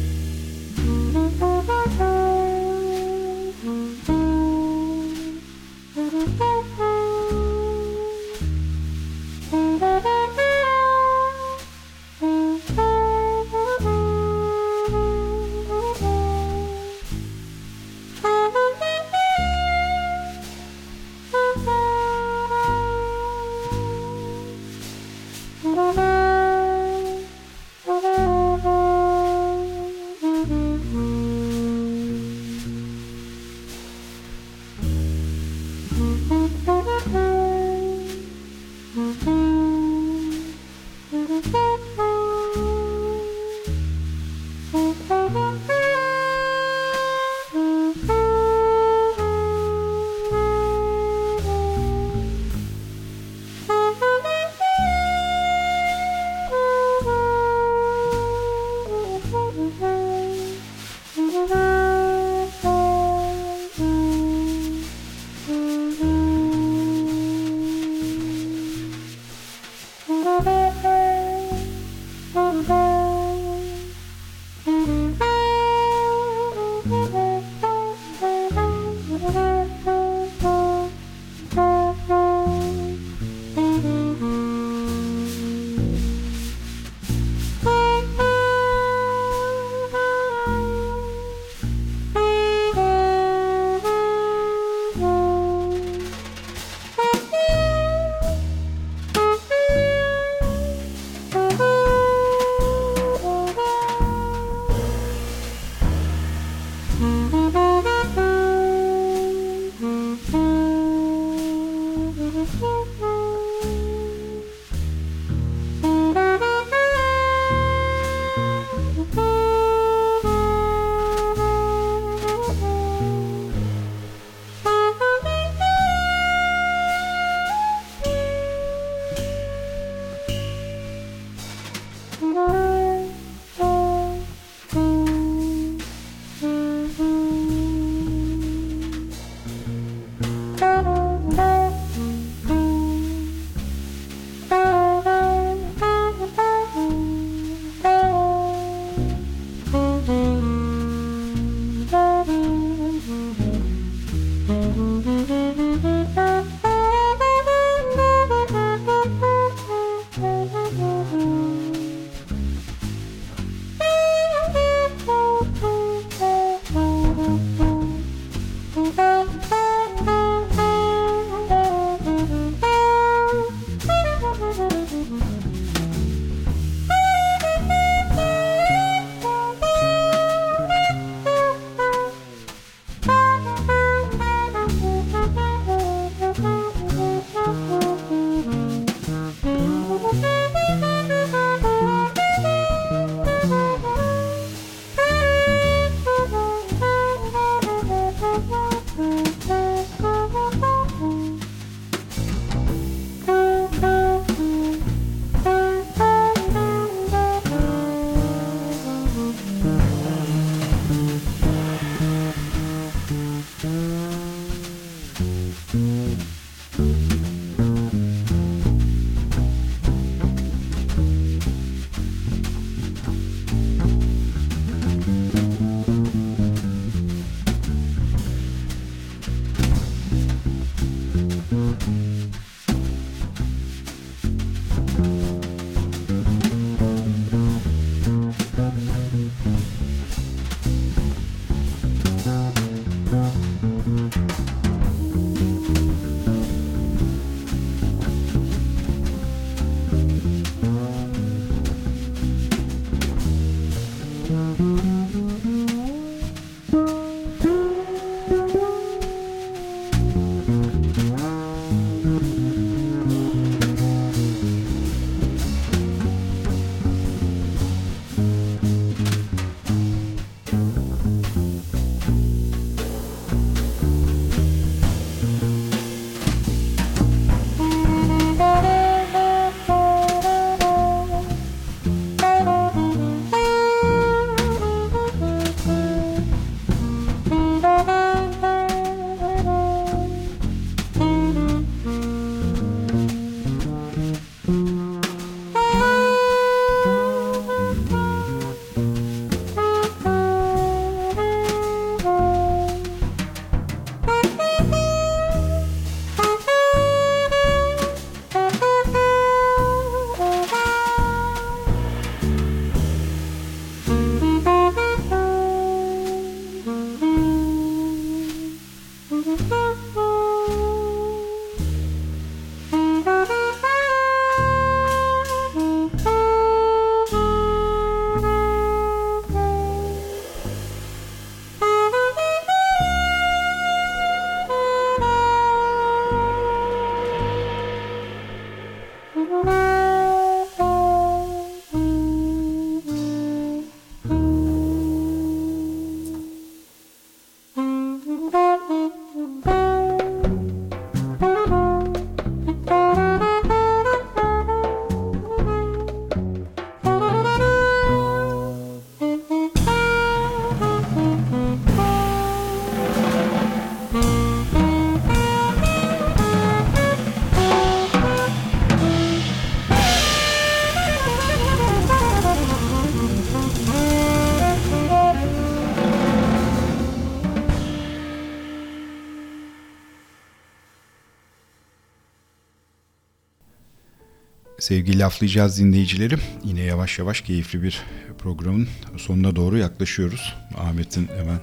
Sevgili 384.66 385.00
laflayacağız 385.00 385.60
dinleyicilerim. 385.60 386.20
Yine 386.44 386.62
yavaş 386.62 387.00
yavaş 387.00 387.22
keyifli 387.22 387.64
bir 387.64 387.82
programın 388.18 388.68
sonuna 388.98 389.36
doğru 389.36 389.58
yaklaşıyoruz. 389.58 390.34
Ahmet'in 390.58 391.08
hemen 391.18 391.40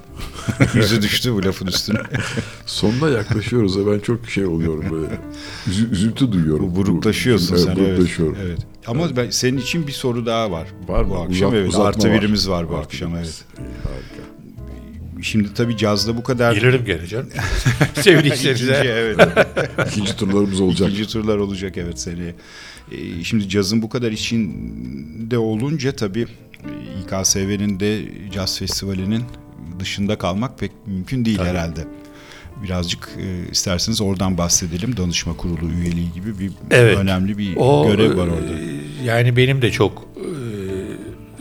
yüzü 0.75 1.03
düştü 1.03 1.33
bu 1.35 1.45
lafın 1.45 1.67
üstüne. 1.67 1.99
Sonuna 2.67 3.09
yaklaşıyoruz 3.09 3.77
ya 3.77 3.87
ben 3.87 3.99
çok 3.99 4.29
şey 4.29 4.47
oluyorum 4.47 4.85
böyle. 4.93 5.21
Üzü, 5.67 5.91
üzüntü 5.91 6.33
duyuyorum. 6.33 6.77
Buruklaşıyorsun 6.77 7.55
evet, 7.55 7.65
sen. 7.65 7.77
Buruklaşıyorum. 7.77 8.37
Evet. 8.41 8.59
evet. 8.59 8.67
Ama 8.87 9.17
ben, 9.17 9.31
senin 9.31 9.59
için 9.59 9.87
bir 9.87 9.93
soru 9.93 10.27
daha 10.27 10.51
var. 10.51 10.69
Var 10.89 11.05
mı? 11.05 11.11
Bu 11.11 11.19
akşam 11.19 11.49
Uzat, 11.49 11.55
evet. 11.55 11.75
Artı 11.75 12.09
var. 12.09 12.15
birimiz 12.15 12.49
var 12.49 12.69
bu 12.69 12.75
Artı 12.75 12.87
akşam 12.87 13.13
birimiz. 13.13 13.45
evet. 13.59 13.62
Şimdi 15.23 15.55
tabii 15.55 15.77
cazda 15.77 16.17
bu 16.17 16.23
kadar 16.23 16.53
Gelirim 16.53 16.85
gene 16.85 17.07
canım. 17.07 17.29
İkinci, 18.01 18.71
evet. 18.73 19.29
İkinci 19.89 20.17
turlarımız 20.17 20.61
olacak. 20.61 20.91
İkinci 20.91 21.09
turlar 21.13 21.37
olacak 21.37 21.77
evet 21.79 21.99
seneye. 22.01 22.35
Ee, 22.93 23.25
şimdi 23.25 23.49
cazın 23.49 23.83
bu 23.83 23.89
kadar 23.89 24.13
içinde 24.13 25.39
olunca 25.39 25.93
tabii 25.93 26.27
e, 26.65 26.71
İKSV'nin 27.03 27.81
de 27.81 28.03
caz 28.33 28.59
festivalinin 28.59 29.23
dışında 29.81 30.19
kalmak 30.19 30.59
pek 30.59 30.71
mümkün 30.87 31.25
değil 31.25 31.37
Tabii. 31.37 31.49
herhalde. 31.49 31.81
Birazcık 32.65 33.09
e, 33.19 33.51
isterseniz 33.53 34.01
oradan 34.01 34.39
bahsedelim. 34.39 34.97
Danışma 34.97 35.37
kurulu 35.37 35.71
üyeliği 35.73 36.13
gibi 36.13 36.39
bir 36.39 36.51
Evet. 36.71 36.99
önemli 36.99 37.39
bir 37.39 37.57
O 37.57 37.87
görev 37.87 38.17
var 38.17 38.27
orada. 38.29 38.53
e, 38.59 39.05
Yani 39.05 39.37
benim 39.37 39.63
de 39.63 39.71
çok 39.71 40.09
e, 40.17 40.27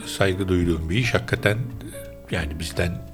saygı 0.06 0.48
duyduğum 0.48 0.90
bir 0.90 0.96
iş. 0.96 1.14
Hakikaten 1.14 1.54
e, 1.56 1.60
yani 2.30 2.58
bizden 2.60 3.11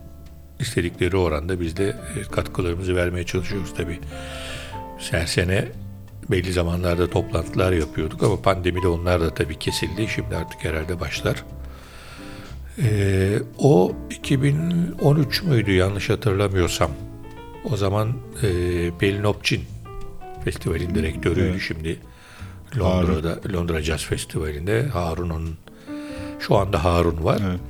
istedikleri 0.61 1.17
oranda 1.17 1.61
biz 1.61 1.77
de 1.77 1.89
e, 1.89 2.23
katkılarımızı 2.23 2.97
vermeye 2.97 3.27
çalışıyoruz 3.27 3.75
tabii. 3.77 4.01
Her 5.11 5.27
sene 5.27 5.69
belli 6.31 6.53
zamanlarda 6.53 7.11
toplantılar 7.11 7.73
yapıyorduk 7.73 8.23
ama 8.23 8.43
pandemide 8.43 8.89
onlar 8.89 9.21
da 9.21 9.35
tabii 9.35 9.59
kesildi. 9.59 10.09
Şimdi 10.09 10.37
artık 10.37 10.65
herhalde 10.65 11.01
başlar. 11.01 11.45
E, 12.83 13.39
o 13.59 13.93
2013 14.11 15.43
müydü 15.43 15.73
yanlış 15.73 16.11
hatırlamıyorsam. 16.11 16.91
O 17.73 17.77
zaman 17.77 18.13
e, 18.43 18.49
Pelin 18.99 19.25
Opçin 19.25 19.65
festivalin 20.45 20.95
direktörüydü 20.95 21.51
Evet. 21.51 21.63
şimdi. 21.69 21.99
Londra'da 22.79 23.39
Londra 23.53 23.83
Jazz 23.83 24.05
Festivali'nde 24.05 24.83
Harun'un 24.83 25.57
şu 26.41 26.57
anda 26.57 26.85
Harun 26.85 27.25
var. 27.25 27.41
Evet. 27.51 27.61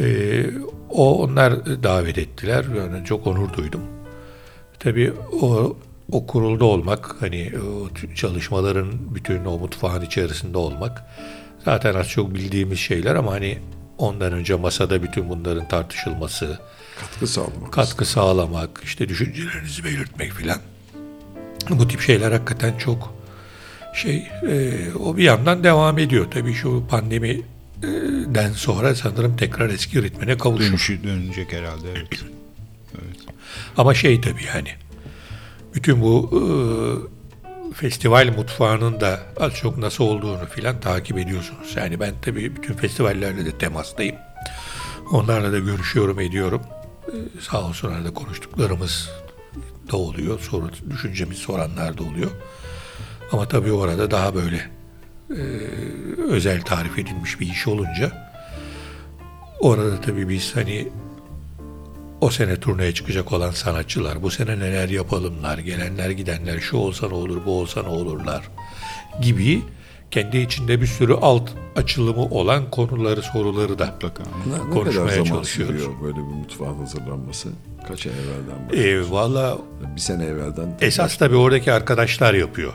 Ee, 0.00 0.46
o 0.90 1.22
onlar 1.24 1.82
davet 1.82 2.18
ettiler. 2.18 2.64
Yani 2.78 3.04
çok 3.04 3.26
onur 3.26 3.52
duydum. 3.52 3.80
Tabii 4.78 5.12
o 5.42 5.76
o 6.12 6.26
kurulda 6.26 6.64
olmak, 6.64 7.16
hani 7.20 7.52
o 7.58 7.88
t- 7.88 8.14
çalışmaların 8.14 9.14
bütün 9.14 9.44
o 9.44 9.58
mutfağın 9.58 10.02
içerisinde 10.02 10.58
olmak 10.58 11.02
zaten 11.64 11.94
az 11.94 12.08
çok 12.08 12.34
bildiğimiz 12.34 12.78
şeyler 12.78 13.14
ama 13.14 13.32
hani 13.32 13.58
ondan 13.98 14.32
önce 14.32 14.54
masada 14.54 15.02
bütün 15.02 15.28
bunların 15.28 15.68
tartışılması, 15.68 16.58
Katkı 17.00 17.26
sağlamak. 17.26 17.72
katkı 17.72 18.04
sağlamak, 18.04 18.80
işte 18.84 19.08
düşüncelerinizi 19.08 19.84
belirtmek 19.84 20.32
filan. 20.32 20.58
Bu 21.70 21.88
tip 21.88 22.00
şeyler 22.00 22.32
hakikaten 22.32 22.78
çok 22.78 23.14
şey 23.94 24.28
e, 24.48 24.72
o 25.04 25.16
bir 25.16 25.22
yandan 25.22 25.64
devam 25.64 25.98
ediyor. 25.98 26.26
Tabii 26.30 26.54
şu 26.54 26.82
pandemiden 27.82 28.52
sonra 28.52 28.94
sanırım 28.94 29.36
tekrar 29.36 29.70
eski 29.70 30.02
ritmine 30.02 30.38
kavuşmuş. 30.38 30.88
Dönüşü 30.88 31.04
dönecek 31.04 31.52
herhalde 31.52 31.90
evet. 31.90 32.24
Ama 33.76 33.94
şey 33.94 34.20
tabii 34.20 34.44
yani 34.54 34.68
bütün 35.74 36.02
bu 36.02 36.30
e, 36.32 37.74
festival 37.74 38.32
mutfağının 38.36 39.00
da 39.00 39.20
az 39.40 39.54
çok 39.54 39.78
nasıl 39.78 40.04
olduğunu 40.04 40.46
filan 40.46 40.80
takip 40.80 41.18
ediyorsunuz. 41.18 41.76
Yani 41.76 42.00
ben 42.00 42.14
tabii 42.22 42.56
bütün 42.56 42.74
festivallerle 42.74 43.44
de 43.44 43.58
temastayım. 43.58 44.16
Onlarla 45.12 45.52
da 45.52 45.58
görüşüyorum, 45.58 46.20
ediyorum. 46.20 46.62
E, 47.08 47.40
sağ 47.40 47.62
olsun 47.62 47.92
arada 47.92 48.14
konuştuklarımız 48.14 49.10
da 49.92 49.96
oluyor. 49.96 50.40
Soru, 50.40 50.70
düşüncemiz 50.90 51.38
soranlar 51.38 51.98
da 51.98 52.02
oluyor. 52.02 52.30
Ama 53.32 53.48
tabii 53.48 53.72
orada 53.72 54.10
daha 54.10 54.34
böyle 54.34 54.75
e, 55.30 55.40
özel 56.28 56.62
tarif 56.62 56.98
edilmiş 56.98 57.40
bir 57.40 57.46
iş 57.50 57.66
olunca 57.66 58.12
orada 59.60 60.00
tabii 60.00 60.28
biz 60.28 60.56
hani 60.56 60.88
o 62.20 62.30
sene 62.30 62.56
turneye 62.60 62.94
çıkacak 62.94 63.32
olan 63.32 63.50
sanatçılar, 63.50 64.22
bu 64.22 64.30
sene 64.30 64.58
neler 64.58 64.88
yapalımlar, 64.88 65.58
gelenler 65.58 66.10
gidenler, 66.10 66.60
şu 66.60 66.76
olsa 66.76 67.08
ne 67.08 67.14
olur, 67.14 67.40
bu 67.46 67.60
olsa 67.60 67.82
ne 67.82 67.88
olurlar 67.88 68.48
gibi 69.22 69.62
kendi 70.10 70.38
içinde 70.38 70.80
bir 70.80 70.86
sürü 70.86 71.14
alt 71.14 71.50
açılımı 71.76 72.24
olan 72.24 72.70
konuları, 72.70 73.22
soruları 73.22 73.78
da 73.78 73.86
Mutlaka. 73.86 74.22
Ne, 74.46 74.52
ne 74.52 74.58
kadar 74.58 74.70
konuşmaya 74.70 75.08
zaman 75.10 75.24
çalışıyoruz. 75.24 75.74
sürüyor 75.80 76.02
böyle 76.02 76.16
bir 76.16 76.20
mutfağın 76.34 76.78
hazırlanması? 76.78 77.48
Kaç 77.88 78.06
ay 78.06 78.12
evvelden? 78.12 78.84
E, 79.06 79.10
Valla 79.10 79.58
Bir 79.96 80.00
sene 80.00 80.24
evvelden. 80.24 80.76
esas 80.80 81.16
tabii 81.18 81.36
oradaki 81.36 81.72
arkadaşlar 81.72 82.34
yapıyor. 82.34 82.72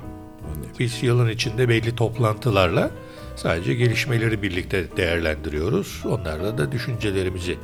Biz 0.82 1.04
yılın 1.04 1.30
içinde 1.30 1.70
belli 1.70 1.96
toplantılarla 1.96 2.92
sadece 3.36 3.74
gelişmeleri 3.74 4.42
birlikte 4.42 4.98
değerlendiriyoruz. 4.98 6.02
Onlarla 6.06 6.58
da 6.58 6.72
düşüncelerimizi 6.72 7.58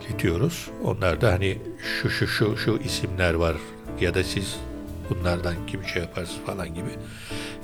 iletiyoruz. 0.00 0.70
Onlar 0.84 1.20
da 1.20 1.32
hani 1.32 1.58
şu 2.02 2.10
şu 2.10 2.26
şu 2.26 2.56
şu 2.56 2.78
isimler 2.84 3.34
var 3.34 3.56
ya 4.00 4.14
da 4.14 4.24
siz 4.24 4.56
bunlardan 5.10 5.54
kim 5.66 5.84
şey 5.84 6.02
yaparsınız 6.02 6.40
falan 6.46 6.68
gibi. 6.68 6.88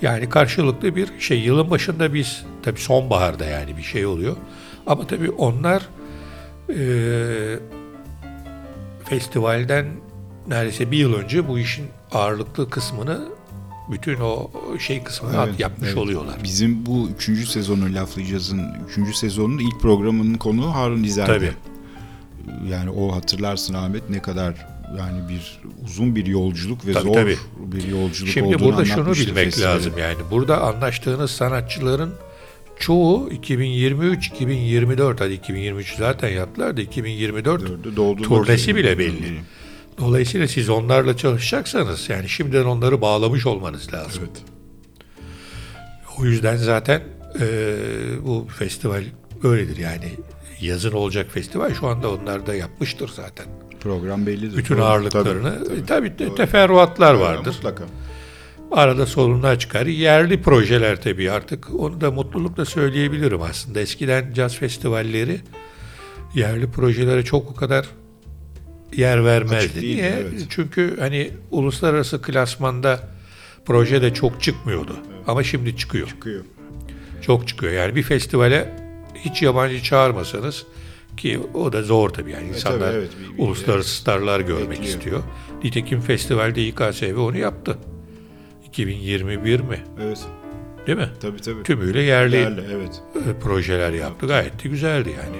Yani 0.03 0.29
karşılıklı 0.29 0.97
bir 0.97 1.09
şey 1.19 1.39
yılın 1.41 1.71
başında 1.71 2.15
biz 2.15 2.45
tabii 2.63 2.81
sonbaharda 2.81 3.45
yani 3.45 3.77
bir 3.77 3.83
şey 3.83 4.07
oluyor. 4.07 4.37
Ama 4.87 5.07
tabii 5.07 5.31
onlar 5.31 5.89
eee 6.69 7.59
festivalden 9.05 9.87
neredeyse 10.49 10.91
bir 10.91 10.99
yıl 10.99 11.15
önce 11.15 11.49
bu 11.49 11.59
işin 11.59 11.87
ağırlıklı 12.13 12.71
kısmını 12.71 13.35
bütün 13.91 14.21
o 14.21 14.51
şey 14.79 15.03
kısmını 15.03 15.45
Evet, 15.47 15.61
yapmış 15.61 15.89
evet. 15.89 15.99
oluyorlar. 15.99 16.37
Bizim 16.45 16.87
bu 16.87 17.09
üçüncü 17.17 17.47
sezonu 17.47 17.95
Laflayacağız'ın 17.95 18.63
üçüncü 18.89 19.15
sezonun 19.15 19.59
ilk 19.59 19.81
programının 19.81 20.35
konuğu 20.35 20.75
Harun 20.75 21.03
İzer'di. 21.05 21.33
Tabii. 21.33 21.53
Yani 22.71 22.91
o 22.91 23.15
hatırlarsın 23.17 23.75
Ahmet 23.75 24.11
ne 24.11 24.23
kadar 24.23 24.67
yani 24.99 25.29
bir 25.29 25.61
uzun 25.85 26.17
bir 26.17 26.27
yolculuk 26.27 26.87
ve 26.87 26.93
Tabii, 26.93 27.05
zor 27.05 27.15
tabii. 27.15 27.37
bir 27.59 27.89
yolculuk 27.89 28.29
Şimdi 28.33 28.57
olduğunu 28.57 28.65
burada 28.69 28.85
şunu 28.85 29.13
bilmek 29.15 29.45
festivalin. 29.45 29.75
lazım 29.77 29.93
yani. 29.99 30.17
Burada 30.31 30.61
anlaştığınız 30.63 31.31
sanatçıların 31.31 32.15
çoğu 32.79 33.31
2023, 33.31 34.27
2024 34.27 35.21
hadi 35.21 35.33
2023 35.33 35.97
zaten 35.97 36.29
yaptılar 36.29 36.77
da 36.77 36.81
2024 36.81 37.63
Dördü 37.97 38.23
turnesi 38.23 38.77
bile 38.77 38.99
belli. 38.99 39.41
Dolayısıyla 39.99 40.49
siz 40.49 40.69
onlarla 40.69 41.17
çalışacaksanız 41.17 42.09
yani 42.09 42.29
şimdiden 42.29 42.65
onları 42.65 43.01
bağlamış 43.01 43.47
olmanız 43.47 43.93
lazım. 43.95 44.23
Evet. 44.27 44.43
O 46.19 46.25
yüzden 46.25 46.57
zaten 46.57 47.03
eee, 47.41 47.47
bu 48.23 48.47
festival 48.59 49.05
böyledir 49.43 49.77
yani. 49.77 50.13
Yazın 50.61 50.93
olacak 50.93 51.27
festival 51.31 51.75
şu 51.75 51.87
anda 51.87 52.11
onlar 52.11 52.47
da 52.47 52.55
yapmıştır 52.55 53.09
zaten. 53.17 53.47
Program 53.81 54.27
bellidir. 54.27 54.57
Bütün 54.57 54.75
Doğru. 54.77 54.85
ağırlıklarını. 54.85 55.65
Tabii, 55.65 55.69
Tabii, 55.69 55.87
tabii. 55.87 56.17
tabii 56.17 56.35
teferruatlar 56.35 57.15
vardır. 57.15 57.55
Mutlaka. 57.55 57.85
Arada 58.73 59.07
soluna 59.07 59.59
çıkar. 59.59 59.87
Yerli 59.87 60.43
projeler 60.43 61.03
tabii 61.03 61.31
artık 61.31 61.75
onu 61.81 62.01
da 62.01 62.11
mutlulukla 62.11 62.65
söyleyebilirim 62.65 63.43
aslında. 63.43 63.81
Eskiden 63.81 64.33
caz 64.33 64.57
festivalleri 64.57 65.41
yerli 66.35 66.71
projelere 66.71 67.25
çok 67.25 67.51
o 67.51 67.55
kadar 67.55 67.87
yer 68.93 69.25
vermezdi. 69.25 69.75
değildi, 69.83 69.97
Niye? 69.97 70.09
evet. 70.21 70.47
Çünkü 70.51 70.97
hani 70.99 71.31
uluslararası 71.51 72.23
klasmanda 72.23 73.01
proje 73.65 74.03
de 74.03 74.15
çok 74.15 74.43
çıkmıyordu. 74.43 74.97
Ama 75.27 75.43
şimdi 75.45 75.77
çıkıyor. 75.77 76.09
Çıkıyor. 76.09 76.45
Çok 77.23 77.49
çıkıyor. 77.49 77.73
Yani 77.73 77.95
bir 77.97 78.03
festivale 78.03 78.77
hiç 79.15 79.43
yabancı 79.43 79.83
çağırmasanız 79.83 80.65
ki 81.17 81.41
o 81.55 81.73
da 81.73 81.83
zor 81.83 82.11
tabii 82.11 82.31
yani 82.33 82.49
insanlar 82.49 82.79
tabii, 82.79 82.99
evet. 82.99 83.11
Bir- 83.33 83.39
bir- 83.39 83.43
uluslararası 83.43 83.91
starlar 83.97 84.41
görmek 84.41 84.71
Bekliyor. 84.71 84.89
istiyor. 84.99 85.23
Nitekim 85.65 86.01
festivalde 86.01 86.67
İKSV 86.67 87.17
onu 87.19 87.39
yaptı. 87.39 87.79
2021 88.67 89.61
mi? 89.61 89.79
Evet. 90.03 90.19
Değil 90.87 90.99
mi? 90.99 91.09
Tabii 91.23 91.41
tabii. 91.41 91.63
Tümüyle 91.63 92.03
yerli 92.03 92.37
Yerli, 92.37 92.61
evet. 92.75 93.03
e, 93.17 93.39
projeler 93.41 93.93
yaptı. 93.93 94.27
Gayet 94.27 94.65
de 94.65 94.69
güzeldi 94.69 95.09
yani. 95.19 95.37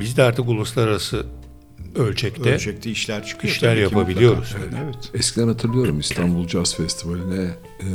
Biz 0.00 0.16
de 0.16 0.22
artık 0.22 0.48
uluslararası 0.48 1.26
ölçekte 1.98 2.50
Ölçekte 2.54 2.90
işler 2.90 3.26
çıkıyor. 3.26 3.54
işler 3.54 3.76
yapabiliyoruz. 3.76 4.54
mutlaka. 4.58 4.84
Evet. 4.84 5.10
Eskiden 5.14 5.48
hatırlıyorum 5.48 6.00
İstanbul 6.00 6.48
Jazz 6.48 6.74
Festivali'ne 6.74 7.50
eee, 7.82 7.88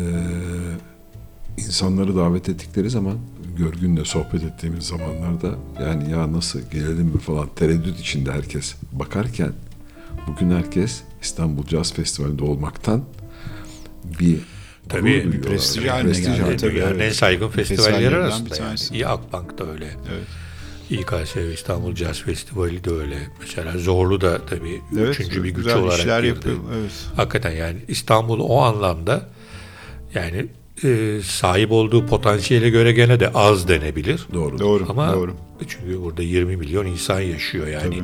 insanları 1.57 2.15
davet 2.15 2.49
ettikleri 2.49 2.89
zaman 2.89 3.17
Görgün'le 3.57 4.03
sohbet 4.05 4.43
ettiğimiz 4.43 4.83
zamanlarda 4.87 5.55
yani 5.83 6.11
ya 6.11 6.33
nasıl 6.33 6.59
gelelim 6.71 7.05
mi 7.05 7.17
falan 7.19 7.49
tereddüt 7.55 7.99
içinde 7.99 8.31
herkes 8.31 8.75
bakarken 8.91 9.51
bugün 10.27 10.51
herkes 10.51 11.01
İstanbul 11.21 11.67
Jazz 11.67 11.93
Festivali'nde 11.93 12.43
olmaktan 12.43 13.03
bir 14.19 14.39
Tabii, 14.89 15.31
bir 15.33 15.41
prestij 15.41 15.85
Yani 15.85 15.89
haline 16.13 16.19
geldi. 16.19 16.63
dünyanın 16.63 16.99
en 16.99 17.11
saygın 17.11 17.47
festivalleri 17.49 17.85
Festivallerden 17.91 18.19
bir 18.19 18.25
arasında 18.25 18.49
yani. 18.55 18.57
tanesi. 18.57 18.93
İyi 18.93 19.07
Akbank 19.07 19.57
da 19.57 19.71
öyle. 19.71 19.85
Evet. 19.85 20.27
İKSV 20.89 21.37
İstanbul 21.53 21.95
Jazz 21.95 22.21
Festivali 22.21 22.83
de 22.83 22.91
öyle. 22.91 23.17
Mesela 23.39 23.77
Zorlu 23.77 24.21
da 24.21 24.45
tabii 24.45 24.81
Evet, 24.99 25.09
üçüncü 25.19 25.43
bir 25.43 25.49
güç 25.49 25.67
olarak 25.67 25.99
işler 25.99 26.19
girdi. 26.23 26.27
yapıyor. 26.27 26.57
Evet. 26.79 26.91
Hakikaten 27.15 27.51
yani 27.51 27.77
İstanbul 27.87 28.39
o 28.39 28.57
anlamda 28.61 29.29
yani 30.13 30.45
e, 30.83 31.19
sahip 31.23 31.71
olduğu 31.71 32.05
potansiyele 32.05 32.69
göre 32.69 32.91
gene 32.91 33.19
de 33.19 33.29
az 33.33 33.67
denebilir. 33.67 34.27
Doğru. 34.33 34.59
Doğru. 34.59 34.85
Ama 34.89 35.13
doğru. 35.13 35.35
çünkü 35.67 36.01
burada 36.03 36.21
20 36.23 36.57
milyon 36.57 36.85
insan 36.85 37.19
yaşıyor 37.19 37.67
yani. 37.67 37.83
Tabii. 37.95 38.03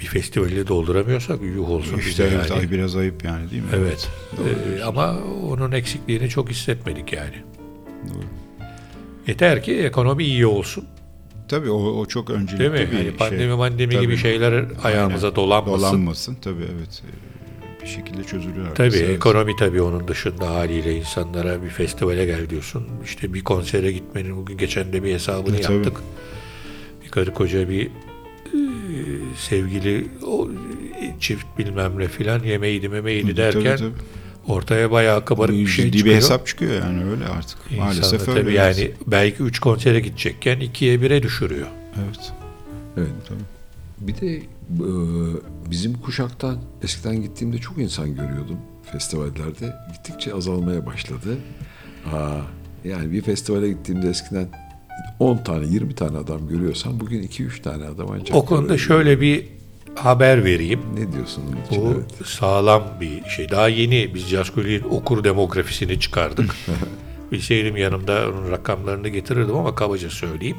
bir 0.00 0.06
festivali 0.06 0.68
dolduramıyorsak 0.68 1.42
yuh 1.42 1.70
olsun 1.70 1.98
İşte 1.98 2.10
bize 2.10 2.22
evet, 2.36 2.50
yani. 2.50 2.60
ay 2.60 2.70
biraz 2.70 2.96
ayıp 2.96 3.24
yani 3.24 3.50
değil 3.50 3.62
mi? 3.62 3.68
Evet. 3.74 4.08
Ee, 4.78 4.82
ama 4.82 5.16
onun 5.50 5.72
eksikliğini 5.72 6.28
çok 6.28 6.50
hissetmedik 6.50 7.12
yani. 7.12 7.36
Doğru. 8.08 8.24
Yeter 9.26 9.62
ki 9.62 9.74
ekonomi 9.78 10.24
iyi 10.24 10.46
olsun. 10.46 10.84
Tabii 11.48 11.70
o, 11.70 11.76
o 11.76 12.06
çok 12.06 12.30
öncelikli 12.30 12.58
Değil 12.58 12.70
mi? 12.70 12.92
bir 12.92 12.96
Hani 12.96 13.10
pandemi 13.16 13.40
şey. 13.40 13.48
mandemi 13.56 13.92
Tabii. 13.94 14.02
gibi 14.04 14.16
şeyler 14.16 14.64
ayağımıza 14.84 15.26
Aynen. 15.26 15.36
dolanmasın. 15.36 15.82
Dolanmasın 15.82 16.34
tabii 16.34 16.62
evet. 16.76 17.02
Bir 17.82 17.86
şekilde 17.88 18.24
çözülür. 18.24 18.66
Tabii 18.74 18.96
evet. 18.96 19.10
ekonomi 19.10 19.56
tabii 19.56 19.82
onun 19.82 20.08
dışında 20.08 20.50
haliyle 20.50 20.96
insanlara 20.96 21.62
bir 21.62 21.68
festivale 21.68 22.24
gel 22.26 22.50
diyorsun. 22.50 22.86
İşte 23.04 23.34
bir 23.34 23.44
konsere 23.44 23.92
gitmenin 23.92 24.36
bugün 24.36 24.58
geçen 24.58 24.92
de 24.92 25.02
bir 25.04 25.12
hesabını 25.14 25.56
E, 25.56 25.60
tabii. 25.60 25.74
yaptık. 25.76 25.96
Bir 27.04 27.08
karı 27.08 27.34
koca 27.34 27.68
bir 27.68 27.86
e, 27.86 27.90
sevgili 29.36 30.06
o, 30.26 30.48
çift 31.20 31.46
bilmem 31.58 31.92
ne 31.98 32.08
filan 32.08 32.42
yemeğiydi 32.42 32.88
memeydi 32.88 33.26
Tabii, 33.26 33.36
derken 33.36 33.76
tabii. 33.76 33.90
Ortaya 34.48 34.90
bayağı 34.90 35.24
kabarık 35.24 35.54
bir 35.54 35.66
şey 35.66 35.84
Ciddi 35.84 35.96
çıkıyor. 35.98 36.14
bir 36.16 36.22
hesap 36.22 36.46
çıkıyor 36.46 36.72
yani 36.72 37.04
öyle 37.04 37.24
artık. 37.26 37.58
İnsanlar 37.70 37.84
Maalesef 37.86 38.26
tabii 38.26 38.38
öyle. 38.38 38.52
yani 38.52 38.90
belki 39.06 39.42
üç 39.42 39.58
konsere 39.58 40.00
gidecekken 40.00 40.60
ikiye 40.60 41.00
bire 41.02 41.22
düşürüyor. 41.22 41.66
Evet. 41.96 42.32
Evet. 42.96 43.08
Tabii. 43.28 43.38
Bir 44.08 44.20
de 44.20 44.36
e, 44.36 44.40
bizim 45.70 45.94
kuşaktan 45.94 46.58
eskiden 46.82 47.22
gittiğimde 47.22 47.58
çok 47.58 47.78
insan 47.78 48.14
görüyordum 48.14 48.58
festivallerde. 48.92 49.74
Gittikçe 49.92 50.34
azalmaya 50.34 50.86
başladı. 50.86 51.38
Aa, 52.12 52.38
yani 52.84 53.12
bir 53.12 53.22
festivale 53.22 53.68
gittiğimde 53.68 54.08
eskiden 54.08 54.48
10 55.18 55.36
tane 55.36 55.66
20 55.66 55.94
tane 55.94 56.18
adam 56.18 56.48
görüyorsam 56.48 57.00
bugün 57.00 57.22
2-3 57.22 57.62
tane 57.62 57.84
adam 57.84 58.06
ancak 58.12 58.36
O 58.36 58.44
konuda 58.44 58.62
görüyorum. 58.62 58.78
şöyle 58.86 59.20
bir 59.20 59.48
haber 59.96 60.44
vereyim. 60.44 60.80
Ne 60.94 61.12
diyorsun 61.12 61.42
onun 61.48 61.64
için? 61.66 61.84
Bu 61.84 61.94
Evet. 61.96 62.28
sağlam 62.28 62.82
bir 63.00 63.24
şey. 63.28 63.50
Daha 63.50 63.68
yeni 63.68 64.14
biz 64.14 64.30
Caskol'ün 64.30 64.82
okur 64.90 65.24
demografisini 65.24 66.00
çıkardık. 66.00 66.54
Bilseydim 67.32 67.76
yanımda 67.76 68.28
onun 68.30 68.50
rakamlarını 68.50 69.08
getirirdim 69.08 69.56
ama 69.56 69.74
kabaca 69.74 70.10
söyleyeyim. 70.10 70.56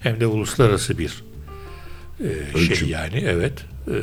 Hem 0.00 0.20
de 0.20 0.26
uluslararası 0.26 0.98
bir 0.98 1.24
e, 2.54 2.58
şey 2.74 2.88
yani 2.88 3.24
evet. 3.26 3.64
E, 3.88 3.96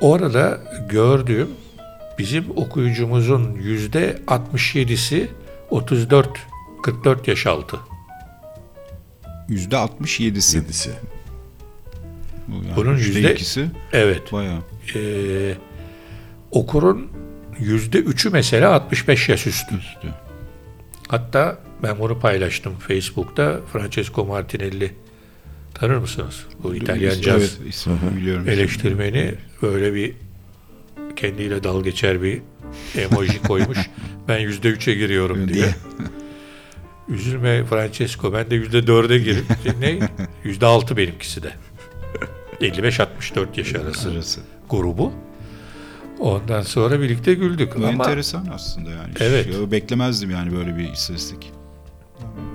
orada 0.00 0.60
gördüğüm 0.88 1.48
bizim 2.18 2.44
okuyucumuzun 2.56 3.52
yüzde 3.52 4.18
67'si 4.26 5.26
34 5.70 6.28
44 6.82 7.28
yaş 7.28 7.46
altı. 7.46 7.76
Yüzde 9.48 9.76
67'si. 9.76 10.22
Yedisi. 10.22 10.90
Bu 12.48 12.54
yani 12.54 12.76
Bunun 12.76 12.96
yüzde 12.96 13.32
ikisi 13.32 13.66
Evet. 13.92 14.32
bayağı. 14.32 14.58
e, 14.94 15.00
okurun 16.50 17.08
yüzde 17.58 17.98
üçü 17.98 18.30
mesela 18.30 18.72
65 18.74 19.28
yaş 19.28 19.46
üstü. 19.46 19.74
Üstü. 19.76 20.08
Hatta 21.08 21.58
ben 21.82 21.98
bunu 21.98 22.18
paylaştım 22.20 22.74
Facebook'ta. 22.78 23.60
Francesco 23.72 24.24
Martinelli 24.24 24.92
tanır 25.74 25.96
mısınız? 25.96 26.46
Bu 26.62 26.74
İtalyan 26.74 27.20
caz 27.20 27.58
Evet, 27.60 28.48
eleştirmeni 28.48 29.34
böyle 29.62 29.94
bir 29.94 30.12
kendiyle 31.16 31.64
dal 31.64 31.84
geçer 31.84 32.22
bir 32.22 32.40
emoji 32.98 33.42
koymuş. 33.42 33.78
ben 34.28 34.38
yüzde 34.38 34.68
üçe 34.68 34.94
giriyorum 34.94 35.48
diye. 35.48 35.74
Üzülme 37.08 37.64
Francesco 37.64 38.32
ben 38.32 38.50
de 38.50 38.54
yüzde 38.54 38.86
dörde 38.86 39.18
girip 39.18 39.44
ne? 39.80 39.98
Yüzde 40.44 40.66
altı 40.66 40.96
benimkisi 40.96 41.42
de. 41.42 41.52
55-64 42.60 43.46
yaş 43.58 43.74
arası 43.74 44.00
Sırası. 44.00 44.40
grubu. 44.70 45.12
Ondan 46.18 46.62
sonra 46.62 47.00
birlikte 47.00 47.34
güldük. 47.34 47.74
Bu 47.76 47.78
Ama 47.86 47.88
enteresan 47.88 48.46
aslında 48.54 48.90
yani. 48.90 49.12
Evet. 49.20 49.52
Şey, 49.54 49.70
beklemezdim 49.70 50.30
yani 50.30 50.52
böyle 50.52 50.76
bir 50.76 50.92
istatistik. 50.92 51.52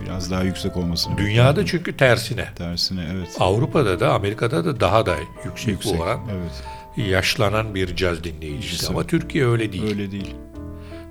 Biraz 0.05 0.31
daha 0.31 0.43
yüksek 0.43 0.77
olmasını. 0.77 1.17
dünyada 1.17 1.49
beklerdim. 1.49 1.65
çünkü 1.65 1.97
tersine. 1.97 2.47
Tersine 2.55 3.01
evet. 3.13 3.27
Avrupa'da 3.39 3.99
da 3.99 4.13
Amerika'da 4.13 4.65
da 4.65 4.79
daha 4.79 5.05
da 5.05 5.15
yüksek, 5.45 5.67
Yüksek. 5.73 5.97
bu 5.99 6.01
oran. 6.03 6.19
Evet. 6.31 7.07
Yaşlanan 7.09 7.75
bir 7.75 7.95
caz 7.95 8.23
dinleyicisi. 8.23 8.75
İşte. 8.75 8.87
Ama 8.87 9.03
Türkiye 9.07 9.47
öyle 9.47 9.73
değil. 9.73 9.83
Öyle 9.83 10.11
değil. 10.11 10.35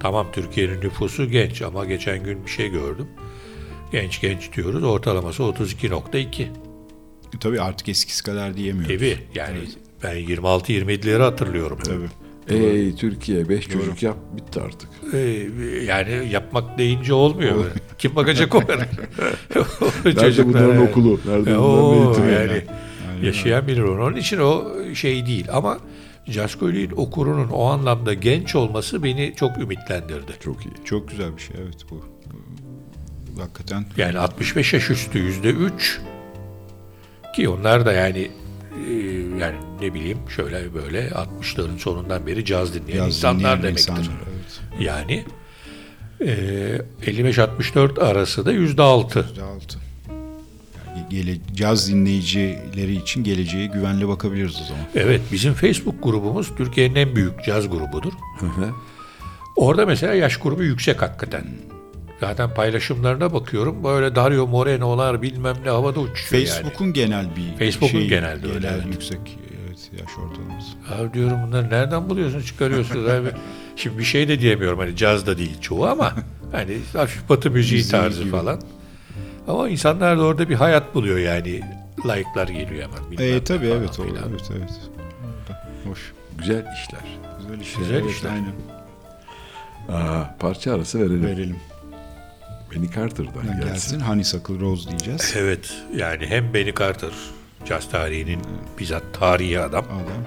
Tamam 0.00 0.26
Türkiye'nin 0.32 0.80
nüfusu 0.80 1.26
genç 1.30 1.62
ama 1.62 1.84
geçen 1.84 2.22
gün 2.24 2.46
bir 2.46 2.50
şey 2.50 2.68
gördüm. 2.68 3.08
Genç 3.92 4.20
genç 4.20 4.52
diyoruz. 4.56 4.84
Ortalaması 4.84 5.42
32.2. 5.42 6.46
E, 7.34 7.38
Tabii 7.38 7.60
artık 7.60 7.88
eskisi 7.88 8.22
kadar 8.22 8.56
diyemiyoruz. 8.56 8.96
Tabii 8.96 9.18
yani 9.34 9.58
ben 10.02 10.16
26-27'leri 10.16 11.22
hatırlıyorum. 11.22 11.78
Tabii. 11.84 12.08
Ey 12.48 12.94
Türkiye 12.94 13.48
5 13.48 13.68
çocuk 13.68 14.02
yap 14.02 14.16
bitti 14.36 14.60
artık. 14.60 14.88
Ee, 15.14 15.18
yani 15.86 16.28
yapmak 16.32 16.78
deyince 16.78 17.12
olmuyor. 17.14 17.64
Kim 17.98 18.16
bakacak 18.16 18.54
o 18.54 18.60
kadar? 18.60 18.78
Nerede 20.04 20.46
bunların 20.48 20.68
yani. 20.74 20.88
okulu? 20.90 21.20
Nerede 21.26 21.58
bunların 21.58 21.62
o 21.62 21.94
eğitimi? 21.94 22.32
yani 22.32 22.62
Aynen 23.10 23.24
yaşayan 23.26 23.66
bilir 23.66 23.82
onu. 23.82 24.02
Onun 24.04 24.16
için 24.16 24.38
o 24.38 24.64
şey 24.94 25.26
değil 25.26 25.46
ama 25.52 25.78
Caskolin 26.30 26.90
okurunun 26.96 27.48
o 27.48 27.64
anlamda 27.64 28.14
genç 28.14 28.54
olması 28.54 29.02
beni 29.02 29.32
çok 29.36 29.58
ümitlendirdi. 29.58 30.32
Çok 30.40 30.66
iyi. 30.66 30.84
Çok 30.84 31.08
güzel 31.08 31.36
bir 31.36 31.42
şey 31.42 31.56
evet 31.62 31.76
bu. 31.90 32.04
bu 33.36 33.42
hakikaten 33.42 33.84
Yani 33.96 34.18
65 34.18 34.72
yaş 34.72 34.90
üstü 34.90 35.18
yüzde 35.18 35.50
üç 35.50 36.00
ki 37.34 37.48
onlar 37.48 37.86
da 37.86 37.92
yani 37.92 38.30
e, 38.88 38.92
yani 39.40 39.56
ne 39.80 39.94
bileyim 39.94 40.18
şöyle 40.36 40.74
böyle 40.74 41.08
60'ların 41.08 41.78
sonundan 41.78 42.26
beri 42.26 42.44
caz 42.44 42.74
dinleyen 42.74 43.04
yaz 43.04 43.16
insanlar 43.16 43.38
dinleyen 43.38 43.62
demektir. 43.62 43.90
insanlar, 43.90 44.10
evet. 44.30 44.60
Yani 44.80 45.24
e, 46.20 47.10
55-64 47.10 48.00
arası 48.00 48.46
da 48.46 48.52
yüzde 48.52 48.82
altı. 48.82 49.26
Yüzde 49.28 49.42
altı. 49.42 49.78
Yani 50.96 51.06
gele, 51.10 51.36
caz 51.54 51.88
dinleyicileri 51.88 52.96
için 52.96 53.24
geleceğe 53.24 53.66
güvenli 53.66 54.08
bakabiliriz 54.08 54.60
o 54.62 54.64
zaman. 54.64 54.84
Evet 54.94 55.20
bizim 55.32 55.54
Facebook 55.54 56.02
grubumuz 56.02 56.54
Türkiye'nin 56.56 56.94
en 56.94 57.16
büyük 57.16 57.44
caz 57.44 57.70
grubudur. 57.70 58.12
Hı 58.38 58.46
hı. 58.46 58.70
Orada 59.56 59.86
mesela 59.86 60.14
yaş 60.14 60.36
grubu 60.36 60.62
yüksek 60.62 61.02
hakikaten. 61.02 61.44
Zaten 62.20 62.54
paylaşımlarına 62.54 63.32
bakıyorum. 63.32 63.84
Böyle 63.84 64.14
Dario 64.14 64.46
Moreno'lar 64.46 65.22
bilmem 65.22 65.56
ne 65.64 65.70
havada 65.70 66.00
uçuşuyor 66.00 66.42
yani. 66.42 66.50
Facebook'un 66.50 66.92
genel 66.92 67.26
bir 67.36 67.58
Facebook'un 67.58 67.98
şey, 67.98 68.08
genelde 68.08 68.46
öyle, 68.48 68.58
genel 68.58 68.74
evet. 68.74 68.86
yüksek 68.86 69.38
evet, 69.66 69.90
yaş 69.92 70.10
ortalaması. 70.18 70.68
Abi 70.94 71.14
diyorum 71.14 71.38
bunları 71.46 71.70
nereden 71.70 72.10
buluyorsun 72.10 72.42
çıkarıyorsun 72.42 73.04
abi. 73.08 73.28
Şimdi 73.76 73.98
bir 73.98 74.04
şey 74.04 74.28
de 74.28 74.40
diyemiyorum 74.40 74.78
hani 74.78 74.96
caz 74.96 75.26
da 75.26 75.38
değil 75.38 75.60
çoğu 75.60 75.86
ama 75.86 76.12
hani 76.52 76.78
hafif 76.92 77.28
batı 77.28 77.50
müziği 77.50 77.78
Müziği 77.78 78.00
tarzı 78.00 78.20
gibi. 78.20 78.30
falan. 78.30 78.60
Ama 79.48 79.68
insanlar 79.68 80.18
da 80.18 80.22
orada 80.22 80.48
bir 80.48 80.54
hayat 80.54 80.94
buluyor 80.94 81.18
yani. 81.18 81.60
Like'lar 82.04 82.48
geliyor 82.48 82.88
hemen. 82.88 83.34
E, 83.34 83.44
tabii 83.44 83.68
falan 83.68 83.80
evet 83.80 84.00
o, 84.00 84.04
evet 84.04 84.50
evet. 84.50 84.70
Orada. 85.20 85.68
Hoş. 85.90 86.12
Güzel 86.38 86.64
işler. 86.74 87.00
Güzel 87.40 87.60
işler. 87.60 87.80
Güzel 87.80 87.94
evet, 87.94 88.10
işler. 88.10 88.30
Aynen. 88.30 88.52
Aa, 89.88 90.36
parça 90.38 90.74
arası 90.74 90.98
verelim. 90.98 91.26
Verelim. 91.26 91.56
Benny 92.74 92.90
Carter'dan 92.94 93.42
gelsin. 93.46 93.60
gelsin. 93.60 94.00
Honeysuckle 94.00 94.60
Rose 94.60 94.90
diyeceğiz. 94.90 95.34
Evet 95.36 95.72
yani 95.96 96.26
hem 96.26 96.54
Benny 96.54 96.74
Carter 96.74 97.10
caz 97.64 97.90
tarihinin 97.90 98.40
bizzat 98.78 99.02
tarihi 99.12 99.60
adam 99.60 99.84
Adam. 99.84 100.24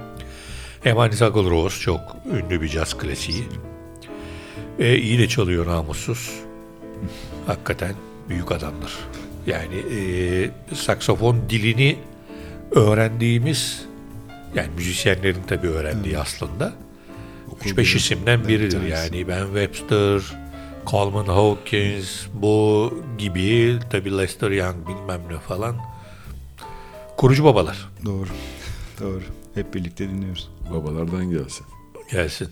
hem 0.84 0.96
Honeysuckle 0.98 1.50
Rose 1.50 1.80
çok 1.80 2.02
ünlü 2.32 2.62
bir 2.62 2.68
caz 2.70 2.98
klasiği. 2.98 3.44
E, 4.80 4.96
iyi 4.98 5.20
de 5.20 5.28
çalıyor 5.28 5.68
namussuz. 5.68 6.32
Hakikaten 7.48 7.96
büyük 8.30 8.52
adamdır. 8.52 8.92
Yani 9.48 9.76
e, 9.76 10.76
saksafon 10.76 11.42
dilini 11.50 11.98
öğrendiğimiz 12.72 13.86
yani 14.56 14.70
müzisyenlerin 14.78 15.44
tabii 15.48 15.68
öğrendiği 15.68 16.18
aslında. 16.18 16.74
Okul 17.48 17.70
3-5 17.70 17.72
gibi. 17.72 17.82
isimden 17.82 18.48
biridir 18.48 18.82
yani. 18.82 19.28
Ben 19.28 19.46
Webster, 19.46 20.22
Coleman 20.86 21.26
Hawkins, 21.26 22.26
bu 22.34 22.94
gibi 23.18 23.80
tabii 23.92 24.18
Lester 24.18 24.52
Young 24.52 24.88
bilmem 24.88 25.22
ne 25.30 25.40
falan. 25.40 25.76
Kurucu 27.18 27.44
babalar 27.44 27.90
Doğru. 28.06 28.30
Doğru. 29.02 29.24
Hep 29.54 29.74
birlikte 29.74 30.10
dinliyoruz. 30.10 30.50
Babalardan 30.74 31.30
gelsin. 31.30 31.66
gelsin. 32.12 32.50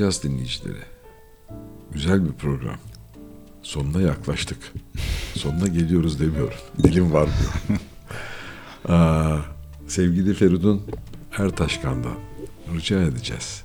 Laflayacağız 0.00 0.22
dinleyicileri. 0.22 0.84
Güzel 1.92 2.24
bir 2.24 2.32
program. 2.32 2.76
Sonuna 3.62 4.02
yaklaştık. 4.02 4.72
Sonuna 5.34 5.66
geliyoruz 5.66 6.20
demiyorum. 6.20 6.58
Dilim 6.82 7.12
varmıyor. 7.12 7.52
Aa, 8.88 9.38
sevgili 9.86 10.34
Feridun 10.34 10.82
Ertaşkan'dan 11.38 12.14
rica 12.74 13.02
edeceğiz. 13.02 13.64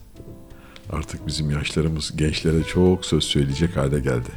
Artık 0.89 1.27
bizim 1.27 1.51
yaşlarımız 1.51 2.17
gençlere 2.17 2.63
çok 2.63 3.05
söz 3.05 3.23
söyleyecek 3.23 3.77
hale 3.77 3.99
geldi. 3.99 4.31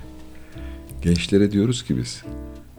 Gençlere 1.02 1.52
diyoruz 1.52 1.84
ki 1.84 1.96
biz 1.96 2.24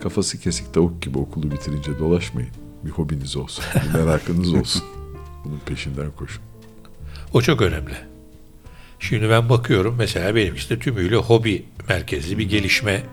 kafası 0.01 0.39
kesik 0.39 0.73
tavuk 0.73 1.01
gibi 1.01 1.17
okulu 1.17 1.51
bitirince 1.51 1.99
dolaşmayın. 1.99 2.51
Bir 2.85 2.89
hobiniz 2.89 3.35
olsun, 3.35 3.65
bir 3.75 3.99
merakınız 3.99 4.53
olsun. 4.53 4.83
Bunun 5.45 5.59
peşinden 5.65 6.11
koşun. 6.11 6.43
O 7.33 7.41
çok 7.41 7.61
önemli. 7.61 8.08
Şimdi 8.99 9.29
ben 9.29 9.49
bakıyorum 9.49 9.95
mesela 9.97 10.35
benim 10.35 10.55
işte 10.55 10.79
tümüyle 10.79 11.15
hobi 11.15 11.65
merkezli 11.89 12.37
bir 12.37 12.49
gelişme 12.49 13.03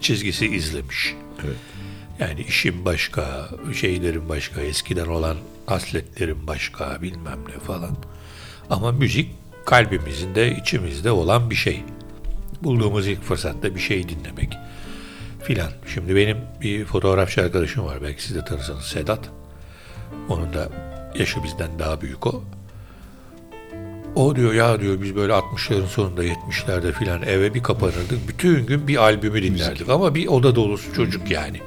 çizgisi 0.00 0.46
izlemiş. 0.46 1.14
Evet. 1.44 1.56
Yani 2.18 2.40
işim 2.40 2.84
başka, 2.84 3.48
şeylerim 3.74 4.28
başka, 4.28 4.60
eskiden 4.60 5.06
olan 5.06 5.36
hasletlerim 5.66 6.46
başka, 6.46 7.02
bilmem 7.02 7.38
ne 7.48 7.60
falan. 7.60 7.96
Ama 8.70 8.92
müzik 8.92 9.30
kalbimizin 9.66 10.34
de 10.34 10.56
içimizde 10.56 11.10
olan 11.10 11.50
bir 11.50 11.54
şey. 11.54 11.82
Bulduğumuz 12.62 13.06
ilk 13.06 13.22
fırsatta 13.22 13.74
bir 13.74 13.80
şey 13.80 14.08
dinlemek 14.08 14.52
filan. 15.42 15.70
Şimdi 15.94 16.16
benim 16.16 16.36
bir 16.60 16.84
fotoğrafçı 16.84 17.42
arkadaşım 17.42 17.84
var. 17.84 18.02
Belki 18.02 18.22
siz 18.22 18.36
de 18.36 18.44
tanırsanız 18.44 18.84
Sedat. 18.84 19.30
Onun 20.28 20.52
da 20.52 20.68
yaşı 21.18 21.44
bizden 21.44 21.78
daha 21.78 22.00
büyük 22.00 22.26
o. 22.26 22.44
O 24.14 24.36
diyor 24.36 24.54
ya 24.54 24.80
diyor 24.80 25.02
biz 25.02 25.16
böyle 25.16 25.32
60'ların 25.32 25.86
sonunda 25.86 26.24
70'lerde 26.24 26.92
filan 26.92 27.22
eve 27.22 27.54
bir 27.54 27.62
kapanırdık. 27.62 28.28
Bütün 28.28 28.66
gün 28.66 28.88
bir 28.88 28.96
albümü 28.96 29.42
dinlerdik 29.42 29.88
ama 29.88 30.14
bir 30.14 30.26
oda 30.26 30.56
dolusu 30.56 30.94
çocuk 30.94 31.30
yani. 31.30 31.60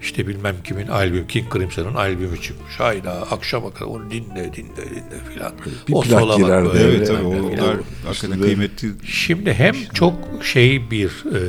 İşte 0.00 0.26
bilmem 0.26 0.56
kimin 0.64 0.86
albüm, 0.86 1.26
King 1.26 1.52
Crimson'ın 1.52 1.94
albümü 1.94 2.40
çıkmış. 2.40 2.80
Hayda 2.80 3.12
akşama 3.12 3.70
kadar 3.70 3.86
onu 3.86 4.10
dinle 4.10 4.52
dinle 4.56 4.90
dinle 4.90 5.20
filan. 5.32 5.52
Bir 5.88 5.92
O 5.92 6.00
plak 6.00 6.20
sola 6.20 6.42
bak 6.42 6.74
böyle, 6.74 6.84
Evet 6.84 7.06
tabii 7.06 7.26
onlar 7.26 7.76
hakikaten 8.06 8.40
kıymetli. 8.40 8.88
Şimdi 9.04 9.54
hem 9.54 9.74
çok 9.94 10.14
şey 10.42 10.90
bir 10.90 11.08
e, 11.08 11.40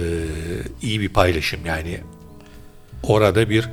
iyi 0.82 1.02
bir 1.02 1.10
paylaşım 1.10 1.60
yani 1.66 2.00
orada 3.04 3.50
bir 3.50 3.70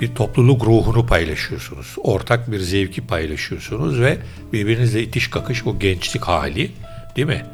bir 0.00 0.14
topluluk 0.14 0.64
ruhunu 0.64 1.06
paylaşıyorsunuz. 1.06 1.94
Ortak 1.98 2.52
bir 2.52 2.60
zevki 2.60 3.06
paylaşıyorsunuz 3.06 4.00
ve 4.00 4.18
birbirinizle 4.52 5.02
itiş 5.02 5.30
kakış 5.30 5.66
o 5.66 5.78
gençlik 5.78 6.24
hali 6.24 6.70
değil 7.16 7.26
mi? 7.28 7.46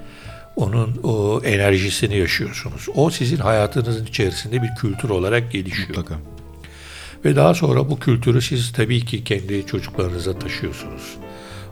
Onun 0.57 1.01
o 1.03 1.41
enerjisini 1.45 2.17
yaşıyorsunuz. 2.17 2.87
O 2.95 3.11
sizin 3.11 3.37
hayatınızın 3.37 4.07
içerisinde 4.07 4.63
bir 4.63 4.71
kültür 4.81 5.11
olarak 5.11 5.53
gelişiyor. 5.53 5.89
Mutlaka. 5.89 6.15
Ve 7.25 7.37
daha 7.37 7.55
sonra 7.55 7.91
bu 7.91 7.99
kültürü 7.99 8.43
siz 8.43 8.73
tabii 8.73 9.05
ki 9.05 9.25
kendi 9.25 9.67
çocuklarınıza 9.67 10.39
taşıyorsunuz. 10.39 11.17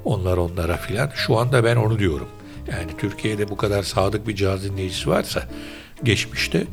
Onlar 0.05 0.37
onlara 0.37 0.77
filan. 0.77 1.11
Şu 1.15 1.39
anda 1.39 1.65
ben 1.65 1.77
onu 1.77 1.99
diyorum. 1.99 2.29
Yani 2.71 2.91
Türkiye'de 2.99 3.49
bu 3.49 3.57
kadar 3.57 3.83
sadık 3.83 4.29
bir 4.29 4.37
caz 4.37 4.65
dinleyicisi 4.65 5.11
varsa 5.11 5.49
geçmişte 6.05 6.67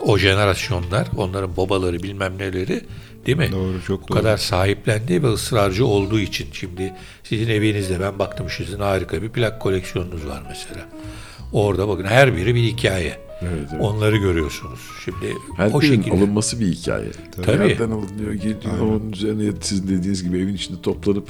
o 0.00 0.18
jenerasyonlar, 0.18 1.08
onların 1.16 1.56
babaları 1.56 2.02
bilmem 2.02 2.38
neleri 2.38 2.80
değil 3.26 3.38
mi? 3.38 3.48
Doğru, 3.52 3.82
çok 3.86 4.02
bu 4.04 4.08
doğru. 4.08 4.18
kadar 4.18 4.36
sahiplendi 4.36 5.22
ve 5.22 5.26
ısrarcı 5.32 5.86
olduğu 5.86 6.20
için. 6.20 6.48
Şimdi 6.52 6.92
sizin 7.24 7.48
evinizde 7.48 8.00
ben 8.00 8.18
baktım 8.18 8.46
sizin 8.56 8.78
harika 8.80 9.22
bir 9.22 9.28
plak 9.28 9.60
koleksiyonunuz 9.60 10.26
var 10.26 10.42
mesela. 10.48 10.86
Orada 11.52 11.88
bakın 11.88 12.04
her 12.04 12.36
biri 12.36 12.54
bir 12.54 12.62
hikaye. 12.62 13.18
Evet, 13.42 13.68
evet. 13.72 13.80
Onları 13.82 14.16
görüyorsunuz. 14.16 14.80
Şimdi 15.04 15.34
Her 15.56 15.70
o 15.72 15.80
şekilde. 15.80 16.14
alınması 16.14 16.60
bir 16.60 16.66
hikaye. 16.66 17.08
Tabii. 17.36 17.58
Nereden 17.58 17.90
alınıyor, 17.90 18.32
geliyor, 18.32 18.78
onun 18.80 19.12
üzerine 19.12 19.52
sizin 19.60 19.88
dediğiniz 19.88 20.24
gibi 20.24 20.38
evin 20.38 20.54
içinde 20.54 20.82
toplanıp 20.82 21.28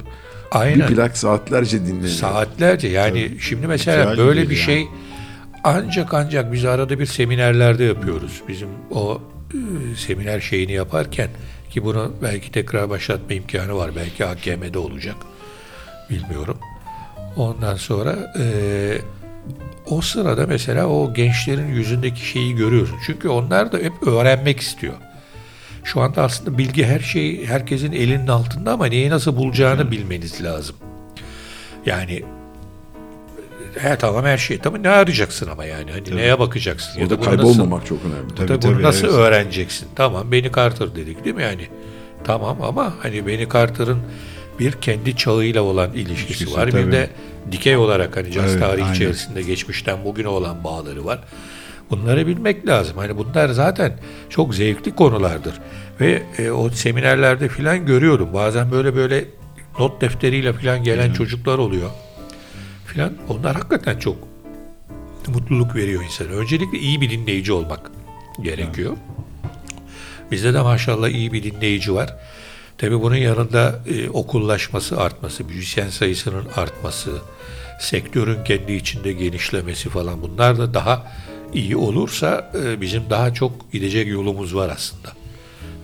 Aynen. 0.51 0.89
bir 0.89 0.95
plak 0.95 1.17
saatlerce 1.17 1.85
dinleniyor. 1.85 2.09
Saatlerce 2.09 2.87
yani 2.87 3.31
şimdi 3.39 3.67
mesela 3.67 4.11
Güzel 4.11 4.25
böyle 4.25 4.41
bir 4.49 4.55
yani. 4.55 4.65
şey 4.65 4.87
ancak 5.63 6.13
ancak 6.13 6.53
biz 6.53 6.65
arada 6.65 6.99
bir 6.99 7.05
seminerlerde 7.05 7.83
yapıyoruz. 7.83 8.41
Bizim 8.47 8.69
o 8.91 9.21
e, 9.53 9.95
seminer 9.95 10.39
şeyini 10.39 10.71
yaparken 10.71 11.29
ki 11.69 11.83
bunu 11.83 12.13
belki 12.21 12.51
tekrar 12.51 12.89
başlatma 12.89 13.35
imkanı 13.35 13.75
var. 13.75 13.91
Belki 13.95 14.25
AKM'de 14.25 14.79
olacak. 14.79 15.15
Bilmiyorum. 16.09 16.57
Ondan 17.37 17.75
sonra 17.75 18.33
e, 18.39 18.45
o 19.85 20.01
sırada 20.01 20.47
mesela 20.47 20.87
o 20.87 21.13
gençlerin 21.13 21.67
yüzündeki 21.67 22.25
şeyi 22.25 22.55
görüyorsun. 22.55 22.97
Çünkü 23.05 23.29
onlar 23.29 23.71
da 23.71 23.77
hep 23.77 24.07
öğrenmek 24.07 24.59
istiyor. 24.59 24.93
Şu 25.83 26.01
anda 26.01 26.23
aslında 26.23 26.57
bilgi 26.57 26.85
her 26.85 26.99
şey 26.99 27.45
herkesin 27.45 27.91
elinin 27.91 28.27
altında 28.27 28.71
ama 28.71 28.85
neyi 28.85 29.09
nasıl 29.09 29.35
bulacağını 29.35 29.91
bilmeniz 29.91 30.43
lazım. 30.43 30.75
Yani 31.85 32.23
he 33.77 33.95
tamam 33.95 34.25
her 34.25 34.37
şey 34.37 34.57
tamam 34.59 34.83
ne 34.83 34.89
arayacaksın 34.89 35.47
ama 35.49 35.65
yani 35.65 35.91
hani 35.91 36.15
neye 36.17 36.39
bakacaksın 36.39 37.01
Orada 37.01 37.09
bunu 37.21 37.25
nasıl- 37.27 37.37
kaybolmamak 37.37 37.85
çok 37.85 37.97
önemli. 38.05 38.35
Tabii, 38.35 38.47
Tabii, 38.47 38.61
bunu 38.61 38.73
tabii, 38.73 38.83
nasıl 38.83 39.07
evet. 39.07 39.15
öğreneceksin? 39.17 39.87
Tamam 39.95 40.31
Benny 40.31 40.51
Carter 40.51 40.95
dedik 40.95 41.25
değil 41.25 41.35
mi 41.35 41.43
yani? 41.43 41.67
Tamam 42.23 42.61
ama 42.61 42.93
hani 42.99 43.27
Benny 43.27 43.47
Carter'ın 43.53 43.99
bir 44.59 44.71
kendi 44.71 45.15
çağıyla 45.17 45.61
olan 45.61 45.93
ilişkisi, 45.93 46.25
İlişkisi, 46.27 46.53
var. 46.57 46.67
Bir 46.67 46.71
tabii. 46.71 46.91
de 46.91 47.09
dikey 47.51 47.77
olarak 47.77 48.17
hani 48.17 48.31
caz 48.31 48.51
Evet, 48.51 48.59
tarihi 48.59 48.83
aynen. 48.83 48.95
içerisinde 48.95 49.41
geçmişten 49.41 50.05
bugüne 50.05 50.27
olan 50.27 50.63
bağları 50.63 51.05
var. 51.05 51.19
Bunları 51.89 52.27
bilmek 52.27 52.67
lazım. 52.67 52.97
Hani 52.97 53.17
bunlar 53.17 53.49
zaten 53.49 53.93
çok 54.29 54.55
zevkli 54.55 54.95
konulardır. 54.95 55.53
Ve 56.01 56.21
e, 56.37 56.51
o 56.51 56.69
seminerlerde 56.69 57.47
filan 57.49 57.85
görüyorum. 57.85 58.33
Bazen 58.33 58.71
böyle 58.71 58.95
böyle 58.95 59.25
not 59.79 60.01
defteriyle 60.01 60.53
filan 60.53 60.83
gelen 60.83 61.13
çocuklar 61.13 61.57
oluyor. 61.57 61.89
Filan. 62.93 63.13
Onlar 63.29 63.55
hakikaten 63.55 63.99
çok 63.99 64.17
mutluluk 65.27 65.75
veriyor 65.75 66.03
insana. 66.03 66.27
Öncelikle 66.27 66.79
iyi 66.79 67.01
bir 67.01 67.09
dinleyici 67.09 67.53
olmak 67.53 67.91
gerekiyor. 68.41 68.97
Bizde 70.31 70.53
de 70.53 70.61
maşallah 70.61 71.09
iyi 71.09 71.33
bir 71.33 71.43
dinleyici 71.43 71.93
var. 71.93 72.15
Tabii 72.77 73.01
bunun 73.01 73.15
yanında 73.15 73.79
e, 73.87 74.09
okullaşması 74.09 75.01
artması, 75.01 75.43
müzisyen 75.43 75.89
sayısının 75.89 76.45
artması, 76.55 77.11
sektörün 77.79 78.43
kendi 78.43 78.73
içinde 78.73 79.13
genişlemesi 79.13 79.89
falan 79.89 80.21
bunlar 80.21 80.57
da 80.57 80.73
daha 80.73 81.11
iyi 81.53 81.75
olursa 81.75 82.51
e, 82.63 82.81
bizim 82.81 83.03
daha 83.09 83.33
çok 83.33 83.71
gidecek 83.71 84.07
yolumuz 84.07 84.55
var 84.55 84.69
aslında. 84.69 85.09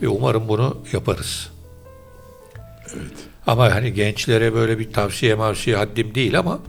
Ve 0.01 0.07
umarım 0.07 0.47
bunu 0.47 0.77
yaparız. 0.93 1.49
Evet. 2.93 3.13
Ama 3.47 3.75
hani 3.75 3.93
gençlere 3.93 4.53
böyle 4.53 4.79
bir 4.79 4.93
tavsiye 4.93 5.35
mavsiye 5.35 5.75
haddim 5.75 6.15
değil 6.15 6.39
ama 6.39 6.59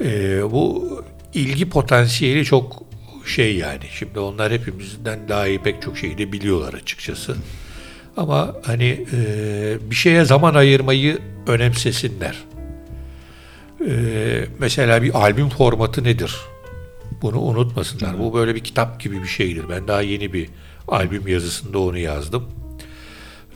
e, 0.00 0.42
bu 0.52 1.02
ilgi 1.34 1.68
potansiyeli 1.68 2.44
çok 2.44 2.82
şey 3.26 3.56
yani. 3.56 3.84
Şimdi 3.98 4.18
onlar 4.18 4.52
hepimizden 4.52 5.28
daha 5.28 5.46
iyi 5.46 5.58
pek 5.58 5.82
çok 5.82 5.98
şeyi 5.98 6.18
de 6.18 6.32
biliyorlar 6.32 6.74
açıkçası. 6.74 7.36
Ama 8.16 8.56
hani 8.62 9.06
e, 9.12 9.90
bir 9.90 9.94
şeye 9.94 10.24
zaman 10.24 10.54
ayırmayı 10.54 11.18
önemsesinler. 11.46 12.44
E, 13.88 13.94
mesela 14.58 15.02
bir 15.02 15.14
albüm 15.14 15.48
formatı 15.48 16.04
nedir? 16.04 16.36
Bunu 17.22 17.40
unutmasınlar. 17.40 18.18
Bu 18.18 18.34
böyle 18.34 18.54
bir 18.54 18.64
kitap 18.64 19.00
gibi 19.00 19.22
bir 19.22 19.28
şeydir. 19.28 19.64
Ben 19.68 19.88
daha 19.88 20.00
yeni 20.00 20.32
bir 20.32 20.48
albüm 20.88 21.28
yazısında 21.28 21.78
onu 21.78 21.98
yazdım. 21.98 22.48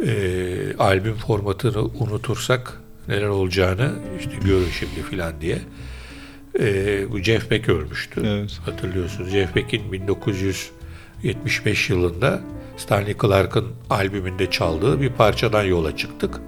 E, 0.07 0.77
albüm 0.79 1.15
formatını 1.15 1.83
unutursak 1.85 2.81
neler 3.09 3.27
olacağını 3.27 3.93
işte 4.19 4.33
görün 4.45 4.71
şimdi 4.79 5.03
filan 5.11 5.41
diye. 5.41 5.59
E, 6.59 7.13
bu 7.13 7.19
Jeff 7.19 7.51
Beck 7.51 7.69
ölmüştü. 7.69 8.23
Evet. 8.27 8.61
Hatırlıyorsunuz. 8.65 9.31
Jeff 9.31 9.57
Beck'in 9.57 9.93
1975 9.93 11.91
yılında 11.91 12.41
Stanley 12.77 13.17
Clark'ın 13.23 13.67
albümünde 13.91 14.51
çaldığı 14.51 15.01
bir 15.01 15.11
parçadan 15.11 15.65
yola 15.65 15.97
çıktık. 15.97 16.41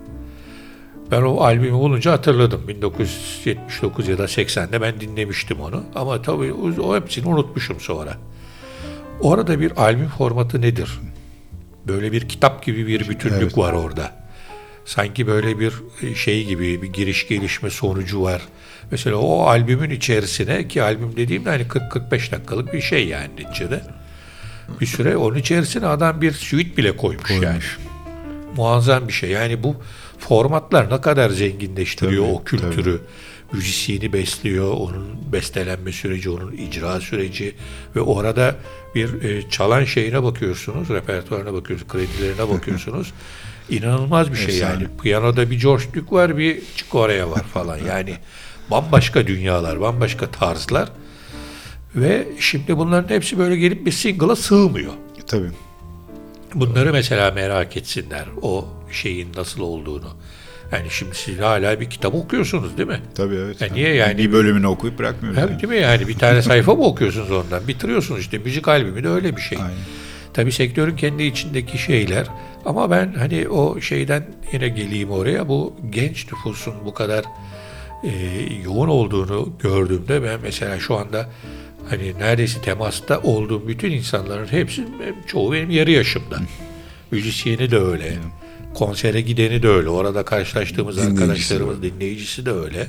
Ben 1.10 1.22
o 1.22 1.40
albümü 1.40 1.72
bulunca 1.72 2.12
hatırladım. 2.12 2.68
1979 2.68 4.08
ya 4.08 4.18
da 4.18 4.24
80'de 4.24 4.80
ben 4.80 5.00
dinlemiştim 5.00 5.60
onu. 5.60 5.82
Ama 5.94 6.22
tabii 6.22 6.52
o, 6.52 6.82
o 6.82 6.96
hepsini 6.96 7.28
unutmuşum 7.28 7.80
sonra. 7.80 8.16
Orada 9.20 9.60
bir 9.60 9.82
albüm 9.82 10.08
formatı 10.08 10.60
nedir? 10.60 11.00
Böyle 11.88 12.12
bir 12.12 12.28
kitap 12.28 12.64
gibi 12.64 12.86
bir 12.86 13.08
bütünlük 13.08 13.42
Evet. 13.42 13.58
var 13.58 13.72
orada. 13.72 14.20
Sanki 14.90 15.26
böyle 15.26 15.60
bir 15.60 15.72
şey 16.14 16.44
gibi 16.44 16.82
bir 16.82 16.92
giriş 16.92 17.28
gelişme 17.28 17.70
sonucu 17.70 18.22
var. 18.22 18.42
Mesela 18.90 19.16
o 19.16 19.42
albümün 19.42 19.90
içerisine 19.90 20.68
ki 20.68 20.82
albüm 20.82 21.16
dediğimde 21.16 21.50
hani 21.50 21.62
40-45 21.62 22.32
dakikalık 22.32 22.72
bir 22.72 22.80
şey 22.80 23.08
yani 23.08 23.30
neticede. 23.38 23.82
Bir 24.80 24.86
süre 24.86 25.16
onun 25.16 25.36
içerisine 25.36 25.86
adam 25.86 26.20
bir 26.20 26.32
suite 26.32 26.76
bile 26.76 26.96
koymuş, 26.96 27.30
yani. 27.30 27.58
muazzam 28.56 29.08
bir 29.08 29.12
şey. 29.12 29.30
Yani 29.30 29.62
bu 29.62 29.76
formatlar 30.18 30.90
ne 30.90 31.00
kadar 31.00 31.30
zenginleştiriyor 31.30 32.24
Tabii, 32.24 32.34
o 32.34 32.44
kültürü. 32.44 33.00
Müzisyeni 33.52 34.12
besliyor, 34.12 34.72
onun 34.72 35.32
bestelenme 35.32 35.92
süreci, 35.92 36.30
onun 36.30 36.52
icra 36.52 37.00
süreci 37.00 37.54
ve 37.96 38.00
orada 38.00 38.56
bir 38.94 39.22
e, 39.22 39.50
çalan 39.50 39.84
şeyine 39.84 40.22
bakıyorsunuz, 40.22 40.88
repertuarına 40.88 41.52
bakıyorsunuz, 41.52 41.92
kredilerine 41.92 42.48
bakıyorsunuz. 42.48 43.12
İnanılmaz 43.70 44.32
bir 44.32 44.36
şey 44.36 44.54
Efsane. 44.56 44.72
yani. 44.72 44.86
Piyanoda 45.02 45.50
bir 45.50 45.60
George 45.60 45.84
Duke 45.94 46.16
var, 46.16 46.38
bir 46.38 46.60
Chick 46.76 46.90
Corea 46.90 47.30
var 47.30 47.42
falan. 47.42 47.78
Yani 47.88 48.14
bambaşka 48.70 49.26
dünyalar, 49.26 49.80
bambaşka 49.80 50.30
tarzlar. 50.30 50.88
Ve 51.96 52.28
şimdi 52.38 52.76
bunların 52.78 53.14
hepsi 53.14 53.38
böyle 53.38 53.56
gelip 53.56 53.86
bir 53.86 53.92
single'a 53.92 54.36
sığmıyor. 54.36 54.92
Tabii. 55.26 55.50
Bunları 56.54 56.92
mesela 56.92 57.30
merak 57.30 57.76
etsinler. 57.76 58.24
O 58.42 58.68
şeyin 58.92 59.28
nasıl 59.36 59.60
olduğunu. 59.60 60.08
Yani 60.72 60.90
şimdi 60.90 61.14
siz 61.14 61.38
hala 61.38 61.80
bir 61.80 61.90
kitap 61.90 62.14
okuyorsunuz 62.14 62.76
değil 62.76 62.88
mi? 62.88 63.00
Tabii 63.14 63.34
evet. 63.34 63.60
Ya 63.60 63.68
niye 63.72 63.94
yani? 63.94 64.18
Bir 64.18 64.32
bölümünü 64.32 64.66
okuyup 64.66 64.98
bırakmıyoruz. 64.98 65.40
Tabii 65.40 65.52
yani. 65.52 65.62
değil 65.62 65.72
mi 65.72 65.80
yani? 65.80 66.08
Bir 66.08 66.18
tane 66.18 66.42
sayfa 66.52 66.74
mı 66.74 66.82
okuyorsunuz 66.84 67.30
ondan? 67.30 67.68
Bitiriyorsunuz 67.68 68.20
işte. 68.20 68.38
Müzik 68.38 68.68
albümü 68.68 69.04
de 69.04 69.08
öyle 69.08 69.36
bir 69.36 69.42
şey. 69.42 69.58
Aynen. 69.58 69.74
Tabii 70.40 70.52
sektörün 70.52 70.96
kendi 70.96 71.22
içindeki 71.22 71.78
şeyler. 71.78 72.26
Ama 72.64 72.90
ben 72.90 73.12
hani 73.12 73.48
o 73.48 73.80
şeyden 73.80 74.24
yine 74.52 74.68
geleyim 74.68 75.10
oraya. 75.10 75.48
Bu 75.48 75.76
genç 75.90 76.32
nüfusun 76.32 76.74
bu 76.84 76.94
kadar 76.94 77.24
e, 78.04 78.10
yoğun 78.64 78.88
olduğunu 78.88 79.52
gördüğümde 79.58 80.22
ben 80.22 80.40
mesela 80.42 80.78
şu 80.78 80.96
anda 80.96 81.28
hani 81.88 82.18
neredeyse 82.18 82.60
temasta 82.60 83.20
olduğum 83.20 83.68
bütün 83.68 83.90
insanların 83.90 84.46
hepsi 84.46 84.84
çoğu 85.26 85.52
benim 85.52 85.70
yarı 85.70 85.90
yaşımda. 85.90 86.36
Müzisyeni 87.10 87.70
de 87.70 87.78
öyle. 87.78 88.12
Konsere 88.74 89.20
gideni 89.20 89.62
de 89.62 89.68
öyle. 89.68 89.88
Orada 89.88 90.24
karşılaştığımız 90.24 90.96
Dinleyicisi 90.96 91.22
arkadaşlarımız 91.22 91.82
dinleyicisi 91.82 92.46
de 92.46 92.50
öyle. 92.50 92.86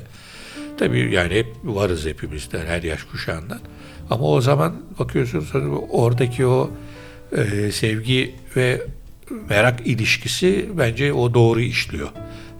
Tabii 0.78 1.14
yani 1.14 1.34
hep 1.34 1.46
varız 1.64 2.06
hepimizden 2.06 2.66
her 2.66 2.82
yaş 2.82 3.02
kuşağından. 3.02 3.60
Ama 4.10 4.24
o 4.24 4.40
zaman 4.40 4.76
bakıyorsunuz 4.98 5.52
oradaki 5.90 6.46
o 6.46 6.70
e, 7.32 7.72
sevgi 7.72 8.34
ve 8.56 8.82
merak 9.50 9.86
ilişkisi 9.86 10.68
bence 10.78 11.12
o 11.12 11.34
doğru 11.34 11.60
işliyor. 11.60 12.08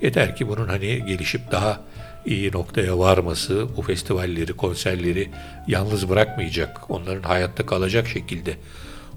Yeter 0.03 0.37
ki 0.37 0.49
bunun 0.49 0.69
hani 0.69 1.05
gelişip 1.07 1.51
daha 1.51 1.81
iyi 2.27 2.53
noktaya 2.53 2.99
varması, 2.99 3.67
bu 3.77 3.83
festivalleri, 3.83 4.53
konserleri 4.53 5.29
yalnız 5.69 6.09
bırakmayacak, 6.09 6.91
onların 6.91 7.23
hayatta 7.23 7.67
kalacak 7.67 8.09
şekilde 8.09 8.57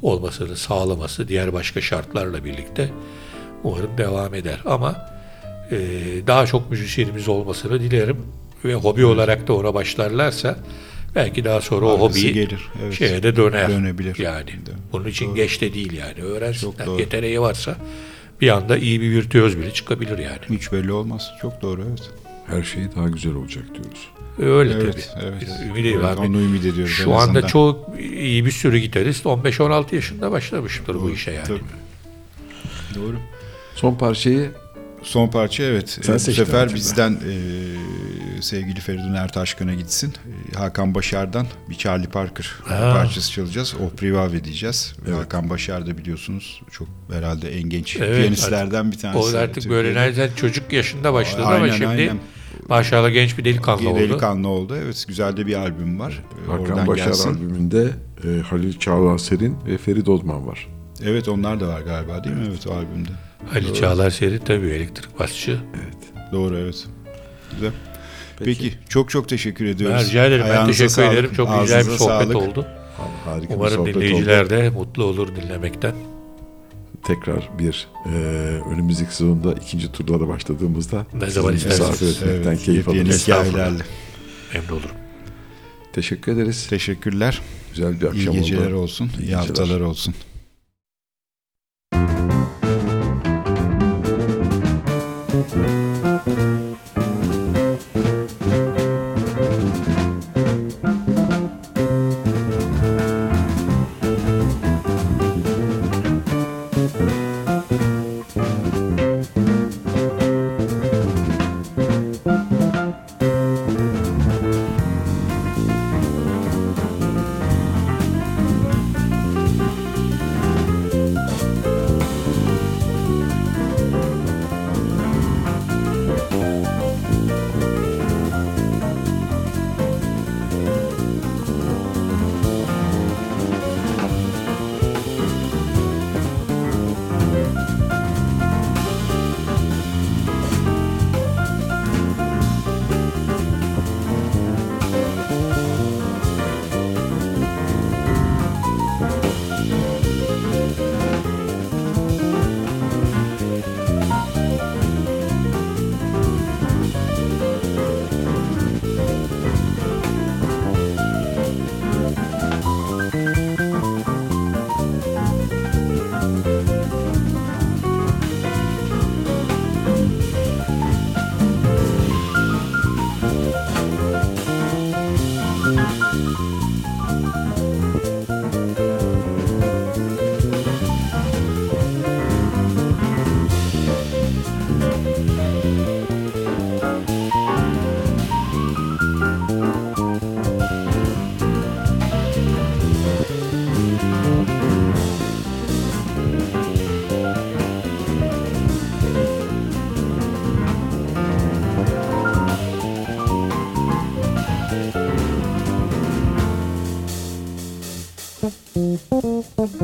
olmasını 0.01 0.57
sağlaması 0.57 1.27
diğer 1.27 1.53
başka 1.53 1.81
şartlarla 1.81 2.45
birlikte 2.45 2.89
umarım 3.63 3.97
devam 3.97 4.33
eder. 4.33 4.59
Ama 4.65 5.09
e, 5.71 5.77
daha 6.27 6.45
çok 6.45 6.71
müzisyenimiz 6.71 7.27
olmasını 7.27 7.79
dilerim 7.79 8.17
ve 8.65 8.75
hobi 8.75 9.05
olarak 9.05 9.47
da 9.47 9.53
ona 9.53 9.73
başlarlarsa 9.73 10.57
belki 11.15 11.45
daha 11.45 11.61
sonra 11.61 11.85
o 11.85 11.89
Arkası 12.05 12.19
hobi 12.19 12.33
gelir, 12.33 12.61
evet. 12.83 12.93
şeye 12.93 13.23
de 13.23 13.35
döner. 13.35 13.69
Dönebilir. 13.69 14.19
Yani 14.19 14.49
bunun 14.91 15.05
için 15.07 15.35
geç 15.35 15.61
de 15.61 15.73
değil 15.73 15.93
yani. 15.93 16.21
Öğrensinler. 16.23 16.85
Doğru. 16.85 16.99
Yeteneği 16.99 17.41
varsa 17.41 17.77
bir 18.41 18.49
anda 18.49 18.77
iyi 18.77 19.01
bir 19.01 19.11
virtüöz 19.11 19.57
bile 19.57 19.71
çıkabilir 19.71 20.17
yani. 20.17 20.39
Hiç 20.49 20.71
belli 20.71 20.91
olmaz. 20.91 21.31
Çok 21.41 21.61
doğru 21.61 21.81
evet. 21.89 22.09
Her 22.47 22.63
şey 22.63 22.83
daha 22.95 23.09
güzel 23.09 23.33
olacak 23.35 23.63
diyoruz. 23.73 24.07
Öyle 24.39 24.73
Evet, 24.73 25.09
tabii. 25.13 25.25
evet. 25.25 25.47
Ümit 25.69 25.85
Evet, 25.95 26.05
abi. 26.05 26.19
onu 26.19 26.41
ümit 26.41 26.65
ediyoruz 26.65 26.97
en 26.99 27.03
Şu 27.03 27.13
anda 27.13 27.21
azından. 27.23 27.47
çok 27.47 27.99
iyi 27.99 28.45
bir 28.45 28.51
sürü 28.51 28.77
gitarist 28.77 29.25
15-16 29.25 29.95
yaşında 29.95 30.31
başlamıştır 30.31 30.95
bu 31.01 31.11
işe 31.11 31.31
yani. 31.31 31.47
Tabii. 31.47 31.59
Doğru. 32.95 33.15
Son 33.75 33.95
parçayı 33.95 34.51
Son 35.05 35.27
parça 35.27 35.63
evet. 35.63 35.99
Sen 36.01 36.13
Ee, 36.13 36.15
bu 36.15 36.19
sefer 36.19 36.57
Hatice. 36.59 36.75
bizden 36.75 37.11
e, 37.11 38.41
sevgili 38.41 38.79
Feridun 38.79 39.13
Ertaşkan'a 39.13 39.73
gitsin. 39.73 40.13
E, 40.53 40.57
Hakan 40.57 40.95
Başar'dan 40.95 41.47
bir 41.69 41.75
Charlie 41.75 42.07
Parker 42.07 42.51
Ha. 42.63 42.93
parçası 42.93 43.31
çalacağız. 43.31 43.75
O 43.85 43.95
Privave 43.95 44.43
diyeceğiz. 44.43 44.95
Hakan 45.15 45.49
Başar 45.49 45.87
da 45.87 45.97
biliyorsunuz 45.97 46.61
çok 46.71 46.87
herhalde 47.11 47.57
en 47.59 47.69
genç 47.69 47.95
Evet, 47.97 48.17
piyanistlerden 48.17 48.91
bir 48.91 48.97
tanesi. 48.97 49.35
O 49.35 49.37
artık 49.37 49.69
böyle 49.69 49.87
Türkiye'de. 49.89 49.99
nereden 50.09 50.29
çocuk 50.35 50.73
yaşında 50.73 51.13
başladı 51.13 51.43
ama 51.45 51.53
Aynen, 51.55 51.73
şimdi 51.75 51.87
aynen. 51.87 52.17
maşallah 52.69 53.13
genç 53.13 53.37
bir 53.37 53.45
delikanlı 53.45 53.89
oldu. 53.89 53.99
Delikanlı 53.99 54.47
oldu. 54.47 54.75
Evet 54.83 55.05
güzel 55.07 55.37
de 55.37 55.47
bir 55.47 55.55
albüm 55.55 55.99
var. 55.99 56.23
E, 56.47 56.51
Hakan 56.51 56.65
Oradan 56.65 56.87
Başar 56.87 57.05
gelsin. 57.05 57.29
albümünde 57.29 57.89
e, 58.23 58.41
Halil 58.41 58.79
Çağlaser'in 58.79 59.57
ve 59.67 59.77
Ferit 59.77 60.09
Odman 60.09 60.47
var. 60.47 60.67
Evet 61.03 61.27
onlar 61.27 61.59
da 61.59 61.67
var 61.67 61.81
galiba 61.81 62.23
değil 62.23 62.35
mi? 62.35 62.45
Evet 62.49 62.67
o 62.67 62.73
albümde. 62.73 63.09
Ali 63.53 63.73
Çağlar 63.73 64.09
Seri 64.09 64.39
tabii 64.39 64.67
elektrik 64.69 65.19
basçı. 65.19 65.59
Doğru 66.31 66.57
evet. 66.57 66.85
Güzel. 67.53 67.71
Peki, 68.39 68.73
çok 68.89 69.09
çok 69.09 69.29
teşekkür 69.29 69.65
ediyoruz. 69.65 69.97
Ben 69.99 70.05
rica 70.09 70.25
ederim. 70.25 70.43
Ben 70.45 70.49
Ayağınıza 70.51 70.71
teşekkür 70.71 70.89
sağlık, 70.89 71.13
ederim. 71.13 71.29
Çok 71.35 71.61
güzel 71.61 71.77
bir 71.77 71.81
ağzınıza 71.81 71.97
sohbet 71.97 72.27
sağlık. 72.33 72.35
oldu. 72.35 72.67
Harika 73.25 73.49
bir 73.49 73.55
Umarım 73.55 73.75
sohbet 73.75 73.95
dinleyiciler 73.95 74.41
oldu. 74.43 74.49
de 74.49 74.69
mutlu 74.69 75.03
olur 75.03 75.35
dinlemekten. 75.35 75.95
Tekrar 77.07 77.49
bir 77.59 77.87
e, 78.05 78.09
önümüzdeki 78.73 79.15
sezonda 79.15 79.53
ikinci 79.53 79.91
turlara 79.91 80.27
başladığımızda 80.27 81.05
Ne 81.13 81.29
zaman 81.29 81.53
isterseniz. 81.55 82.23
etmekten 82.23 82.57
keyif 82.57 82.87
yepyeni 82.87 83.01
alırız. 83.07 83.23
hikayelerle. 83.27 83.83
Memnun 84.53 84.69
olurum. 84.69 84.89
Teşekkür 85.93 86.31
ederiz. 86.31 86.67
Teşekkürler. 86.69 87.41
Güzel 87.73 87.93
bir 88.01 88.01
İyi 88.01 88.09
akşam 88.09 88.33
geceler 88.33 88.71
oldu. 88.71 88.75
olsun. 88.81 89.11
İyi 89.19 89.25
İyi 89.27 89.35
haftalar 89.35 89.79
olsun. 89.79 90.13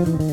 Mm-hmm. 0.02 0.31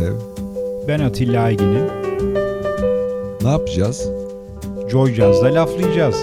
Görsev. 0.00 0.14
Ben 0.88 1.00
Atilla 1.00 1.42
Aygin'im. 1.42 1.86
Ne 3.42 3.48
yapacağız? 3.48 4.08
Joy 4.90 5.14
Jazz'da 5.14 5.54
laflayacağız. 5.54 6.16